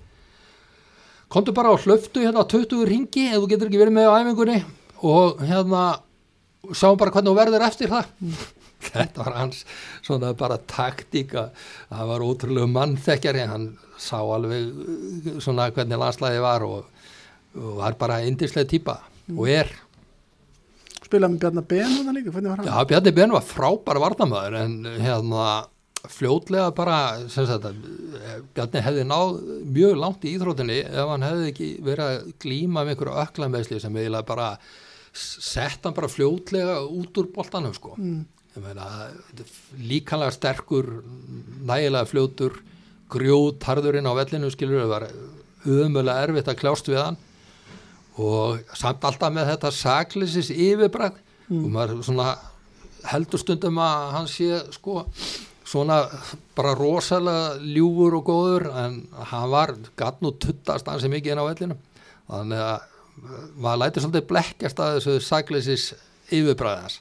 komdu 1.32 1.52
bara 1.56 1.72
og 1.74 1.80
hlöftu 1.84 2.22
hérna 2.24 2.44
20 2.48 2.86
ringi 2.88 3.26
ef 3.32 3.40
þú 3.42 3.50
getur 3.52 3.70
ekki 3.70 3.80
verið 3.82 3.96
með 3.96 4.08
á 4.08 4.14
æfingunni 4.22 4.58
og 5.02 5.40
hérna 5.48 5.82
sjáum 6.76 6.98
bara 7.00 7.10
hvernig 7.14 7.32
þú 7.32 7.38
verður 7.40 7.64
eftir 7.66 7.90
það 7.92 8.10
þetta 8.92 9.24
var 9.24 9.36
hans 9.40 9.62
svona 10.04 10.32
bara 10.38 10.58
taktíka 10.58 11.48
það 11.90 12.08
var 12.12 12.24
ótrúlega 12.26 12.68
mannþekkjari 12.76 13.46
hann 13.50 13.66
sá 14.02 14.18
alveg 14.20 14.68
uh, 14.68 15.38
svona 15.42 15.70
hvernig 15.74 16.00
landslæði 16.02 16.40
var 16.44 16.64
og, 16.68 16.84
og 17.56 17.80
var 17.80 17.96
bara 18.00 18.22
indislega 18.26 18.68
típa 18.68 18.98
og 19.32 19.48
er 19.50 19.72
Spilaði 21.02 21.34
með 21.34 21.42
Bjarnar 21.42 21.64
Ben 21.68 21.92
og 21.92 22.06
það 22.06 22.16
líka? 22.16 22.64
Já, 22.64 22.76
Bjarni 22.88 23.12
Ben 23.16 23.34
var 23.34 23.44
frábæra 23.44 24.00
varnamæður 24.00 24.58
en 24.62 24.76
hérna 25.02 25.46
fljótlega 26.10 26.70
bara 26.74 26.98
Bjarni 28.56 28.84
hefði 28.86 29.04
náð 29.06 29.34
mjög 29.76 29.98
langt 30.00 30.24
í 30.24 30.32
íþrótinni 30.36 30.78
ef 30.88 31.10
hann 31.12 31.26
hefði 31.26 31.50
ekki 31.52 31.68
verið 31.84 32.04
að 32.06 32.30
glíma 32.42 32.82
með 32.82 32.94
einhverju 32.94 33.18
öklameðsli 33.26 33.80
sem 33.82 33.98
eiginlega 33.98 34.28
bara 34.32 34.48
sett 35.12 35.84
hann 35.84 35.96
bara 35.96 36.10
fljótlega 36.10 36.78
út 36.88 37.20
úr 37.20 37.28
boltanum 37.34 37.74
sko. 37.76 37.92
Mm. 38.00 38.24
Líkanlega 39.80 40.32
sterkur, 40.32 40.88
nægilega 41.68 42.08
fljótur, 42.08 42.56
grjót 43.12 43.64
harðurinn 43.68 44.08
á 44.08 44.12
vellinu 44.16 44.50
skilur, 44.52 44.86
það 44.86 44.94
var 44.94 45.06
umöðlega 45.68 46.24
erfitt 46.26 46.50
að 46.50 46.58
kljást 46.64 46.88
við 46.88 47.02
hann 47.02 47.20
og 48.20 48.74
samt 48.76 49.04
alltaf 49.08 49.32
með 49.32 49.54
þetta 49.54 49.70
saklisis 49.76 50.50
yfirbræð 50.52 51.20
og 51.52 51.68
maður 51.72 52.02
svona 52.06 52.34
heldur 53.08 53.40
stundum 53.40 53.80
að 53.82 54.10
hann 54.16 54.28
sé 54.30 54.60
sko 54.74 55.02
svona 55.72 56.02
bara 56.56 56.74
rosalega 56.76 57.56
ljúfur 57.62 58.18
og 58.18 58.26
góður 58.26 58.68
en 58.82 58.98
hann 59.30 59.52
var 59.52 59.74
gatt 59.98 60.20
nú 60.22 60.34
tuttast 60.36 60.88
hansi 60.90 61.10
mikið 61.12 61.34
inn 61.34 61.42
á 61.42 61.48
vellinu 61.48 61.78
þannig 62.28 62.64
að 62.66 62.74
uh, 62.76 63.46
maður 63.56 63.80
lætur 63.84 64.04
svolítið 64.04 64.28
blekkjast 64.32 64.82
að 64.82 64.98
þessu 64.98 65.16
saklisis 65.28 65.88
yfirbræðans 66.32 67.00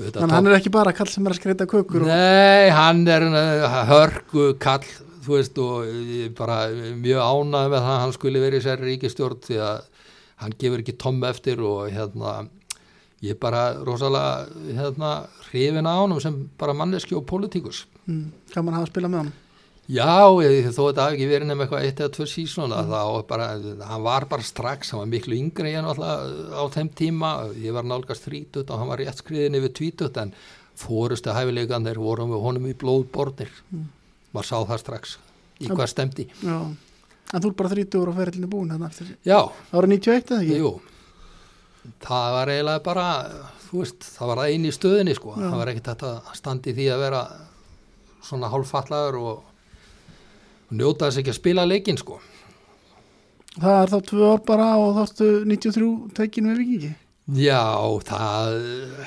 Þannig 0.00 0.22
að 0.22 0.32
hann 0.32 0.46
er 0.48 0.54
ekki 0.56 0.70
bara 0.72 0.92
kall 0.96 1.10
sem 1.12 1.26
er 1.26 1.34
að 1.34 1.40
skreita 1.42 1.66
kökur 1.68 2.06
og 2.06 2.08
Nei, 2.08 2.70
hann 2.72 3.02
er 3.10 3.26
uh, 3.28 3.80
hörgu 3.90 4.46
kall, 4.62 4.86
þú 5.24 5.36
veist, 5.36 5.58
og 5.60 6.30
bara 6.38 6.60
mjög 7.00 7.20
ánægð 7.20 7.74
með 7.74 7.84
það 7.84 7.92
að 7.94 8.00
hann 8.04 8.16
skuli 8.16 8.42
verið 8.42 8.64
sér 8.66 8.86
ríkistjórn 8.86 9.44
því 9.46 9.60
að 9.66 9.84
hann 10.40 10.56
gefur 10.60 10.82
ekki 10.82 10.96
tom 11.00 11.20
eftir 11.28 11.60
og 11.64 11.90
hérna, 11.92 12.38
ég 13.20 13.36
er 13.36 13.40
bara 13.40 13.66
rosalega, 13.84 14.48
hérna, 14.78 15.12
hrifin 15.50 15.88
á 15.88 16.00
honum 16.00 16.20
sem 16.22 16.36
bara 16.58 16.76
manneski 16.76 17.16
og 17.18 17.26
pólitíkus. 17.28 17.84
mm, 18.06 18.26
gaman 18.54 18.74
að 18.74 18.80
hafa 18.80 18.88
að 18.88 18.92
spila 18.94 19.12
með 19.12 19.24
hann. 19.24 19.32
Já, 19.90 20.30
ég, 20.44 20.68
þó 20.70 20.84
þetta 20.86 21.04
hafi 21.04 21.16
ekki 21.16 21.26
verið 21.26 21.48
nefn 21.50 21.64
eitthvað 21.64 21.84
eitt 21.84 22.00
eða 22.00 22.12
tvö 22.14 22.26
sísona, 22.30 22.82
þá 22.86 23.26
bara, 23.26 23.46
hann 23.88 24.04
var 24.04 24.26
bara 24.30 24.46
strax, 24.46 24.92
hann 24.92 25.02
var 25.02 25.08
miklu 25.10 25.34
yngri 25.34 25.72
en 25.74 25.88
alltaf 25.90 26.30
á 26.54 26.62
þeim 26.76 26.90
tíma, 26.94 27.30
ég 27.58 27.74
var 27.74 27.88
nálgast 27.90 28.28
30 28.28 28.70
og 28.70 28.76
hann 28.78 28.90
var 28.92 29.02
rétt 29.02 29.18
skriðin 29.18 29.58
yfir 29.58 29.74
20 29.80 30.20
en 30.22 30.34
fórustu 30.78 31.34
hæfileikanir 31.34 31.98
vorum 31.98 32.30
við 32.30 32.44
honum 32.44 32.68
í 32.70 32.76
blóðbornir, 32.78 33.50
maður 34.34 34.48
sá 34.50 34.56
það 34.70 34.80
strax 34.84 35.16
í 35.60 35.68
hvað 35.70 35.90
stemdi. 35.92 36.26
Já. 36.44 36.56
En 37.30 37.42
þú 37.44 37.50
er 37.52 37.58
bara 37.60 37.72
30 37.74 38.00
ára 38.00 38.10
og 38.14 38.16
ferillinu 38.18 38.50
búin 38.50 38.72
þannig. 38.74 39.12
Já, 39.26 39.38
Ára 39.72 39.86
91 39.86 40.32
eða 40.34 40.40
ekki? 40.40 40.56
jú, 40.58 40.72
það 42.02 42.32
var 42.36 42.50
eiginlega 42.54 42.82
bara, 42.86 43.06
þú 43.68 43.84
veist, 43.84 44.08
það 44.16 44.32
var 44.32 44.42
eini 44.48 44.72
stöðinni 44.74 45.14
sko, 45.14 45.36
Já. 45.36 45.46
það 45.46 45.60
var 45.60 45.70
ekkert 45.74 45.92
þetta 45.92 46.34
standi 46.40 46.74
því 46.74 46.88
að 46.94 47.04
vera 47.04 47.22
svona 48.26 48.50
hálffallaður 48.52 49.20
og 49.20 49.46
og 50.70 50.76
njóta 50.78 51.08
þess 51.08 51.18
ekki 51.18 51.32
að 51.32 51.38
spila 51.40 51.62
leikinn 51.66 51.98
sko. 51.98 52.20
Það 53.58 53.76
er 53.82 53.90
þá 53.90 53.96
tvö 54.06 54.26
ár 54.30 54.42
bara 54.46 54.66
og 54.78 54.92
þáttu 55.00 55.30
93 55.50 55.88
tekinu 56.14 56.52
með 56.52 56.60
vikingi. 56.62 56.90
Já, 57.42 57.62
það 58.06 58.54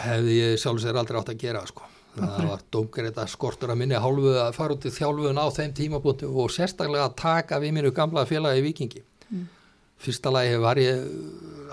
hefði 0.03 0.35
ég 0.41 0.59
sjálf 0.59 0.81
sér 0.83 0.99
aldrei 0.99 1.19
átt 1.21 1.31
að 1.31 1.39
gera 1.39 1.61
sko. 1.67 1.87
Það 2.13 2.45
var 2.45 2.61
dómgreita 2.73 3.25
skortur 3.31 3.71
að 3.73 3.79
minni 3.81 3.97
hálfu 3.97 4.35
að 4.37 4.51
fara 4.53 4.75
út 4.75 4.85
í 4.85 4.91
þjálfun 4.93 5.39
á 5.41 5.45
þeim 5.55 5.71
tímabúntu 5.79 6.29
og 6.29 6.51
sérstaklega 6.53 7.07
að 7.07 7.15
taka 7.23 7.57
við 7.63 7.73
mínu 7.79 7.91
gamla 7.97 8.25
félagi 8.29 8.61
Vikingi. 8.67 9.01
Fyrsta 10.03 10.29
lagi 10.33 10.57
var 10.61 10.77
ég 10.81 11.03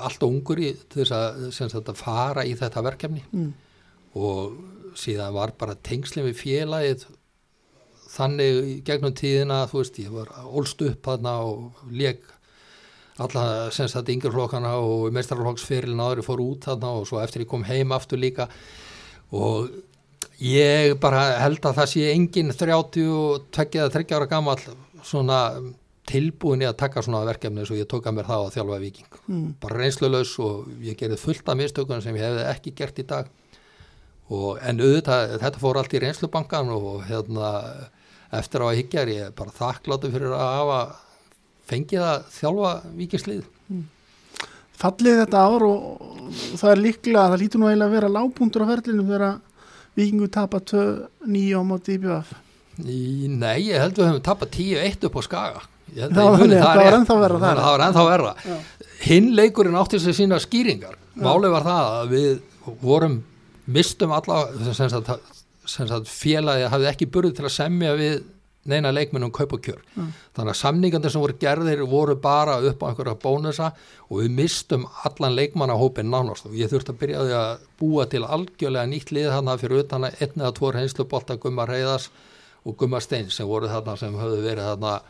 alltaf 0.00 0.28
ungur 0.28 0.60
í 0.62 0.70
þess 0.94 1.12
að, 1.12 1.80
að 1.82 1.96
fara 1.98 2.44
í 2.46 2.54
þetta 2.56 2.84
verkefni 2.86 3.24
Mm. 3.32 3.52
og 4.14 4.96
síðan 4.98 5.34
var 5.34 5.52
bara 5.58 5.74
tengslim 5.74 6.24
við 6.30 6.38
félagið 6.40 7.04
þannig 8.10 8.82
gegnum 8.86 9.14
tíðina 9.14 9.66
þú 9.70 9.82
veist, 9.82 9.98
ég 10.02 10.10
var 10.14 10.30
ólst 10.46 10.80
upp 10.82 11.04
þarna 11.06 11.34
og 11.46 11.84
leik 11.90 12.24
alla 13.20 13.70
semst 13.74 13.94
þetta 13.98 14.14
yngir 14.14 14.32
flokkana 14.34 14.72
og 14.80 15.10
meistarflokksferilin 15.14 16.00
áður 16.00 16.24
fór 16.26 16.42
út 16.42 16.66
þarna 16.66 16.94
og 16.96 17.06
svo 17.10 17.20
eftir 17.22 17.44
ég 17.44 17.50
kom 17.50 17.66
heim 17.68 17.92
aftur 17.92 18.18
líka 18.18 18.48
og 19.30 19.68
ég 20.40 20.94
bara 21.00 21.24
held 21.42 21.60
að 21.68 21.76
það 21.82 21.90
sé 21.92 22.06
engin 22.14 22.52
30 22.56 23.10
og 23.12 23.46
20-30 23.52 24.16
ára 24.16 24.28
gammal 24.30 24.56
svona 25.04 25.40
tilbúin 26.10 26.64
í 26.64 26.66
að 26.66 26.78
taka 26.80 27.02
svona 27.04 27.20
verkefni 27.28 27.60
eins 27.62 27.70
og 27.70 27.78
ég 27.78 27.86
tók 27.90 28.08
að 28.08 28.16
mér 28.16 28.26
það 28.30 28.46
á 28.48 28.54
þjálfa 28.56 28.78
viking 28.82 29.18
Mm. 29.30 29.54
bara 29.62 29.76
reynslulaus 29.78 30.32
og 30.42 30.66
ég 30.82 30.96
gerði 30.98 31.18
fullt 31.20 31.48
af 31.48 31.56
mistökunum 31.60 32.02
sem 32.02 32.16
ég 32.16 32.24
hefði 32.24 32.46
ekki 32.50 32.72
gert 32.74 32.98
í 32.98 33.04
dag. 33.06 33.28
Og 34.30 34.58
en 34.62 34.80
auðvitað 34.80 35.36
þetta 35.38 35.60
fór 35.62 35.78
allt 35.78 35.94
í 35.94 36.00
reynslubankan 36.02 36.68
og 36.74 37.04
hérna 37.06 37.50
eftir 38.32 38.62
á 38.62 38.66
að 38.70 38.76
higgja 38.80 39.02
er 39.04 39.08
ég 39.12 39.30
bara 39.38 39.54
þakkláttu 39.54 40.10
fyrir 40.10 40.34
að 40.34 40.50
hafa 40.56 40.80
fengið 41.70 42.02
að 42.02 42.24
þjálfa 42.40 42.72
vikingslið 42.98 43.44
Fallið 44.80 45.18
þetta 45.20 45.40
ár 45.44 45.62
og, 45.66 45.80
það 46.56 46.70
er 46.72 46.78
líklega, 46.80 47.24
það 47.28 47.40
lítur 47.42 47.60
nú 47.60 47.66
eiginlega 47.68 47.90
að 47.90 47.96
vera 47.98 48.12
lágpuntur 48.14 48.62
á 48.64 48.70
ferlinu 48.70 49.02
þegar 49.04 49.26
vikingu 50.00 50.30
tapa 50.32 50.60
2-9 50.72 51.56
á 51.56 51.62
móti 51.66 51.96
í. 51.96 52.14
Í, 52.80 53.28
nei, 53.28 53.68
ég 53.68 53.82
held 53.82 53.98
við 53.98 54.08
höfum 54.08 54.24
tapað 54.24 54.54
10-1 54.56 55.06
upp 55.08 55.18
á 55.18 55.22
skaga. 55.26 55.62
Að 55.90 56.14
Það 56.14 56.28
var 56.30 56.38
muni 56.38 56.58
það 56.60 56.78
var 56.78 56.96
ennþá 57.00 57.16
verra 57.18 57.38
það 57.42 57.66
var 57.66 57.82
ennþá 57.86 58.04
verra. 58.06 58.32
Hinn 59.02 59.32
leikurinn 59.34 59.78
átti 59.80 59.98
sér 60.00 60.16
sína 60.16 60.38
skýringar. 60.42 60.94
Málið 61.18 61.54
var 61.56 61.66
það 61.66 61.88
að 61.96 62.12
við 62.14 62.28
vorum 62.84 63.16
mistum 63.70 64.12
alla 64.14 64.44
sem 64.76 64.90
sagt, 64.92 65.10
sem 65.68 65.88
sagt 65.90 66.10
félagi 66.10 66.68
hafði 66.70 66.90
ekki 66.92 67.08
burði 67.10 67.34
til 67.38 67.48
að 67.48 67.56
semja 67.56 67.96
við 67.98 68.20
neina 68.68 68.90
leikmennum 68.92 69.30
kaup 69.32 69.52
og 69.56 69.62
kjör 69.64 69.78
Mm. 69.96 70.12
þannig 70.36 70.52
að 70.52 70.58
samningarnir 70.60 71.10
sem 71.10 71.20
voru 71.20 71.34
gerðir 71.40 71.80
voru 71.88 72.14
bara 72.20 72.58
upp 72.60 72.82
á 72.82 72.88
einhverja 72.90 73.14
bónusa 73.22 73.72
og 74.10 74.20
við 74.20 74.30
mistum 74.36 74.84
allan 75.04 75.34
leikmannahópin 75.36 76.10
nánast 76.10 76.46
og 76.46 76.52
ég 76.52 76.68
þurfti 76.68 76.92
að 76.92 77.00
byrja 77.00 77.24
því 77.24 77.34
að 77.40 77.58
búa 77.80 78.06
til 78.10 78.22
algjörlega 78.24 78.86
nýtt 78.90 79.10
lið 79.16 79.30
þarna 79.32 79.56
fyrir 79.58 79.84
utan 79.84 80.04
að 80.04 80.20
einn 80.20 80.36
eða 80.44 80.52
tvo 80.54 80.72
reynslubolta 80.72 81.36
Gumma 81.40 81.66
Reyðas 81.66 82.10
og 82.66 82.76
Gumma 82.76 83.00
Steins 83.00 83.34
sem 83.34 83.46
voru 83.48 83.66
þarna 83.66 83.96
sem 83.96 84.12
höfðu 84.14 84.42
verið 84.44 84.68
þarna 84.68 85.00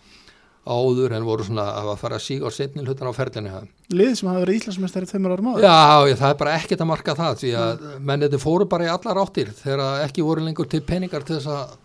áður 0.71 1.15
en 1.17 1.25
voru 1.25 1.45
svona 1.47 1.65
að 1.81 1.95
fara 1.99 2.19
að 2.21 2.25
síga 2.25 2.47
á 2.47 2.51
setni 2.53 2.85
hlutan 2.85 3.09
á 3.09 3.13
þeim. 3.17 3.69
Lið 3.97 4.15
sem 4.19 4.29
hafa 4.29 4.43
verið 4.45 4.59
Íslandsmeistari 4.61 5.09
tveimur 5.09 5.33
árum 5.35 5.49
áður. 5.55 5.65
Já, 5.65 6.17
það 6.21 6.31
er 6.31 6.39
bara 6.43 6.57
ekkert 6.59 6.81
að 6.85 6.91
marka 6.91 7.15
það 7.17 7.39
því 7.41 7.53
að 7.57 7.87
menn 7.99 8.21
þetta 8.21 8.39
fóru 8.45 8.67
bara 8.69 8.85
í 8.85 8.91
allar 8.93 9.23
áttir 9.25 9.51
þegar 9.57 10.05
ekki 10.05 10.23
voru 10.23 10.45
lengur 10.45 10.69
til 10.69 10.83
peningar 10.85 11.25
til 11.25 11.39
þess 11.39 11.49
að 11.49 11.79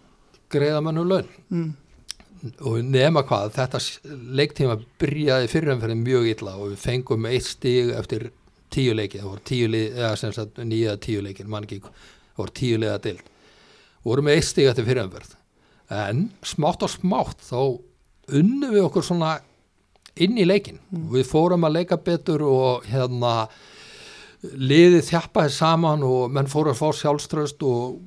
greiða 0.52 0.84
mönnum 0.86 1.10
laun. 1.10 1.34
Mm. 1.50 1.74
og 2.62 2.82
nema 2.86 3.24
hvað, 3.26 3.56
þetta 3.56 3.80
leiktíma 4.38 4.76
byrjaði 5.02 5.48
fyrirumferðin 5.50 6.04
mjög 6.06 6.28
illa 6.30 6.52
og 6.60 6.74
við 6.74 6.84
fengum 6.84 7.26
eitt 7.30 7.48
stig 7.48 7.90
eftir 7.96 8.28
tíu 8.74 8.94
leiki, 8.94 9.22
það 9.22 9.32
voru 9.32 9.46
tíu 9.50 9.72
lið, 9.72 9.88
eða 9.96 10.12
sem 10.20 10.36
sagt 10.36 10.62
nýja 10.62 10.94
tíu 11.02 11.24
leikin, 11.26 11.50
mann 11.50 11.66
ekki, 11.66 11.80
það 11.82 12.44
voru 12.44 12.56
tíu 12.60 12.80
liða 12.82 13.00
dild, 13.02 13.32
voru 14.06 14.26
með 14.26 14.38
eitt 14.38 14.50
stig 14.50 14.70
eftir 14.70 14.86
fyrirumferð, 14.86 15.36
en 15.96 16.26
smátt 16.46 16.86
og 16.86 16.94
smátt 16.94 17.46
þá 17.46 17.60
unnum 18.36 18.74
við 18.74 18.88
okkur 18.90 19.06
svona 19.06 19.38
inn 20.22 20.38
í 20.38 20.46
leikin, 20.46 20.82
við 20.92 21.28
fórum 21.30 21.66
að 21.68 21.80
leika 21.80 21.98
betur 22.02 22.46
og 22.48 22.86
hérna 22.90 23.48
liðið 24.46 25.08
þjappaði 25.08 25.54
saman 25.56 26.04
og 26.06 26.30
menn 26.34 26.50
fóru 26.52 26.74
að 26.74 26.82
fá 26.82 27.00
sjálfströst 27.00 27.64
og 27.66 27.98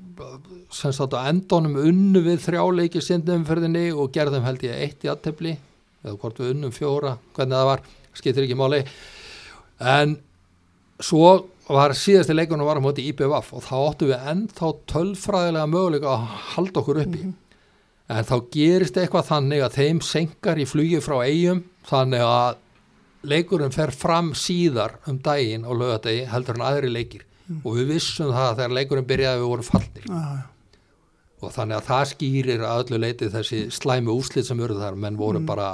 sem 0.74 0.94
sagt 0.94 1.16
á 1.16 1.28
endunum 1.30 1.76
unnu 1.80 2.22
við 2.24 2.40
þrjáleiki 2.46 3.02
sindumferðinni 3.04 3.88
og 3.94 4.12
gerðum 4.14 4.46
held 4.46 4.64
ég 4.66 4.82
eitt 4.84 5.06
í 5.06 5.10
aðtefli 5.12 5.54
eða 6.04 6.16
hvort 6.20 6.40
við 6.40 6.52
unnum 6.54 6.74
fjóra, 6.74 7.16
hvernig 7.36 7.58
það 7.58 7.70
var 7.70 7.84
skiptir 8.18 8.46
ekki 8.46 8.58
máli. 8.58 8.82
En 9.78 10.16
svo 10.98 11.32
var 11.68 11.94
síðasti 11.96 12.34
leikunum 12.34 12.66
var 12.68 12.80
á 12.80 12.82
móti 12.82 13.04
IPVF 13.10 13.52
og 13.56 13.64
þá 13.66 13.74
áttu 13.78 14.08
við 14.10 14.30
ennþá 14.32 14.70
tölfræðilega 14.92 15.70
möguleika 15.70 16.14
að 16.14 16.30
halda 16.54 16.82
okkur 16.82 17.02
uppi. 17.04 17.26
En 18.08 18.24
þá 18.24 18.36
gerist 18.54 18.96
eitthvað 18.96 19.28
þannig 19.28 19.64
að 19.64 19.76
þeim 19.76 20.00
senkar 20.04 20.60
í 20.60 20.66
flugi 20.68 21.02
frá 21.04 21.18
eigum 21.26 21.62
þannig 21.90 22.24
að 22.24 22.62
leikurinn 23.28 23.74
fer 23.74 23.92
fram 23.92 24.32
síðar 24.38 24.96
um 25.10 25.18
daginn 25.20 25.66
á 25.68 25.72
lögadegi 25.74 26.28
heldur 26.30 26.56
en 26.56 26.68
aðri 26.70 26.92
leikir 26.92 27.26
og 27.64 27.74
við 27.78 27.90
vissum 27.94 28.30
það 28.32 28.46
að 28.50 28.56
þegar 28.60 28.76
leikurinn 28.78 29.08
byrjaði 29.08 29.40
við 29.42 29.50
vorum 29.52 29.66
fallnir 29.68 30.06
Já, 30.08 30.22
já. 30.36 30.42
og 31.40 31.52
þannig 31.54 31.76
að 31.78 31.86
það 31.88 32.04
skýrir 32.12 32.64
að 32.66 32.82
öllu 32.84 33.00
leiti 33.04 33.30
þessi 33.32 33.60
slæmu 33.72 34.16
úslit 34.18 34.48
sem 34.48 34.60
urðu 34.60 34.80
þar. 34.82 34.98
Menn 34.98 35.16
voru 35.20 35.40
bara, 35.46 35.68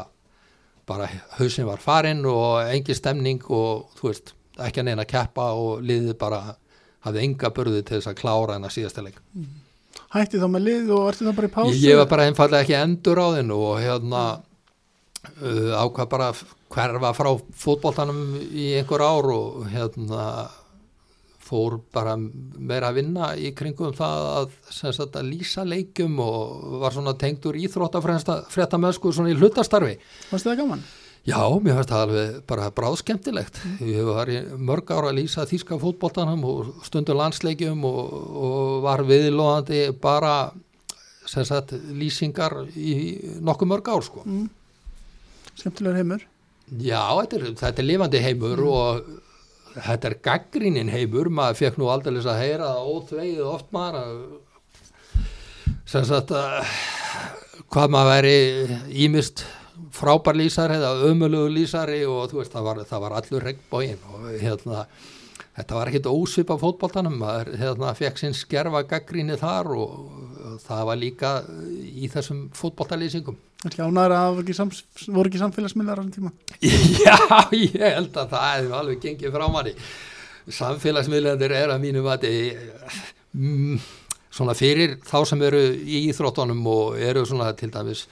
bara 0.86 1.08
hausin 1.38 1.66
var 1.66 1.80
farinn 1.82 2.24
og 2.28 2.62
engin 2.68 2.98
stemning 2.98 3.42
og 3.48 3.88
þú 3.98 4.10
veist, 4.10 4.34
ekki 4.60 4.82
að 4.82 4.90
neina 4.90 5.02
að 5.06 5.12
keppa 5.14 5.50
og 5.58 5.82
liðið 5.82 6.18
bara 6.20 6.42
hafði 7.04 7.22
enga 7.26 7.50
burði 7.56 7.82
til 7.84 7.98
þess 7.98 8.10
að 8.12 8.18
klára 8.20 8.56
en 8.58 8.64
að 8.68 8.74
síðasta 8.78 9.02
leik. 9.04 9.16
Hætti 10.14 10.38
þá 10.40 10.46
með 10.50 10.62
lið 10.68 10.90
og 10.94 11.08
ertu 11.10 11.26
þá 11.26 11.32
bara 11.36 11.48
í 11.48 11.54
pásu? 11.54 11.72
ég, 11.74 11.86
ég 11.90 11.98
var 11.98 12.10
bara 12.12 12.26
einfallega 12.28 12.62
ekki 12.64 12.76
endur 12.78 13.18
á 13.20 13.26
þinn 13.34 13.50
og 13.56 13.72
hérna 13.82 14.20
uh, 15.42 15.72
ákvað 15.80 16.10
bara 16.12 16.28
hverfa 16.74 17.10
frá 17.16 17.30
fótboltanum 17.64 18.20
í 18.50 18.70
einhver 18.78 19.04
ár 19.04 19.28
og 19.34 19.64
hérna 19.72 20.28
fór 21.44 21.78
bara 21.92 22.16
meira 22.16 22.90
að 22.90 23.00
vinna 23.00 23.30
í 23.36 23.52
kringum 23.56 23.94
það 23.96 24.26
að, 24.32 24.58
sagt, 24.72 25.16
að 25.16 25.30
lýsa 25.30 25.64
leikjum 25.68 26.18
og 26.24 26.76
var 26.82 26.96
svona 26.96 27.16
tengdur 27.20 27.58
íþróttafrétta 27.60 28.80
mennsku 28.80 29.12
svona 29.12 29.32
í 29.32 29.38
hlutastarfi 29.38 29.98
Varstu 30.30 30.50
það 30.50 30.60
gaman? 30.62 30.84
Já, 31.24 31.40
mér 31.56 31.78
finnst 31.78 31.88
það 31.88 32.02
alveg 32.04 32.32
bara 32.44 32.66
bráðskemmtilegt. 32.76 33.58
Ég 33.80 34.04
var 34.04 34.28
í 34.28 34.42
mörg 34.60 34.90
ára 34.92 35.08
að 35.08 35.22
lýsa 35.22 35.46
þýska 35.48 35.78
fótboltanum 35.80 36.42
og 36.44 36.74
stundu 36.84 37.16
landsleikjum 37.16 37.80
og, 37.88 38.10
og 38.44 38.58
var 38.84 39.00
viðlóðandi 39.08 39.86
bara 40.02 40.34
sagt 41.24 41.72
lýsingar 41.96 42.58
í 42.76 43.40
nokkuð 43.40 43.70
mörg 43.72 43.88
ár 43.88 44.04
sko. 44.04 44.26
Mm. 44.28 44.50
Skemmtilegur 45.54 45.96
heimur. 46.02 46.26
Já, 46.76 47.00
þetta 47.22 47.38
er, 47.38 47.48
þetta 47.62 47.80
er 47.80 47.88
lifandi 47.88 48.22
heimur 48.24 48.64
og 48.68 49.08
þetta 49.74 50.10
er 50.10 50.16
gaggrínin 50.22 50.92
heimur, 50.92 51.30
maður 51.32 51.60
fekk 51.62 51.78
nú 51.80 51.90
aldrei 51.90 52.20
að 52.20 52.40
heyra 52.40 52.70
það 52.70 52.90
óþveið 52.94 53.40
oft 53.48 53.72
maður 53.74 54.00
að 54.00 54.14
sem 55.90 56.06
sagt 56.08 56.32
að 56.34 56.62
hvað 57.74 57.92
maður 57.94 58.10
væri 58.12 58.78
ímist 59.04 59.44
frábær 59.94 60.36
lýsari 60.38 60.78
eða 60.78 61.08
ömulugu 61.10 61.50
lýsari 61.52 62.04
og 62.06 62.30
þú 62.30 62.40
veist 62.40 62.54
það 62.54 62.68
var, 62.68 62.80
það 62.88 63.04
var 63.04 63.16
allur 63.18 63.46
regnbógin 63.48 64.06
og 64.10 64.28
hérna 64.42 64.84
þetta 65.54 65.78
var 65.78 65.90
ekkit 65.90 66.10
ósvipa 66.10 66.58
fótboltanum 66.58 67.16
maður 67.18 67.52
hérna 67.58 67.94
fekk 67.98 68.20
sinn 68.20 68.36
skerfa 68.36 68.84
gaggríni 68.90 69.38
þar 69.38 69.72
og, 69.74 69.98
og 70.44 70.62
það 70.64 70.86
var 70.90 71.00
líka 71.00 71.34
í 71.74 72.10
þessum 72.12 72.46
fótboltalýsingum 72.54 73.38
Ekki 73.64 73.80
ánæður 73.80 74.14
að 74.18 74.38
það 74.40 74.54
sams, 74.58 74.82
voru 75.08 75.30
ekki 75.30 75.40
samfélagsmiðlar 75.40 76.00
á 76.00 76.04
þessum 76.04 76.14
tíma. 76.16 76.32
Já, 77.06 77.16
ég 77.56 77.84
held 77.84 78.18
að 78.20 78.34
það 78.34 78.50
hefur 78.50 78.76
alveg 78.80 79.04
gengið 79.04 79.36
frá 79.36 79.46
manni. 79.52 79.74
Samfélagsmiðlendur 80.58 81.54
er 81.56 81.72
að 81.72 81.84
mínum 81.86 82.10
að 82.12 82.26
mm, 83.32 83.80
svona 84.34 84.56
fyrir 84.58 84.98
þá 85.06 85.16
sem 85.30 85.42
eru 85.48 85.62
í 85.72 86.04
íþróttunum 86.10 86.60
og 86.68 87.00
eru 87.00 87.24
svona 87.28 87.52
til 87.56 87.70
dæmis 87.72 88.04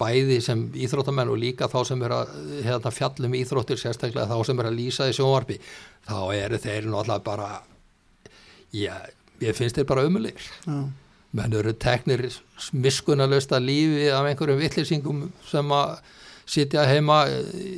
bæði 0.00 0.40
sem 0.44 0.66
íþróttamenn 0.76 1.30
og 1.32 1.40
líka 1.40 1.68
þá 1.72 1.78
sem 1.88 2.02
eru 2.04 2.18
að 2.20 2.34
hérna, 2.66 2.92
fjallum 2.92 3.36
íþróttir 3.38 3.80
sérstaklega 3.80 4.28
þá 4.28 4.48
sem 4.48 4.60
eru 4.60 4.72
að 4.72 4.78
lýsa 4.80 5.08
í 5.08 5.16
sjónvarpi 5.16 5.56
þá 6.06 6.18
eru 6.36 6.60
þeir 6.60 6.88
náttúrulega 6.90 7.24
bara 7.24 7.48
já, 8.76 8.94
ég 9.40 9.56
finnst 9.56 9.78
þeir 9.78 9.88
bara 9.88 10.06
umulegir 10.08 10.50
Já. 10.66 10.78
Menn 11.36 11.56
eru 11.58 11.72
teknir 11.72 12.28
miskunalösta 12.72 13.58
lífi 13.60 14.08
af 14.14 14.28
einhverjum 14.28 14.60
vittlýsingum 14.62 15.26
sem 15.48 15.74
að 15.74 15.98
sitja 16.46 16.86
heima 16.86 17.24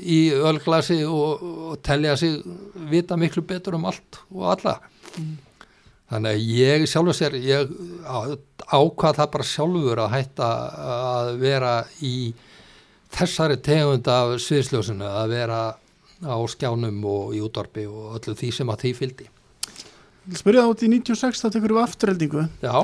í 0.04 0.28
ölglasi 0.36 1.00
og, 1.08 1.42
og 1.42 1.82
telja 1.84 2.16
sig 2.20 2.42
vita 2.90 3.16
miklu 3.16 3.42
betur 3.48 3.78
um 3.78 3.88
allt 3.88 4.20
og 4.28 4.50
alla. 4.52 4.76
Þannig 6.08 6.36
að 6.36 6.52
ég 6.56 6.84
sjálfur 6.88 7.16
sér 7.16 7.36
ég 7.40 7.72
ákvað 8.68 9.18
það 9.18 9.32
bara 9.32 9.48
sjálfur 9.48 10.04
að 10.04 10.14
hætta 10.14 10.52
að 10.92 11.32
vera 11.40 11.72
í 12.04 12.14
þessari 13.12 13.58
tegund 13.64 14.08
af 14.12 14.36
sviðsljósinu 14.44 15.08
að 15.08 15.34
vera 15.34 15.60
á 16.24 16.36
skjánum 16.50 17.02
og 17.08 17.34
í 17.36 17.42
útvarpi 17.44 17.86
og 17.88 18.16
öllu 18.18 18.36
því 18.36 18.52
sem 18.54 18.72
að 18.72 18.84
því 18.84 18.94
fylgdi. 19.00 19.28
Ég 19.28 20.32
vil 20.32 20.40
spyrja 20.42 20.64
það 20.64 20.72
út 20.74 20.82
í 20.84 20.90
96 20.92 21.40
þá 21.40 21.46
tekur 21.54 21.72
við 21.72 21.84
afturheldingu 21.84 22.42
Já, 22.60 22.74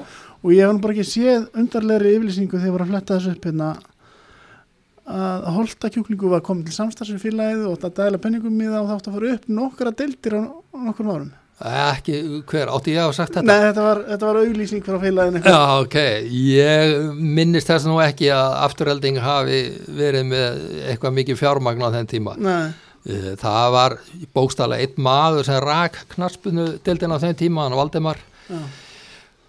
og 0.45 0.53
ég 0.53 0.69
hef 0.69 0.81
bara 0.85 0.95
ekki 0.95 1.07
séð 1.09 1.47
undarlegri 1.57 2.15
yfirlýsingu 2.19 2.59
þegar 2.59 2.69
ég 2.69 2.75
var 2.77 2.85
að 2.85 2.91
fletta 2.93 3.17
þessu 3.19 3.35
upp 3.35 3.49
hérna 3.49 3.69
að 5.05 5.49
holta 5.59 5.91
kjúklingu 5.93 6.31
var 6.33 6.43
komið 6.45 6.71
til 6.71 6.77
samstagsfélagið 6.79 7.65
og 7.69 7.81
það 7.83 7.97
dæla 7.99 8.21
penningum 8.25 8.61
í 8.61 8.69
það 8.71 8.79
og 8.83 8.87
það 8.91 8.95
átt 8.99 9.09
að 9.11 9.17
fara 9.19 9.33
upp 9.39 9.49
nokkra 9.59 9.93
deildir 10.01 10.37
á 10.41 10.43
nokkur 10.87 11.11
árum. 11.13 11.33
ekki, 11.65 12.15
hver, 12.51 12.71
átti 12.73 12.95
ég 12.95 13.01
að 13.03 13.05
hafa 13.09 13.17
sagt 13.19 13.35
þetta? 13.37 13.45
Nei, 13.51 13.67
þetta 13.69 13.83
var, 13.85 14.01
þetta 14.09 14.31
var 14.31 14.39
auglýsing 14.41 14.87
frá 14.87 14.97
félagin 15.03 15.37
eitthvað. 15.39 15.59
Já, 15.59 15.83
ok, 15.85 15.99
ég 16.35 16.95
minnist 17.21 17.69
þess 17.71 17.87
nú 17.89 17.99
ekki 18.03 18.31
að 18.35 18.57
afturhelding 18.65 19.21
hafi 19.23 19.61
verið 20.01 20.27
með 20.33 20.65
eitthvað 20.89 21.17
mikið 21.21 21.41
fjármagn 21.43 21.85
á 21.85 21.95
þenn 21.95 22.11
tíma. 22.17 22.37
Nei, 22.41 22.73
Eh, 23.05 23.35
Það 23.37 23.67
var 23.75 23.95
bókstala 24.33 24.79
einn 24.81 24.95
maður 24.97 25.45
sem 25.45 25.59
rak 25.61 25.99
knarspunu 26.15 26.79
dildin 26.87 27.13
á 27.13 27.21
þeim 27.21 27.35
tíma, 27.37 27.67
hann 27.67 27.77
Valdemar 27.77 28.17
já, 28.49 28.57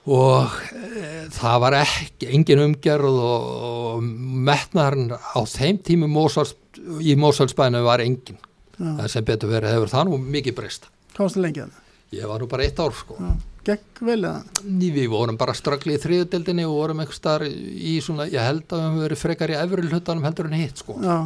og 0.06 0.52
e, 0.76 1.08
það 1.34 1.58
var 1.64 1.78
ekki, 1.80 2.28
engin 2.36 2.62
umgerð 2.68 3.08
og, 3.10 3.48
og 3.70 4.04
metnaðarinn 4.50 5.16
á 5.16 5.40
þeim 5.50 5.80
tími 5.88 6.10
Mósals, 6.12 6.54
í 7.02 7.16
Mósalsbænu 7.18 7.82
var 7.86 8.04
engin. 8.04 8.38
já. 8.78 8.92
En 9.00 9.10
sem 9.10 9.26
betur 9.26 9.50
verið 9.50 9.74
hefur 9.78 9.92
það 9.94 10.10
nú 10.12 10.20
mikið 10.22 10.56
breyst. 10.60 10.88
Komstu 11.18 11.42
lengi 11.42 11.64
að 11.64 11.72
það. 11.74 11.82
Ég 12.16 12.30
var 12.30 12.44
nú 12.44 12.48
bara 12.52 12.64
eitt 12.68 12.80
ár 12.80 12.94
sko. 12.96 13.16
Já, 13.20 13.32
gekk 13.72 14.02
vel 14.06 14.20
eða? 14.20 14.44
Við 14.84 15.08
vorum 15.10 15.38
bara 15.42 15.56
ströggli 15.58 15.96
í 15.96 16.02
þriðudeldinni 16.04 16.66
og 16.68 16.76
vorum 16.78 17.02
einhvers 17.02 17.18
staðar 17.22 17.48
í 17.50 17.96
svona, 18.04 18.28
ég 18.30 18.44
held 18.46 18.68
að 18.70 18.78
við 18.78 18.86
höfum 18.86 19.02
verið 19.08 19.22
frekar 19.24 19.54
í 19.54 19.58
efri 19.58 19.88
hlutanum 19.90 20.28
heldur 20.28 20.52
en 20.52 20.58
hitt 20.60 20.84
sko. 20.84 21.00
Já, 21.02 21.18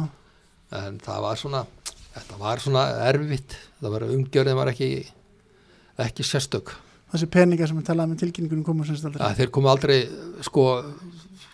En 0.70 1.00
það 1.02 1.22
var 1.24 1.38
svona, 1.40 1.60
þetta 2.14 2.36
var 2.38 2.60
svona 2.62 2.82
erfitt, 3.10 3.56
það 3.80 3.94
var 3.96 4.04
umgjörðin 4.06 4.58
var 4.60 4.70
ekki, 4.70 4.88
ekki 6.06 6.22
sérstök. 6.26 6.70
Þessi 7.12 7.30
peningar 7.34 7.70
sem 7.70 7.80
við 7.80 7.88
talaði 7.90 8.12
með 8.12 8.22
tilkynningunum 8.24 8.66
komu 8.66 8.86
semst 8.88 9.08
aldrei. 9.08 9.24
Að 9.26 9.40
þeir 9.40 9.52
komu 9.56 9.70
aldrei 9.72 9.96
sko 10.46 10.66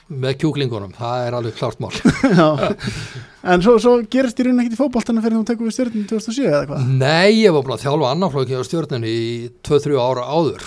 með 0.07 0.37
kjúklingunum, 0.43 0.93
það 0.95 1.25
er 1.27 1.37
alveg 1.41 1.57
klart 1.59 1.83
mál. 1.83 1.93
En 3.47 3.63
svo, 3.63 3.77
svo 3.79 4.01
gerist 4.11 4.41
í 4.43 4.43
rauninni 4.43 4.65
ekkert 4.65 4.75
í 4.75 4.79
fótboltana 4.81 5.21
fyrir 5.23 5.39
þú 5.39 5.47
tekur 5.47 5.69
við 5.69 5.75
stjórnum 5.77 6.07
2007 6.11 6.47
eða 6.49 6.63
hvað? 6.67 6.89
Nei, 6.99 7.45
ég 7.45 7.53
var 7.55 7.63
búin 7.63 7.77
að 7.77 7.85
þjálfa 7.85 8.09
annarflokki 8.11 8.59
á 8.59 8.63
stjórnunni 8.67 9.13
í 9.13 9.27
2-3 9.69 10.01
ára 10.03 10.25
áður. 10.27 10.65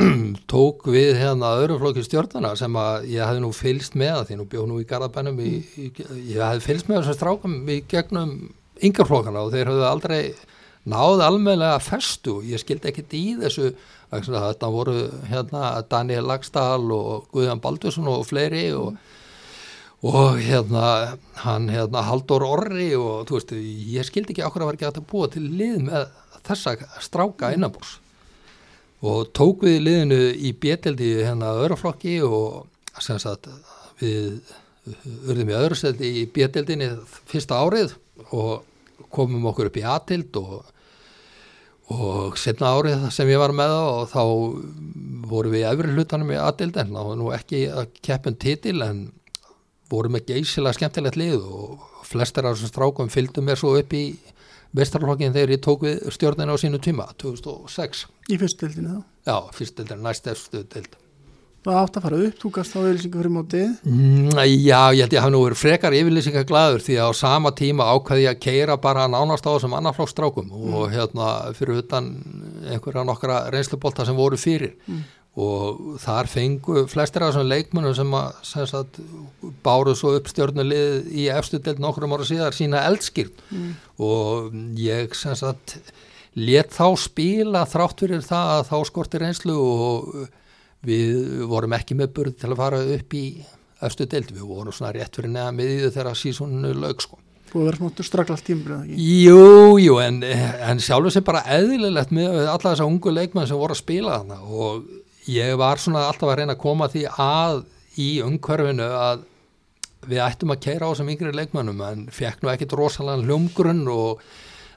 Tók 0.54 0.88
við 0.88 1.10
hérna 1.20 1.50
öðru 1.60 1.76
flokki 1.82 2.06
stjórnuna 2.06 2.54
sem 2.56 2.78
að 2.80 3.04
ég 3.12 3.28
hefði 3.28 3.42
nú 3.44 3.50
fylst 3.52 3.98
með 4.00 4.14
að 4.14 4.24
því 4.30 4.38
nú 4.40 4.46
bjóð 4.54 4.70
nú 4.70 4.80
í 4.80 4.86
Garðabænum 4.88 5.42
í, 5.44 5.52
í, 5.84 5.90
ég 6.32 6.40
hefði 6.40 6.64
fylst 6.64 6.88
með 6.88 7.02
þessum 7.02 7.18
strákum 7.18 7.60
í 7.68 7.78
gegnum 7.92 8.32
yngarflokkana 8.88 9.44
og 9.44 9.52
þeir 9.52 9.70
höfðu 9.74 9.86
aldrei 9.90 10.20
náð 10.90 11.24
almennilega 11.24 11.80
festu. 11.82 12.40
Ég 12.44 12.60
skildi 12.60 12.90
ekkit 12.90 13.16
í 13.16 13.24
þessu 13.40 13.72
að 14.14 14.28
þetta 14.30 14.70
voru 14.70 14.96
hérna 15.26 15.82
Daniel 15.90 16.28
Lagstall 16.28 16.86
og 16.94 17.28
Guðjan 17.34 17.62
Baldursson 17.62 18.10
og 18.10 18.26
fleiri 18.28 18.68
og 18.76 18.94
og 20.04 20.36
hérna 20.36 21.16
hann 21.40 21.70
hérna 21.72 22.02
Haldur 22.04 22.44
Orri 22.44 22.90
og 22.92 23.24
þú 23.24 23.38
veist, 23.38 23.52
ég 23.56 24.04
skildi 24.04 24.34
ekki 24.34 24.44
okkur 24.44 24.64
að 24.64 24.68
vera 24.68 24.76
ekki 24.76 24.88
að 24.90 25.06
búa 25.08 25.30
til 25.32 25.44
lið 25.48 25.78
með 25.86 26.10
þessa 26.44 26.74
stráka 27.00 27.54
innanbúrs 27.56 27.94
og 29.04 29.30
tók 29.36 29.64
við 29.64 29.80
liðinu 29.86 30.20
í 30.36 30.52
bjetildi 30.60 31.08
hérna 31.24 31.54
öðruflokki 31.56 32.18
og 32.24 32.66
sem 33.00 33.16
sagt 33.20 33.48
við 34.02 34.42
urðum 35.24 35.54
í 35.54 35.56
öðru 35.56 35.80
seti 35.80 36.12
í 36.20 36.26
bjetildinni 36.28 36.90
fyrsta 37.30 37.62
árið 37.64 37.96
og 38.36 39.08
komum 39.14 39.48
okkur 39.48 39.70
upp 39.70 39.80
í 39.80 39.86
atild 39.88 40.36
og 40.40 40.73
og 41.92 42.38
setna 42.40 42.72
árið 42.78 43.08
sem 43.12 43.28
ég 43.28 43.40
var 43.40 43.52
með 43.56 43.74
og 43.76 44.06
þá 44.12 44.22
vorum 45.28 45.52
við 45.52 45.64
í 45.64 45.68
efri 45.68 45.92
hlutanum 45.92 46.32
í 46.32 46.40
atild 46.40 46.78
en 46.80 46.94
þá 46.94 47.00
var 47.08 47.18
nú 47.20 47.32
ekki 47.36 47.64
að 47.68 47.98
keppum 48.04 48.38
titil 48.40 48.78
en 48.86 49.02
vorum 49.92 50.16
með 50.16 50.32
geysilega 50.32 50.78
skemmtilegt 50.78 51.18
lið 51.20 51.42
og 51.44 51.84
flestir 52.08 52.46
af 52.46 52.56
þessum 52.56 52.72
strákum 52.72 53.12
fylgdu 53.12 53.44
mér 53.44 53.60
svo 53.60 53.74
upp 53.78 53.92
í 53.96 54.04
vestarflokkin 54.74 55.34
þegar 55.34 55.54
ég 55.54 55.62
tók 55.64 55.86
við 55.86 56.02
stjórnina 56.14 56.56
á 56.56 56.58
sínu 56.58 56.80
tíma 56.82 57.06
2006. 57.22 58.06
Í 58.32 58.38
fyrstildinu 58.40 58.96
þá. 58.96 59.00
Já, 59.28 59.36
fyrst 59.54 59.78
deildin, 59.78 60.02
næst 60.04 60.30
efstu 60.30 60.64
deild. 60.72 60.96
Það 61.64 61.78
átt 61.80 61.94
að 61.96 62.04
fara 62.04 62.16
upp, 62.26 62.34
þú 62.42 62.48
gast 62.52 62.74
á 62.76 62.78
auðlýsingu 62.82 63.20
fyrir 63.22 63.32
mótið. 63.32 63.68
Mm, 63.88 64.26
Já, 64.36 64.80
ég 64.92 65.06
held 65.06 65.14
ég 65.16 65.22
hafi 65.24 65.32
nú 65.32 65.40
verið 65.46 65.60
frekar 65.62 65.96
yfirlýsingar 65.96 66.44
glaður 66.50 66.84
því 66.84 66.98
að 67.00 67.08
á 67.08 67.12
sama 67.16 67.52
tíma 67.56 67.86
ákveði 67.88 68.26
ég 68.26 68.34
að 68.34 68.42
keira 68.44 68.76
bara 68.84 69.06
nánast 69.08 69.48
á 69.48 69.54
þessum 69.54 69.76
annarflokksstrákum 69.78 70.52
og 70.52 70.92
hérna 70.92 71.30
fyrir 71.56 71.80
utan 71.80 72.10
einhverja 72.68 73.06
nokkra 73.08 73.38
reynslubolta 73.54 74.04
sem 74.04 74.18
voru 74.18 74.36
fyrir. 74.36 74.76
Og 75.40 75.96
þar 76.04 76.28
fengu 76.30 76.84
flestir 76.92 77.24
af 77.24 77.32
þessum 77.32 77.48
leikmönnum 77.48 77.96
sem 77.96 78.12
að 78.20 78.36
sem 78.50 78.68
sagt, 78.70 79.00
báru 79.64 79.96
svo 79.96 80.12
upp 80.20 80.28
stjórnulið 80.30 81.08
í 81.16 81.30
efstu 81.32 81.58
deild 81.64 81.80
nokkrum 81.82 82.12
ára 82.14 82.28
síðar 82.28 82.54
sína 82.54 82.84
eldskýrt 82.92 83.40
og 84.04 84.52
ég 84.78 85.16
sem 85.16 85.34
sagt 85.34 85.78
let 86.36 86.76
þá 86.76 86.86
spila 86.98 87.64
þrátt 87.66 88.04
fyrir 88.04 88.22
það 88.26 88.56
að 88.60 88.64
þá 88.68 88.78
skorti 88.92 89.24
reynslu 89.24 89.56
og 89.58 90.14
við 90.86 91.44
vorum 91.50 91.76
ekki 91.76 91.98
með 91.98 92.14
burð 92.16 92.38
til 92.40 92.50
að 92.52 92.60
fara 92.60 92.80
upp 92.96 93.16
í 93.18 93.26
efstu 93.84 94.06
deild, 94.08 94.32
við 94.32 94.48
vorum 94.48 94.74
svona 94.74 94.94
rétt 94.94 95.16
fyrir 95.18 95.32
neða 95.32 95.52
miðið 95.56 95.94
þegar 95.96 96.18
sísonu 96.18 96.72
laug 96.78 97.02
sko. 97.04 97.20
Búið 97.50 97.60
að 97.60 97.68
vera 97.68 97.78
smáttu 97.78 98.04
straglalt 98.06 98.44
tímbrið. 98.46 98.94
Jú, 98.98 99.76
jú, 99.78 99.98
en, 100.02 100.22
en 100.24 100.80
sjálfur 100.82 101.14
sem 101.14 101.26
bara 101.26 101.44
eðlilegt 101.54 102.14
með 102.14 102.40
alla 102.42 102.72
þessa 102.72 102.88
ungu 102.88 103.12
leikmenn 103.14 103.46
sem 103.46 103.60
voru 103.60 103.76
að 103.76 103.82
spila 103.82 104.16
þarna 104.18 104.40
og 104.42 104.88
ég 105.30 105.54
var 105.60 105.80
svona 105.80 106.08
alltaf 106.08 106.32
að 106.32 106.40
reyna 106.40 106.56
að 106.56 106.64
koma 106.64 106.90
því 106.90 107.04
að 107.12 107.62
í 108.00 108.08
umhverfinu 108.24 108.88
að 108.98 109.22
við 110.08 110.24
ættum 110.24 110.52
að 110.52 110.64
keira 110.66 110.88
á 110.88 110.90
þessum 110.90 111.12
yngri 111.14 111.30
leikmennum 111.34 111.84
en 111.86 112.02
fekk 112.12 112.42
nú 112.42 112.50
ekkit 112.52 112.74
rosalega 112.76 113.22
hljómgrunn 113.24 113.86
og 113.92 114.24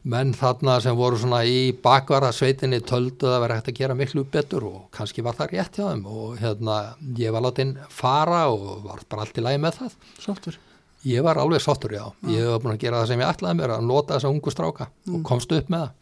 menn 0.04 0.34
þarna 0.38 0.78
sem 0.84 0.96
voru 0.98 1.18
svona 1.20 1.42
í 1.48 1.72
bakvara 1.84 2.30
sveitinni 2.36 2.80
töldu 2.86 3.30
að 3.32 3.42
vera 3.44 3.58
hægt 3.58 3.72
að 3.72 3.80
gera 3.82 3.98
miklu 3.98 4.24
betur 4.32 4.68
og 4.70 4.80
kannski 4.96 5.26
var 5.26 5.38
það 5.38 5.54
rétt 5.56 5.80
hjá 5.80 5.86
þeim 5.90 6.06
og 6.12 6.38
hérna 6.42 6.78
ég 7.18 7.34
var 7.36 7.46
látinn 7.48 7.76
fara 7.90 8.48
og 8.54 8.84
var 8.86 9.04
bara 9.10 9.26
allt 9.26 9.38
í 9.38 9.46
lagi 9.46 9.62
með 9.64 9.82
það. 9.82 10.00
Sáttur. 10.24 10.60
Ég 11.08 11.24
var 11.24 11.40
alveg 11.40 11.62
sáttur, 11.64 11.94
já. 11.94 12.04
Ég 12.28 12.50
var 12.50 12.60
búin 12.64 12.74
að 12.76 12.84
gera 12.84 13.02
það 13.02 13.12
sem 13.12 13.22
ég 13.22 13.30
ætlaði 13.32 13.60
mér, 13.60 13.74
að 13.78 13.88
nota 13.88 14.18
þessa 14.18 14.32
ungu 14.34 14.52
stráka 14.52 14.90
og 15.14 15.24
komst 15.28 15.54
upp 15.56 15.70
með 15.72 15.86
það. 15.86 15.96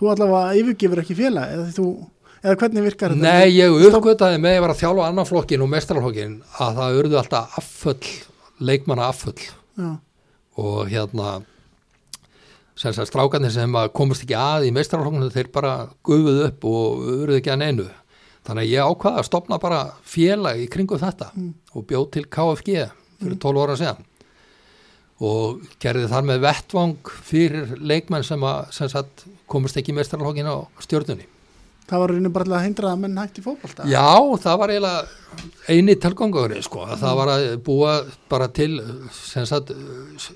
Þú 0.00 0.08
allavega 0.14 0.56
yfirgefur 0.60 1.02
ekki 1.02 1.16
félag 1.18 1.54
eða, 1.56 1.64
þú, 1.76 1.86
eða 2.40 2.54
hvernig 2.62 2.84
virkar 2.86 3.12
þetta? 3.12 3.32
Nei, 3.34 3.50
ég 3.52 3.74
uppgötaði 3.90 4.38
með 4.40 4.52
að 4.52 4.56
ég 4.56 4.64
var 4.64 4.72
að 4.72 4.80
þjálfa 4.80 5.08
annan 5.10 5.28
flokkin 5.28 5.64
og 5.64 5.72
mestrarflokkin 5.74 6.36
að 6.64 6.78
það 6.78 7.00
urðu 7.02 7.18
alltaf 7.20 7.58
afföll, 7.60 8.12
leikmanna 8.70 9.10
afföll 9.10 9.42
Já, 9.42 9.90
og 10.62 10.78
hérna 10.88 11.34
sem 12.80 12.94
sagt 12.96 13.10
strákarnir 13.10 13.52
sem 13.52 13.74
komast 13.92 14.24
ekki 14.24 14.36
að 14.38 14.68
í 14.70 14.74
mestrarflokkinu 14.74 15.32
þeir 15.34 15.50
bara 15.52 15.72
gufuð 16.06 16.44
upp 16.46 16.68
og 16.70 17.08
urðu 17.20 17.40
ekki 17.40 17.52
að 17.52 17.64
neinu. 17.64 17.88
Þannig 18.46 18.62
að 18.64 18.70
ég 18.72 18.92
ákvaða 18.92 19.20
að 19.20 19.26
stopna 19.28 19.58
bara 19.60 19.80
félag 20.08 20.62
í 20.62 20.68
kringu 20.72 20.96
þetta 21.00 21.28
og 21.76 21.84
bjóð 21.88 22.06
til 22.14 22.22
KFG 22.32 22.86
fyrir 23.20 23.36
12 23.42 23.64
ára 23.66 23.76
síðan 23.76 24.06
og 25.20 25.66
gerði 25.82 26.06
þar 26.08 26.24
með 26.30 26.46
vettvang 26.46 27.10
fyrir 27.28 27.74
leikmenn 27.76 28.24
sem, 28.24 28.40
að, 28.40 28.70
sem 28.72 28.88
sagt, 28.88 29.26
komast 29.50 29.76
ekki 29.76 29.92
í 29.92 29.98
mestrarflokkinu 29.98 30.54
á 30.56 30.64
stjórnunni. 30.80 31.26
það 31.90 32.00
var 32.00 32.14
raunin 32.14 32.32
bara 32.32 32.46
til 32.48 32.54
að 32.56 32.64
hindra 32.64 32.94
að 32.94 33.02
menn 33.02 33.20
hætti 33.20 33.44
fótbolta. 33.44 33.84
Já, 33.90 34.08
það 34.40 34.58
var 34.62 34.72
eiginlega 34.72 35.68
eini 35.68 35.98
tilgangurinn 36.00 36.64
sko, 36.64 36.86
að 36.88 37.04
það 37.04 37.20
var 37.20 37.32
að 37.34 37.46
búa 37.66 37.92
bara 38.32 38.48
til 38.48 38.70
sagt 39.12 39.74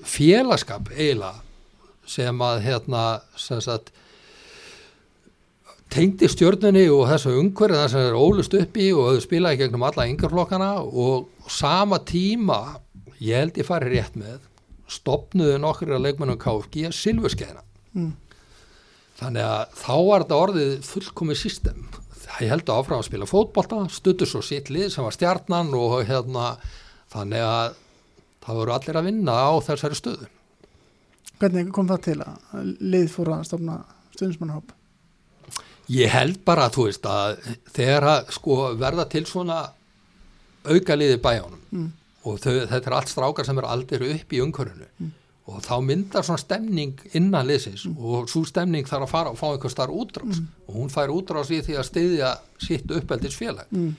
félagskap 0.05 0.93
eiginlega 0.93 1.41
sem 2.09 2.41
að 2.45 2.63
hérna 2.65 3.03
sem 3.39 3.61
sagt 3.63 3.91
tengdi 5.93 6.27
stjörnunni 6.29 6.85
og 6.91 7.05
þessu 7.09 7.35
umhverju 7.39 7.77
það 7.77 7.91
sem 7.93 8.07
er 8.07 8.17
ólust 8.19 8.57
upp 8.57 8.79
í 8.81 8.89
og 8.95 9.13
þau 9.13 9.23
spilaði 9.23 9.61
gegnum 9.61 9.85
alla 9.87 10.07
yngarflokkana 10.09 10.71
og 10.83 11.49
sama 11.51 12.01
tíma 12.03 12.59
ég 13.21 13.39
held 13.39 13.59
ég 13.61 13.67
fari 13.67 13.93
rétt 13.93 14.17
með 14.19 14.41
stopnuðu 14.91 15.57
nokkur 15.61 15.95
að 15.95 16.05
leikmennum 16.05 16.39
KFG 16.41 16.91
silfurskeiðina. 16.93 17.63
Mm. 17.95 18.11
þannig 19.15 19.45
að 19.47 19.75
þá 19.79 19.93
var 19.95 20.23
þetta 20.25 20.37
orðið 20.43 20.71
fullkomið 20.83 21.37
system. 21.39 21.85
Ég 22.43 22.49
held 22.51 22.65
að 22.67 22.81
áfram 22.81 22.99
að 22.99 23.07
spila 23.07 23.27
fótbolta 23.29 23.77
stuttur 23.93 24.27
svo 24.27 24.41
sitt 24.43 24.67
lið 24.73 24.89
sem 24.91 25.05
var 25.05 25.15
stjarnan 25.15 25.71
og 25.77 26.01
hérna 26.09 26.57
þannig 27.13 27.45
að 27.45 27.77
það 28.43 28.59
voru 28.59 28.73
allir 28.75 28.99
að 28.99 29.07
vinna 29.07 29.37
á 29.47 29.53
þessari 29.63 29.95
stöðu 29.95 30.27
Hvernig 31.39 31.71
kom 31.75 31.87
það 31.89 32.01
til 32.07 32.17
að 32.23 32.69
lið 32.79 33.07
fór 33.11 33.31
að 33.35 33.43
stofna 33.49 33.77
stundismannahóp? 34.15 34.71
Ég 35.91 36.09
held 36.09 36.39
bara 36.47 36.65
að 36.69 36.77
þú 36.77 36.85
veist 36.87 37.05
að 37.11 37.35
þegar 37.75 38.07
að 38.13 38.31
sko 38.33 38.55
verða 38.79 39.05
til 39.11 39.25
svona 39.29 39.59
aukaliði 40.65 41.19
bæjónum 41.21 41.61
Mm. 41.75 41.91
og 42.25 42.39
þau, 42.39 42.65
þetta 42.71 42.87
er 42.89 42.93
allt 42.97 43.09
strákar 43.11 43.45
sem 43.45 43.57
eru 43.59 43.67
aldrei 43.67 44.13
upp 44.15 44.31
í 44.33 44.39
umhverfinu 44.41 45.11
og 45.45 45.59
þá 45.61 45.73
myndar 45.85 46.23
svona 46.25 46.39
stemning 46.41 46.95
innan 47.13 47.45
liðsins 47.45 47.83
og 47.99 48.29
svo 48.31 48.41
stemning 48.49 48.87
þarf 48.87 49.03
að 49.05 49.11
fara 49.11 49.29
og 49.33 49.37
fá 49.37 49.45
einhver 49.51 49.69
starf 49.73 49.91
útrás 49.93 50.39
og 50.67 50.73
hún 50.79 50.89
fær 50.89 51.11
útrás 51.13 51.51
í 51.53 51.59
því 51.61 51.75
að 51.77 51.89
styðja 51.91 52.31
sitt 52.57 52.89
uppeldis 52.95 53.35
félag 53.37 53.67
Mm. 53.71 53.91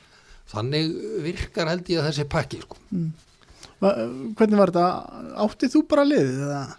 þannig 0.51 0.91
virkar 1.23 1.69
held 1.69 1.85
ég 1.93 2.01
að 2.01 2.09
þessi 2.11 2.25
pakki 2.29 2.61
sko. 2.63 2.77
Va, 3.81 3.93
hvernig 4.39 4.57
var 4.59 4.71
þetta? 4.71 4.87
Áttið 5.45 5.73
þú 5.77 5.81
bara 5.89 6.05
liðið? 6.05 6.43
Eða? 6.47 6.77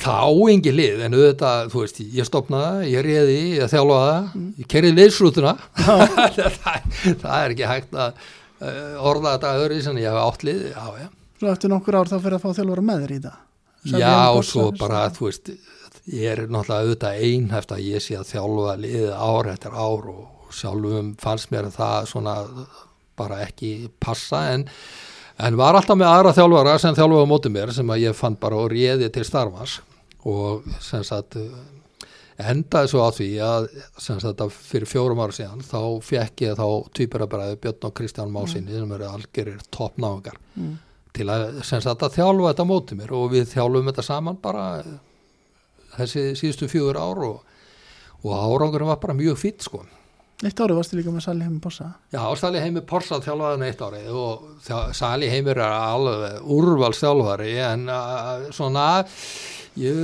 Það 0.00 0.22
á 0.24 0.30
engi 0.52 0.72
lið 0.74 1.02
en 1.06 1.14
auðvitað, 1.18 1.68
þú 1.72 1.82
veist, 1.84 2.00
ég 2.16 2.26
stopnaði 2.26 2.88
ég 2.94 3.04
reyði, 3.06 3.36
ég 3.60 3.70
þjálfaði 3.70 4.08
það 4.08 4.40
ég 4.62 4.70
kerið 4.72 4.96
liðsrútuna 5.00 5.52
það, 6.60 6.88
það 7.22 7.36
er 7.36 7.54
ekki 7.54 7.68
hægt 7.70 7.94
að 7.94 8.20
uh, 8.62 9.06
orða 9.12 9.34
þetta 9.36 9.52
öðru 9.60 9.80
sem 9.84 10.00
ég 10.02 10.08
hef 10.10 10.20
átt 10.24 10.46
lið 10.48 10.62
já, 10.72 10.86
já, 11.02 11.08
Svo 11.36 11.50
eftir 11.52 11.68
nokkur 11.72 11.98
ár 12.00 12.08
þá 12.08 12.16
fyrir 12.16 12.38
að 12.38 12.44
fá 12.46 12.50
þjálfara 12.56 12.86
með 12.88 13.02
þér 13.04 13.12
í 13.12 13.20
það. 13.26 13.40
já 14.00 14.14
og 14.32 14.44
svo 14.48 14.62
bara, 14.80 15.02
þú 15.12 15.26
veist 15.28 15.50
ég 16.06 16.30
er 16.32 16.44
náttúrulega 16.46 16.86
auðvitað 16.86 17.20
einhæft 17.28 17.74
að 17.76 17.84
ég 17.90 18.02
sé 18.04 18.16
að 18.16 18.30
þjálfa 18.32 18.74
liðið 18.80 19.12
ár 19.18 19.50
eftir 19.52 19.76
ár 19.76 20.08
og 20.14 20.54
sjálfum 20.56 21.12
fannst 21.20 21.50
mér 21.52 21.68
það 21.74 22.08
svona 22.12 22.36
bara 23.18 23.42
ekki 23.44 23.72
passa 24.02 24.42
en, 24.54 24.64
en 25.38 25.56
var 25.58 25.76
alltaf 25.76 25.98
með 25.98 26.08
aðra 26.12 26.32
þjálfara 26.36 26.78
sem 26.80 26.94
þjálfaði 26.96 27.24
á 27.28 27.32
móti 27.32 27.50
mér 27.52 27.72
sem 27.76 27.90
að 27.92 28.04
ég 28.06 28.16
fann 28.16 28.36
bara 28.40 28.56
og 28.62 28.70
réði 28.72 29.10
til 29.12 29.24
starfans 29.28 29.80
og 30.26 30.64
sem 30.82 31.04
sagt 31.06 31.36
eh, 31.36 31.50
endaði 32.50 32.88
svo 32.92 33.04
á 33.04 33.10
því 33.16 33.28
að 33.44 33.68
sem 34.00 34.18
sagt 34.20 34.40
að 34.44 34.50
fyrir 34.56 34.88
fjórum 34.90 35.20
ára 35.24 35.32
síðan 35.36 35.62
þá 35.64 35.78
fekk 36.04 36.42
ég 36.46 36.56
þá 36.58 36.66
tvíburabræði 36.98 37.60
Björn 37.62 37.86
og 37.88 37.94
Kristján 37.96 38.32
Másinni 38.34 38.74
sem 38.76 38.92
eru 38.98 39.08
algjörir 39.12 39.62
toppnáðungar 39.72 40.40
Mm. 40.56 40.74
til 41.16 41.26
að 41.32 41.62
sem 41.64 41.80
sagt 41.84 42.02
að 42.04 42.14
þjálfa 42.16 42.50
þetta 42.50 42.64
móti 42.68 42.96
mér. 42.96 43.10
Og 43.16 43.30
við 43.32 43.46
þjálfum 43.54 43.86
þetta 43.90 44.02
saman 44.04 44.36
bara 44.40 44.62
þessi 45.96 46.22
síðustu 46.36 46.68
fjögur 46.68 46.96
ár 47.00 47.20
og, 47.24 47.38
og 48.24 48.32
árangurinn 48.36 48.88
var 48.90 49.00
bara 49.00 49.16
mjög 49.16 49.38
fýtt 49.40 49.64
sko 49.64 49.82
Eitt 50.44 50.58
árið 50.60 50.76
varstu 50.76 50.98
líka 50.98 51.12
með 51.14 51.22
Sali 51.24 51.44
heim 51.46 51.60
Bossa. 51.64 51.86
Já, 52.12 52.20
Sali 52.36 52.60
Heimir 52.60 52.82
Porsa 52.84 53.22
þjálfaði 53.24 53.54
hann 53.54 53.62
eitt 53.64 53.84
árið 53.86 54.16
og 54.20 54.90
Sali 54.98 55.30
Heimir 55.32 55.56
er 55.56 55.76
alveg 55.76 56.50
úrvalstjálfari 56.52 57.54
en 57.64 57.86
uh, 57.88 58.44
svona 58.52 58.84
ég, 59.80 59.96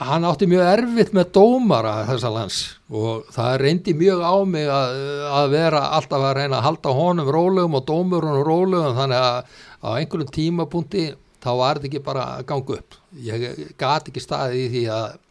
hann 0.00 0.24
átti 0.28 0.48
mjög 0.48 0.70
erfitt 0.70 1.12
með 1.16 1.34
dómara 1.36 1.92
þessa 2.08 2.32
lands 2.32 2.62
og 2.88 3.28
það 3.36 3.58
reyndi 3.66 3.96
mjög 4.00 4.24
á 4.24 4.36
mig 4.48 4.72
að, 4.72 5.04
að 5.42 5.52
vera 5.58 5.84
alltaf 5.98 6.26
að 6.30 6.34
reyna 6.40 6.62
að 6.62 6.66
halda 6.70 6.96
honum 7.02 7.30
rólegum 7.36 7.76
og 7.76 7.86
dómurunum 7.92 8.48
rólegum 8.48 8.98
þannig 9.02 9.28
að 9.28 9.60
á 9.84 9.88
einhverjum 9.98 10.32
tímapunkti 10.32 11.06
þá 11.44 11.50
var 11.60 11.76
þetta 11.76 11.90
ekki 11.92 12.04
bara 12.08 12.26
að 12.38 12.48
ganga 12.48 12.80
upp 12.80 12.98
ég 13.26 13.46
gat 13.76 14.08
ekki 14.08 14.24
staðið 14.24 14.64
í 14.64 14.68
því 14.72 14.84
að 14.96 15.22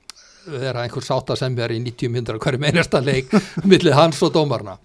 vera 0.45 0.83
einhver 0.85 1.03
sáttasemjar 1.05 1.73
í 1.75 1.79
90 1.83 2.11
myndra 2.13 2.37
hverjum 2.41 2.65
einasta 2.69 3.01
leik 3.03 3.31
millir 3.71 3.95
hans 3.97 4.21
og 4.25 4.33
dómarna 4.35 4.77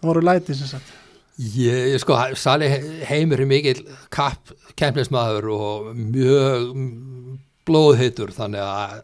Það 0.00 0.08
voru 0.08 0.20
læti 0.24 0.54
sem 0.56 0.68
sagt. 0.70 0.92
Ég, 1.40 1.94
sko, 2.00 2.16
Sali 2.40 2.68
Heimur 3.08 3.40
er 3.42 3.48
mikill 3.48 3.82
kapp 4.12 4.52
kemnismæður 4.80 5.46
og 5.52 5.90
mjög 5.96 6.70
blóðheitur 7.68 8.32
þannig 8.32 8.64
að 8.64 8.94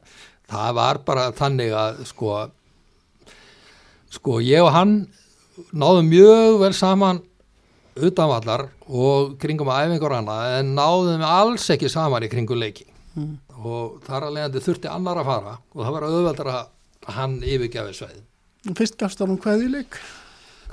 það 0.53 0.75
var 0.79 1.01
bara 1.05 1.27
þannig 1.37 1.73
að 1.77 2.01
sko 2.09 2.35
sko 4.17 4.39
ég 4.45 4.65
og 4.65 4.73
hann 4.75 4.95
náðum 5.77 6.09
mjög 6.13 6.59
vel 6.63 6.73
saman 6.77 7.21
utanvallar 7.97 8.67
og 8.87 9.37
kringum 9.41 9.71
æfingur 9.73 10.13
annað 10.17 10.59
en 10.61 10.75
náðum 10.77 11.25
alls 11.27 11.65
ekki 11.73 11.89
saman 11.93 12.25
í 12.29 12.33
kringum 12.33 12.61
leiki 12.63 12.89
Mm. 13.17 13.39
Og 13.67 13.99
þar 14.07 14.29
að 14.29 14.37
leiðandi 14.37 14.63
þurfti 14.67 14.91
annar 14.93 15.21
að 15.23 15.29
fara 15.31 15.57
og 15.75 15.81
það 15.83 15.97
var 15.97 16.07
auðveldar 16.09 16.51
að 16.53 17.17
hann 17.17 17.37
yfirgjafi 17.47 17.97
sveið. 18.01 18.23
Fyrst 18.79 18.97
gafst 18.99 19.21
honum 19.23 19.39
kveðjuleik. 19.43 19.99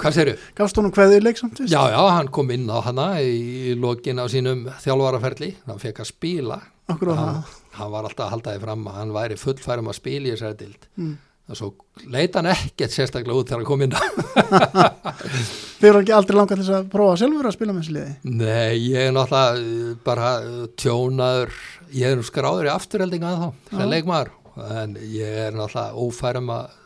Hvað 0.01 0.15
séru? 0.15 0.31
Gafst 0.57 0.79
honum 0.79 0.93
kveðjuleik 0.95 1.37
samt 1.37 1.59
fyrst. 1.61 1.73
Já, 1.73 1.81
já, 1.93 1.99
hann 2.15 2.31
kom 2.33 2.49
inn 2.55 2.65
á 2.65 2.81
hana 2.81 3.07
í 3.21 3.75
lokin 3.77 4.17
á 4.17 4.25
sínum 4.31 4.63
þjálfaraferli, 4.81 5.51
hann 5.67 5.81
fekk 5.83 6.01
að 6.01 6.09
spila 6.09 6.57
Okkur 6.89 7.13
á 7.13 7.15
hann, 7.15 7.37
hann 7.77 7.91
var 7.93 8.07
alltaf 8.09 8.25
að 8.25 8.33
halda 8.33 8.55
því 8.57 8.63
fram 8.65 8.87
að 8.89 8.97
hann 8.97 9.13
væri 9.15 9.37
fullfærum 9.39 9.91
að 9.93 9.99
spila 10.01 10.27
í 10.27 10.33
þessari 10.33 10.57
dild 10.63 10.89
Mm. 10.97 11.13
Og 11.51 11.57
svo 11.59 11.67
leita 12.07 12.39
hann 12.39 12.51
ekkert 12.53 12.93
sérstaklega 12.93 13.35
út 13.35 13.49
þegar 13.49 13.61
hann 13.61 13.67
kom 13.67 13.81
inn 13.83 13.95
Þið 15.83 15.89
eru 15.89 15.99
ekki 16.03 16.13
aldrei 16.15 16.37
langað 16.37 16.61
þess 16.61 16.75
að 16.77 16.85
prófa 16.93 17.17
sjálfur 17.19 17.49
að 17.49 17.55
spila 17.57 17.73
með 17.75 17.81
þessi 17.83 17.95
liði. 17.97 18.13
Nei, 18.39 18.75
ég 18.87 19.09
er 19.09 19.15
náttúrulega 19.15 19.95
bara 20.05 20.29
uh, 20.39 20.61
tjónaður 20.79 21.57
ég 21.93 22.13
er 22.13 22.23
skráður 22.23 22.69
í 22.69 22.71
afturheldinga 22.71 23.33
að 23.33 23.41
þá 23.41 23.49
sem 23.73 23.83
Já. 23.83 23.89
leikmaður 23.91 24.31
en 24.79 24.95
ég 25.11 25.41
er 25.47 25.57
náttúrulega 25.57 26.05
ófærum 26.05 26.53
að 26.55 26.79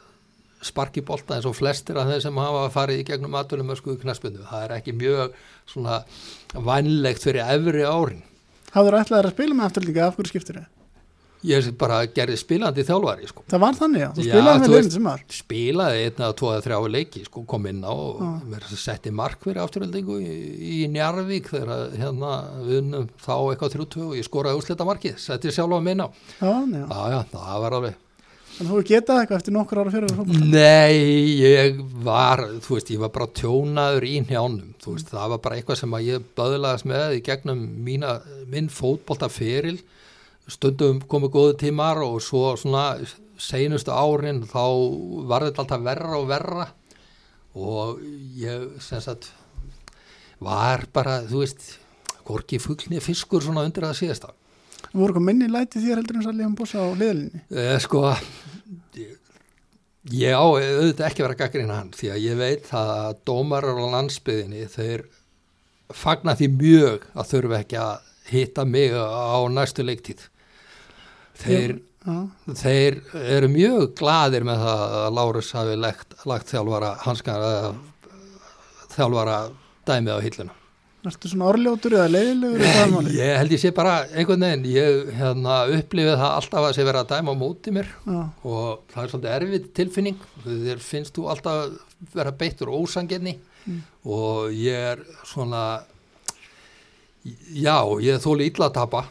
sparki 0.67 1.03
bolta 1.05 1.35
eins 1.38 1.45
og 1.45 1.53
flestir 1.55 1.99
af 2.01 2.09
þeim 2.09 2.23
sem 2.23 2.39
hafa 2.41 2.63
farið 2.73 3.03
í 3.03 3.05
gegnum 3.11 3.38
aðtunum 3.38 3.69
með 3.69 3.77
skuðu 3.84 3.99
knaspinu 4.01 4.47
það 4.49 4.63
er 4.65 4.73
ekki 4.79 4.95
mjög 4.97 5.35
svona 5.69 5.99
vænlegt 6.65 7.21
fyrir 7.27 7.45
efri 7.45 7.85
árin 7.85 8.23
Hafður 8.73 8.97
ætlaðir 9.03 9.29
að 9.29 9.35
spila 9.38 9.57
með 9.59 9.69
afturlíka 9.69 10.07
af 10.07 10.17
hverju 10.17 10.34
skiptir 10.34 10.57
þið? 10.57 10.65
Ég 11.48 11.68
bara 11.80 11.99
gerði 12.11 12.38
spilandi 12.41 12.84
þjálfari 12.88 13.28
sko. 13.32 13.44
Það 13.52 13.61
var 13.64 13.78
þannig, 13.80 14.02
já. 14.03 14.10
Þú 14.18 14.26
spilaði 14.28 14.61
með 14.64 14.74
veist- 14.76 14.95
sem 14.98 15.03
var. 15.10 15.22
spilaði 15.38 16.02
einn 16.07 16.22
eða 16.24 16.36
tvo 16.41 16.52
eða 16.53 16.65
þrjá 16.68 16.80
leiki 16.98 17.24
sko, 17.28 17.45
kom 17.53 17.68
inn 17.72 17.82
á 17.84 17.91
og 17.94 18.22
Já. 18.22 18.32
mér 18.53 18.68
setti 18.78 19.11
mark 19.11 19.40
fyrir 19.44 19.61
afturöldingu 19.64 20.18
í, 20.22 20.34
í 20.78 20.88
Njarvík 20.91 21.52
þegar 21.53 21.72
að, 21.78 21.86
hérna, 22.02 22.34
við 22.65 22.82
unnum 22.82 23.07
þá 23.24 23.34
eitthvað 23.52 23.74
þrjútu 23.78 24.03
og 24.10 24.18
ég 24.19 24.28
skoraði 24.28 24.60
úrslita 24.61 24.86
markið 24.88 25.18
setti 25.18 25.52
sjálf 25.56 25.78
á 25.78 25.82
minna 25.82 26.10
það 26.40 27.61
var 27.64 27.72
alveg 27.80 27.95
En 28.57 28.65
þú 28.65 28.80
getað 28.90 29.19
eitthvað 29.22 29.38
eftir 29.38 29.53
nokkur 29.53 29.80
ára 29.84 29.91
fyrir 29.94 30.14
fólk. 30.18 30.30
Nei, 30.49 30.95
ég 31.44 31.76
var, 32.02 32.40
þú 32.65 32.74
veist, 32.74 32.88
ég 32.90 33.02
var 33.03 33.11
bara 33.14 33.28
tjónaður 33.38 34.07
í 34.10 34.15
njánum, 34.26 34.72
þú 34.82 34.95
veist, 34.95 35.11
það 35.14 35.30
var 35.36 35.41
bara 35.44 35.60
eitthvað 35.60 35.78
sem 35.84 35.94
að 35.94 36.07
ég 36.07 36.26
böðlaðast 36.40 36.88
með 36.90 37.14
í 37.19 37.22
gegnum 37.28 37.61
mína, 37.86 38.15
minn 38.49 38.72
fótboltaferil, 38.74 39.78
stundum 40.48 41.02
komu 41.11 41.30
góðu 41.34 41.57
tímar 41.60 41.99
og 42.06 42.22
svo 42.24 42.53
svona 42.60 42.98
seinustu 43.38 43.91
árin 43.94 44.44
þá 44.49 44.64
var 45.30 45.45
þetta 45.48 45.64
alltaf 45.65 45.84
verra 45.86 46.18
og 46.18 46.28
verra 46.30 46.68
og 47.57 47.99
ég, 48.38 48.68
sem 48.86 49.02
sagt, 49.02 49.32
var 50.40 50.86
bara, 50.94 51.19
þú 51.26 51.41
veist, 51.41 51.64
hvorki 52.28 52.60
fuglni 52.61 52.99
fiskur 53.02 53.41
svona 53.41 53.64
undir 53.65 53.88
það 53.88 53.95
síðasta. 53.98 54.34
Voru 54.94 55.07
eitthvað 55.15 55.26
minni 55.26 55.48
læti 55.49 55.82
þér 55.82 55.99
heldur 56.03 56.19
en 56.19 56.26
Sali 56.28 56.45
heim 56.45 56.53
Bossa 56.60 56.84
á 56.86 56.88
liðlinni. 56.94 57.41
Eh, 57.49 57.80
sko 57.82 58.03
ég- 60.14 60.38
á 60.38 60.44
auðvitað 60.45 61.07
ekki 61.10 61.26
vera 61.26 61.36
gaggrina 61.41 61.76
hann 61.82 61.91
því 61.91 62.11
að 62.14 62.22
ég 62.24 62.38
veit 62.40 62.69
að 62.72 63.18
dómarar 63.28 63.76
á 63.82 63.86
landsbyðinni 63.98 64.68
þeir 64.72 65.03
fagna 65.94 66.36
því 66.38 66.48
mjög 66.61 67.02
að 67.15 67.30
þurfa 67.34 67.60
ekki 67.64 67.78
að 67.82 67.99
hitta 68.32 68.65
mig 68.65 68.91
á 68.94 69.40
næstu 69.49 69.84
leiktíð 69.84 70.28
þeir, 71.43 71.73
þeir 72.57 72.99
eru 73.38 73.49
mjög 73.51 73.88
gladir 73.99 74.45
með 74.47 74.61
það 74.64 74.95
að 75.01 75.09
Lárus 75.18 75.49
hafi 75.57 75.76
lagt, 75.80 76.15
lagt 76.30 76.53
þjálfara 76.53 76.93
hanskar 77.05 77.47
eða 77.47 77.73
þjálfara 78.95 79.39
dæmið 79.88 80.14
á 80.15 80.19
hilluna. 80.26 80.53
Ertu 81.07 81.30
svona 81.31 81.45
orðljótur 81.53 81.93
eða 81.95 82.07
leiðilegur 82.11 83.11
ég 83.15 83.38
held 83.39 83.53
ég 83.53 83.61
sé 83.61 83.69
bara 83.72 83.93
einhvern 84.11 84.41
veginn 84.43 84.65
ég 84.73 85.11
hérna, 85.15 85.59
upplifið 85.77 86.18
það 86.19 86.34
alltaf 86.39 86.65
að 86.68 86.73
sé 86.76 86.84
vera 86.88 87.03
að 87.05 87.11
dæma 87.14 87.31
á 87.31 87.35
móti 87.39 87.72
mér. 87.76 87.91
Já, 88.03 88.18
og 88.43 88.81
það 88.91 89.03
er 89.05 89.11
svolítið 89.14 89.35
erfið 89.38 89.69
tilfinning. 89.77 90.18
Þér 90.47 90.81
finnst 90.84 91.15
þú 91.15 91.27
alltaf 91.31 92.11
vera 92.18 92.34
beittur 92.41 92.73
ósangenni 92.76 93.38
Mm. 93.68 93.81
og 94.07 94.53
ég 94.55 94.77
er 94.93 94.99
svona 95.27 95.81
já, 97.51 97.73
ég 97.99 98.22
þóli 98.23 98.45
illa 98.47 98.69
að 98.69 98.76
tapa. 98.77 99.01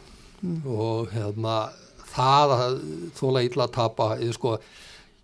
Mm. 0.41 0.63
og 0.69 1.11
hérna 1.13 1.53
það 2.17 2.55
að 2.57 2.75
þóla 3.19 3.45
illa 3.47 3.67
að 3.67 3.75
tapa 3.77 4.09
ég, 4.21 4.33
sko, 4.35 4.57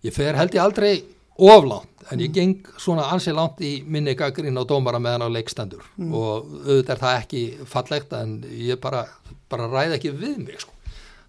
ég 0.06 0.14
fer 0.16 0.38
held 0.40 0.54
ég 0.56 0.64
aldrei 0.64 0.94
oflánt, 1.34 1.90
en 2.14 2.22
ég 2.22 2.30
geng 2.36 2.68
svona 2.78 3.08
ansið 3.16 3.34
langt 3.40 3.62
í 3.66 3.72
minni 3.90 4.14
gaggrín 4.20 4.60
á 4.60 4.64
dómara 4.70 5.00
meðan 5.02 5.26
á 5.26 5.30
leikstendur 5.34 5.82
Mm. 5.98 6.14
og 6.14 6.46
auðvitað 6.68 6.94
er 6.94 7.02
það 7.02 7.18
ekki 7.24 7.42
fallegt 7.66 8.14
en 8.14 8.36
ég 8.54 8.80
bara, 8.82 9.06
bara 9.50 9.68
ræð 9.72 9.96
ekki 9.98 10.12
við 10.14 10.38
mig 10.46 10.60
sko 10.62 10.72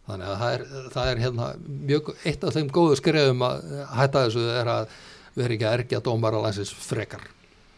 þannig 0.08 0.28
að 0.28 0.38
það 0.42 0.54
er, 0.58 0.64
það 0.92 1.08
er 1.14 1.22
hérna 1.24 1.46
mjög, 1.88 2.10
eitt 2.28 2.44
af 2.44 2.52
þeim 2.58 2.68
góðu 2.76 2.96
skrefum 3.00 3.44
að 3.46 3.62
hætta 3.96 4.24
þessu 4.26 4.44
er 4.60 4.68
að 4.74 4.98
vera 5.34 5.54
ekki 5.56 5.64
að 5.70 5.76
ergja 5.78 6.00
dómara 6.04 6.42
landsins 6.44 6.72
frekar 6.76 7.24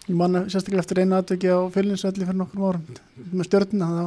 ég 0.09 0.17
manna 0.19 0.43
sérstaklega 0.51 0.83
eftir 0.83 1.01
einu 1.05 1.17
aðtöki 1.21 1.51
á 1.55 1.59
fylginsvelli 1.75 2.27
fyrir 2.27 2.41
nokkur 2.43 2.67
árum 2.73 2.99
með 3.33 3.47
stjórnina 3.49 3.93
þá 3.95 4.05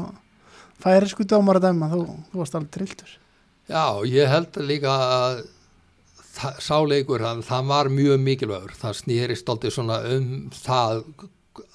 færi 0.84 1.10
sko 1.12 1.24
dómar 1.28 1.60
að 1.62 1.70
dæma 1.70 1.90
þú, 1.94 2.04
þú 2.32 2.40
varst 2.44 2.56
alveg 2.60 2.72
trilltur. 2.76 3.16
Já, 3.70 3.84
ég 4.10 4.28
held 4.32 4.60
líka 4.66 4.90
að 4.90 5.42
það- 6.34 6.62
sá 6.66 6.76
leikur, 6.90 7.22
hann, 7.22 7.44
það 7.46 7.68
var 7.70 7.90
mjög 7.94 8.22
mikilvægur, 8.24 8.74
það 8.80 8.96
snýrist 9.04 9.50
aldrei 9.54 9.72
svona 9.72 10.00
um 10.16 10.50
það 10.56 11.04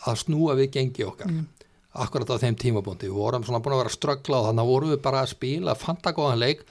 að 0.06 0.16
snúa 0.24 0.56
við 0.58 0.70
gengi 0.78 1.04
okkar. 1.06 1.30
Mm. 1.30 1.46
akkurat 1.94 2.26
á 2.34 2.42
þeim 2.42 2.56
tímabúndi, 2.58 3.06
við 3.06 3.14
vorum 3.14 3.44
svona 3.46 3.60
búin 3.62 3.76
að 3.76 3.84
vera 3.84 3.90
að 3.92 3.94
ströggla 3.94 4.38
og 4.40 4.46
þannig 4.48 4.66
vorum 4.66 4.90
við 4.90 5.02
bara 5.04 5.20
að 5.22 5.28
spila 5.30 5.74
fantagóðan 5.78 6.40
leik 6.42 6.64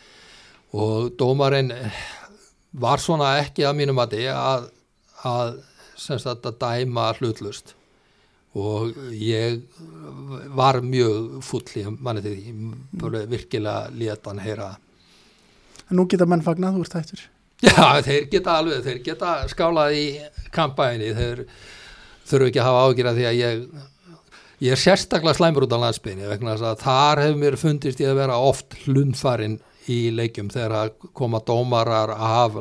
og 0.75 1.13
dómarinn 1.15 1.71
var 2.73 2.99
svona 2.99 3.29
ekki 3.39 3.63
að 3.63 3.77
mínum 3.77 4.01
að 4.03 4.17
að, 4.33 4.65
að 5.23 5.53
sem 5.95 6.19
sagt 6.19 6.43
að 6.49 6.57
dæma 6.59 7.05
hlutlust 7.21 7.71
og 8.53 8.91
ég 9.15 9.61
var 10.59 10.81
mjög 10.83 11.39
full 11.47 11.63
í 11.79 11.85
manni 11.87 12.21
því, 12.25 12.55
bara 12.99 13.23
virkilega 13.31 13.93
létan 13.95 14.43
heyra 14.43 14.73
nú 15.93 16.07
geta 16.09 16.27
menn 16.29 16.43
fagnað, 16.45 16.77
þú 16.77 16.85
ert 16.87 16.99
hættur. 16.99 17.23
Já, 17.63 17.85
þeir 18.03 18.27
geta 18.31 18.57
alveg, 18.59 18.83
þeir 18.83 19.01
geta 19.05 19.33
skálað 19.51 19.95
í 19.95 20.05
kampæni, 20.51 21.13
þeir 21.15 21.45
þurfu 22.27 22.49
ekki 22.49 22.61
að 22.61 22.69
hafa 22.69 22.85
ágjörða 22.89 23.17
því 23.17 23.27
að 23.29 23.39
ég 23.39 23.65
ég 24.63 24.71
er 24.75 24.79
sérstaklega 24.79 25.35
slæmur 25.37 25.65
út 25.65 25.75
á 25.75 25.83
landsbygni 25.83 26.29
vegna 26.29 26.55
þess 26.55 26.67
að 26.69 26.83
þar 26.85 27.21
hefur 27.23 27.39
mér 27.41 27.57
fundist 27.59 28.01
ég 28.03 28.11
að 28.13 28.19
vera 28.21 28.39
oft 28.39 28.77
hlundfarinn 28.85 29.57
í 29.91 29.99
leikjum 30.15 30.51
þegar 30.53 30.75
að 30.79 31.09
koma 31.17 31.41
dómarar 31.43 32.13
af 32.15 32.59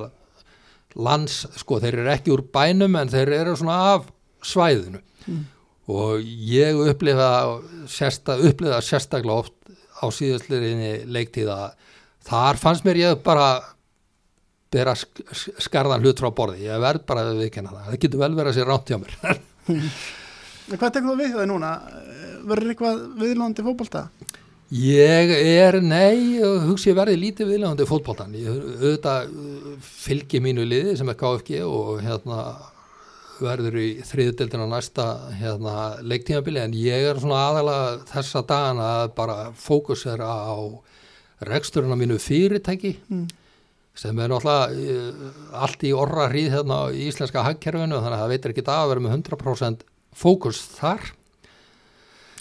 lands, 0.99 1.45
sko 1.57 1.79
þeir 1.83 2.01
eru 2.03 2.13
ekki 2.13 2.35
úr 2.35 2.43
bænum 2.53 2.99
en 2.99 3.13
þeir 3.13 3.35
eru 3.39 3.55
svona 3.57 3.79
af 3.95 4.09
svæðinu 4.45 4.99
mm. 4.99 5.45
og 5.95 6.27
ég 6.49 6.81
upplifa, 6.91 7.31
sérsta, 7.87 8.37
upplifa 8.43 8.83
sérstaklega 8.83 9.45
oft 9.45 9.55
á 10.03 10.07
síðustlirinni 10.11 11.07
leiktíða 11.07 11.61
þar 12.29 12.61
fannst 12.61 12.87
mér 12.87 13.01
ég 13.01 13.23
bara 13.25 13.49
bera 14.73 14.95
skarðan 14.97 16.05
hlut 16.05 16.21
frá 16.23 16.31
borði. 16.35 16.67
Ég 16.67 16.83
verð 16.83 17.07
bara 17.09 17.27
að 17.29 17.43
viðkenna 17.43 17.75
það, 17.75 17.89
það 17.89 18.03
getur 18.05 18.23
vel 18.23 18.35
verið 18.39 18.53
að 18.53 18.59
sé 18.59 18.69
ránt 18.69 18.93
hjá 18.93 18.99
mér. 19.03 19.17
Hvað 20.79 20.93
tekur 20.95 21.11
þú 21.11 21.17
við 21.19 21.35
það 21.37 21.49
núna? 21.51 21.73
Verður 22.49 22.73
eitthvað 22.73 23.03
viðlóðandi 23.21 23.65
fókbalta? 23.67 24.07
Ég 24.73 25.31
er, 25.37 25.77
nei, 25.85 26.41
hugsi 26.41 26.89
ég 26.89 26.97
verði 26.97 27.19
lítið 27.21 27.51
viðlóðandi 27.51 27.87
fókbaltan 27.91 28.37
ég 28.39 28.49
auðvitað 28.49 29.35
fylgi 29.85 30.41
mínu 30.41 30.65
liði 30.65 30.95
sem 30.97 31.11
er 31.13 31.19
KFG 31.21 31.59
og 31.67 31.99
hérna 32.01 32.39
verður 33.43 33.77
í 33.83 33.89
þriðdeldina 34.07 34.69
næsta 34.71 35.07
hérna, 35.37 35.99
leiktímabili. 36.07 36.63
En 36.63 36.77
ég 36.79 37.09
er 37.11 37.21
svona 37.21 37.43
aðalega 37.51 37.93
þessa 38.13 38.45
dagana 38.49 38.89
að 39.03 39.13
bara 39.19 39.37
fókusera 39.59 40.31
á 40.31 40.57
reksturinn 41.49 41.95
á 41.95 41.99
mínu 41.99 42.19
fyrirtæki 42.23 42.93
mm. 43.09 43.25
sem 44.03 44.21
er 44.23 44.33
náttúrulega 44.33 44.69
eh, 44.73 45.41
allt 45.65 45.87
í 45.89 45.95
orra 45.97 46.29
hríð 46.33 46.59
hérna 46.59 46.85
í 46.93 47.09
íslenska 47.09 47.47
hagkerfinu 47.47 47.99
þannig 47.99 48.19
að 48.19 48.23
það 48.23 48.37
veitir 48.37 48.55
ekki 48.55 48.69
að 48.69 48.93
vera 48.93 49.05
með 49.07 49.19
100% 49.19 49.85
fókus 50.13 50.63
þar 50.77 51.13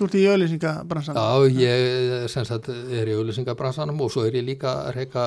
Þú 0.02 0.08
ert 0.08 0.16
í 0.18 0.22
auðlýsingabransanum 0.32 1.20
Já, 1.20 1.62
ég 1.62 2.28
sagt, 2.32 2.70
er 2.72 3.10
í 3.12 3.16
auðlýsingabransanum 3.20 4.00
og 4.02 4.12
svo 4.14 4.24
er 4.26 4.38
ég 4.40 4.46
líka 4.48 4.72
að 4.88 4.96
reyka 4.98 5.26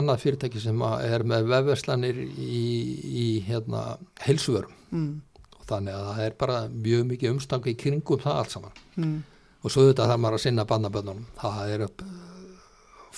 annað 0.00 0.22
fyrirtæki 0.22 0.62
sem 0.62 0.84
er 1.04 1.24
með 1.28 1.50
vefverslanir 1.50 2.20
í, 2.24 2.62
í 3.04 3.26
hérna, 3.44 3.82
helsuvörum 4.24 4.72
mm. 4.94 5.10
og 5.58 5.66
þannig 5.68 5.98
að 5.98 6.06
það 6.08 6.22
er 6.24 6.38
bara 6.44 6.62
mjög 6.72 7.04
mikið 7.10 7.34
umstangi 7.34 7.74
í 7.74 7.80
kringum 7.82 8.22
það 8.22 8.40
allt 8.40 8.54
saman 8.54 8.80
mm. 8.96 9.14
og 9.60 9.74
svo 9.74 9.84
þetta 9.90 10.08
þarf 10.12 10.24
maður 10.24 10.38
að 10.38 10.44
sinna 10.46 10.68
bandaböndunum 10.72 11.28
það 11.42 11.74
er 11.74 11.86
upp 11.90 12.06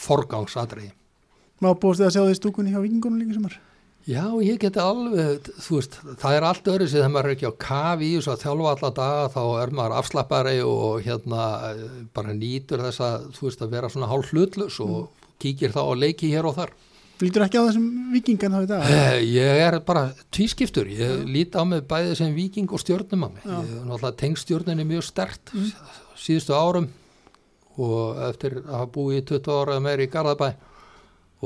forgangsadrei 0.01 0.90
Má 1.60 1.74
búist 1.77 2.01
þið 2.01 2.06
að 2.06 2.14
sjá 2.14 2.22
því 2.24 2.36
stúkunni 2.39 2.72
hjá 2.72 2.81
vikingunum 2.81 3.20
líka 3.20 3.36
sem 3.36 3.48
er? 3.51 3.59
Já, 4.09 4.24
ég 4.40 4.56
geti 4.56 4.81
alveg, 4.81 5.48
þú 5.60 5.77
veist, 5.77 5.97
það 6.22 6.36
er 6.36 6.44
allt 6.48 6.68
öðru 6.72 6.86
sem 6.89 7.12
maður 7.12 7.28
er 7.28 7.35
ekki 7.35 7.51
á 7.52 7.60
kafi 7.60 8.06
í 8.09 8.14
þess 8.16 8.31
að 8.32 8.44
þjálfa 8.47 8.70
alla 8.72 8.90
daga 8.97 9.27
þá 9.35 9.43
er 9.60 9.72
maður 9.77 9.94
afslappari 9.98 10.55
og 10.64 11.02
hérna 11.05 11.48
bara 12.16 12.36
nýtur 12.36 12.81
þess 12.86 13.02
að, 13.05 13.27
þú 13.36 13.44
veist, 13.47 13.64
að 13.66 13.74
vera 13.77 13.90
svona 13.93 14.09
hálf 14.09 14.32
hlutlus 14.32 14.78
og 14.81 14.94
mm. 15.02 15.35
kíkir 15.44 15.74
þá 15.77 15.82
og 15.82 16.01
leiki 16.01 16.31
hér 16.32 16.48
og 16.48 16.56
þar. 16.56 16.72
Lítur 17.20 17.44
ekki 17.44 17.60
á 17.60 17.66
þessum 17.68 17.90
vikingan 18.14 18.56
þá 18.56 18.60
í 18.64 18.70
dag? 18.70 18.94
Eh, 18.97 19.18
ég 19.36 19.60
er 19.66 19.77
bara 19.85 20.06
tvískiptur, 20.32 20.89
ég 20.89 21.18
mm. 21.18 21.28
líti 21.36 21.60
á 21.60 21.64
mig 21.68 21.85
bæði 21.90 22.16
sem 22.22 22.32
viking 22.32 22.72
og 22.72 22.81
stjórnum 22.81 23.28
á 23.28 23.31
mig. 23.36 23.44
Já. 23.44 23.59
Ég 23.60 23.77
er 23.77 23.85
náttúrulega 23.85 24.20
tengstjórninni 24.24 24.89
mjög 24.89 25.05
stert 25.12 25.52
mm. 25.52 25.93
síðustu 26.24 26.56
árum 26.56 26.89
og 27.81 28.20
eftir 28.28 28.61
að 28.61 28.74
hafa 28.77 28.93
búið 28.94 29.19
í 29.20 29.24
20 29.32 29.57
ára 29.57 29.81
meir 29.82 30.05
í 30.05 30.11
Garðabæ. 30.12 30.51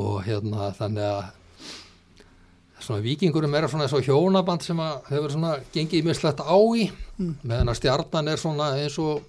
Og 0.02 0.16
hérna 0.26 0.72
þannig 0.74 1.06
að 1.06 1.24
svona 2.84 3.04
vikingurum 3.04 3.54
er 3.54 3.68
svona 3.70 3.86
og 3.86 4.04
hjónaband 4.04 4.64
sem 4.64 4.80
að 4.82 5.12
hefur 5.12 5.32
svona 5.32 5.52
gengið 5.74 6.08
mislegt 6.08 6.42
á 6.42 6.58
í 6.76 6.88
mm. 6.90 7.36
meðan 7.42 7.72
að 7.72 7.78
stjarnan 7.80 8.28
er 8.32 8.40
svona 8.40 8.72
eins 8.80 8.98
og 9.00 9.22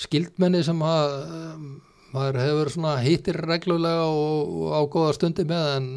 skildmenni 0.00 0.62
sem 0.66 0.82
að 0.84 1.14
maður 2.12 2.40
hefur 2.42 2.72
svona 2.74 2.96
hýttir 3.04 3.38
reglulega 3.46 4.08
og, 4.08 4.52
og 4.58 4.74
á 4.76 4.80
góða 4.92 5.14
stundi 5.16 5.46
með 5.48 5.70
en, 5.76 5.88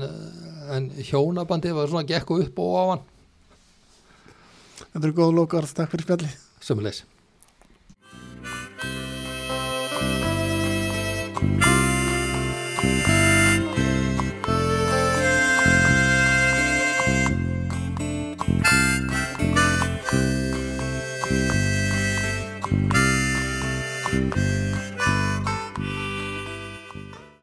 en 0.77 0.87
hjónabandi 1.09 1.75
var 1.75 1.91
svona 1.91 2.07
gekku 2.07 2.39
upp 2.45 2.63
og 2.63 2.79
á 2.79 2.83
hann 2.93 3.11
Þetta 4.95 5.07
eru 5.07 5.15
góð 5.15 5.35
lókar, 5.35 5.67
takk 5.75 5.91
fyrir 5.91 6.07
spjalli 6.07 6.31
Sömulegs 6.63 7.03
Bye. 11.45 11.74